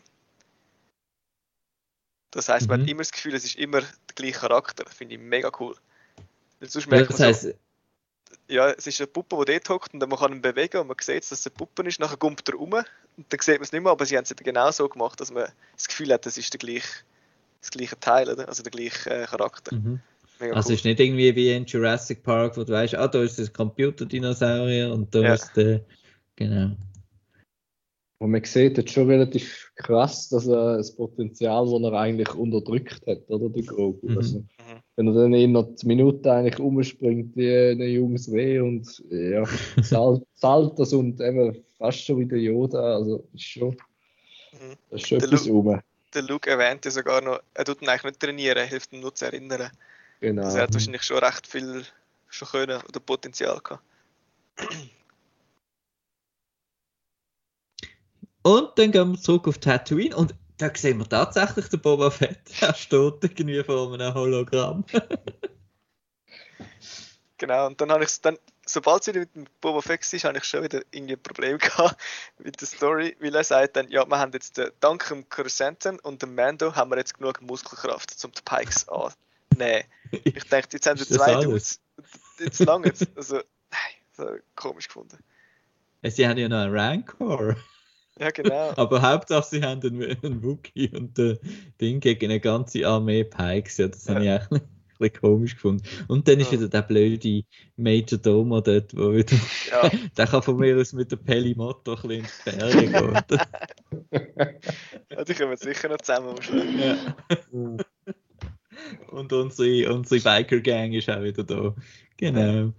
Das 2.31 2.49
heißt, 2.49 2.67
man 2.67 2.79
Mhm. 2.79 2.83
hat 2.83 2.89
immer 2.89 3.01
das 3.01 3.11
Gefühl, 3.11 3.35
es 3.35 3.45
ist 3.45 3.55
immer 3.55 3.81
der 3.81 3.89
gleiche 4.15 4.39
Charakter. 4.39 4.85
Finde 4.89 5.15
ich 5.15 5.21
mega 5.21 5.51
cool. 5.59 5.75
Weil 6.59 6.69
sonst 6.69 6.87
merkt 6.87 7.09
das 7.09 7.19
man 7.19 7.29
heißt, 7.29 7.41
so, 7.43 7.53
ja, 8.47 8.69
es 8.71 8.87
ist 8.87 8.99
eine 8.99 9.07
Puppe, 9.07 9.37
die 9.45 9.53
dort 9.53 9.69
hockt 9.69 9.93
und 9.93 9.99
dann 9.99 10.09
man 10.09 10.19
kann 10.19 10.31
ihn 10.31 10.41
bewegen 10.41 10.77
und 10.79 10.87
man 10.87 10.95
sieht, 10.99 11.23
dass 11.23 11.31
es 11.31 11.45
eine 11.47 11.55
Puppe 11.55 11.83
ist, 11.83 11.99
nachher 11.99 12.17
gumpt 12.17 12.47
er 12.49 12.55
rum 12.55 12.73
und 12.73 12.85
dann 13.29 13.39
sieht 13.39 13.55
man 13.55 13.63
es 13.63 13.71
nicht 13.71 13.81
mehr, 13.81 13.91
aber 13.91 14.05
sie 14.05 14.17
haben 14.17 14.23
es 14.23 14.31
eben 14.31 14.43
genau 14.43 14.71
so 14.71 14.87
gemacht, 14.87 15.19
dass 15.19 15.31
man 15.31 15.47
das 15.75 15.87
Gefühl 15.87 16.13
hat, 16.13 16.25
das 16.25 16.37
ist 16.37 16.53
der 16.53 16.59
gleiche, 16.59 16.87
das 17.61 17.71
gleiche 17.71 17.99
Teil, 17.99 18.29
oder? 18.29 18.47
also 18.47 18.63
der 18.63 18.71
gleiche 18.71 19.09
äh, 19.09 19.25
Charakter. 19.25 19.75
mhm. 19.75 19.99
Mega 20.39 20.53
Also 20.53 20.69
cool. 20.69 20.73
es 20.75 20.79
ist 20.81 20.85
nicht 20.85 20.99
irgendwie 20.99 21.35
wie 21.35 21.51
in 21.51 21.65
Jurassic 21.65 22.21
Park, 22.23 22.57
wo 22.57 22.63
du 22.63 22.71
weißt, 22.71 22.93
ah, 22.95 23.07
da 23.07 23.23
ist 23.23 23.39
das 23.39 23.51
Computerdinosaurier 23.51 24.91
und 24.91 25.13
da 25.13 25.19
Ja. 25.21 25.33
ist 25.33 25.51
der. 25.55 25.81
Genau. 26.35 26.75
Und 28.19 28.31
man 28.31 28.43
sieht 28.43 28.77
jetzt 28.77 28.91
schon 28.91 29.09
relativ 29.09 29.71
krass, 29.75 30.29
dass 30.29 30.47
er 30.47 30.77
das 30.77 30.95
Potenzial, 30.95 31.65
das 31.65 31.81
er 31.83 31.93
eigentlich 31.93 32.33
unterdrückt 32.33 33.05
hat, 33.05 33.29
oder? 33.29 33.49
Der 33.49 33.63
Grogu. 33.63 34.09
Mhm. 34.09 34.17
Also, 34.17 34.37
Mhm. 34.39 34.81
wenn 34.95 35.07
er 35.07 35.13
dann 35.13 35.33
in 35.33 35.55
einer 35.55 35.67
Minute 35.83 36.31
eigentlich 36.31 36.59
umspringt 36.59 37.35
wie 37.37 37.53
ein 37.53 37.81
junges 37.81 38.31
Reh 38.31 38.59
und 38.59 39.03
ja, 39.11 39.43
zahlt, 40.33 40.79
das 40.79 40.93
und 40.93 41.21
eben 41.21 41.63
fast 41.77 42.03
schon 42.03 42.19
wie 42.19 42.25
der 42.25 42.39
Yoda. 42.39 42.95
Also 42.95 43.27
ist 43.33 43.43
schon, 43.43 43.77
Mhm. 44.51 44.75
das 44.89 45.01
ist 45.01 45.07
schon 45.07 45.19
Der 45.19 45.27
etwas 45.27 45.47
rum. 45.47 45.79
Der 46.13 46.21
Luke 46.23 46.49
erwähnt 46.49 46.85
ja 46.85 46.91
sogar 46.91 47.21
noch, 47.21 47.39
er 47.53 47.65
tut 47.65 47.81
ihn 47.83 47.89
eigentlich 47.89 48.05
nicht 48.05 48.19
trainieren, 48.19 48.57
er 48.57 48.65
hilft 48.65 48.93
ihm 48.93 49.01
nur 49.01 49.13
zu 49.13 49.25
erinnern. 49.25 49.69
Genau. 50.21 50.41
Also 50.41 50.57
er 50.57 50.63
hat 50.63 50.73
wahrscheinlich 50.73 51.03
schon 51.03 51.17
recht 51.19 51.45
viel 51.45 51.83
schon 52.29 52.47
können 52.47 52.81
oder 52.87 52.99
Potenzial 52.99 53.59
gehabt. 53.59 53.83
Und 58.47 58.79
dann 58.79 58.93
gehen 58.93 59.11
wir 59.11 59.19
zurück 59.19 59.45
auf 59.49 59.57
Tatooine 59.57 60.15
und 60.15 60.33
da 60.57 60.71
sehen 60.73 60.99
wir 60.99 61.09
tatsächlich 61.09 61.67
den 61.67 61.81
Boba 61.81 62.09
Fett. 62.09 62.39
Er 62.61 62.73
steht 62.73 63.21
irgendwie 63.21 63.61
vor 63.61 63.93
einem 63.93 64.13
Hologramm. 64.13 64.85
Genau, 67.39 67.67
und 67.67 67.79
dann 67.79 67.91
habe 67.91 68.03
ich 68.03 68.19
dann 68.21 68.35
sobald 68.65 69.03
sie 69.03 69.13
mit 69.13 69.35
dem 69.35 69.45
Boba 69.61 69.81
Fett 69.81 70.01
ist, 70.11 70.23
habe 70.23 70.39
ich 70.39 70.43
schon 70.43 70.63
wieder 70.63 70.81
irgendwie 70.89 71.13
ein 71.13 71.21
Problem 71.21 71.57
gehabt 71.59 72.01
mit 72.39 72.59
der 72.59 72.67
Story, 72.67 73.15
weil 73.19 73.35
er 73.35 73.43
sagt 73.43 73.75
dann, 73.75 73.91
ja, 73.91 74.09
wir 74.09 74.17
haben 74.17 74.31
jetzt 74.31 74.57
äh, 74.57 74.71
dank 74.79 75.07
dem 75.07 75.29
Crescenten 75.29 75.99
und 75.99 76.23
dem 76.23 76.33
Mando 76.33 76.75
haben 76.75 76.89
wir 76.89 76.97
jetzt 76.97 77.15
genug 77.15 77.39
Muskelkraft, 77.41 78.15
um 78.25 78.31
die 78.31 78.41
Pikes 78.41 78.87
anzunehmen. 78.89 79.83
Ich 80.23 80.43
dachte, 80.45 80.77
jetzt 80.77 80.87
haben 80.87 80.97
wir 80.97 81.05
zwei? 81.05 81.43
Dudes, 81.43 81.79
jetzt 82.39 82.59
lange. 82.61 82.91
Also, 83.15 83.35
nein, 83.35 83.43
das 84.15 84.25
habe 84.25 84.37
ich 84.37 84.43
komisch 84.55 84.87
gefunden. 84.87 85.17
Sie 86.01 86.27
haben 86.27 86.37
ja 86.39 86.49
noch 86.49 86.57
einen 86.57 86.75
Rancor. 86.75 87.55
Ja, 88.21 88.31
genau. 88.31 88.73
Aber 88.75 89.01
Hauptsache, 89.01 89.47
sie 89.49 89.61
haben 89.63 89.81
einen, 89.81 90.17
einen 90.23 90.43
Wookie 90.43 90.89
und 90.95 91.17
äh, 91.19 91.37
Ding 91.79 91.99
gegen 91.99 92.25
eine 92.31 92.39
ganze 92.39 92.87
Armee 92.87 93.23
Pikes. 93.23 93.77
Ja, 93.77 93.87
das 93.89 94.05
Ja. 94.05 94.15
habe 94.15 94.25
ich 94.25 94.31
auch 94.31 94.51
ein 94.51 94.61
bisschen 94.99 95.21
komisch 95.21 95.53
gefunden. 95.55 95.83
Und 96.07 96.27
dann 96.27 96.39
ist 96.39 96.51
Ja. 96.51 96.57
wieder 96.59 96.69
der 96.69 96.81
blöde 96.81 97.43
Major 97.75 98.17
Domo 98.17 98.59
dort, 98.61 98.95
wo 98.97 99.13
wieder, 99.13 99.35
Ja, 99.71 99.89
der 100.17 100.25
kann 100.27 100.41
von 100.41 100.57
mir 100.57 100.75
aus 100.77 100.93
mit 100.93 101.11
der 101.11 101.17
Pelimoto 101.17 101.95
ein 101.95 102.01
bisschen 102.01 102.11
in 102.11 102.23
die 102.23 102.51
Ferien 102.59 102.91
gehen. 102.93 104.57
ja, 105.11 105.23
die 105.23 105.33
kommen 105.35 105.57
sicher 105.57 105.89
noch 105.89 105.97
zusammen 106.01 106.29
am 106.29 106.41
Schluss. 106.41 106.65
ja. 106.79 107.77
Und 109.11 109.33
unsere, 109.33 109.93
unsere 109.93 110.21
Biker-Gang 110.21 110.93
ist 110.93 111.09
auch 111.09 111.21
wieder 111.23 111.43
da. 111.43 111.75
Genau. 112.17 112.73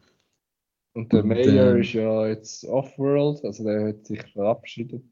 Und 0.98 1.12
der 1.12 1.22
Und, 1.22 1.28
Mayor 1.28 1.76
ähm, 1.76 1.80
ist 1.80 1.92
ja 1.92 2.26
jetzt 2.26 2.64
off-world, 2.64 3.44
also 3.44 3.62
der 3.62 3.90
hat 3.90 4.04
sich 4.04 4.20
verabschiedet 4.32 5.04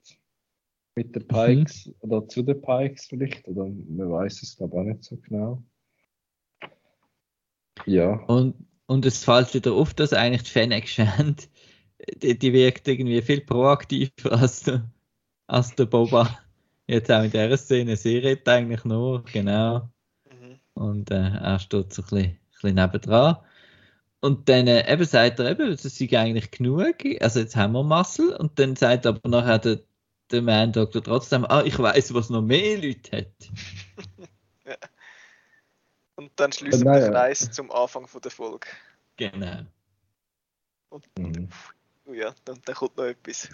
mit 0.97 1.14
den 1.14 1.28
Pikes 1.28 1.95
oder 2.01 2.26
zu 2.26 2.43
den 2.43 2.61
Pikes 2.61 3.07
vielleicht, 3.07 3.47
oder 3.47 3.66
man 3.66 4.11
weiß 4.11 4.43
es 4.43 4.57
glaube 4.57 4.78
auch 4.78 4.82
nicht 4.82 5.05
so 5.05 5.16
genau. 5.16 5.62
Ja, 7.84 8.14
Und, 8.26 8.57
und 8.87 9.07
es 9.07 9.22
fällt 9.22 9.55
wieder 9.55 9.74
auf, 9.74 9.95
dass 9.95 10.12
eigentlich 10.12 10.43
die 10.43 10.51
Fennec 10.51 10.89
Shand, 10.89 11.49
die, 12.20 12.37
die 12.37 12.53
wirkt 12.53 12.89
irgendwie 12.89 13.22
viel 13.22 13.43
proaktiver 13.43 14.32
als 14.32 14.64
der, 14.64 14.91
als 15.47 15.72
der 15.76 15.87
Boba. 15.87 16.37
Jetzt 16.89 17.12
auch 17.12 17.22
in 17.22 17.30
dieser 17.30 17.57
Szene, 17.57 17.95
sie 17.95 18.18
redet 18.18 18.49
eigentlich 18.49 18.84
nur, 18.84 19.22
genau. 19.22 19.89
Mhm. 20.24 20.59
Und 20.74 21.12
äh, 21.12 21.28
er 21.28 21.61
steht 21.61 21.93
so 21.93 22.03
ein 22.03 22.09
bisschen, 22.09 22.24
ein 22.24 22.39
bisschen 22.51 22.74
nebendran. 22.74 23.37
Und 24.21 24.49
dann 24.49 24.67
äh, 24.67 24.91
eben 24.93 25.05
sagt 25.05 25.39
er 25.39 25.51
eben, 25.51 25.71
das 25.71 25.85
ist 25.85 26.01
eigentlich 26.14 26.51
genug, 26.51 26.97
also 27.21 27.41
jetzt 27.41 27.55
haben 27.57 27.73
wir 27.73 27.83
Muscle. 27.83 28.37
Und 28.39 28.59
dann 28.59 28.75
sagt 28.77 29.07
aber 29.07 29.29
nachher 29.29 29.59
der, 29.59 29.81
der 30.31 30.43
Man 30.43 30.73
Doctor 30.73 31.03
trotzdem, 31.03 31.45
ah, 31.45 31.62
ich 31.64 31.79
weiß, 31.79 32.14
was 32.14 32.31
noch 32.31 32.43
mehr 32.43 32.79
Leute 32.79 33.19
hat. 33.19 33.27
Und 36.17 36.33
dann 36.37 36.51
schließen 36.51 36.85
Nein, 36.85 36.95
wir 36.95 37.01
ja. 37.01 37.07
den 37.09 37.12
Kreis 37.12 37.51
zum 37.51 37.71
Anfang 37.71 38.07
von 38.07 38.21
der 38.23 38.31
Folge. 38.31 38.67
Genau. 39.17 39.61
Mhm. 41.19 41.49
Oh 42.07 42.12
ja, 42.12 42.35
dann, 42.45 42.59
dann 42.64 42.75
kommt 42.75 42.97
noch 42.97 43.05
etwas. 43.05 43.51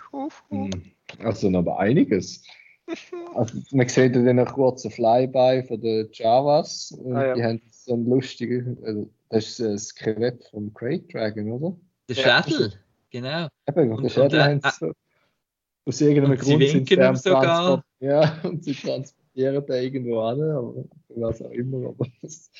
Mhm. 0.50 0.92
also 1.18 1.50
noch 1.50 1.60
aber 1.60 1.78
einiges. 1.78 2.44
Also, 3.34 3.58
man 3.70 3.88
sieht 3.88 4.14
ja 4.14 4.22
dann 4.22 4.40
einen 4.40 4.44
kurzen 4.44 4.90
Flyby 4.90 5.62
von 5.66 5.80
den 5.80 6.08
Javas. 6.12 6.90
Und 6.92 7.16
Ah, 7.16 7.26
ja. 7.28 7.34
Die 7.34 7.44
haben 7.44 7.62
so 7.70 7.94
einen 7.94 8.06
lustigen, 8.06 8.76
also, 8.84 9.08
das 9.32 9.46
ist 9.48 9.60
ein 9.60 9.78
Skelett 9.78 10.44
vom 10.50 10.72
Great 10.72 11.12
Dragon, 11.12 11.50
oder? 11.52 11.76
Der. 12.08 12.14
Schädel, 12.42 12.72
genau. 13.10 13.48
Eben, 13.68 13.92
Und- 13.92 14.02
den 14.02 14.10
Schädel 14.10 14.24
und, 14.24 14.34
äh, 14.34 14.42
haben 14.42 14.60
sie 14.62 14.70
so. 14.78 14.92
Aus 15.84 16.00
irgendeinem 16.00 16.30
und 16.32 16.44
sie 16.44 16.50
Grund 16.50 16.62
sind 16.62 16.68
sie 16.70 16.74
winken 16.78 16.98
ihm 16.98 17.02
am 17.08 17.16
sogar. 17.16 17.42
Transport- 17.42 17.84
Ja, 18.00 18.40
und 18.44 18.64
sie 18.64 18.74
transportieren 18.74 19.66
den 19.66 19.82
irgendwo 19.82 20.20
an, 20.20 20.40
aber 20.40 20.84
was 21.08 21.42
auch 21.42 21.50
immer. 21.50 21.88
Aber 21.88 22.06
das 22.22 22.50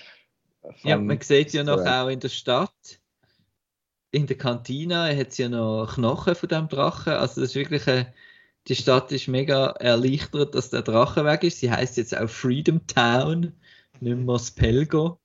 Ja, 0.83 0.97
man 0.99 1.21
sieht 1.21 1.53
ja 1.53 1.63
noch 1.65 1.85
auch 1.85 2.09
in 2.09 2.21
der 2.21 2.29
Stadt, 2.29 3.01
in 4.11 4.27
der 4.27 4.37
Kantine 4.39 5.17
hat 5.17 5.29
es 5.29 5.39
ja 5.39 5.49
noch 5.49 5.95
Knochen 5.95 6.35
von 6.35 6.49
dem 6.49 6.69
Drachen. 6.69 7.13
Also 7.15 7.41
das 7.41 7.51
ist 7.51 7.55
wirklich 7.57 7.87
eine, 7.89 8.13
die 8.69 8.75
Stadt 8.77 9.11
ist 9.13 9.27
mega 9.29 9.69
erleichtert, 9.79 10.55
dass 10.55 10.71
der 10.71 10.83
Drache 10.83 11.25
weg 11.25 11.43
ist. 11.45 11.61
Sie 11.61 11.71
heißt 11.71 11.97
jetzt 11.97 12.17
auch 12.17 12.29
Freedom 12.29 12.87
Town, 12.87 13.53
nicht 14.01 14.17
mehr 14.19 14.39
Spelgo. 14.39 15.19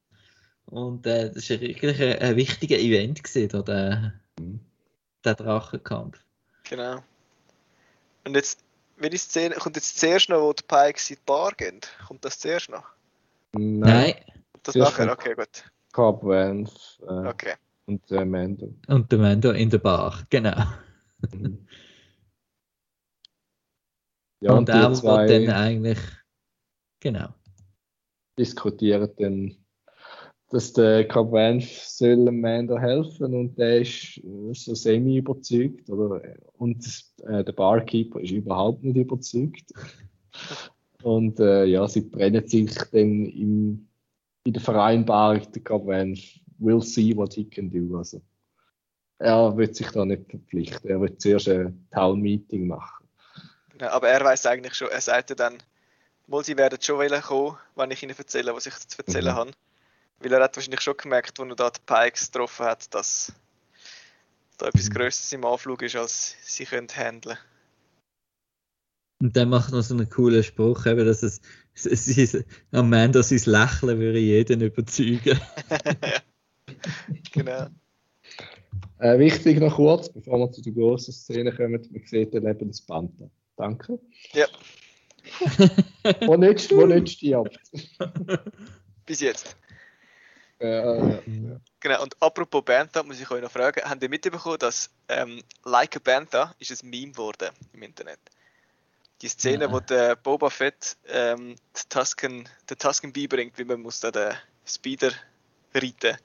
Und 0.69 1.05
äh, 1.07 1.27
das 1.31 1.49
ist 1.49 1.61
wirklich 1.61 2.01
ein, 2.01 2.19
ein 2.19 2.35
wichtiger 2.35 2.77
Event 2.77 3.23
gewesen, 3.23 3.49
da, 3.49 3.61
der, 3.61 4.13
der 5.23 5.35
Drachenkampf. 5.35 6.23
Genau. 6.69 6.99
Und 8.25 8.35
jetzt, 8.35 8.59
welche 8.97 9.17
Szene, 9.17 9.55
kommt 9.55 9.77
jetzt 9.77 9.97
zuerst 9.99 10.29
noch, 10.29 10.41
wo 10.41 10.53
die 10.53 10.63
Pikes 10.63 11.09
in 11.09 11.15
die 11.15 11.21
Bar 11.25 11.53
gehen? 11.53 11.79
Kommt 12.07 12.25
das 12.25 12.39
zuerst 12.39 12.69
noch? 12.69 12.83
Nein, 13.53 13.79
Nein, 13.79 14.13
Das 14.63 14.73
Zuerst 14.73 14.99
nachher? 14.99 15.13
Okay, 15.13 15.35
gut. 15.35 15.71
Cobb 15.93 16.23
Vanth 16.23 16.99
äh, 17.01 17.27
Okay. 17.27 17.53
und 17.85 18.11
äh, 18.11 18.25
Mando. 18.25 18.73
und 18.87 19.11
der 19.11 19.19
Mando 19.19 19.51
in 19.51 19.69
der 19.69 19.79
Bar, 19.79 20.25
genau. 20.29 20.63
Ja, 24.39 24.51
und 24.51 24.59
und, 24.59 24.69
er 24.69 24.75
die 24.75 24.87
wird 24.89 24.97
zwei 24.97 25.25
dann 25.25 25.49
eigentlich, 25.49 25.97
genau. 26.99 27.33
diskutieren 28.37 29.09
dann, 29.17 29.57
dass 30.49 30.73
der 30.73 31.07
Vanth 31.09 31.65
soll 31.65 32.25
dem 32.25 32.39
Mando 32.39 32.77
helfen 32.77 33.33
und 33.33 33.57
der 33.57 33.81
ist 33.81 34.17
äh, 34.17 34.53
so 34.53 34.75
semi 34.75 35.17
überzeugt. 35.17 35.89
Oder, 35.89 36.21
und 36.57 36.85
äh, 37.23 37.43
der 37.43 37.51
Barkeeper 37.51 38.21
ist 38.21 38.31
überhaupt 38.31 38.83
nicht 38.83 38.97
überzeugt. 38.97 39.73
Und 41.03 41.39
äh, 41.39 41.65
ja, 41.65 41.87
sie 41.87 42.09
trennen 42.09 42.47
sich 42.47 42.73
dann 42.91 43.27
im, 43.27 43.87
in 44.43 44.53
der 44.53 44.61
Vereinbarung, 44.61 45.41
der 45.53 45.63
Vanth 45.63 46.41
will 46.57 46.81
see 46.81 47.15
what 47.15 47.33
he 47.33 47.45
can 47.45 47.69
do. 47.69 47.97
Also, 47.97 48.19
er 49.19 49.55
wird 49.55 49.75
sich 49.75 49.89
da 49.91 50.05
nicht 50.05 50.29
verpflichten. 50.29 50.89
Er 50.89 50.99
wird 50.99 51.21
zuerst 51.21 51.49
ein 51.49 51.87
Town-Meeting 51.91 52.67
machen. 52.67 53.07
Genau, 53.69 53.91
aber 53.91 54.09
er 54.09 54.23
weiß 54.23 54.47
eigentlich 54.47 54.73
schon, 54.73 54.89
er 54.89 55.01
sagte 55.01 55.35
dann, 55.35 55.57
mal 56.25 56.43
sie 56.43 56.57
werden 56.57 56.79
schon 56.81 56.97
wollen 56.97 57.21
kommen, 57.21 57.57
wenn 57.75 57.91
ich 57.91 58.03
ihnen 58.03 58.15
erzähle, 58.17 58.53
was 58.53 58.65
ich 58.65 58.75
zu 58.75 58.97
erzählen 58.97 59.25
Mhm. 59.25 59.35
habe. 59.35 59.51
Weil 60.19 60.33
er 60.33 60.43
hat 60.43 60.55
wahrscheinlich 60.55 60.81
schon 60.81 60.97
gemerkt, 60.97 61.39
als 61.39 61.49
er 61.49 61.55
da 61.55 61.69
die 61.69 61.79
Pikes 61.85 62.31
getroffen 62.31 62.65
hat, 62.65 62.93
dass 62.93 63.33
da 64.57 64.67
etwas 64.67 64.89
Mhm. 64.89 64.93
Größeres 64.93 65.33
im 65.33 65.45
Anflug 65.45 65.81
ist, 65.83 65.95
als 65.95 66.35
sie 66.41 66.65
können 66.65 66.87
handeln. 66.95 67.37
Und 69.19 69.35
dann 69.35 69.49
macht 69.49 69.71
noch 69.71 69.81
so 69.81 69.95
einen 69.95 70.09
coolen 70.09 70.43
Spruch, 70.43 70.85
eben, 70.85 71.05
dass 71.05 71.23
es, 71.23 71.41
es, 71.73 71.85
es 71.85 72.07
ist, 72.07 72.45
am 72.71 72.93
Ende 72.93 73.23
sein 73.23 73.41
Lächeln 73.45 73.99
würde 73.99 74.19
jeden 74.19 74.61
überzeugen. 74.61 75.39
Genau. 77.31 77.67
Äh, 78.99 79.19
wichtig 79.19 79.59
noch 79.59 79.75
kurz, 79.75 80.09
bevor 80.09 80.39
wir 80.39 80.51
zu 80.51 80.61
der 80.61 80.73
großen 80.73 81.13
Szene 81.13 81.51
kommen, 81.51 81.71
man 81.71 82.01
sieht 82.05 82.33
den 82.33 82.43
Lebenspanther. 82.43 83.29
Danke. 83.55 83.99
Ja. 84.33 84.47
Wo 86.25 86.35
nicht, 86.35 86.71
wo 86.71 86.85
nicht 86.85 87.09
stirbt. 87.09 87.59
Bis 89.05 89.21
jetzt. 89.21 89.55
Äh, 90.59 91.21
Genau, 91.79 92.01
und 92.01 92.21
apropos 92.21 92.65
Bantha, 92.65 93.03
muss 93.03 93.19
ich 93.19 93.29
euch 93.29 93.41
noch 93.41 93.51
fragen, 93.51 93.81
habt 93.87 94.01
ihr 94.01 94.09
mitbekommen, 94.09 94.57
dass 94.57 94.89
ähm, 95.07 95.43
Like 95.63 95.95
a 95.95 95.99
Bantha 95.99 96.55
ist 96.57 96.83
ein 96.83 96.89
Meme 96.89 97.11
geworden 97.11 97.51
im 97.71 97.83
Internet? 97.83 98.19
Die 99.21 99.27
Szene, 99.27 99.65
Ja. 99.65 99.71
wo 99.71 99.79
der 99.79 100.15
Boba 100.15 100.49
Fett 100.49 100.97
ähm, 101.07 101.55
die 101.55 101.89
Tusken, 101.89 102.49
den 102.69 102.77
Tusken 102.77 103.13
beibringt, 103.13 103.57
wie 103.57 103.63
man 103.63 103.81
muss 103.81 103.99
da 103.99 104.11
den 104.11 104.33
Speeder 104.65 105.11
reiten. 105.73 106.17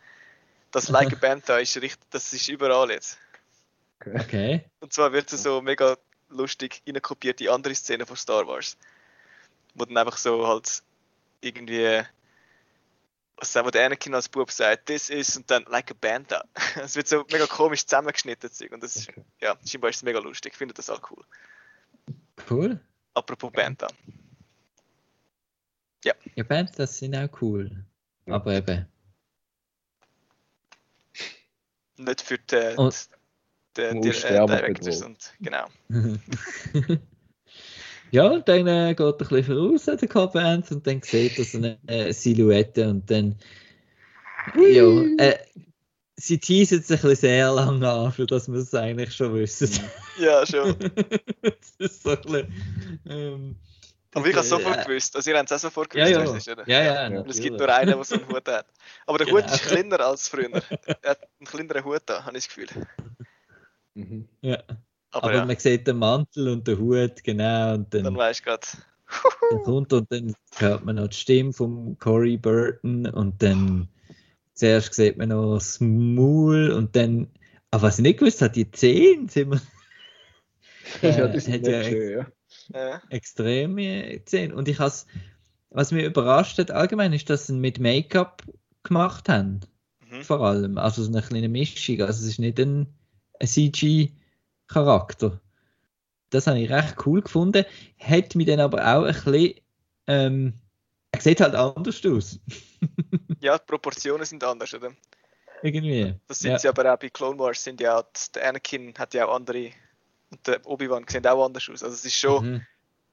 Das 0.70 0.88
Like 0.88 1.12
a 1.12 1.16
Bantha 1.16 1.58
ist 1.58 1.76
richtig, 1.76 2.00
das 2.10 2.32
ist 2.32 2.48
überall 2.48 2.90
jetzt. 2.90 3.18
Okay. 4.04 4.64
Und 4.80 4.92
zwar 4.92 5.12
wird 5.12 5.32
es 5.32 5.42
so 5.42 5.60
mega 5.60 5.96
lustig 6.30 6.82
reinkopiert 6.86 7.40
in 7.40 7.50
andere 7.50 7.74
Szenen 7.74 8.06
von 8.06 8.16
Star 8.16 8.46
Wars. 8.46 8.76
Wo 9.74 9.84
dann 9.84 9.96
einfach 9.98 10.16
so 10.16 10.46
halt 10.46 10.82
irgendwie 11.40 12.02
was 13.36 13.54
wir, 13.54 13.70
der 13.70 13.86
Anakin 13.86 14.14
als 14.14 14.28
Bub 14.28 14.50
sagt, 14.50 14.86
this 14.86 15.10
is 15.10 15.36
und 15.36 15.50
dann 15.50 15.64
like 15.64 15.90
a 15.90 15.94
Bantha. 15.94 16.44
Es 16.82 16.96
wird 16.96 17.08
so 17.08 17.24
mega 17.30 17.46
komisch 17.46 17.84
zusammengeschnitten 17.84 18.50
Zeug, 18.50 18.72
und 18.72 18.82
das 18.82 18.96
ist, 18.96 19.08
Okay. 19.08 19.24
ja, 19.40 19.56
scheinbar 19.66 19.90
ist 19.90 19.96
es 19.96 20.02
mega 20.02 20.18
lustig. 20.18 20.52
Ich 20.52 20.58
finde 20.58 20.74
das 20.74 20.90
auch 20.90 21.00
cool. 21.10 21.24
Cool. 22.48 22.80
Apropos 23.14 23.52
Bantha. 23.52 23.88
Ja, 26.04 26.14
Bands, 26.44 26.72
das 26.72 26.98
sind 26.98 27.14
auch 27.14 27.28
cool. 27.40 27.84
Ja. 28.26 28.34
Aber 28.34 28.54
eben. 28.54 28.86
Nicht 31.96 32.22
für 32.22 32.38
die, 32.38 32.74
die, 32.76 32.92
die, 33.76 33.82
die 33.82 33.82
äh, 33.82 33.96
Unsterben 33.96 34.46
Directors 34.46 35.02
und 35.02 35.32
genau. 35.40 35.68
ja, 38.12 38.26
und 38.26 38.46
dann 38.46 38.66
äh, 38.66 38.94
geht 38.94 39.00
er 39.00 39.12
ein 39.12 39.16
bisschen 39.16 39.44
voraus, 39.44 39.84
der 39.86 39.96
K-Band, 39.96 40.70
und 40.70 40.86
dann 40.86 41.00
sieht 41.02 41.38
er 41.38 41.44
so 41.44 41.58
eine 41.58 41.78
äh, 41.86 42.12
Silhouette 42.12 42.88
und 42.88 43.10
dann. 43.10 43.36
Ja, 44.54 44.84
äh, 45.16 45.38
sie 46.16 46.38
teasen 46.38 46.80
es 46.80 46.90
ein 46.90 46.96
bisschen 46.96 47.16
sehr 47.16 47.50
lange 47.52 47.90
an, 47.90 48.12
für 48.12 48.26
dass 48.26 48.48
wir 48.48 48.58
es 48.58 48.74
eigentlich 48.74 49.14
schon 49.14 49.34
wissen. 49.34 49.70
Ja, 50.18 50.44
schon. 50.44 50.76
das 51.42 51.74
ist 51.78 52.02
so 52.02 52.10
ein 52.10 52.20
bisschen, 52.20 53.00
ähm, 53.08 53.56
Aber 54.14 54.26
ich 54.26 54.34
habe 54.34 54.44
es 54.44 54.52
äh, 54.52 54.56
sofort 54.56 54.86
gewusst. 54.86 55.16
Also 55.16 55.30
ihr 55.30 55.38
habt 55.38 55.50
es 55.50 55.56
auch 55.56 55.60
sofort 55.60 55.94
Ja, 55.94 56.06
gewusst, 56.06 56.26
ja. 56.26 56.36
es 56.36 56.46
ist, 56.46 56.52
oder? 56.52 56.68
Ja, 56.68 56.82
ja, 56.82 57.08
natürlich. 57.08 57.36
es 57.36 57.42
gibt 57.42 57.58
nur 57.58 57.74
einen, 57.74 57.94
der 57.94 58.04
so 58.04 58.16
einen 58.16 58.28
Hut 58.28 58.46
hat. 58.46 58.66
Aber 59.06 59.18
der 59.18 59.26
Genau. 59.26 59.38
Hut 59.38 59.50
ist 59.50 59.62
kleiner 59.62 60.00
als 60.00 60.28
früher. 60.28 60.50
Er 61.02 61.10
hat 61.10 61.20
einen 61.40 61.46
kleineren 61.46 61.84
Hut 61.84 62.02
da, 62.04 62.24
habe 62.26 62.36
ich 62.36 62.46
das 62.46 62.54
Gefühl. 62.54 62.68
Mhm. 63.94 64.28
Ja. 64.42 64.62
Aber, 65.12 65.24
Aber 65.24 65.34
ja, 65.34 65.44
man 65.44 65.56
sieht 65.58 65.86
den 65.86 65.98
Mantel 65.98 66.48
und 66.48 66.66
den 66.66 66.78
Hut, 66.78 67.22
genau, 67.24 67.74
und 67.74 67.92
dann, 67.94 68.04
dann 68.04 68.16
weißt 68.16 68.40
du 68.40 68.44
gerade. 68.44 68.66
dann 69.50 69.62
kommt 69.62 69.92
und 69.92 70.10
dann 70.10 70.34
hört 70.56 70.84
man 70.84 70.96
noch 70.96 71.08
die 71.08 71.16
Stimme 71.16 71.52
von 71.52 71.98
Corey 71.98 72.36
Burton 72.38 73.06
und 73.06 73.42
dann 73.42 73.88
zuerst 74.54 74.94
sieht 74.94 75.18
man 75.18 75.28
noch 75.30 75.54
das 75.54 75.80
Maul 75.80 76.70
und 76.70 76.96
dann, 76.96 77.28
aber 77.70 77.84
was 77.84 77.98
ich 77.98 78.02
nicht 78.02 78.18
gewusst 78.20 78.42
habe, 78.42 78.52
die 78.52 78.70
Zähne 78.70 79.28
sind 79.28 79.50
wir 79.52 79.60
ja, 81.02 81.26
Äh, 81.26 81.32
das 81.32 81.46
ist 81.48 81.48
hat 81.48 81.62
nicht 81.62 81.66
ja 81.66 81.84
schön, 81.84 82.18
ja. 82.18 82.26
Ja. 82.74 83.02
extreme 83.10 84.22
Zähne. 84.24 84.54
Und 84.54 84.68
ich 84.68 84.78
has, 84.78 85.06
was 85.70 85.92
mich 85.92 86.04
überrascht 86.04 86.58
hat 86.58 86.70
allgemein, 86.70 87.12
ist, 87.12 87.30
dass 87.30 87.46
sie 87.46 87.54
mit 87.54 87.78
Make-up 87.80 88.42
gemacht 88.82 89.28
haben. 89.28 89.60
Mhm. 90.10 90.22
Vor 90.22 90.40
allem. 90.40 90.78
Also 90.78 91.02
so 91.02 91.10
eine 91.10 91.22
kleine 91.22 91.48
Mischung. 91.48 92.00
Also 92.02 92.22
es 92.24 92.28
ist 92.32 92.38
nicht 92.38 92.58
ein, 92.60 92.86
ein 93.40 93.48
CG-Charakter. 94.72 95.40
Das 96.30 96.46
habe 96.46 96.60
ich 96.60 96.70
recht 96.70 96.96
cool 97.06 97.20
gefunden. 97.22 97.64
Hat 97.98 98.34
mich 98.34 98.46
dann 98.46 98.60
aber 98.60 98.80
auch 98.80 99.04
ein 99.04 99.12
bisschen. 99.12 99.60
Ähm, 100.06 100.54
er 101.12 101.20
sieht 101.20 101.40
halt 101.40 101.54
anders 101.54 102.04
aus. 102.06 102.38
ja, 103.40 103.58
die 103.58 103.64
Proportionen 103.66 104.24
sind 104.24 104.42
anders, 104.42 104.72
oder? 104.74 104.92
Irgendwie. 105.62 106.14
Das 106.26 106.38
sind 106.38 106.52
Ja. 106.52 106.58
sie 106.58 106.68
aber 106.68 106.92
auch 106.92 106.98
bei 106.98 107.10
Clone 107.10 107.38
Wars, 107.38 107.62
sind 107.62 107.80
ja, 107.80 108.02
der 108.34 108.48
Anakin 108.48 108.94
hat 108.98 109.14
ja 109.14 109.26
auch 109.26 109.34
andere 109.36 109.70
und 110.30 110.46
der 110.46 110.66
Obi-Wan 110.66 111.04
sehen 111.06 111.26
auch 111.26 111.44
anders 111.44 111.68
aus. 111.68 111.82
Also 111.82 111.94
es 111.94 112.04
ist 112.04 112.16
schon 112.16 112.44
Mhm. 112.54 112.66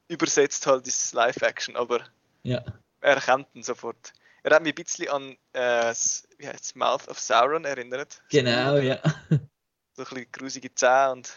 übersetzt 0.08 0.66
halt 0.66 0.86
ins 0.86 1.12
Live-Action, 1.12 1.76
aber 1.76 2.00
Ja. 2.42 2.64
er 3.02 3.14
erkennt 3.16 3.46
ihn 3.54 3.62
sofort. 3.62 4.12
Er 4.42 4.56
hat 4.56 4.62
mich 4.62 4.72
ein 4.72 4.82
bisschen 4.82 5.08
an 5.10 5.36
äh, 5.52 5.94
wie 6.38 6.48
Mouth 6.74 7.06
of 7.08 7.20
Sauron 7.20 7.64
erinnert. 7.66 8.22
Genau, 8.30 8.76
ja. 8.78 8.98
So 9.92 10.02
ein 10.02 10.08
bisschen 10.08 10.32
grusige 10.32 10.74
Zähne 10.74 11.12
und 11.12 11.30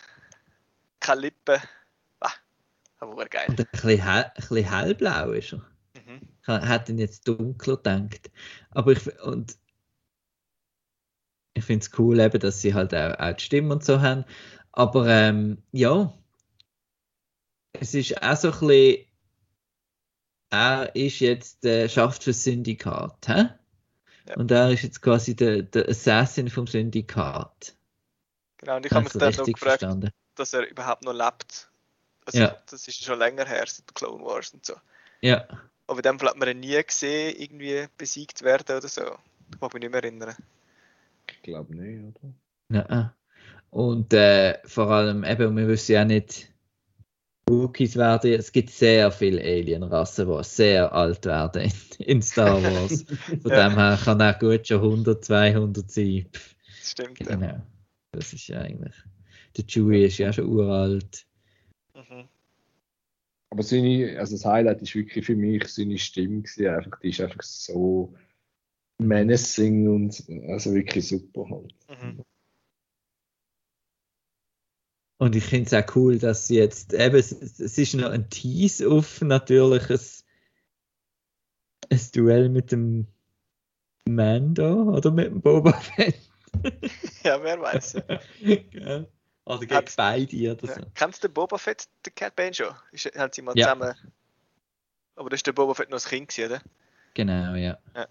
keine 1.03 1.21
Lippen. 1.21 1.59
Ah, 2.19 2.31
aber 2.97 3.25
geil. 3.25 3.45
Und 3.49 3.59
ein 3.59 3.67
bisschen, 3.71 4.01
hell, 4.01 4.23
ein 4.23 4.31
bisschen 4.35 4.69
hellblau 4.69 5.31
ist 5.31 5.53
er. 5.53 5.61
Mhm. 5.93 6.21
Ich 6.41 6.47
hätte 6.47 6.91
ihn 6.91 6.97
jetzt 6.97 7.27
dunkler 7.27 7.77
gedacht. 7.77 8.31
Aber 8.71 8.91
ich, 8.91 9.21
und 9.21 9.57
ich 11.53 11.63
finde 11.63 11.85
es 11.85 11.99
cool, 11.99 12.19
eben, 12.19 12.39
dass 12.39 12.61
sie 12.61 12.73
halt 12.73 12.95
auch, 12.95 13.19
auch 13.19 13.34
die 13.34 13.43
Stimme 13.43 13.73
und 13.73 13.85
so 13.85 14.01
haben. 14.01 14.25
Aber 14.71 15.07
ähm, 15.07 15.61
ja, 15.71 16.11
es 17.73 17.93
ist 17.93 18.23
auch 18.23 18.35
so 18.35 18.51
ein 18.51 18.59
bisschen, 18.59 19.07
er 20.49 20.95
ist 20.95 21.19
jetzt, 21.19 21.65
äh, 21.65 21.89
schafft 21.89 22.23
für 22.23 22.30
das 22.31 22.43
Syndikat. 22.43 23.27
Hä? 23.27 23.49
Ja. 24.30 24.38
Und 24.38 24.51
er 24.51 24.71
ist 24.71 24.84
jetzt 24.84 25.01
quasi 25.01 25.35
der, 25.35 25.63
der 25.63 25.89
Assassin 25.89 26.49
vom 26.49 26.65
Syndikat. 26.65 27.75
Genau, 28.57 28.77
und 28.77 28.85
ich 28.85 28.91
habe 28.91 29.03
mich 29.03 29.13
dann 29.13 29.34
noch 29.34 29.45
gefragt, 29.45 29.59
verstanden? 29.59 30.09
Dass 30.35 30.53
er 30.53 30.68
überhaupt 30.69 31.03
noch 31.03 31.14
lebt. 31.14 31.69
Also, 32.26 32.39
Ja. 32.39 32.57
Das 32.69 32.88
ist 32.88 33.03
schon 33.03 33.19
länger 33.19 33.45
her, 33.45 33.65
seit 33.68 33.93
Clone 33.95 34.23
Wars 34.23 34.53
und 34.53 34.65
so. 34.65 34.76
Ja. 35.22 35.45
Aber 35.88 35.97
in 35.99 36.03
dem 36.03 36.19
Fall 36.19 36.30
hat 36.30 36.38
man 36.38 36.49
ihn 36.49 36.60
nie 36.61 36.81
gesehen, 36.84 37.35
irgendwie 37.38 37.85
besiegt 37.97 38.41
werden 38.41 38.77
oder 38.77 38.88
so. 38.88 39.03
Ich 39.51 39.60
mag 39.61 39.73
mich 39.73 39.81
nicht 39.81 39.91
mehr 39.91 40.03
erinnern. 40.03 40.35
Ich 41.30 41.41
glaube 41.41 41.76
nicht, 41.76 42.15
oder? 42.69 42.85
Ja. 42.89 43.14
Und 43.69 44.14
äh, 44.14 44.60
vor 44.65 44.89
allem, 44.91 45.23
eben, 45.23 45.55
wir 45.57 45.68
wissen 45.68 45.93
ja 45.93 46.05
nicht, 46.05 46.49
Wookiees 47.45 47.97
werden, 47.97 48.31
es 48.34 48.51
gibt 48.53 48.69
sehr 48.69 49.11
viele 49.11 49.41
Alien-Rassen, 49.41 50.27
die 50.30 50.43
sehr 50.45 50.93
alt 50.93 51.26
werden 51.26 51.64
in, 51.64 52.05
in 52.05 52.22
Star 52.22 52.64
Wars. 52.64 53.03
Von 53.41 53.51
Ja. 53.51 53.68
dem 53.68 53.77
her 53.77 53.99
kann 54.01 54.22
er 54.22 54.34
gut 54.35 54.65
schon 54.68 54.80
100, 54.81 55.26
200 55.26 55.91
sein. 55.91 56.30
Stimmt, 56.81 57.19
ja. 57.19 57.26
genau. 57.26 57.61
Das 58.14 58.31
ist 58.31 58.47
ja 58.47 58.61
eigentlich. 58.61 58.95
Der 59.57 59.65
Chewie 59.65 60.05
ist 60.05 60.17
ja 60.17 60.34
schon 60.34 60.47
uralt. 60.47 61.25
Mhm. 61.95 62.27
Aber 63.51 63.63
seine, 63.63 64.17
also 64.17 64.35
das 64.35 64.45
Highlight 64.45 64.81
ist 64.81 64.95
wirklich 64.95 65.25
für 65.25 65.35
mich 65.35 65.67
seine 65.67 65.97
Stimme 65.99 66.41
gewesen. 66.41 66.67
Einfach, 66.67 66.99
die 66.99 67.09
ist 67.09 67.21
einfach 67.21 67.43
so 67.43 68.15
menacing 68.97 69.88
und 69.88 70.23
also 70.49 70.73
wirklich 70.73 71.07
super 71.07 71.47
halt. 71.49 71.75
Mhm. 71.88 72.23
Und 75.19 75.35
ich 75.35 75.43
finde 75.43 75.67
es 75.67 75.73
auch 75.73 75.95
cool, 75.95 76.19
dass 76.19 76.47
sie 76.47 76.57
jetzt, 76.57 76.93
eben, 76.93 77.15
es, 77.15 77.31
es 77.31 77.77
ist 77.77 77.93
noch 77.93 78.09
ein 78.09 78.30
Tease 78.30 78.89
auf 78.89 79.21
natürlich 79.21 79.89
ein, 79.89 79.99
ein 81.91 82.01
Duell 82.13 82.49
mit 82.49 82.71
dem 82.71 83.07
Mando 84.09 84.95
oder 84.95 85.11
mit 85.11 85.27
dem 85.27 85.41
Boba 85.41 85.73
Fett. 85.73 86.19
Ja, 87.23 87.41
wer 87.41 87.59
weiß. 87.59 87.95
Ja. 88.71 89.05
Oder 89.45 89.60
gegen 89.60 89.76
Hat's- 89.76 89.95
beide 89.95 90.52
oder 90.53 90.68
so. 90.68 90.80
Ja. 90.82 90.88
Kennst 90.95 91.24
du 91.24 91.28
den 91.28 91.34
Boba 91.34 91.57
Fett, 91.57 91.88
den 92.06 92.15
Cat 92.15 92.36
Bane 92.36 92.53
schon? 92.53 92.74
Ist, 92.91 93.06
haben 93.18 93.32
sie 93.34 93.41
mal 93.41 93.57
Ja. 93.57 93.68
zusammen. 93.74 93.94
Aber 95.15 95.30
das 95.30 95.40
ist 95.40 95.48
der 95.48 95.52
Boba 95.53 95.74
Fett 95.74 95.90
noch 95.90 95.95
als 95.95 96.07
Kind, 96.07 96.34
oder? 96.40 96.61
Genau, 97.14 97.53
ja. 97.56 97.78
Ja. 97.95 98.07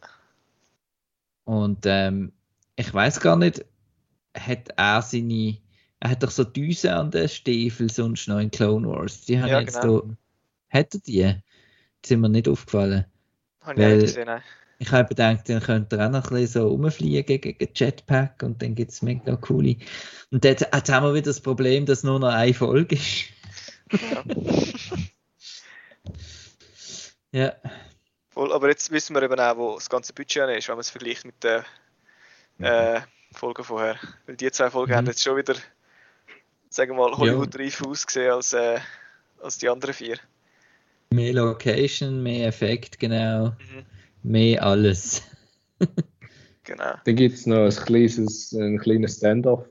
Und 1.45 1.85
ähm, 1.87 2.33
ich 2.77 2.93
weiß 2.93 3.21
gar 3.21 3.37
nicht, 3.37 3.65
hat 4.37 4.69
er 4.77 5.03
seine. 5.03 5.59
Er 6.01 6.11
hat 6.11 6.23
doch 6.23 6.31
so 6.31 6.43
Düsen 6.45 6.91
an 6.91 7.11
den 7.11 7.29
Stiefeln 7.29 7.89
sonst 7.89 8.27
noch 8.29 8.39
in 8.39 8.51
Clone 8.51 8.89
Wars. 8.89 9.23
Die 9.23 9.41
haben 9.41 9.49
Ja, 9.49 9.61
jetzt 9.61 9.81
genau. 9.81 10.01
da. 10.01 10.79
Hat 10.79 10.95
er 10.95 11.01
die? 11.01 11.43
Die 12.05 12.09
sind 12.09 12.21
mir 12.21 12.29
nicht 12.29 12.49
aufgefallen. 12.49 13.05
Habe 13.61 13.81
ich 13.83 13.89
nicht 13.89 14.01
gesehen, 14.03 14.27
nein. 14.27 14.43
Ich 14.83 14.91
habe 14.91 15.09
gedacht, 15.09 15.49
dann 15.49 15.61
könnte 15.61 15.97
er 15.97 16.07
auch 16.07 16.11
noch 16.11 16.25
ein 16.25 16.31
bisschen 16.41 16.61
so 16.63 16.69
rumfliegen 16.69 17.41
gegen 17.41 17.69
Jetpack 17.73 18.43
und 18.43 18.61
dann 18.61 18.75
gibt 18.75 18.91
es 18.91 19.01
mega 19.01 19.37
coole. 19.37 19.77
Und 20.33 20.45
jetzt, 20.45 20.67
jetzt 20.75 20.91
haben 20.91 21.07
wir 21.07 21.15
wieder 21.15 21.27
das 21.27 21.41
Problem, 21.41 21.87
dass 21.87 22.03
nur 22.03 22.19
noch 22.19 22.33
eine 22.33 22.53
Folge 22.53 22.97
ist. 22.97 23.27
Ja. 24.03 24.25
Ja, 27.31 27.53
Voll, 28.31 28.53
aber 28.53 28.69
jetzt 28.71 28.91
wissen 28.91 29.15
wir 29.15 29.23
eben 29.23 29.39
auch, 29.39 29.57
wo 29.57 29.75
das 29.75 29.89
ganze 29.89 30.13
Budget 30.13 30.49
ist, 30.59 30.67
wenn 30.69 30.75
man 30.75 30.81
es 30.81 30.91
vergleicht 30.91 31.25
mit 31.25 31.43
den 31.45 31.63
äh, 32.59 33.01
Folgen 33.33 33.63
vorher. 33.63 33.97
Weil 34.27 34.37
die 34.37 34.51
zwei 34.51 34.69
Folgen 34.71 34.91
Mhm. 34.93 34.97
haben 34.97 35.07
jetzt 35.07 35.23
schon 35.23 35.37
wieder, 35.37 35.55
sagen 36.71 36.91
wir 36.93 36.97
mal, 37.09 37.17
Hollywood-reif 37.17 37.83
ausgesehen 37.87 38.33
als, 38.33 38.53
äh, 38.53 38.81
als 39.41 39.59
die 39.59 39.69
anderen 39.69 39.95
vier. 39.95 40.19
mehr 41.11 41.33
Location, 41.35 42.23
mehr 42.23 42.49
Effekt, 42.49 42.99
genau. 42.99 43.51
Mhm. 43.51 43.87
Mehr 44.23 44.65
alles. 44.65 45.23
Genau. 46.65 46.93
Dann 47.05 47.16
gibt 47.16 47.35
es 47.35 47.47
noch 47.47 47.65
ein 47.65 47.70
kleines, 47.70 48.53
ein 48.53 48.78
kleines 48.78 49.16
Standoff 49.16 49.69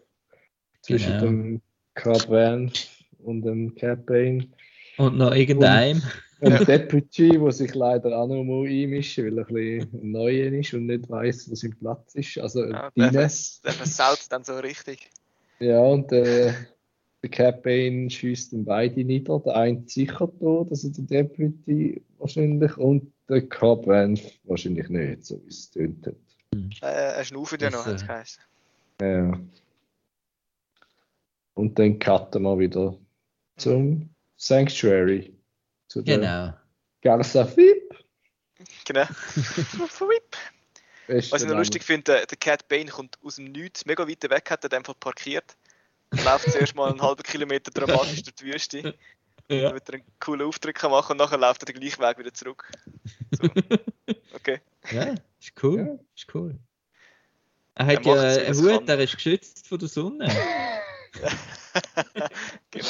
zwischen 0.82 1.14
Genau. 1.14 1.26
dem 1.26 1.61
Card 1.94 2.30
Van 2.30 2.72
und 3.19 3.44
dem 3.44 3.73
Cat 3.76 4.06
Bane. 4.06 4.49
Und 4.98 5.18
noch 5.18 5.34
irgendeinem. 5.34 6.02
Und 6.41 6.68
Deputy, 6.68 7.30
der 7.30 7.52
sich 7.52 7.73
leider 7.76 8.18
auch 8.18 8.28
noch 8.28 8.44
mal 8.44 8.68
einmischen 8.68 9.26
weil 9.26 9.38
er 9.38 9.48
ein 9.48 9.53
bisschen 9.90 10.11
neu 10.11 10.41
ist 10.41 10.73
und 10.73 10.88
nicht 10.88 11.10
weiß, 11.10 11.49
wo 11.49 11.56
sein 11.56 11.76
Platz 11.80 12.15
ist. 12.15 12.38
Also 12.40 12.65
Ja, 12.65 12.90
der, 12.98 13.11
der 13.11 13.30
versaut 13.30 14.26
dann 14.30 14.44
so 14.44 14.56
richtig. 14.57 15.10
Ja, 15.60 15.80
und 15.80 16.11
äh, 16.11 16.52
der 17.22 17.30
Cat 17.30 17.61
Bane 17.64 18.10
schießt 18.10 18.53
dann 18.53 18.65
beide 18.65 19.03
nieder. 19.06 19.40
Der 19.40 19.56
eine 19.56 19.84
sicher 19.86 20.30
tot, 20.40 20.72
also 20.72 20.90
der 20.90 21.23
Deputy 21.23 22.02
wahrscheinlich, 22.18 22.76
und 22.78 23.14
der 23.32 23.48
Card 23.48 23.88
Van 23.88 24.20
wahrscheinlich 24.44 24.90
nicht, 24.90 25.26
so 25.26 25.41
wie 25.44 25.49
es 25.49 25.72
tönt 25.72 26.06
hat. 26.06 26.16
Äh, 26.82 27.16
er 27.16 27.24
schnauft 27.24 27.53
ja 27.62 27.70
Das, 27.70 27.74
noch, 27.74 27.86
hat 27.86 27.95
es 27.95 28.08
äh. 28.08 28.40
Ja. 29.02 29.40
Und 31.53 31.80
dann 31.80 31.98
cutten 31.98 32.44
wir 32.44 32.60
wieder 32.60 32.98
zum 33.58 34.10
Sanctuary. 34.38 35.34
Zu 35.88 36.02
der 36.02 36.18
Genau. 36.18 36.53
Garza 37.02 37.45
Fip. 37.45 37.95
Genau. 38.86 39.02
Whip. 40.10 40.38
Was 41.32 41.41
ich 41.41 41.48
noch 41.49 41.58
lustig 41.58 41.84
finde, 41.84 42.03
der, 42.03 42.26
der 42.26 42.38
Cat 42.38 42.68
Bane 42.68 42.86
kommt 42.86 43.18
aus 43.24 43.36
dem 43.36 43.52
Nichts, 43.52 43.86
mega 43.86 44.08
weit 44.08 44.30
weg, 44.30 44.49
hat 44.49 44.64
er 44.64 44.70
Fall 44.84 44.95
parkiert. 44.95 45.58
Läuft 46.12 46.52
zuerst 46.52 46.76
mal 46.76 46.90
einen 46.90 47.02
halben 47.02 47.24
Kilometer 47.24 47.72
dramatisch 47.72 48.24
durch 48.24 48.36
die 48.36 48.45
Wüste, 48.45 48.95
Ja. 49.52 49.69
damit 49.69 49.90
er 49.90 49.95
einen 49.95 50.03
coolen 50.19 50.48
Auftritt 50.48 50.76
kann 50.76 50.91
machen 50.91 51.11
und 51.14 51.18
nachher 51.18 51.38
läuft 51.38 51.61
er 51.64 51.65
den 51.65 51.80
gleichen 51.80 52.02
Weg 52.02 52.18
wieder 52.18 52.34
zurück. 52.34 52.69
So. 53.32 53.48
Okay. 54.34 54.60
ja, 54.91 55.14
ist 55.40 55.53
cool. 55.61 55.78
Ja. 55.80 55.99
Ist 56.15 56.34
cool. 56.34 56.57
Er 57.76 57.86
hat 57.86 58.06
Er 58.07 58.15
ja 58.15 58.45
einen 58.48 58.57
Hut, 58.57 58.72
kann. 58.72 58.86
der 58.88 58.99
ist 58.99 59.14
geschützt 59.14 59.68
von 59.68 59.78
der 59.78 59.88
Sonne. 59.88 60.28
genau. 62.72 62.88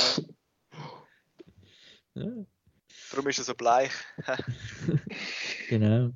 Ja. 2.14 2.46
Darum 3.12 3.28
ist 3.28 3.40
er 3.40 3.44
so 3.44 3.54
bleich. 3.54 3.92
Genau. 5.68 6.12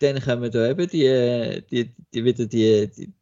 Dann 0.00 0.22
kommen 0.22 0.50
da 0.52 0.68
eben 0.70 0.88
die, 0.88 1.64
die, 1.68 1.94
die 2.14 2.24
wieder 2.24 2.46
die, 2.46 2.88
die, 2.88 3.12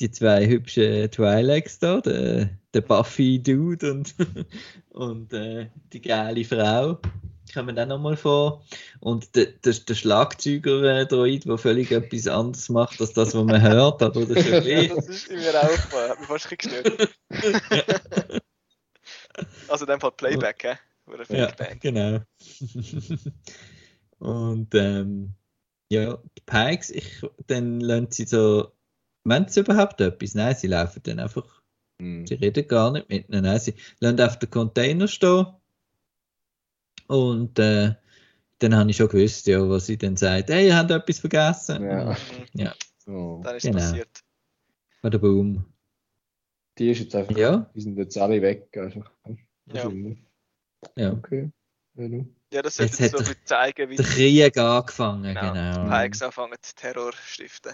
die 0.00 0.10
zwei 0.10 0.46
hübschen 0.48 1.08
Twi'leks 1.10 1.78
da, 1.78 2.00
der, 2.00 2.58
der 2.76 2.82
Buffy 2.82 3.42
Dude 3.42 3.90
und, 3.90 4.14
und 4.90 5.32
äh, 5.32 5.70
die 5.92 6.02
geile 6.02 6.44
Frau. 6.44 6.98
kommen 7.52 7.78
auch 7.78 7.86
nochmal 7.86 8.16
vor. 8.16 8.62
Und 9.00 9.34
der, 9.34 9.46
der, 9.46 9.72
der 9.72 9.94
Schlagzeuger-Droid, 9.94 11.46
der 11.46 11.58
völlig 11.58 11.90
etwas 11.90 12.26
anderes 12.28 12.68
macht, 12.68 13.00
als 13.00 13.14
das, 13.14 13.34
was 13.34 13.44
man 13.44 13.62
hört, 13.62 14.02
das 14.02 14.14
ist 14.14 14.46
Ja, 14.46 14.58
okay. 14.58 14.92
das 14.94 15.08
ist 15.08 15.30
mir 15.30 15.58
auch 15.58 15.64
aufgefallen, 15.64 16.10
hat 16.10 16.18
mich 16.18 16.28
fast 16.28 16.48
gestört. 16.50 17.16
also 19.68 19.84
in 19.86 19.90
dem 19.90 20.00
Fall 20.00 20.12
Playback, 20.12 20.64
hä? 20.64 20.74
Oder 21.10 21.24
Ja, 21.34 21.50
genau. 21.80 22.20
Und 24.18 24.74
ähm, 24.74 25.34
ja, 25.88 26.18
die 26.36 26.42
Pikes, 26.44 26.90
ich, 26.90 27.22
dann 27.46 27.80
lernen 27.80 28.10
sie 28.10 28.26
so, 28.26 28.72
wenn 29.24 29.48
sie 29.48 29.60
überhaupt 29.60 30.00
etwas? 30.00 30.34
Nein, 30.34 30.54
sie 30.56 30.66
laufen 30.66 31.00
dann 31.04 31.20
einfach, 31.20 31.55
Hm. 32.00 32.26
sie 32.26 32.34
reden 32.34 32.66
gar 32.68 32.92
nicht 32.92 33.08
mit 33.08 33.28
ihnen. 33.28 33.42
Nein, 33.44 33.58
sie 33.58 33.74
lassen 34.00 34.20
auf 34.20 34.38
den 34.38 34.50
Container 34.50 35.08
stehen. 35.08 35.46
Und 37.06 37.58
äh, 37.58 37.94
dann 38.58 38.74
habe 38.76 38.90
ich 38.90 38.96
schon 38.96 39.08
gewusst, 39.08 39.46
ja, 39.46 39.66
was 39.68 39.86
sie 39.86 39.96
dann 39.98 40.16
sagt, 40.16 40.50
hey, 40.50 40.66
ihr 40.66 40.76
habt 40.76 40.90
etwas 40.90 41.18
vergessen. 41.20 41.82
Ja. 41.84 42.04
Mhm, 42.12 42.16
Ja, 42.54 42.74
So. 43.04 43.40
Dann 43.44 43.56
ist 43.56 43.62
Genau. 43.62 43.78
passiert. 43.78 44.22
oder 45.02 45.18
boom. 45.18 45.64
Die 46.78 46.90
ist 46.90 46.98
jetzt 47.00 47.14
einfach, 47.14 47.36
Ja, 47.36 47.70
die 47.74 47.80
sind 47.80 47.96
jetzt 47.96 48.18
alle 48.18 48.42
weg. 48.42 48.68
Einfach. 48.76 49.10
Ja. 49.72 49.90
Ja. 50.96 51.12
Okay. 51.12 51.50
Ja, 51.94 52.08
du. 52.08 52.26
Ja, 52.52 52.62
das 52.62 52.76
Jetzt 52.78 52.96
sollte 52.98 53.18
hat 53.18 53.26
so 53.26 53.32
der- 53.32 53.44
zeigen, 53.44 53.90
wie 53.90 53.96
Der 53.96 54.04
Krieg 54.04 54.58
angefangen, 54.58 55.22
genau, 55.34 55.52
genau. 55.52 55.84
die 55.84 55.90
Pikes 56.04 56.22
anfangen, 56.22 56.54
Terror 56.76 57.12
zu 57.12 57.18
stiften. 57.22 57.72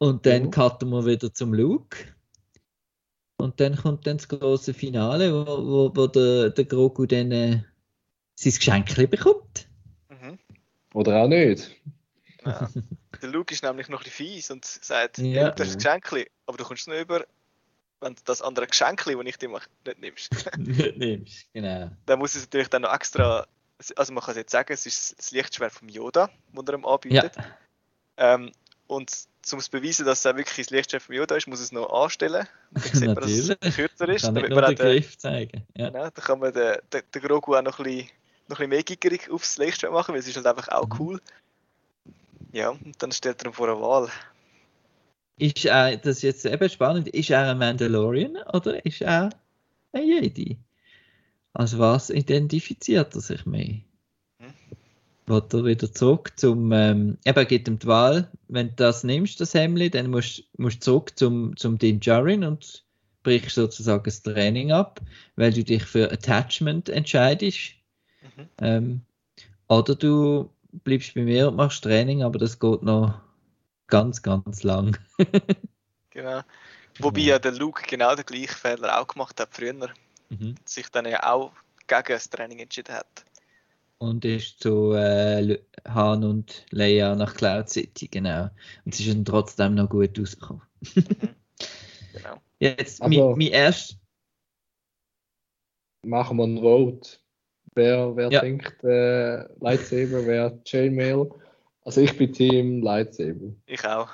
Und 0.00 0.24
dann 0.24 0.44
Ja. 0.44 0.50
cutten 0.50 0.88
wir 0.88 1.04
wieder 1.04 1.32
zum 1.34 1.52
Luke. 1.52 1.98
Und 3.36 3.60
dann 3.60 3.76
kommt 3.76 4.06
dann 4.06 4.16
das 4.16 4.28
große 4.28 4.72
Finale, 4.72 5.32
wo, 5.32 5.46
wo, 5.46 5.92
wo 5.94 6.06
der, 6.06 6.50
der 6.50 6.64
Grogu 6.64 7.04
dann 7.04 7.30
äh, 7.32 7.62
sein 8.34 8.52
Geschenk 8.54 9.10
bekommt. 9.10 9.68
Mhm. 10.08 10.38
Oder 10.94 11.22
auch 11.22 11.28
nicht. 11.28 11.70
Ja. 12.46 12.70
Der 13.20 13.28
Luke 13.28 13.52
ist 13.52 13.62
nämlich 13.62 13.90
noch 13.90 14.00
ein 14.00 14.04
bisschen 14.04 14.26
fies 14.26 14.50
und 14.50 14.64
sagt, 14.64 15.18
Ja. 15.18 15.24
ja. 15.24 15.50
du 15.50 15.62
hast 15.62 15.72
ein 15.72 16.00
Geschenk, 16.00 16.30
aber 16.46 16.56
du 16.56 16.64
kommst 16.64 16.88
nur 16.88 16.96
über, 16.98 17.26
wenn 18.00 18.14
du 18.14 18.22
das 18.24 18.40
andere 18.40 18.66
Geschenk, 18.66 19.04
das 19.04 19.14
ich 19.26 19.36
dir 19.36 19.48
mache, 19.50 19.68
nicht 19.84 20.00
nimmst. 20.00 20.30
Nicht 20.58 20.96
nimmst. 20.96 21.52
Genau. 21.52 21.90
dann 22.06 22.18
muss 22.18 22.34
es 22.34 22.44
natürlich 22.44 22.68
dann 22.68 22.82
noch 22.82 22.94
extra, 22.94 23.46
also 23.96 24.12
man 24.14 24.24
kann 24.24 24.32
es 24.32 24.38
jetzt 24.38 24.52
sagen, 24.52 24.72
es 24.72 24.86
ist 24.86 25.18
das 25.18 25.30
Lichtschwert 25.30 25.72
vom 25.72 25.90
Yoda, 25.90 26.30
das 26.54 26.64
er 26.66 26.74
ihm 26.74 26.84
Ja, 26.84 26.88
anbietet. 26.88 27.36
Ähm, 28.16 28.52
und 28.86 29.28
um 29.52 29.60
zu 29.60 29.70
beweisen, 29.70 30.06
dass 30.06 30.20
es 30.20 30.26
auch 30.26 30.36
wirklich 30.36 30.66
das 30.66 30.70
Lichtschwert 30.70 31.02
vom 31.02 31.14
Yoda 31.14 31.36
ist, 31.36 31.46
muss 31.46 31.60
es 31.60 31.72
noch 31.72 31.90
anstellen. 31.90 32.46
Dann 32.72 32.82
sieht 32.82 33.06
man, 33.06 33.14
dass 33.16 33.30
es 33.30 33.74
kürzer 33.74 34.08
ist. 34.08 34.22
kann 34.22 34.34
damit 34.34 34.50
nur 34.50 34.60
man 34.60 34.74
den 34.74 34.86
Griff 34.86 35.18
zeigen. 35.18 35.66
Ja. 35.76 35.88
genau, 35.90 36.04
dann 36.10 36.24
kann 36.24 36.38
man 36.38 36.52
den, 36.52 36.76
den, 36.92 37.02
den 37.14 37.22
Grogu 37.22 37.54
auch 37.56 37.62
noch 37.62 37.78
ein 37.78 37.84
bisschen, 37.84 38.08
noch 38.48 38.58
ein 38.60 38.68
bisschen 38.68 38.68
mehr 38.70 38.82
giggerig 38.82 39.30
aufs 39.30 39.58
Lichtschwert 39.58 39.92
machen, 39.92 40.12
weil 40.12 40.20
es 40.20 40.28
ist 40.28 40.36
halt 40.36 40.46
einfach 40.46 40.68
auch 40.68 40.86
Mhm. 40.88 40.96
cool. 40.98 41.20
Ja, 42.52 42.70
und 42.70 43.00
dann 43.02 43.12
stellt 43.12 43.42
er 43.42 43.50
ihn 43.50 43.52
vor 43.52 43.68
eine 43.68 43.80
Wahl. 43.80 44.08
Ist 45.38 45.64
er, 45.64 45.96
das 45.96 46.16
ist 46.16 46.22
jetzt 46.22 46.44
eben 46.46 46.68
spannend, 46.68 47.08
ist 47.08 47.30
er 47.30 47.50
ein 47.50 47.58
Mandalorian 47.58 48.36
oder 48.52 48.84
ist 48.84 49.00
er 49.00 49.30
ein 49.92 50.02
Jedi? 50.06 50.58
Also 51.54 51.78
was 51.78 52.10
identifiziert 52.10 53.14
er 53.14 53.20
sich 53.20 53.46
mehr? 53.46 53.80
Wird 55.26 55.54
er 55.54 55.64
wieder 55.64 55.92
zurück 55.92 56.32
zum, 56.36 56.72
ähm, 56.72 57.18
eben 57.24 57.46
gibt 57.46 57.68
ihm 57.68 57.78
die 57.78 57.86
Wahl, 57.86 58.30
wenn 58.48 58.68
du 58.68 58.74
das 58.76 59.04
nimmst, 59.04 59.40
das 59.40 59.54
Hemd, 59.54 59.94
dann 59.94 60.10
musst 60.10 60.44
du 60.56 60.68
zurück 60.68 61.16
zum, 61.16 61.56
zum 61.56 61.78
Din 61.78 62.00
Djarin 62.00 62.42
und 62.44 62.84
brichst 63.22 63.54
sozusagen 63.54 64.02
das 64.04 64.22
Training 64.22 64.72
ab, 64.72 65.00
weil 65.36 65.52
du 65.52 65.62
dich 65.62 65.84
für 65.84 66.10
Attachment 66.10 66.88
entscheidest. 66.88 67.74
Mhm. 68.22 68.48
Ähm, 68.58 69.00
oder 69.68 69.94
du 69.94 70.50
bleibst 70.84 71.14
bei 71.14 71.22
mir 71.22 71.48
und 71.48 71.56
machst 71.56 71.84
Training, 71.84 72.22
aber 72.22 72.38
das 72.38 72.58
geht 72.58 72.82
noch 72.82 73.20
ganz, 73.86 74.22
ganz 74.22 74.62
lang. 74.62 74.98
Genau. 76.12 76.42
Wobei 76.98 77.20
ja 77.20 77.38
der 77.38 77.52
Luke 77.52 77.84
genau 77.86 78.14
den 78.14 78.26
gleichen 78.26 78.48
Fehler 78.48 79.00
auch 79.00 79.06
gemacht 79.06 79.40
hat 79.40 79.50
früher. 79.52 79.90
Mhm. 80.28 80.56
Sich 80.64 80.88
dann 80.90 81.06
ja 81.06 81.32
auch 81.32 81.52
gegen 81.86 82.04
das 82.08 82.28
Training 82.28 82.58
entschieden 82.58 82.94
hat. 82.94 83.24
Und 84.02 84.24
ist 84.24 84.60
zu 84.62 84.92
äh, 84.94 85.58
Han 85.86 86.24
und 86.24 86.64
Leia 86.70 87.14
nach 87.14 87.34
Cloud 87.34 87.68
City, 87.68 88.08
genau. 88.08 88.48
Und 88.86 88.94
sie 88.94 89.04
ist 89.04 89.14
dann 89.14 89.24
trotzdem 89.26 89.74
noch 89.74 89.90
gut 89.90 90.18
rausgekommen. 90.18 90.62
Genau. 92.12 92.40
Jetzt, 92.58 93.02
Also- 93.02 93.28
mein, 93.28 93.38
mein 93.38 93.48
erst, 93.52 93.98
Machen 96.02 96.38
wir 96.38 96.44
ein 96.44 96.58
Vote. 96.62 97.18
Wer, 97.74 98.16
wer 98.16 98.30
Ja. 98.32 98.40
denkt 98.40 98.82
äh, 98.82 99.42
Lightsaber, 99.60 100.24
wer 100.26 100.58
Chainmail? 100.64 101.30
Also 101.84 102.00
ich 102.00 102.16
bin 102.16 102.32
Team 102.32 102.82
Lightsaber. 102.82 103.54
Ich 103.66 103.84
auch. 103.86 104.08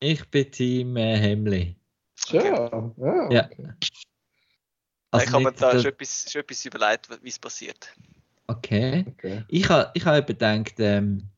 ich 0.00 0.24
bin 0.30 0.50
Team 0.52 0.96
äh, 0.96 1.16
Hemley. 1.16 1.76
Ja, 2.28 2.44
ja. 2.44 3.30
Ja. 3.30 3.46
okay. 3.46 3.68
Also 5.10 5.26
ich 5.26 5.32
habe 5.32 5.44
mir 5.44 5.52
da 5.52 5.72
schon 5.78 5.86
etwas, 5.92 6.30
schon 6.30 6.40
etwas 6.42 6.64
überlegt, 6.64 7.08
wie 7.22 7.28
es 7.28 7.38
passiert. 7.38 7.92
Okay. 8.46 9.04
okay. 9.08 9.44
Ich 9.48 9.68
habe 9.68 9.90
ich 9.94 10.04
ha 10.04 10.16
eben 10.18 10.26
gedacht, 10.26 10.74
ähm, 10.78 11.28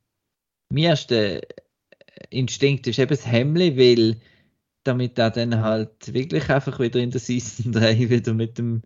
mein 0.70 0.84
erster 0.84 1.40
Instinkt 2.30 2.86
ist 2.86 2.98
eben 2.98 3.10
das 3.10 3.26
Hemli, 3.26 3.76
weil 3.76 4.16
damit 4.84 5.18
er 5.18 5.30
dann 5.30 5.60
halt 5.62 6.12
wirklich 6.12 6.48
einfach 6.50 6.78
wieder 6.78 7.00
in 7.00 7.10
der 7.10 7.20
Season 7.20 7.72
3 7.72 8.08
wieder 8.10 8.34
mit 8.34 8.58
dem 8.58 8.82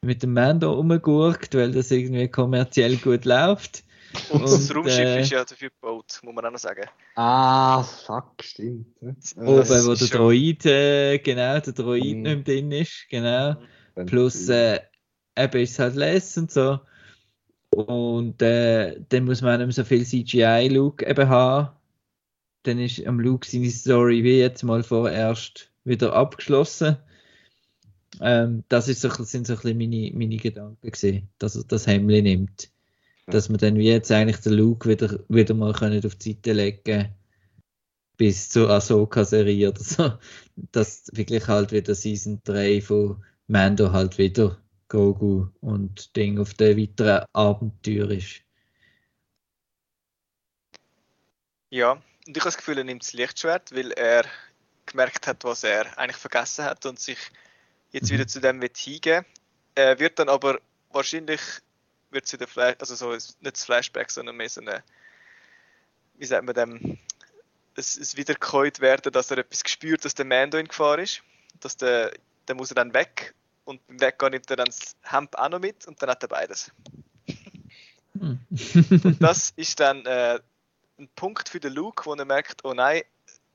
mit 0.00 0.22
dem 0.22 0.32
Mando 0.32 0.72
rumgurkt, 0.72 1.54
weil 1.54 1.72
das 1.72 1.90
irgendwie 1.90 2.28
kommerziell 2.28 2.96
gut 2.96 3.24
läuft. 3.24 3.82
Und, 4.30 4.42
das 4.42 4.70
Und, 4.70 4.76
Raumschiff 4.76 4.98
äh, 4.98 5.20
ist 5.20 5.30
ja 5.30 5.44
dafür 5.44 5.70
gebaut, 5.70 6.20
muss 6.22 6.34
man 6.34 6.46
auch 6.46 6.50
noch 6.52 6.58
sagen. 6.58 6.88
Ah, 7.16 7.82
fuck, 7.82 8.42
stimmt. 8.42 8.86
Oben, 9.00 9.56
Das 9.56 9.86
wo 9.86 9.94
der 9.94 10.08
Droid, 10.08 10.64
äh, 10.64 11.18
genau, 11.18 11.60
der 11.60 11.72
Droid 11.72 12.16
Mhm. 12.16 12.22
nicht 12.22 12.22
mehr 12.22 12.36
drin 12.36 12.72
ist, 12.72 13.06
genau. 13.10 13.56
Plus, 14.06 14.48
äh, 14.48 14.80
eben 15.36 15.60
ist 15.60 15.72
es 15.72 15.78
halt 15.78 15.94
less 15.96 16.38
und 16.38 16.50
so. 16.50 16.78
Und 17.86 18.42
äh, 18.42 19.00
dann 19.08 19.24
muss 19.24 19.40
man 19.40 19.54
auch 19.54 19.58
nicht 19.58 19.76
mehr 19.76 19.84
so 19.84 19.84
viel 19.84 20.04
CGI-Look 20.04 21.02
eben 21.02 21.28
haben. 21.28 21.68
Dann 22.64 22.80
ist 22.80 23.06
am 23.06 23.20
Luke 23.20 23.46
seine 23.46 23.70
Story 23.70 24.24
wie 24.24 24.40
jetzt 24.40 24.64
mal 24.64 24.82
vorerst 24.82 25.70
wieder 25.84 26.12
abgeschlossen. 26.12 26.96
Ähm, 28.20 28.64
das 28.68 28.88
ist 28.88 29.00
so, 29.00 29.10
sind 29.10 29.46
so 29.46 29.52
ein 29.52 29.60
bisschen 29.60 29.78
meine, 29.78 30.10
meine 30.12 30.38
Gedanken 30.38 30.90
gewesen, 30.90 31.28
dass 31.38 31.54
er 31.54 31.62
das 31.68 31.86
Hemd 31.86 32.08
nimmt. 32.08 32.68
Dass 33.26 33.48
man 33.48 33.58
dann 33.58 33.76
wie 33.76 33.86
jetzt 33.86 34.10
eigentlich 34.10 34.38
den 34.38 34.54
Luke 34.54 34.88
wieder, 34.88 35.20
wieder 35.28 35.54
mal 35.54 35.72
können 35.72 36.04
auf 36.04 36.16
die 36.16 36.32
Seite 36.32 36.54
legen 36.54 37.14
bis 38.16 38.50
zur 38.50 38.70
Ahsoka-Serie 38.70 39.68
oder 39.68 39.80
so. 39.80 40.12
Dass 40.72 41.04
wirklich 41.12 41.46
halt 41.46 41.70
wieder 41.70 41.94
Season 41.94 42.40
3 42.42 42.80
von 42.80 43.22
Mando 43.46 43.92
halt 43.92 44.18
wieder 44.18 44.58
Grogu 44.88 45.48
und 45.60 46.16
Ding 46.16 46.38
auf 46.40 46.54
der 46.54 46.76
weiteren 46.76 47.24
Abenteuer 47.32 48.10
ist. 48.10 48.42
Ja, 51.70 51.92
und 51.92 52.02
ich 52.26 52.36
habe 52.36 52.48
das 52.48 52.56
Gefühl, 52.56 52.78
er 52.78 52.84
nimmt 52.84 53.02
das 53.02 53.12
Lichtschwert, 53.12 53.74
weil 53.74 53.92
er 53.92 54.24
gemerkt 54.86 55.26
hat, 55.26 55.44
was 55.44 55.64
er 55.64 55.98
eigentlich 55.98 56.16
vergessen 56.16 56.64
hat 56.64 56.86
und 56.86 56.98
sich 56.98 57.18
jetzt 57.92 58.10
Mhm. 58.10 58.14
wieder 58.14 58.26
zu 58.26 58.40
dem 58.40 58.62
wird 58.62 58.76
hingehen. 58.76 59.24
Er 59.74 59.98
wird 59.98 60.18
dann 60.18 60.28
aber 60.28 60.60
wahrscheinlich 60.90 61.40
wird 62.10 62.24
es 62.24 62.32
wieder 62.32 62.46
Flash, 62.46 62.76
also 62.78 62.94
so 62.94 63.12
nicht 63.12 63.36
das 63.42 63.64
Flashback, 63.64 64.10
sondern 64.10 64.36
mehr 64.36 64.48
so 64.48 64.62
eine, 64.62 64.82
wie 66.14 66.24
sagt 66.24 66.44
man 66.44 66.54
dem, 66.54 66.98
es, 67.74 67.96
es 67.96 68.16
wiedergekäut 68.16 68.80
werden, 68.80 69.12
dass 69.12 69.30
er 69.30 69.38
etwas 69.38 69.62
gespürt, 69.62 70.04
dass 70.04 70.14
der 70.14 70.24
Mando 70.24 70.58
in 70.58 70.68
Gefahr 70.68 70.98
ist. 70.98 71.22
Dass 71.60 71.76
der, 71.76 72.12
der 72.48 72.54
muss 72.54 72.70
er 72.70 72.76
dann 72.76 72.94
weg 72.94 73.34
und 73.68 73.86
beim 73.86 74.00
Weggehen 74.00 74.30
nimmt 74.30 74.50
er 74.50 74.56
dann 74.56 74.66
das 74.66 74.96
Hemd 75.02 75.38
auch 75.38 75.48
noch 75.50 75.60
mit 75.60 75.86
und 75.86 76.00
dann 76.02 76.08
hat 76.08 76.22
er 76.22 76.28
beides. 76.28 76.72
Hm. 78.18 78.38
Das 79.20 79.50
ist 79.50 79.78
dann 79.78 80.04
äh, 80.06 80.40
ein 80.98 81.08
Punkt 81.14 81.48
für 81.50 81.60
den 81.60 81.74
Luke, 81.74 82.06
wo 82.06 82.14
er 82.14 82.24
merkt, 82.24 82.64
oh 82.64 82.72
nein, 82.72 83.02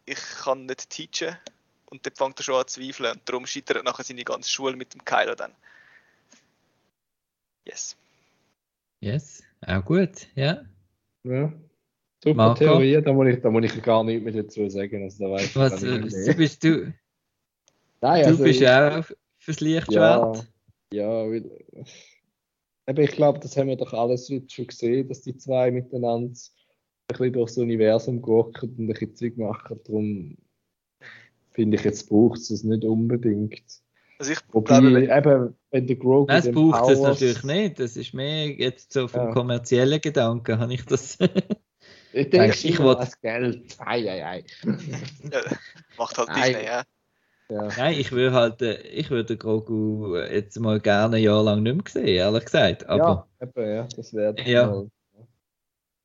ich 0.05 0.19
kann 0.43 0.67
nicht 0.67 0.89
teachen. 0.89 1.35
Und 1.87 2.05
dann 2.05 2.15
fängt 2.15 2.39
er 2.39 2.43
schon 2.43 2.55
an 2.55 2.67
zu 2.67 2.79
zweifeln. 2.79 3.11
Und 3.13 3.21
darum 3.27 3.45
scheitert 3.45 3.83
nachher 3.83 4.03
seine 4.03 4.23
ganze 4.23 4.49
Schule 4.49 4.75
mit 4.75 4.93
dem 4.93 5.03
Kylo 5.03 5.35
dann. 5.35 5.51
Yes. 7.65 7.95
yes, 8.99 9.43
auch 9.65 9.83
gut, 9.83 10.27
ja. 10.35 10.63
Ja. 11.23 11.51
Super 12.23 12.35
Marco? 12.35 12.59
Theorie, 12.59 13.01
da 13.01 13.13
muss, 13.13 13.27
ich, 13.27 13.41
da 13.41 13.49
muss 13.49 13.65
ich 13.65 13.81
gar 13.81 14.03
nichts 14.03 14.23
mehr 14.23 14.43
dazu 14.43 14.69
sagen. 14.69 15.03
Also, 15.03 15.27
da 15.27 15.35
ich 15.43 15.55
Was, 15.55 15.81
gar 15.81 15.97
nicht 15.97 16.13
äh, 16.13 16.25
mehr. 16.25 16.33
bist 16.35 16.63
du, 16.63 16.93
Nein, 18.01 18.21
du 18.21 18.27
also 18.27 18.43
bist 18.43 18.61
ich- 18.61 18.67
auch 18.69 19.03
fürs 19.43 19.59
Lichtschwert? 19.59 20.47
Ja, 20.93 21.07
weil, 21.27 21.49
eben, 22.87 23.01
ich 23.03 23.11
glaube, 23.11 23.39
das 23.39 23.57
haben 23.57 23.67
wir 23.67 23.77
doch 23.77 23.93
alles 23.93 24.29
jetzt 24.29 24.53
schon 24.53 24.67
gesehen, 24.67 25.07
dass 25.07 25.21
die 25.21 25.35
zwei 25.37 25.71
miteinander 25.71 26.33
ein 26.33 26.37
bisschen 27.07 27.33
durchs 27.33 27.57
Universum 27.57 28.21
gurken 28.21 28.69
und 28.69 28.79
ein 28.79 28.87
bisschen 28.87 29.15
Zeug 29.15 29.37
machen. 29.37 29.79
Darum 29.85 30.37
finde 31.51 31.77
ich, 31.77 31.83
jetzt 31.83 32.09
braucht 32.09 32.39
es 32.39 32.49
es 32.51 32.63
nicht 32.63 32.83
unbedingt. 32.83 33.63
Also 34.19 34.31
ich 34.33 34.39
Wobei, 34.51 34.79
glaube, 34.79 35.01
eben, 35.17 35.55
wenn 35.71 35.87
der 35.87 35.95
Grogu 35.97 36.27
Nein, 36.27 36.37
es 36.37 36.51
braucht 36.51 36.91
es 36.91 37.01
natürlich 37.01 37.43
nicht. 37.43 37.79
Das 37.79 37.97
ist 37.97 38.13
mehr 38.13 38.47
jetzt 38.47 38.93
so 38.93 39.07
vom 39.07 39.25
Ja. 39.27 39.31
kommerziellen 39.33 39.99
Gedanken, 39.99 40.59
habe 40.59 40.73
ich 40.73 40.85
das. 40.85 41.17
Ich 42.13 42.29
Denke, 42.29 42.51
ich 42.55 42.65
ich 42.65 42.79
wollt- 42.79 42.99
das 42.99 43.19
Geld. 43.19 43.75
Ei, 43.79 44.07
ei, 44.09 44.23
ei. 44.25 44.43
macht 45.97 46.15
halt. 46.17 46.29
Disney, 46.29 46.65
ja. 46.65 46.83
Ja. 47.49 47.67
Nein, 47.77 47.99
ich 47.99 48.11
würde 48.11 48.33
halt, 48.33 48.61
äh, 48.61 48.81
ich 48.81 49.09
würde 49.09 49.37
Grogu 49.37 50.17
jetzt 50.17 50.59
mal 50.59 50.79
gerne 50.79 51.17
ein 51.17 51.23
Jahr 51.23 51.43
lang 51.43 51.61
nicht 51.63 51.75
mehr 51.75 51.83
sehen, 52.03 52.07
ehrlich 52.07 52.45
gesagt. 52.45 52.85
Aber, 52.87 53.27
ja, 53.39 53.47
eben, 53.47 53.75
ja, 53.75 53.87
das 53.95 54.13
wäre 54.13 54.35
Ja. 54.41 54.67
mal- 54.67 54.89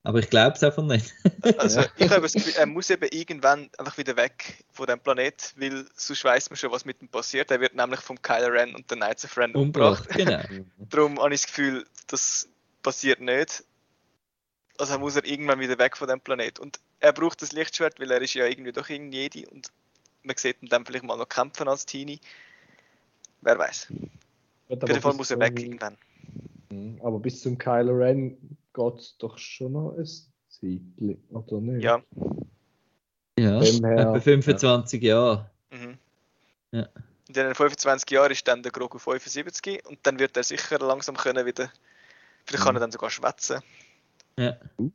aber 0.05 0.20
ich 0.20 0.31
glaube 0.31 0.56
es 0.56 0.62
einfach 0.62 0.82
nicht. 0.85 1.12
Also 1.59 1.81
Ja. 1.81 1.86
ich 1.97 2.10
habe 2.10 2.23
das 2.23 2.32
Gefühl, 2.32 2.55
er 2.56 2.66
muss 2.66 2.89
eben 2.90 3.09
irgendwann 3.10 3.69
einfach 3.78 3.98
wieder 3.98 4.16
weg 4.16 4.65
von 4.73 4.86
dem 4.86 5.01
Planet, 5.01 5.55
weil 5.56 5.86
sonst 5.94 6.24
weiß 6.24 6.51
man 6.51 6.56
schon, 6.56 6.70
was 6.73 6.85
mit 6.85 7.01
ihm 7.02 7.09
passiert. 7.09 7.51
Er 7.51 7.60
wird 7.60 7.74
nämlich 7.74 8.01
vom 8.01 8.20
Kylo 8.20 8.48
Ren 8.48 8.74
und 8.74 8.90
den 8.90 8.98
Knights 8.98 9.24
of 9.24 9.36
Ren 9.36 9.55
umgebracht. 9.55 10.09
Umgebracht, 10.10 10.48
genau. 10.48 10.65
Darum 10.90 11.19
habe 11.20 11.35
ich 11.35 11.43
das 11.43 11.47
Gefühl, 11.48 11.85
das 12.06 12.48
passiert 12.82 13.20
nicht. 13.20 13.65
Also 14.78 14.98
muss 14.98 15.16
er 15.16 15.24
irgendwann 15.24 15.60
wieder 15.60 15.78
weg 15.78 15.97
von 15.97 16.09
dem 16.09 16.20
Planet. 16.20 16.59
Und 16.59 16.78
er 17.01 17.12
braucht 17.12 17.43
das 17.43 17.52
Lichtschwert, 17.52 17.98
weil 18.01 18.10
er 18.10 18.23
ist 18.23 18.35
ja 18.35 18.47
irgendwie 18.47 18.73
doch 18.73 18.89
irgendwie 18.89 19.19
Jedi 19.23 19.47
und 19.47 19.69
man 20.22 20.36
sieht 20.36 20.62
ihn 20.62 20.68
dann 20.68 20.84
vielleicht 20.84 21.04
mal 21.04 21.16
noch 21.16 21.28
kämpfen 21.28 21.68
als 21.68 21.86
Teenie. 21.86 22.20
Wer 23.40 23.58
weiß. 23.58 23.92
Auf 24.68 24.88
jeden 24.88 25.00
Fall 25.00 25.14
muss 25.14 25.30
er 25.30 25.38
weg 25.40 25.58
irgendwann. 25.58 25.96
Mhm, 26.70 27.00
Aber 27.02 27.18
bis 27.18 27.40
zum 27.40 27.56
Kylo 27.56 27.92
Ren 27.92 28.36
geht 28.72 28.94
es 28.98 29.16
doch 29.18 29.38
schon 29.38 29.72
noch 29.72 29.96
ein 29.96 30.06
Zeitchen, 30.48 31.24
oder 31.30 31.60
nicht? 31.60 31.84
Ja. 31.84 32.02
Ja, 33.38 33.60
etwa 33.62 34.20
25 34.20 35.02
Jahre. 35.02 35.50
Mhm. 35.70 35.98
Ja. 36.72 36.88
In 37.28 37.34
den 37.34 37.54
25 37.54 38.10
Jahren 38.10 38.32
ist 38.32 38.48
dann 38.48 38.62
der 38.62 38.72
Grogu 38.72 38.98
75 38.98 39.86
und 39.86 39.98
dann 40.02 40.18
wird 40.18 40.36
er 40.36 40.42
sicher 40.42 40.78
langsam 40.78 41.16
können 41.16 41.46
wieder. 41.46 41.70
Vielleicht 42.44 42.64
kann 42.64 42.76
er 42.76 42.80
dann 42.80 42.90
sogar 42.90 43.10
schwätzen. 43.10 43.60
Ja. 44.38 44.56
Uh. 44.78 44.90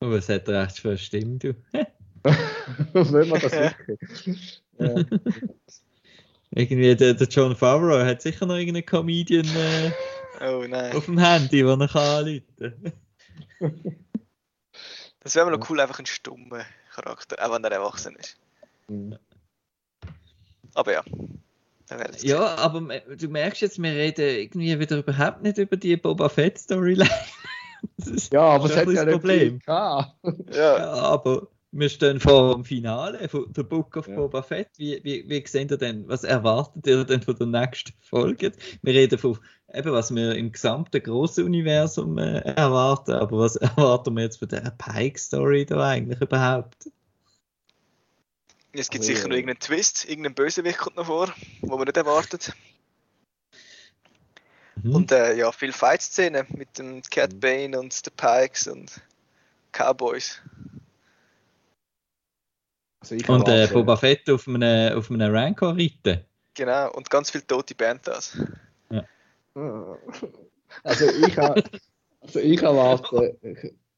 Oh, 0.00 0.10
was 0.10 0.28
hat 0.28 0.48
er 0.48 0.64
echt 0.64 0.80
für 0.80 0.88
eine 0.90 0.98
Stimme, 0.98 1.38
du? 1.38 1.54
Wenn 2.92 3.28
man 3.28 3.40
das 3.40 3.52
wirklich. 3.88 4.62
ja. 4.78 4.94
Irgendwie 6.56 6.94
der, 6.96 7.14
der 7.14 7.26
John 7.28 7.56
Favreau 7.56 8.04
hat 8.04 8.22
sicher 8.22 8.46
noch 8.46 8.54
irgendeinen 8.56 8.86
Comedian 8.86 9.44
äh, 9.46 9.90
Oh 10.46 10.64
nein. 10.66 10.94
auf 10.96 11.06
dem 11.06 11.18
Handy, 11.18 11.62
den 11.62 11.80
er 11.80 11.88
kann 11.88 12.02
anrufen 12.02 12.92
Das 15.20 15.34
wäre 15.34 15.46
mal 15.46 15.56
noch 15.56 15.68
cool, 15.70 15.80
einfach 15.80 15.98
ein 15.98 16.06
stummer 16.06 16.64
Charakter, 16.92 17.36
auch 17.44 17.52
wenn 17.54 17.64
er 17.64 17.72
erwachsen 17.72 18.16
ist. 18.16 18.36
Mhm. 18.88 19.18
Aber 20.74 20.92
ja. 20.92 21.02
Ja, 22.22 22.54
aber 22.56 22.80
du 23.16 23.28
merkst 23.28 23.60
jetzt, 23.62 23.80
wir 23.82 23.90
reden 23.92 24.28
irgendwie 24.36 24.78
wieder 24.78 24.96
überhaupt 24.98 25.42
nicht 25.42 25.58
über 25.58 25.76
die 25.76 25.96
Boba 25.96 26.28
Fett 26.28 26.58
Storyline. 26.58 27.10
Das 27.98 28.08
ist, 28.08 28.32
ja, 28.32 28.40
aber 28.40 28.66
Das 28.68 28.76
es 28.76 28.76
ist 28.76 28.80
hat 28.80 28.88
ein 28.88 28.94
ja 28.96 29.04
nicht 29.04 29.12
Problem. 29.12 29.58
Ja, 29.66 30.14
ja, 30.52 30.76
aber 30.94 31.48
wir 31.76 31.88
stehen 31.88 32.20
vor 32.20 32.54
dem 32.54 32.64
Finale 32.64 33.28
von 33.28 33.52
The 33.54 33.62
Book 33.62 33.96
of 33.96 34.06
Ja. 34.06 34.14
Boba 34.14 34.42
Fett. 34.42 34.68
Wie, 34.76 35.00
wie, 35.02 35.28
wie 35.28 35.44
seht 35.46 35.70
ihr 35.70 35.76
denn, 35.76 36.06
was 36.08 36.24
erwartet 36.24 36.86
ihr 36.86 37.04
denn 37.04 37.22
von 37.22 37.36
der 37.36 37.46
nächsten 37.48 37.92
Folge? 38.00 38.52
Wir 38.82 38.94
reden 38.94 39.18
von 39.18 39.38
eben, 39.72 39.92
was 39.92 40.14
wir 40.14 40.36
im 40.36 40.52
gesamten 40.52 41.02
großen 41.02 41.44
Universum 41.44 42.16
äh, 42.18 42.38
erwarten, 42.40 43.12
aber 43.12 43.38
was 43.38 43.56
erwarten 43.56 44.14
wir 44.14 44.22
jetzt 44.22 44.38
von 44.38 44.48
der 44.48 44.72
Pike-Story 44.78 45.66
da 45.66 45.88
eigentlich 45.88 46.20
überhaupt? 46.20 46.90
es 48.72 48.88
gibt 48.88 49.02
Also, 49.02 49.14
sicher 49.14 49.28
noch 49.28 49.34
äh, 49.34 49.38
irgendeinen 49.38 49.60
Twist, 49.60 50.04
irgendeinen 50.08 50.34
Bösewicht 50.34 50.78
kommt 50.78 50.96
noch 50.96 51.06
vor, 51.06 51.34
wo 51.60 51.76
man 51.76 51.86
nicht 51.86 51.96
erwartet. 51.96 52.52
Mhm. 54.82 54.94
Und 54.94 55.12
äh, 55.12 55.34
ja, 55.36 55.50
viel 55.52 55.72
Fight-Szenen 55.72 56.46
mit 56.50 56.78
dem 56.78 57.02
Cat 57.02 57.32
Mhm. 57.32 57.40
Bane 57.40 57.80
und 57.80 58.06
den 58.06 58.12
Pikes 58.16 58.68
und 58.68 59.00
Cowboys. 59.72 60.40
Also 63.04 63.16
ich 63.16 63.28
Und 63.28 63.46
äh, 63.48 63.68
Boba 63.70 63.96
Fett 63.96 64.30
auf 64.30 64.48
einem, 64.48 64.96
auf 64.96 65.10
einem 65.10 65.30
Rancor 65.30 65.76
reiten. 65.76 66.24
Genau, 66.54 66.90
und 66.92 67.10
ganz 67.10 67.30
viele 67.30 67.46
tote 67.46 67.74
Banthas. 67.74 68.36
Also 70.82 71.04
ich, 71.06 71.38
ha- 71.38 71.54
also 72.20 72.40
ich 72.40 72.60
erwarte 72.60 73.38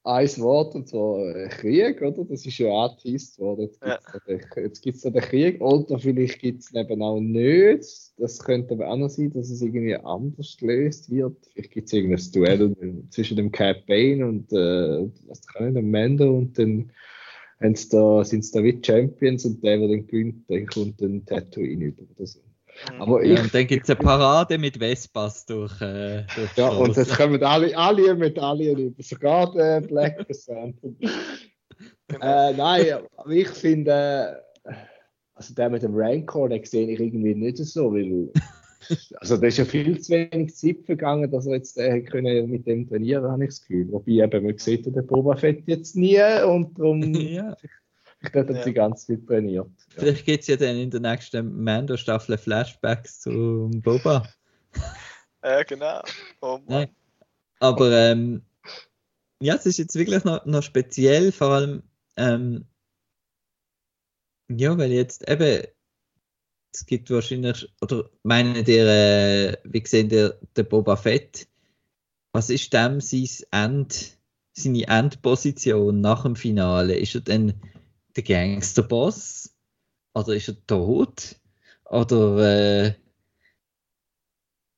ein 0.05 0.29
Wort, 0.39 0.75
und 0.75 0.87
zwar 0.87 1.35
äh, 1.35 1.49
Krieg, 1.49 2.03
oder? 2.03 2.25
Das 2.25 2.45
ist 2.45 2.59
ja 2.59 2.69
angeteased 2.69 3.39
worden. 3.39 3.63
Jetzt 3.63 3.81
Ja. 3.83 3.97
gibt 3.97 4.15
es 4.15 4.23
den, 4.51 4.65
jetzt 4.65 4.83
gibt's 4.83 5.01
da 5.01 5.11
den 5.11 5.23
Krieg, 5.23 5.61
oder 5.63 5.99
vielleicht 5.99 6.41
gibt 6.41 6.61
es 6.61 6.75
eben 6.75 7.01
auch 7.01 7.19
nicht. 7.19 8.13
Das 8.19 8.39
könnte 8.39 8.75
aber 8.75 8.89
auch 8.89 8.97
noch 8.99 9.09
sein, 9.09 9.33
dass 9.33 9.49
es 9.49 9.63
irgendwie 9.63 9.97
anders 9.97 10.59
gelöst 10.59 11.11
wird. 11.11 11.37
Vielleicht 11.55 11.71
gibt 11.71 11.87
es 11.87 11.93
irgendein 11.95 12.33
Duell 12.33 13.03
zwischen 13.09 13.39
dem 13.39 13.51
Bane 13.51 14.27
und 14.27 14.53
äh, 14.53 15.09
was 15.29 15.47
kann 15.47 15.69
ich, 15.69 15.75
dem 15.75 15.91
Mando 15.91 16.37
und 16.37 16.59
dann 16.59 16.91
haben 17.61 17.75
sie 17.75 17.89
da, 17.89 18.25
sind 18.25 18.45
sie 18.45 18.53
da 18.53 18.63
wie 18.65 18.81
Champions 18.85 19.45
und 19.45 19.63
der, 19.63 19.79
der 19.79 19.89
dann 19.89 20.07
gewinnt, 20.07 20.49
der 20.49 20.67
kommt 20.67 21.01
dann 21.01 21.25
Tatooine 21.25 21.87
über 21.87 22.03
oder 22.15 22.27
so. 22.27 22.41
Mhm. 22.93 23.01
Aber 23.01 23.25
Ja, 23.25 23.35
ich 23.35 23.41
und 23.41 23.55
dann 23.55 23.67
gibt 23.67 23.85
es 23.85 23.91
eine 23.91 24.05
Parade 24.05 24.59
mit 24.59 24.79
Vespas 24.79 25.47
durch, 25.47 25.81
äh, 25.81 26.25
durch 26.35 26.57
Ja, 26.57 26.69
und 26.69 26.97
jetzt 26.97 27.17
kommen 27.17 27.43
alle, 27.43 27.77
alle 27.77 28.15
Medaillen 28.15 28.79
über, 28.79 29.03
sogar 29.03 29.53
der 29.53 29.81
Black 29.81 30.27
Panther. 30.47 30.89
äh, 32.21 32.53
nein, 32.53 32.99
aber 33.17 33.31
ich 33.31 33.49
finde, 33.49 34.43
äh, 34.65 34.73
also 35.35 35.55
der 35.55 35.71
mit 35.71 35.83
dem 35.83 35.95
Rancor, 35.95 36.49
den 36.49 36.65
sehe 36.65 36.89
ich 36.89 37.01
irgendwie 37.01 37.35
nicht 37.35 37.59
so, 37.59 37.93
weil, 37.93 38.31
also 39.17 39.37
da 39.37 39.47
ist 39.47 39.59
ja 39.59 39.65
viel 39.65 40.01
zu 40.01 40.13
wenig 40.13 40.55
Zeit 40.57 40.85
vergangen, 40.85 41.31
dass 41.31 41.47
er 41.47 41.55
jetzt 41.55 41.79
äh, 41.79 42.01
können 42.03 42.51
mit 42.51 42.67
dem 42.67 42.89
trainieren, 42.89 43.31
habe 43.31 43.45
ich 43.45 43.51
das 43.51 43.61
Gefühl. 43.63 43.91
Wobei 43.93 44.13
eben, 44.13 44.45
man 44.45 44.59
sieht 44.59 44.87
ja 44.87 44.93
den 44.93 45.07
Boba 45.07 45.37
Fett 45.37 45.63
jetzt 45.67 45.97
nie 45.97 46.21
und 46.45 46.79
darum, 46.79 47.03
ja. 47.15 47.57
ich 48.23 48.33
glaube, 48.33 48.55
Ja. 48.55 48.63
sie 48.63 48.73
ganz 48.73 49.05
viel 49.07 49.25
trainiert. 49.25 49.67
Ja. 49.67 50.01
Vielleicht 50.01 50.27
gibt 50.27 50.41
es 50.43 50.47
ja 50.49 50.57
dann 50.57 50.77
in 50.77 50.91
der 50.91 51.01
nächsten 51.01 51.63
Mando-Staffel 51.63 52.39
Flashbacks 52.39 53.21
zum 53.21 53.81
Boba. 53.83 54.27
Ja, 55.45 55.63
genau. 55.63 56.01
Oh. 56.41 56.59
Nein. 56.67 56.89
Aber 57.61 57.93
ähm, 57.93 58.43
ja, 59.41 59.55
es 59.55 59.65
ist 59.65 59.79
jetzt 59.79 59.95
wirklich 59.95 60.25
noch, 60.25 60.45
noch 60.45 60.63
speziell, 60.63 61.31
vor 61.31 61.51
allem, 61.51 61.83
ähm, 62.17 62.67
ja, 64.49 64.77
weil 64.77 64.91
jetzt 64.91 65.29
eben, 65.31 65.63
es 66.77 66.85
gibt 66.85 67.11
wahrscheinlich, 67.11 67.73
oder 67.81 68.11
meinen 68.23 68.67
ihr, 68.67 68.87
äh, 68.87 69.57
wie 69.65 69.81
gesehen 69.81 70.11
der, 70.11 70.39
Boba 70.65 70.97
Fett, 70.97 71.49
was 72.33 72.51
ist 72.51 72.73
dem 72.75 73.01
sein 73.01 73.29
End, 73.51 74.19
seine 74.53 74.87
Endposition 74.87 76.03
nach 76.03 76.25
dem 76.25 76.37
Finale? 76.37 76.95
Ist 76.97 77.15
er 77.15 77.23
dann 77.23 77.55
der 78.15 78.23
Gangsterboss? 78.23 79.55
Oder 80.13 80.35
ist 80.35 80.49
er 80.49 80.67
tot? 80.67 81.37
Oder 81.87 82.87
äh, 82.87 82.95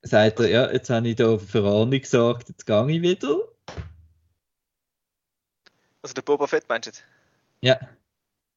sagt 0.03 0.39
er, 0.39 0.49
ja, 0.49 0.73
jetzt 0.73 0.91
habe 0.91 1.09
ich 1.09 1.17
da 1.17 1.37
für 1.37 1.65
Ordnung 1.65 2.01
gesorgt, 2.01 2.49
jetzt 2.49 2.65
gehe 2.65 2.91
ich 2.93 3.03
wieder? 3.03 3.41
Also 6.03 6.15
der 6.15 6.23
Boba 6.23 6.47
Fett 6.47 6.69
meinst 6.69 6.89
du? 6.89 6.93
Ja. 7.61 7.81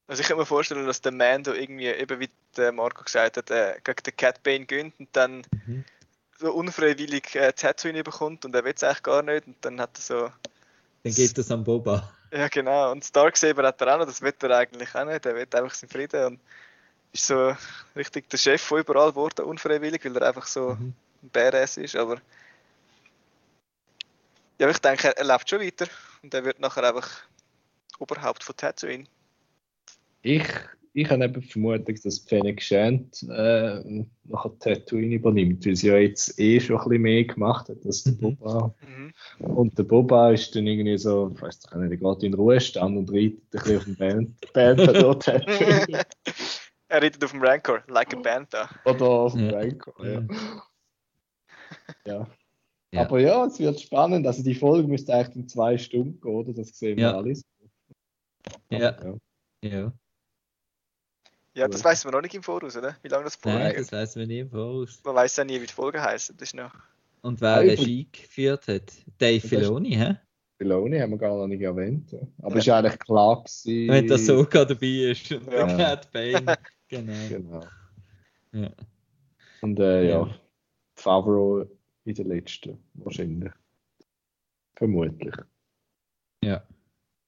Also 0.08 0.20
ich 0.20 0.28
kann 0.28 0.36
mir 0.36 0.46
vorstellen, 0.46 0.86
dass 0.86 1.00
der 1.00 1.12
Mando 1.12 1.52
irgendwie, 1.52 1.86
eben 1.86 2.20
wie 2.20 2.28
der 2.56 2.72
Marco 2.72 3.04
gesagt 3.04 3.36
hat, 3.36 3.50
äh, 3.50 3.80
gegen 3.82 4.02
den 4.02 4.16
Cat 4.16 4.42
Bane 4.42 4.66
gönnt 4.66 4.98
und 4.98 5.08
dann 5.12 5.42
Mhm. 5.66 5.84
so 6.38 6.52
unfreiwillig 6.52 7.34
äh, 7.36 7.52
Tatooine 7.52 8.02
bekommt 8.02 8.44
und 8.44 8.54
er 8.54 8.64
will 8.64 8.72
es 8.74 8.82
eigentlich 8.82 9.02
gar 9.04 9.22
nicht 9.22 9.46
und 9.46 9.56
dann 9.64 9.80
hat 9.80 9.96
er 9.96 10.02
so, 10.02 10.20
Dann 11.04 11.14
geht 11.14 11.38
das 11.38 11.50
an 11.50 11.62
Boba. 11.62 12.12
ja 12.32 12.48
genau, 12.48 12.90
und 12.90 13.14
Darksaber 13.14 13.62
hat 13.68 13.80
er 13.80 13.94
auch 13.94 13.98
noch, 14.00 14.06
das 14.06 14.20
will 14.20 14.34
er 14.42 14.50
eigentlich 14.58 14.94
auch 14.94 15.04
nicht, 15.04 15.24
er 15.24 15.34
will 15.36 15.42
einfach 15.52 15.74
seinen 15.74 15.90
Frieden 15.90 16.24
und 16.26 16.40
ist 17.12 17.26
so 17.26 17.54
richtig 17.94 18.28
der 18.28 18.38
Chef 18.38 18.60
von 18.60 18.80
überall 18.80 19.10
geworden, 19.10 19.44
unfreiwillig, 19.44 20.04
weil 20.04 20.16
er 20.16 20.28
einfach 20.28 20.46
so 20.46 20.70
Mhm. 20.70 20.94
ein 21.22 21.30
Badass 21.30 21.76
ist, 21.76 21.94
aber 21.94 22.20
ja, 24.58 24.68
ich 24.68 24.78
denke, 24.78 25.08
er, 25.08 25.16
er 25.16 25.24
lebt 25.24 25.48
schon 25.48 25.60
weiter 25.60 25.86
und 26.22 26.34
er 26.34 26.44
wird 26.44 26.58
nachher 26.58 26.84
einfach 26.84 27.08
Oberhaupt 27.98 28.42
von 28.42 28.56
Tatooine. 28.56 29.04
Ich, 30.22 30.44
ich 30.94 31.10
habe 31.10 31.24
eben 31.24 31.42
vermutet, 31.42 32.04
dass 32.04 32.18
Fennec 32.20 32.62
Shand 32.62 33.22
äh, 33.28 34.04
nachher 34.24 34.58
Tatooine 34.60 35.16
übernimmt, 35.16 35.64
weil 35.66 35.74
sie 35.76 35.88
ja 35.88 35.96
jetzt 35.96 36.38
eh 36.38 36.60
schon 36.60 36.76
ein 36.78 36.88
bisschen 36.88 37.02
mehr 37.02 37.24
gemacht 37.24 37.68
hat 37.68 37.78
als 37.84 38.04
der 38.04 38.12
Mhm. 38.14 38.36
Boba. 38.36 38.74
Mhm. 38.86 39.12
Und 39.56 39.78
der 39.78 39.82
Boba 39.84 40.30
ist 40.32 40.54
dann 40.54 40.66
irgendwie 40.66 40.96
so, 40.98 41.32
ich 41.34 41.42
weiß 41.42 41.60
doch 41.60 41.74
nicht, 41.76 41.90
der 41.90 41.98
geht 42.14 42.22
in 42.22 42.34
Ruhestand 42.34 42.96
und 42.96 43.10
reitet 43.10 43.38
ein 43.42 43.48
bisschen 43.50 43.76
auf 43.78 43.84
dem 43.84 43.96
Band, 43.96 44.40
Band 44.52 44.78
dort 44.80 45.24
Tatooine. 45.24 46.02
er 46.88 47.02
redet 47.02 47.24
auf 47.24 47.30
dem 47.32 47.42
Rancor, 47.42 47.82
like 47.88 48.14
a 48.14 48.20
Bantha. 48.20 48.68
Oder 48.84 49.08
auf 49.08 49.32
dem 49.32 49.50
Ja. 49.50 49.58
Rancor, 49.58 50.06
ja. 50.06 50.22
ja. 52.06 52.26
Ja. 52.94 53.00
Aber 53.00 53.18
ja, 53.20 53.46
es 53.46 53.58
wird 53.58 53.80
spannend. 53.80 54.26
Also 54.26 54.42
die 54.42 54.54
Folge 54.54 54.86
müsste 54.86 55.14
eigentlich 55.14 55.36
in 55.36 55.48
zwei 55.48 55.78
Stunden 55.78 56.20
gehen, 56.20 56.30
oder? 56.34 56.52
Das 56.52 56.68
sehen 56.78 56.98
wir 56.98 57.04
Ja. 57.04 57.16
alles. 57.16 57.42
Ja. 58.70 58.78
ja. 58.78 59.14
Ja. 59.64 59.92
Ja, 61.54 61.68
das 61.68 61.84
weiß 61.84 62.04
man 62.04 62.14
noch 62.14 62.22
nicht 62.22 62.34
im 62.34 62.42
Voraus, 62.42 62.76
oder? 62.76 62.96
Wie 63.02 63.08
lange 63.08 63.24
das 63.24 63.38
Nein, 63.44 63.60
vorgeht. 63.60 63.78
das 63.80 63.92
weiß 63.92 64.16
man 64.16 64.26
nie 64.28 64.38
im 64.40 64.50
Voraus. 64.50 65.00
Man 65.04 65.14
weiß 65.14 65.36
ja 65.36 65.44
nie, 65.44 65.60
wie 65.60 65.66
die 65.66 65.72
Folge 65.72 66.00
heißen. 66.02 66.36
Das 66.38 66.48
ist 66.48 66.54
noch. 66.54 66.72
Und 67.20 67.40
wer 67.40 67.50
Ah, 67.56 67.58
Regie 67.58 68.08
geführt 68.10 68.66
hat? 68.68 68.90
Dave 69.18 69.40
Filoni, 69.46 69.90
hä? 69.92 70.16
Filoni 70.58 70.98
haben 70.98 71.10
wir 71.10 71.18
gar 71.18 71.36
noch 71.36 71.46
nicht 71.46 71.60
erwähnt. 71.60 72.10
ja. 72.12 72.20
Aber 72.40 72.54
Ja. 72.54 72.58
ist 72.60 72.68
eigentlich 72.70 72.98
klar 73.00 73.42
gewesen. 73.44 73.88
Wenn 73.88 74.06
der 74.06 74.18
Soka 74.18 74.64
dabei 74.64 74.86
ist 75.10 75.30
und 75.32 75.46
Ja. 75.52 75.66
der 75.66 75.76
Cat 75.76 76.10
Bane. 76.12 76.56
Genau. 76.88 77.28
Genau. 77.28 77.64
Ja. 78.52 78.70
Und 79.60 79.78
äh, 79.78 80.08
ja, 80.08 80.26
Ja. 80.26 80.34
Favreau 80.94 81.64
in 82.04 82.14
der 82.14 82.24
letzten, 82.24 82.78
wahrscheinlich. 82.94 83.52
Vermutlich. 84.76 85.34
Ja. 86.42 86.66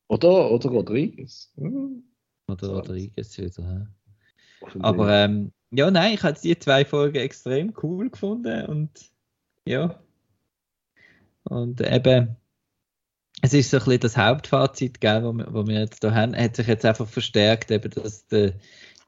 Oder, 0.08 0.50
oder 0.50 0.68
Rodriguez. 0.70 1.52
Hm, 1.56 2.02
Oder. 2.48 2.68
Rodriguez 2.68 3.38
wieder. 3.38 3.62
hä? 3.62 3.86
Aber 4.78 5.10
ähm, 5.12 5.52
ja, 5.70 5.90
nein, 5.90 6.14
ich 6.14 6.22
habe 6.22 6.38
die 6.40 6.58
zwei 6.58 6.84
Folgen 6.84 7.16
extrem 7.18 7.72
cool 7.82 8.10
gefunden 8.10 8.66
und 8.66 8.90
ja. 9.66 10.00
Und 11.44 11.80
eben, 11.80 12.36
es 13.42 13.52
ist 13.52 13.70
so 13.70 13.76
ein 13.78 13.84
bisschen 13.84 14.00
das 14.00 14.16
Hauptfazit, 14.16 15.00
gell, 15.00 15.22
wo, 15.24 15.32
wir, 15.32 15.52
wo 15.52 15.66
wir 15.66 15.80
jetzt 15.80 16.02
da 16.04 16.14
haben, 16.14 16.36
hat 16.36 16.56
sich 16.56 16.66
jetzt 16.66 16.84
einfach 16.84 17.06
verstärkt, 17.08 17.70
eben, 17.70 17.90
dass 17.90 18.26
die, 18.28 18.54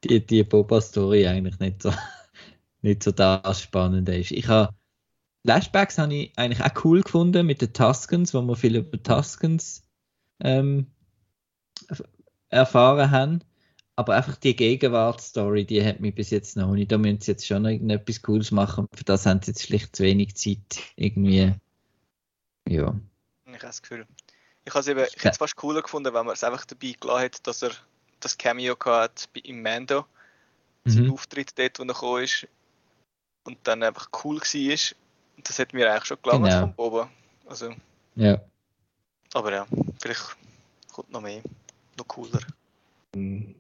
die, 0.05 0.25
die 0.25 0.45
Boba-Story 0.45 1.27
eigentlich 1.27 1.59
nicht 1.59 1.83
so, 1.83 1.93
nicht 2.83 3.03
so 3.03 3.13
das 3.13 3.61
Spannende 3.63 4.17
ist. 4.19 4.33
Ich 4.33 4.49
habe 4.49 4.75
Flashbacks 5.45 5.99
habe 5.99 6.13
ich 6.13 6.33
eigentlich 6.37 6.63
auch 6.65 6.85
cool 6.85 7.03
gefunden 7.03 7.47
mit 7.47 7.63
den 7.63 7.73
Tuskens, 7.73 8.35
wo 8.35 8.43
wir 8.43 8.57
viel 8.57 8.77
über 8.77 9.01
Tuskens 9.01 9.85
ähm, 10.41 10.89
erf- 11.89 12.05
erfahren 12.49 13.11
haben. 13.13 13.45
Aber 13.99 14.15
einfach 14.15 14.37
die 14.37 14.55
Gegenwartsstory, 14.55 15.65
die 15.65 15.83
hat 15.85 16.01
mich 16.01 16.15
bis 16.15 16.29
jetzt 16.31 16.57
noch 16.57 16.73
nicht. 16.73 16.93
Da 16.93 16.99
müssen 16.99 17.21
sie 17.21 17.33
jetzt 17.33 17.47
schon 17.47 17.63
noch 17.63 17.71
irgendetwas 17.71 18.21
Cooles 18.21 18.51
machen. 18.51 18.87
Für 18.95 19.05
das 19.05 19.25
haben 19.25 19.41
sie 19.41 19.53
jetzt 19.53 19.63
schlicht 19.63 19.97
zu 19.97 20.03
wenig 20.03 20.35
Zeit. 20.37 20.83
Irgendwie. 20.97 21.55
Ja. 22.69 22.95
Ich 23.47 23.53
habe 23.53 23.59
das 23.59 23.81
Gefühl. 23.81 24.07
Ich 24.67 24.73
habe 24.75 24.81
es 24.81 24.89
eben, 24.89 25.01
ich 25.01 25.15
hätte 25.17 25.31
es 25.31 25.39
fast 25.39 25.57
cooler 25.57 25.81
gefunden, 25.81 26.13
wenn 26.13 26.27
man 26.27 26.35
es 26.35 26.45
einfach 26.45 26.67
dabei 26.67 26.95
gelassen 27.01 27.21
hätte, 27.21 27.43
dass 27.45 27.63
er 27.63 27.71
das 28.21 28.37
Cameo 28.37 28.77
hat 28.85 29.29
im 29.43 29.63
Mando. 29.63 30.05
Sein 30.85 31.05
Mhm. 31.05 31.13
Auftritt 31.13 31.59
dort, 31.59 31.79
wo 31.79 31.83
er 31.85 31.87
gekommen 31.89 32.25
ist. 32.25 32.47
Und 33.45 33.59
dann 33.63 33.83
einfach 33.83 34.09
cool 34.25 34.37
war. 34.41 34.97
Und 35.37 35.49
das 35.49 35.59
hat 35.59 35.73
mir 35.73 35.91
eigentlich 35.91 36.05
schon 36.05 36.19
gelangt 36.23 36.45
Genau. 36.45 36.61
von 36.61 36.75
Boba. 36.75 37.11
Also, 37.47 37.71
Ja. 38.17 38.41
aber 39.33 39.53
ja, 39.53 39.67
vielleicht 40.01 40.37
kommt 40.93 41.11
noch 41.11 41.21
mehr. 41.23 41.41
Noch 41.97 42.09
cooler. 42.09 42.41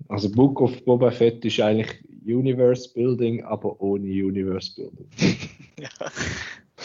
Also 0.08 0.30
Book 0.30 0.60
of 0.60 0.84
Boba 0.84 1.10
Fett 1.10 1.44
ist 1.44 1.60
eigentlich 1.60 2.02
Universe 2.24 2.92
Building, 2.92 3.44
aber 3.44 3.80
ohne 3.80 4.06
Universe 4.06 4.74
Building. 4.74 5.08
ja, 5.78 5.88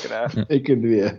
genau. 0.03 0.45
Irgendwie. 0.49 1.11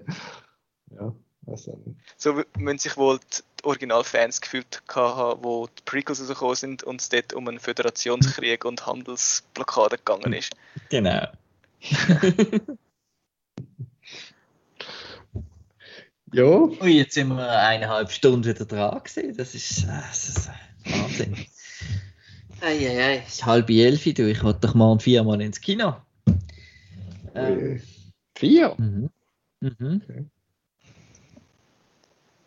Ja, 0.91 1.15
weiß 1.43 1.69
auch 1.69 1.79
nicht. 1.87 1.99
So 2.17 2.43
müssen 2.59 2.79
sich 2.79 2.97
wohl 2.97 3.19
die 3.19 3.65
Originalfans 3.65 4.41
gefühlt 4.41 4.83
haben, 4.89 5.43
wo 5.45 5.67
die 5.67 5.83
Prequels 5.85 6.21
rausgekommen 6.21 6.57
sind 6.57 6.83
und 6.83 7.01
es 7.01 7.09
dort 7.09 7.33
um 7.33 7.49
einen 7.49 7.59
Föderationskrieg 7.59 8.65
und 8.65 8.87
Handelsblockade 8.87 9.99
gegangen 9.99 10.33
ist. 10.33 10.55
Genau. 10.91 11.27
Ja, 16.35 16.47
Ui, 16.47 16.97
jetzt 16.97 17.13
sind 17.13 17.29
wir 17.29 17.47
eineinhalb 17.47 18.11
Stunden 18.11 18.47
wieder 18.47 18.65
dran 18.65 19.03
gewesen. 19.05 19.37
Das 19.37 19.55
ist, 19.55 19.85
äh, 19.85 19.89
das 20.09 20.29
ist 20.31 20.51
Wahnsinn. 20.85 21.37
Eieiei, 22.61 23.19
es 23.27 23.35
ist 23.35 23.47
halb 23.47 23.71
elf, 23.71 24.05
du. 24.05 24.31
Ich 24.31 24.43
wollte 24.43 24.61
doch 24.61 24.75
morgen 24.75 25.01
viermal 25.01 25.41
ins 25.41 25.61
Kino. 25.61 25.97
Ähm, 27.35 27.77
äh, 27.77 27.81
vier. 28.37 28.75
Mhm. 28.79 29.11
Mhm. 29.61 30.03
Okay. 30.05 30.25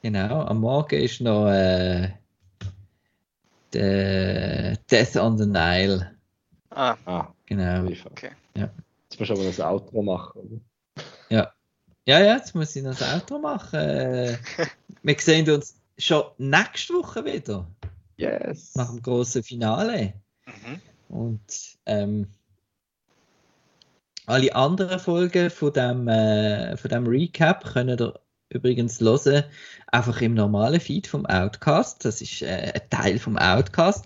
Genau, 0.02 0.42
am 0.44 0.60
Morgen 0.60 1.02
ist 1.02 1.20
noch 1.22 1.48
äh, 1.50 2.12
der 3.74 4.78
Death 4.90 5.16
on 5.18 5.38
the 5.38 5.46
Nile. 5.46 6.12
Ah, 6.70 6.96
Ah, 7.06 7.34
Genau. 7.46 7.86
okay. 7.86 8.32
Jetzt 8.54 9.20
musst 9.20 9.30
du 9.30 9.34
aber 9.34 9.44
das 9.46 9.60
Outro 9.60 10.02
machen. 10.04 10.42
Oder? 10.42 11.06
Ja, 11.30 11.52
ja, 12.06 12.36
jetzt 12.36 12.54
muss 12.54 12.76
ich 12.76 12.84
noch 12.84 12.96
das 12.96 13.14
Outro 13.16 13.40
machen. 13.40 13.80
Äh, 13.80 14.38
wir 15.04 15.20
sehen 15.20 15.50
uns 15.50 15.76
schon 15.98 16.24
nächste 16.38 16.94
Woche 16.94 17.26
wieder 17.26 17.68
Yes. 18.18 18.76
nach 18.76 18.90
dem 18.90 19.02
großen 19.02 19.44
Finale. 19.44 20.14
Mhm. 20.46 20.82
Und 21.10 21.78
ähm, 21.86 22.28
alle 24.26 24.56
anderen 24.56 25.00
Folgen 25.00 25.50
von 25.50 25.74
dem, 25.74 26.08
äh, 26.08 26.78
von 26.78 26.90
dem 26.90 27.08
Recap 27.08 27.64
können 27.74 28.00
ihr 28.00 28.20
übrigens 28.50 29.00
hören, 29.00 29.44
einfach 29.88 30.22
im 30.22 30.34
normalen 30.34 30.80
Feed 30.80 31.08
vom 31.08 31.26
Outcast. 31.26 32.06
Das 32.06 32.22
ist 32.22 32.42
äh, 32.42 32.72
ein 32.74 32.90
Teil 32.90 33.20
vom 33.20 33.38
Outcast. 33.38 34.06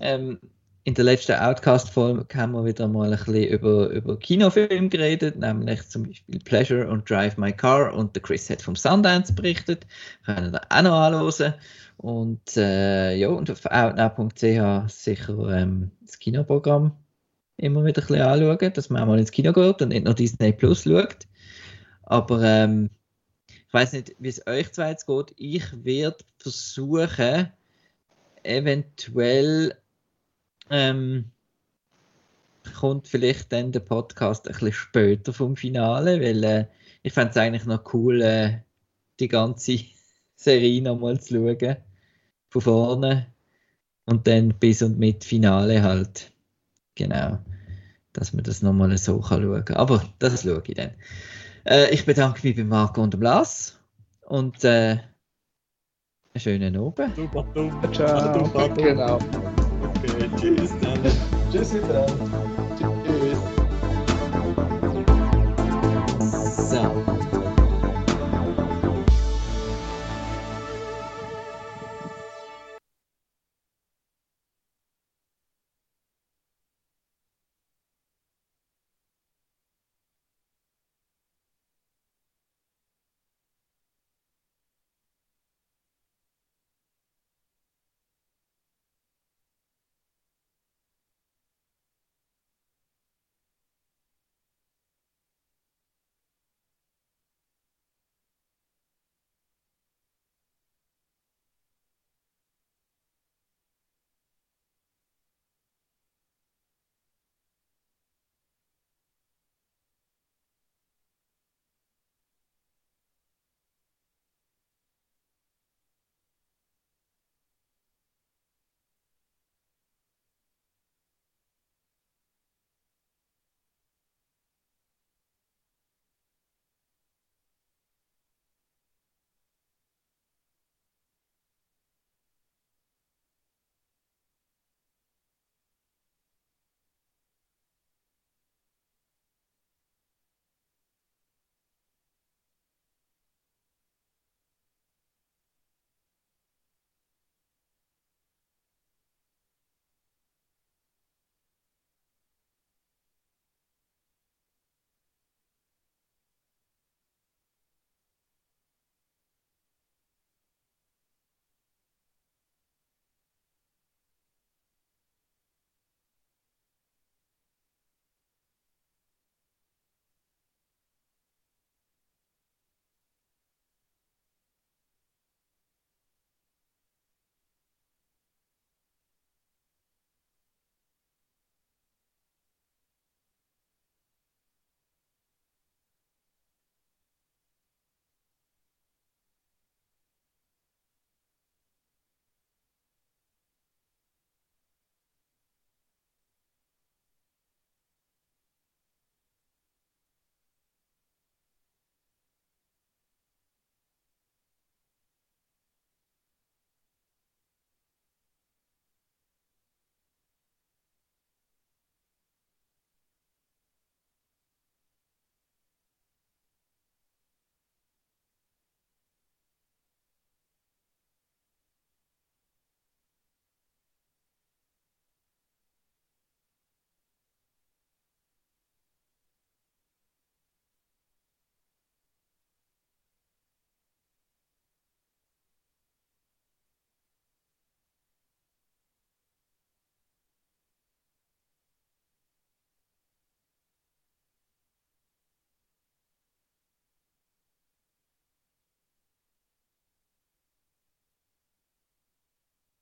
Ähm, 0.00 0.38
in 0.84 0.94
der 0.94 1.04
letzten 1.04 1.32
Outcast-Folge 1.32 2.26
haben 2.38 2.52
wir 2.52 2.64
wieder 2.64 2.88
mal 2.88 3.12
ein 3.12 3.18
bisschen 3.18 3.48
über, 3.48 3.88
über 3.90 4.18
Kinofilme 4.18 4.88
geredet, 4.88 5.36
nämlich 5.36 5.86
zum 5.88 6.04
Beispiel 6.04 6.38
Pleasure 6.40 6.88
und 6.88 7.08
Drive 7.08 7.36
My 7.36 7.52
Car 7.52 7.94
und 7.94 8.16
der 8.16 8.22
Chris 8.22 8.48
hat 8.48 8.62
vom 8.62 8.76
Sundance 8.76 9.32
berichtet. 9.32 9.86
Können 10.24 10.54
ihr 10.54 10.60
auch 10.70 10.82
noch 10.82 10.92
anhören. 10.92 11.54
Und 11.98 12.56
äh, 12.56 13.14
ja, 13.14 13.28
und 13.28 13.50
auf 13.50 13.66
outnow.ch 13.66 14.90
sicher 14.90 15.48
ähm, 15.50 15.90
das 16.00 16.18
Kinoprogramm 16.18 16.92
immer 17.58 17.84
wieder 17.84 18.02
ein 18.02 18.06
bisschen 18.06 18.22
anschauen, 18.22 18.72
dass 18.72 18.88
man 18.88 19.02
auch 19.02 19.06
mal 19.06 19.18
ins 19.18 19.32
Kino 19.32 19.52
geht 19.52 19.82
und 19.82 19.88
nicht 19.88 20.04
nur 20.04 20.14
Disney 20.14 20.52
Plus 20.52 20.84
schaut. 20.84 21.26
Aber 22.02 22.42
ähm, 22.42 22.88
ich 23.48 23.74
weiß 23.74 23.92
nicht, 23.92 24.16
wie 24.18 24.28
es 24.28 24.46
euch 24.46 24.72
zwei 24.72 24.90
jetzt 24.90 25.06
geht. 25.06 25.34
Ich 25.36 25.84
werde 25.84 26.24
versuchen, 26.38 27.52
eventuell 28.42 29.76
ähm, 30.70 31.30
kommt 32.78 33.08
vielleicht 33.08 33.52
dann 33.52 33.72
der 33.72 33.80
Podcast 33.80 34.46
ein 34.46 34.52
bisschen 34.52 34.72
später 34.72 35.32
vom 35.32 35.56
Finale, 35.56 36.20
weil 36.20 36.44
äh, 36.44 36.66
ich 37.02 37.12
fände 37.12 37.30
es 37.30 37.36
eigentlich 37.36 37.64
noch 37.64 37.92
cool, 37.94 38.22
äh, 38.22 38.58
die 39.18 39.28
ganze 39.28 39.78
Serie 40.36 40.82
nochmal 40.82 41.20
zu 41.20 41.34
schauen. 41.34 41.76
Von 42.48 42.62
vorne. 42.62 43.26
Und 44.06 44.26
dann 44.26 44.54
bis 44.58 44.82
und 44.82 44.98
mit 44.98 45.24
Finale 45.24 45.82
halt. 45.82 46.32
Genau. 46.96 47.38
Dass 48.12 48.32
man 48.32 48.42
das 48.42 48.60
nochmal 48.62 48.96
so 48.98 49.20
kann 49.20 49.42
schauen 49.42 49.64
kann. 49.64 49.76
Aber 49.76 50.02
das 50.18 50.42
schaue 50.42 50.62
ich 50.66 50.74
dann. 50.74 50.90
Äh, 51.64 51.94
ich 51.94 52.04
bedanke 52.04 52.46
mich 52.46 52.56
bei 52.56 52.64
Marco 52.64 53.02
und 53.02 53.14
dem 53.14 53.22
Lars. 53.22 53.78
Und 54.26 54.64
äh, 54.64 54.98
einen 56.32 56.40
schönen 56.40 56.76
Abend. 56.76 57.14
Super 57.14 57.46
dumm. 57.54 57.92
Ciao. 57.92 58.44
Super. 58.44 58.68
Genau. 58.70 59.18
Okay, 60.02 60.30
tschüss 60.38 60.78
dann. 60.80 60.98
Tschüss 61.50 61.72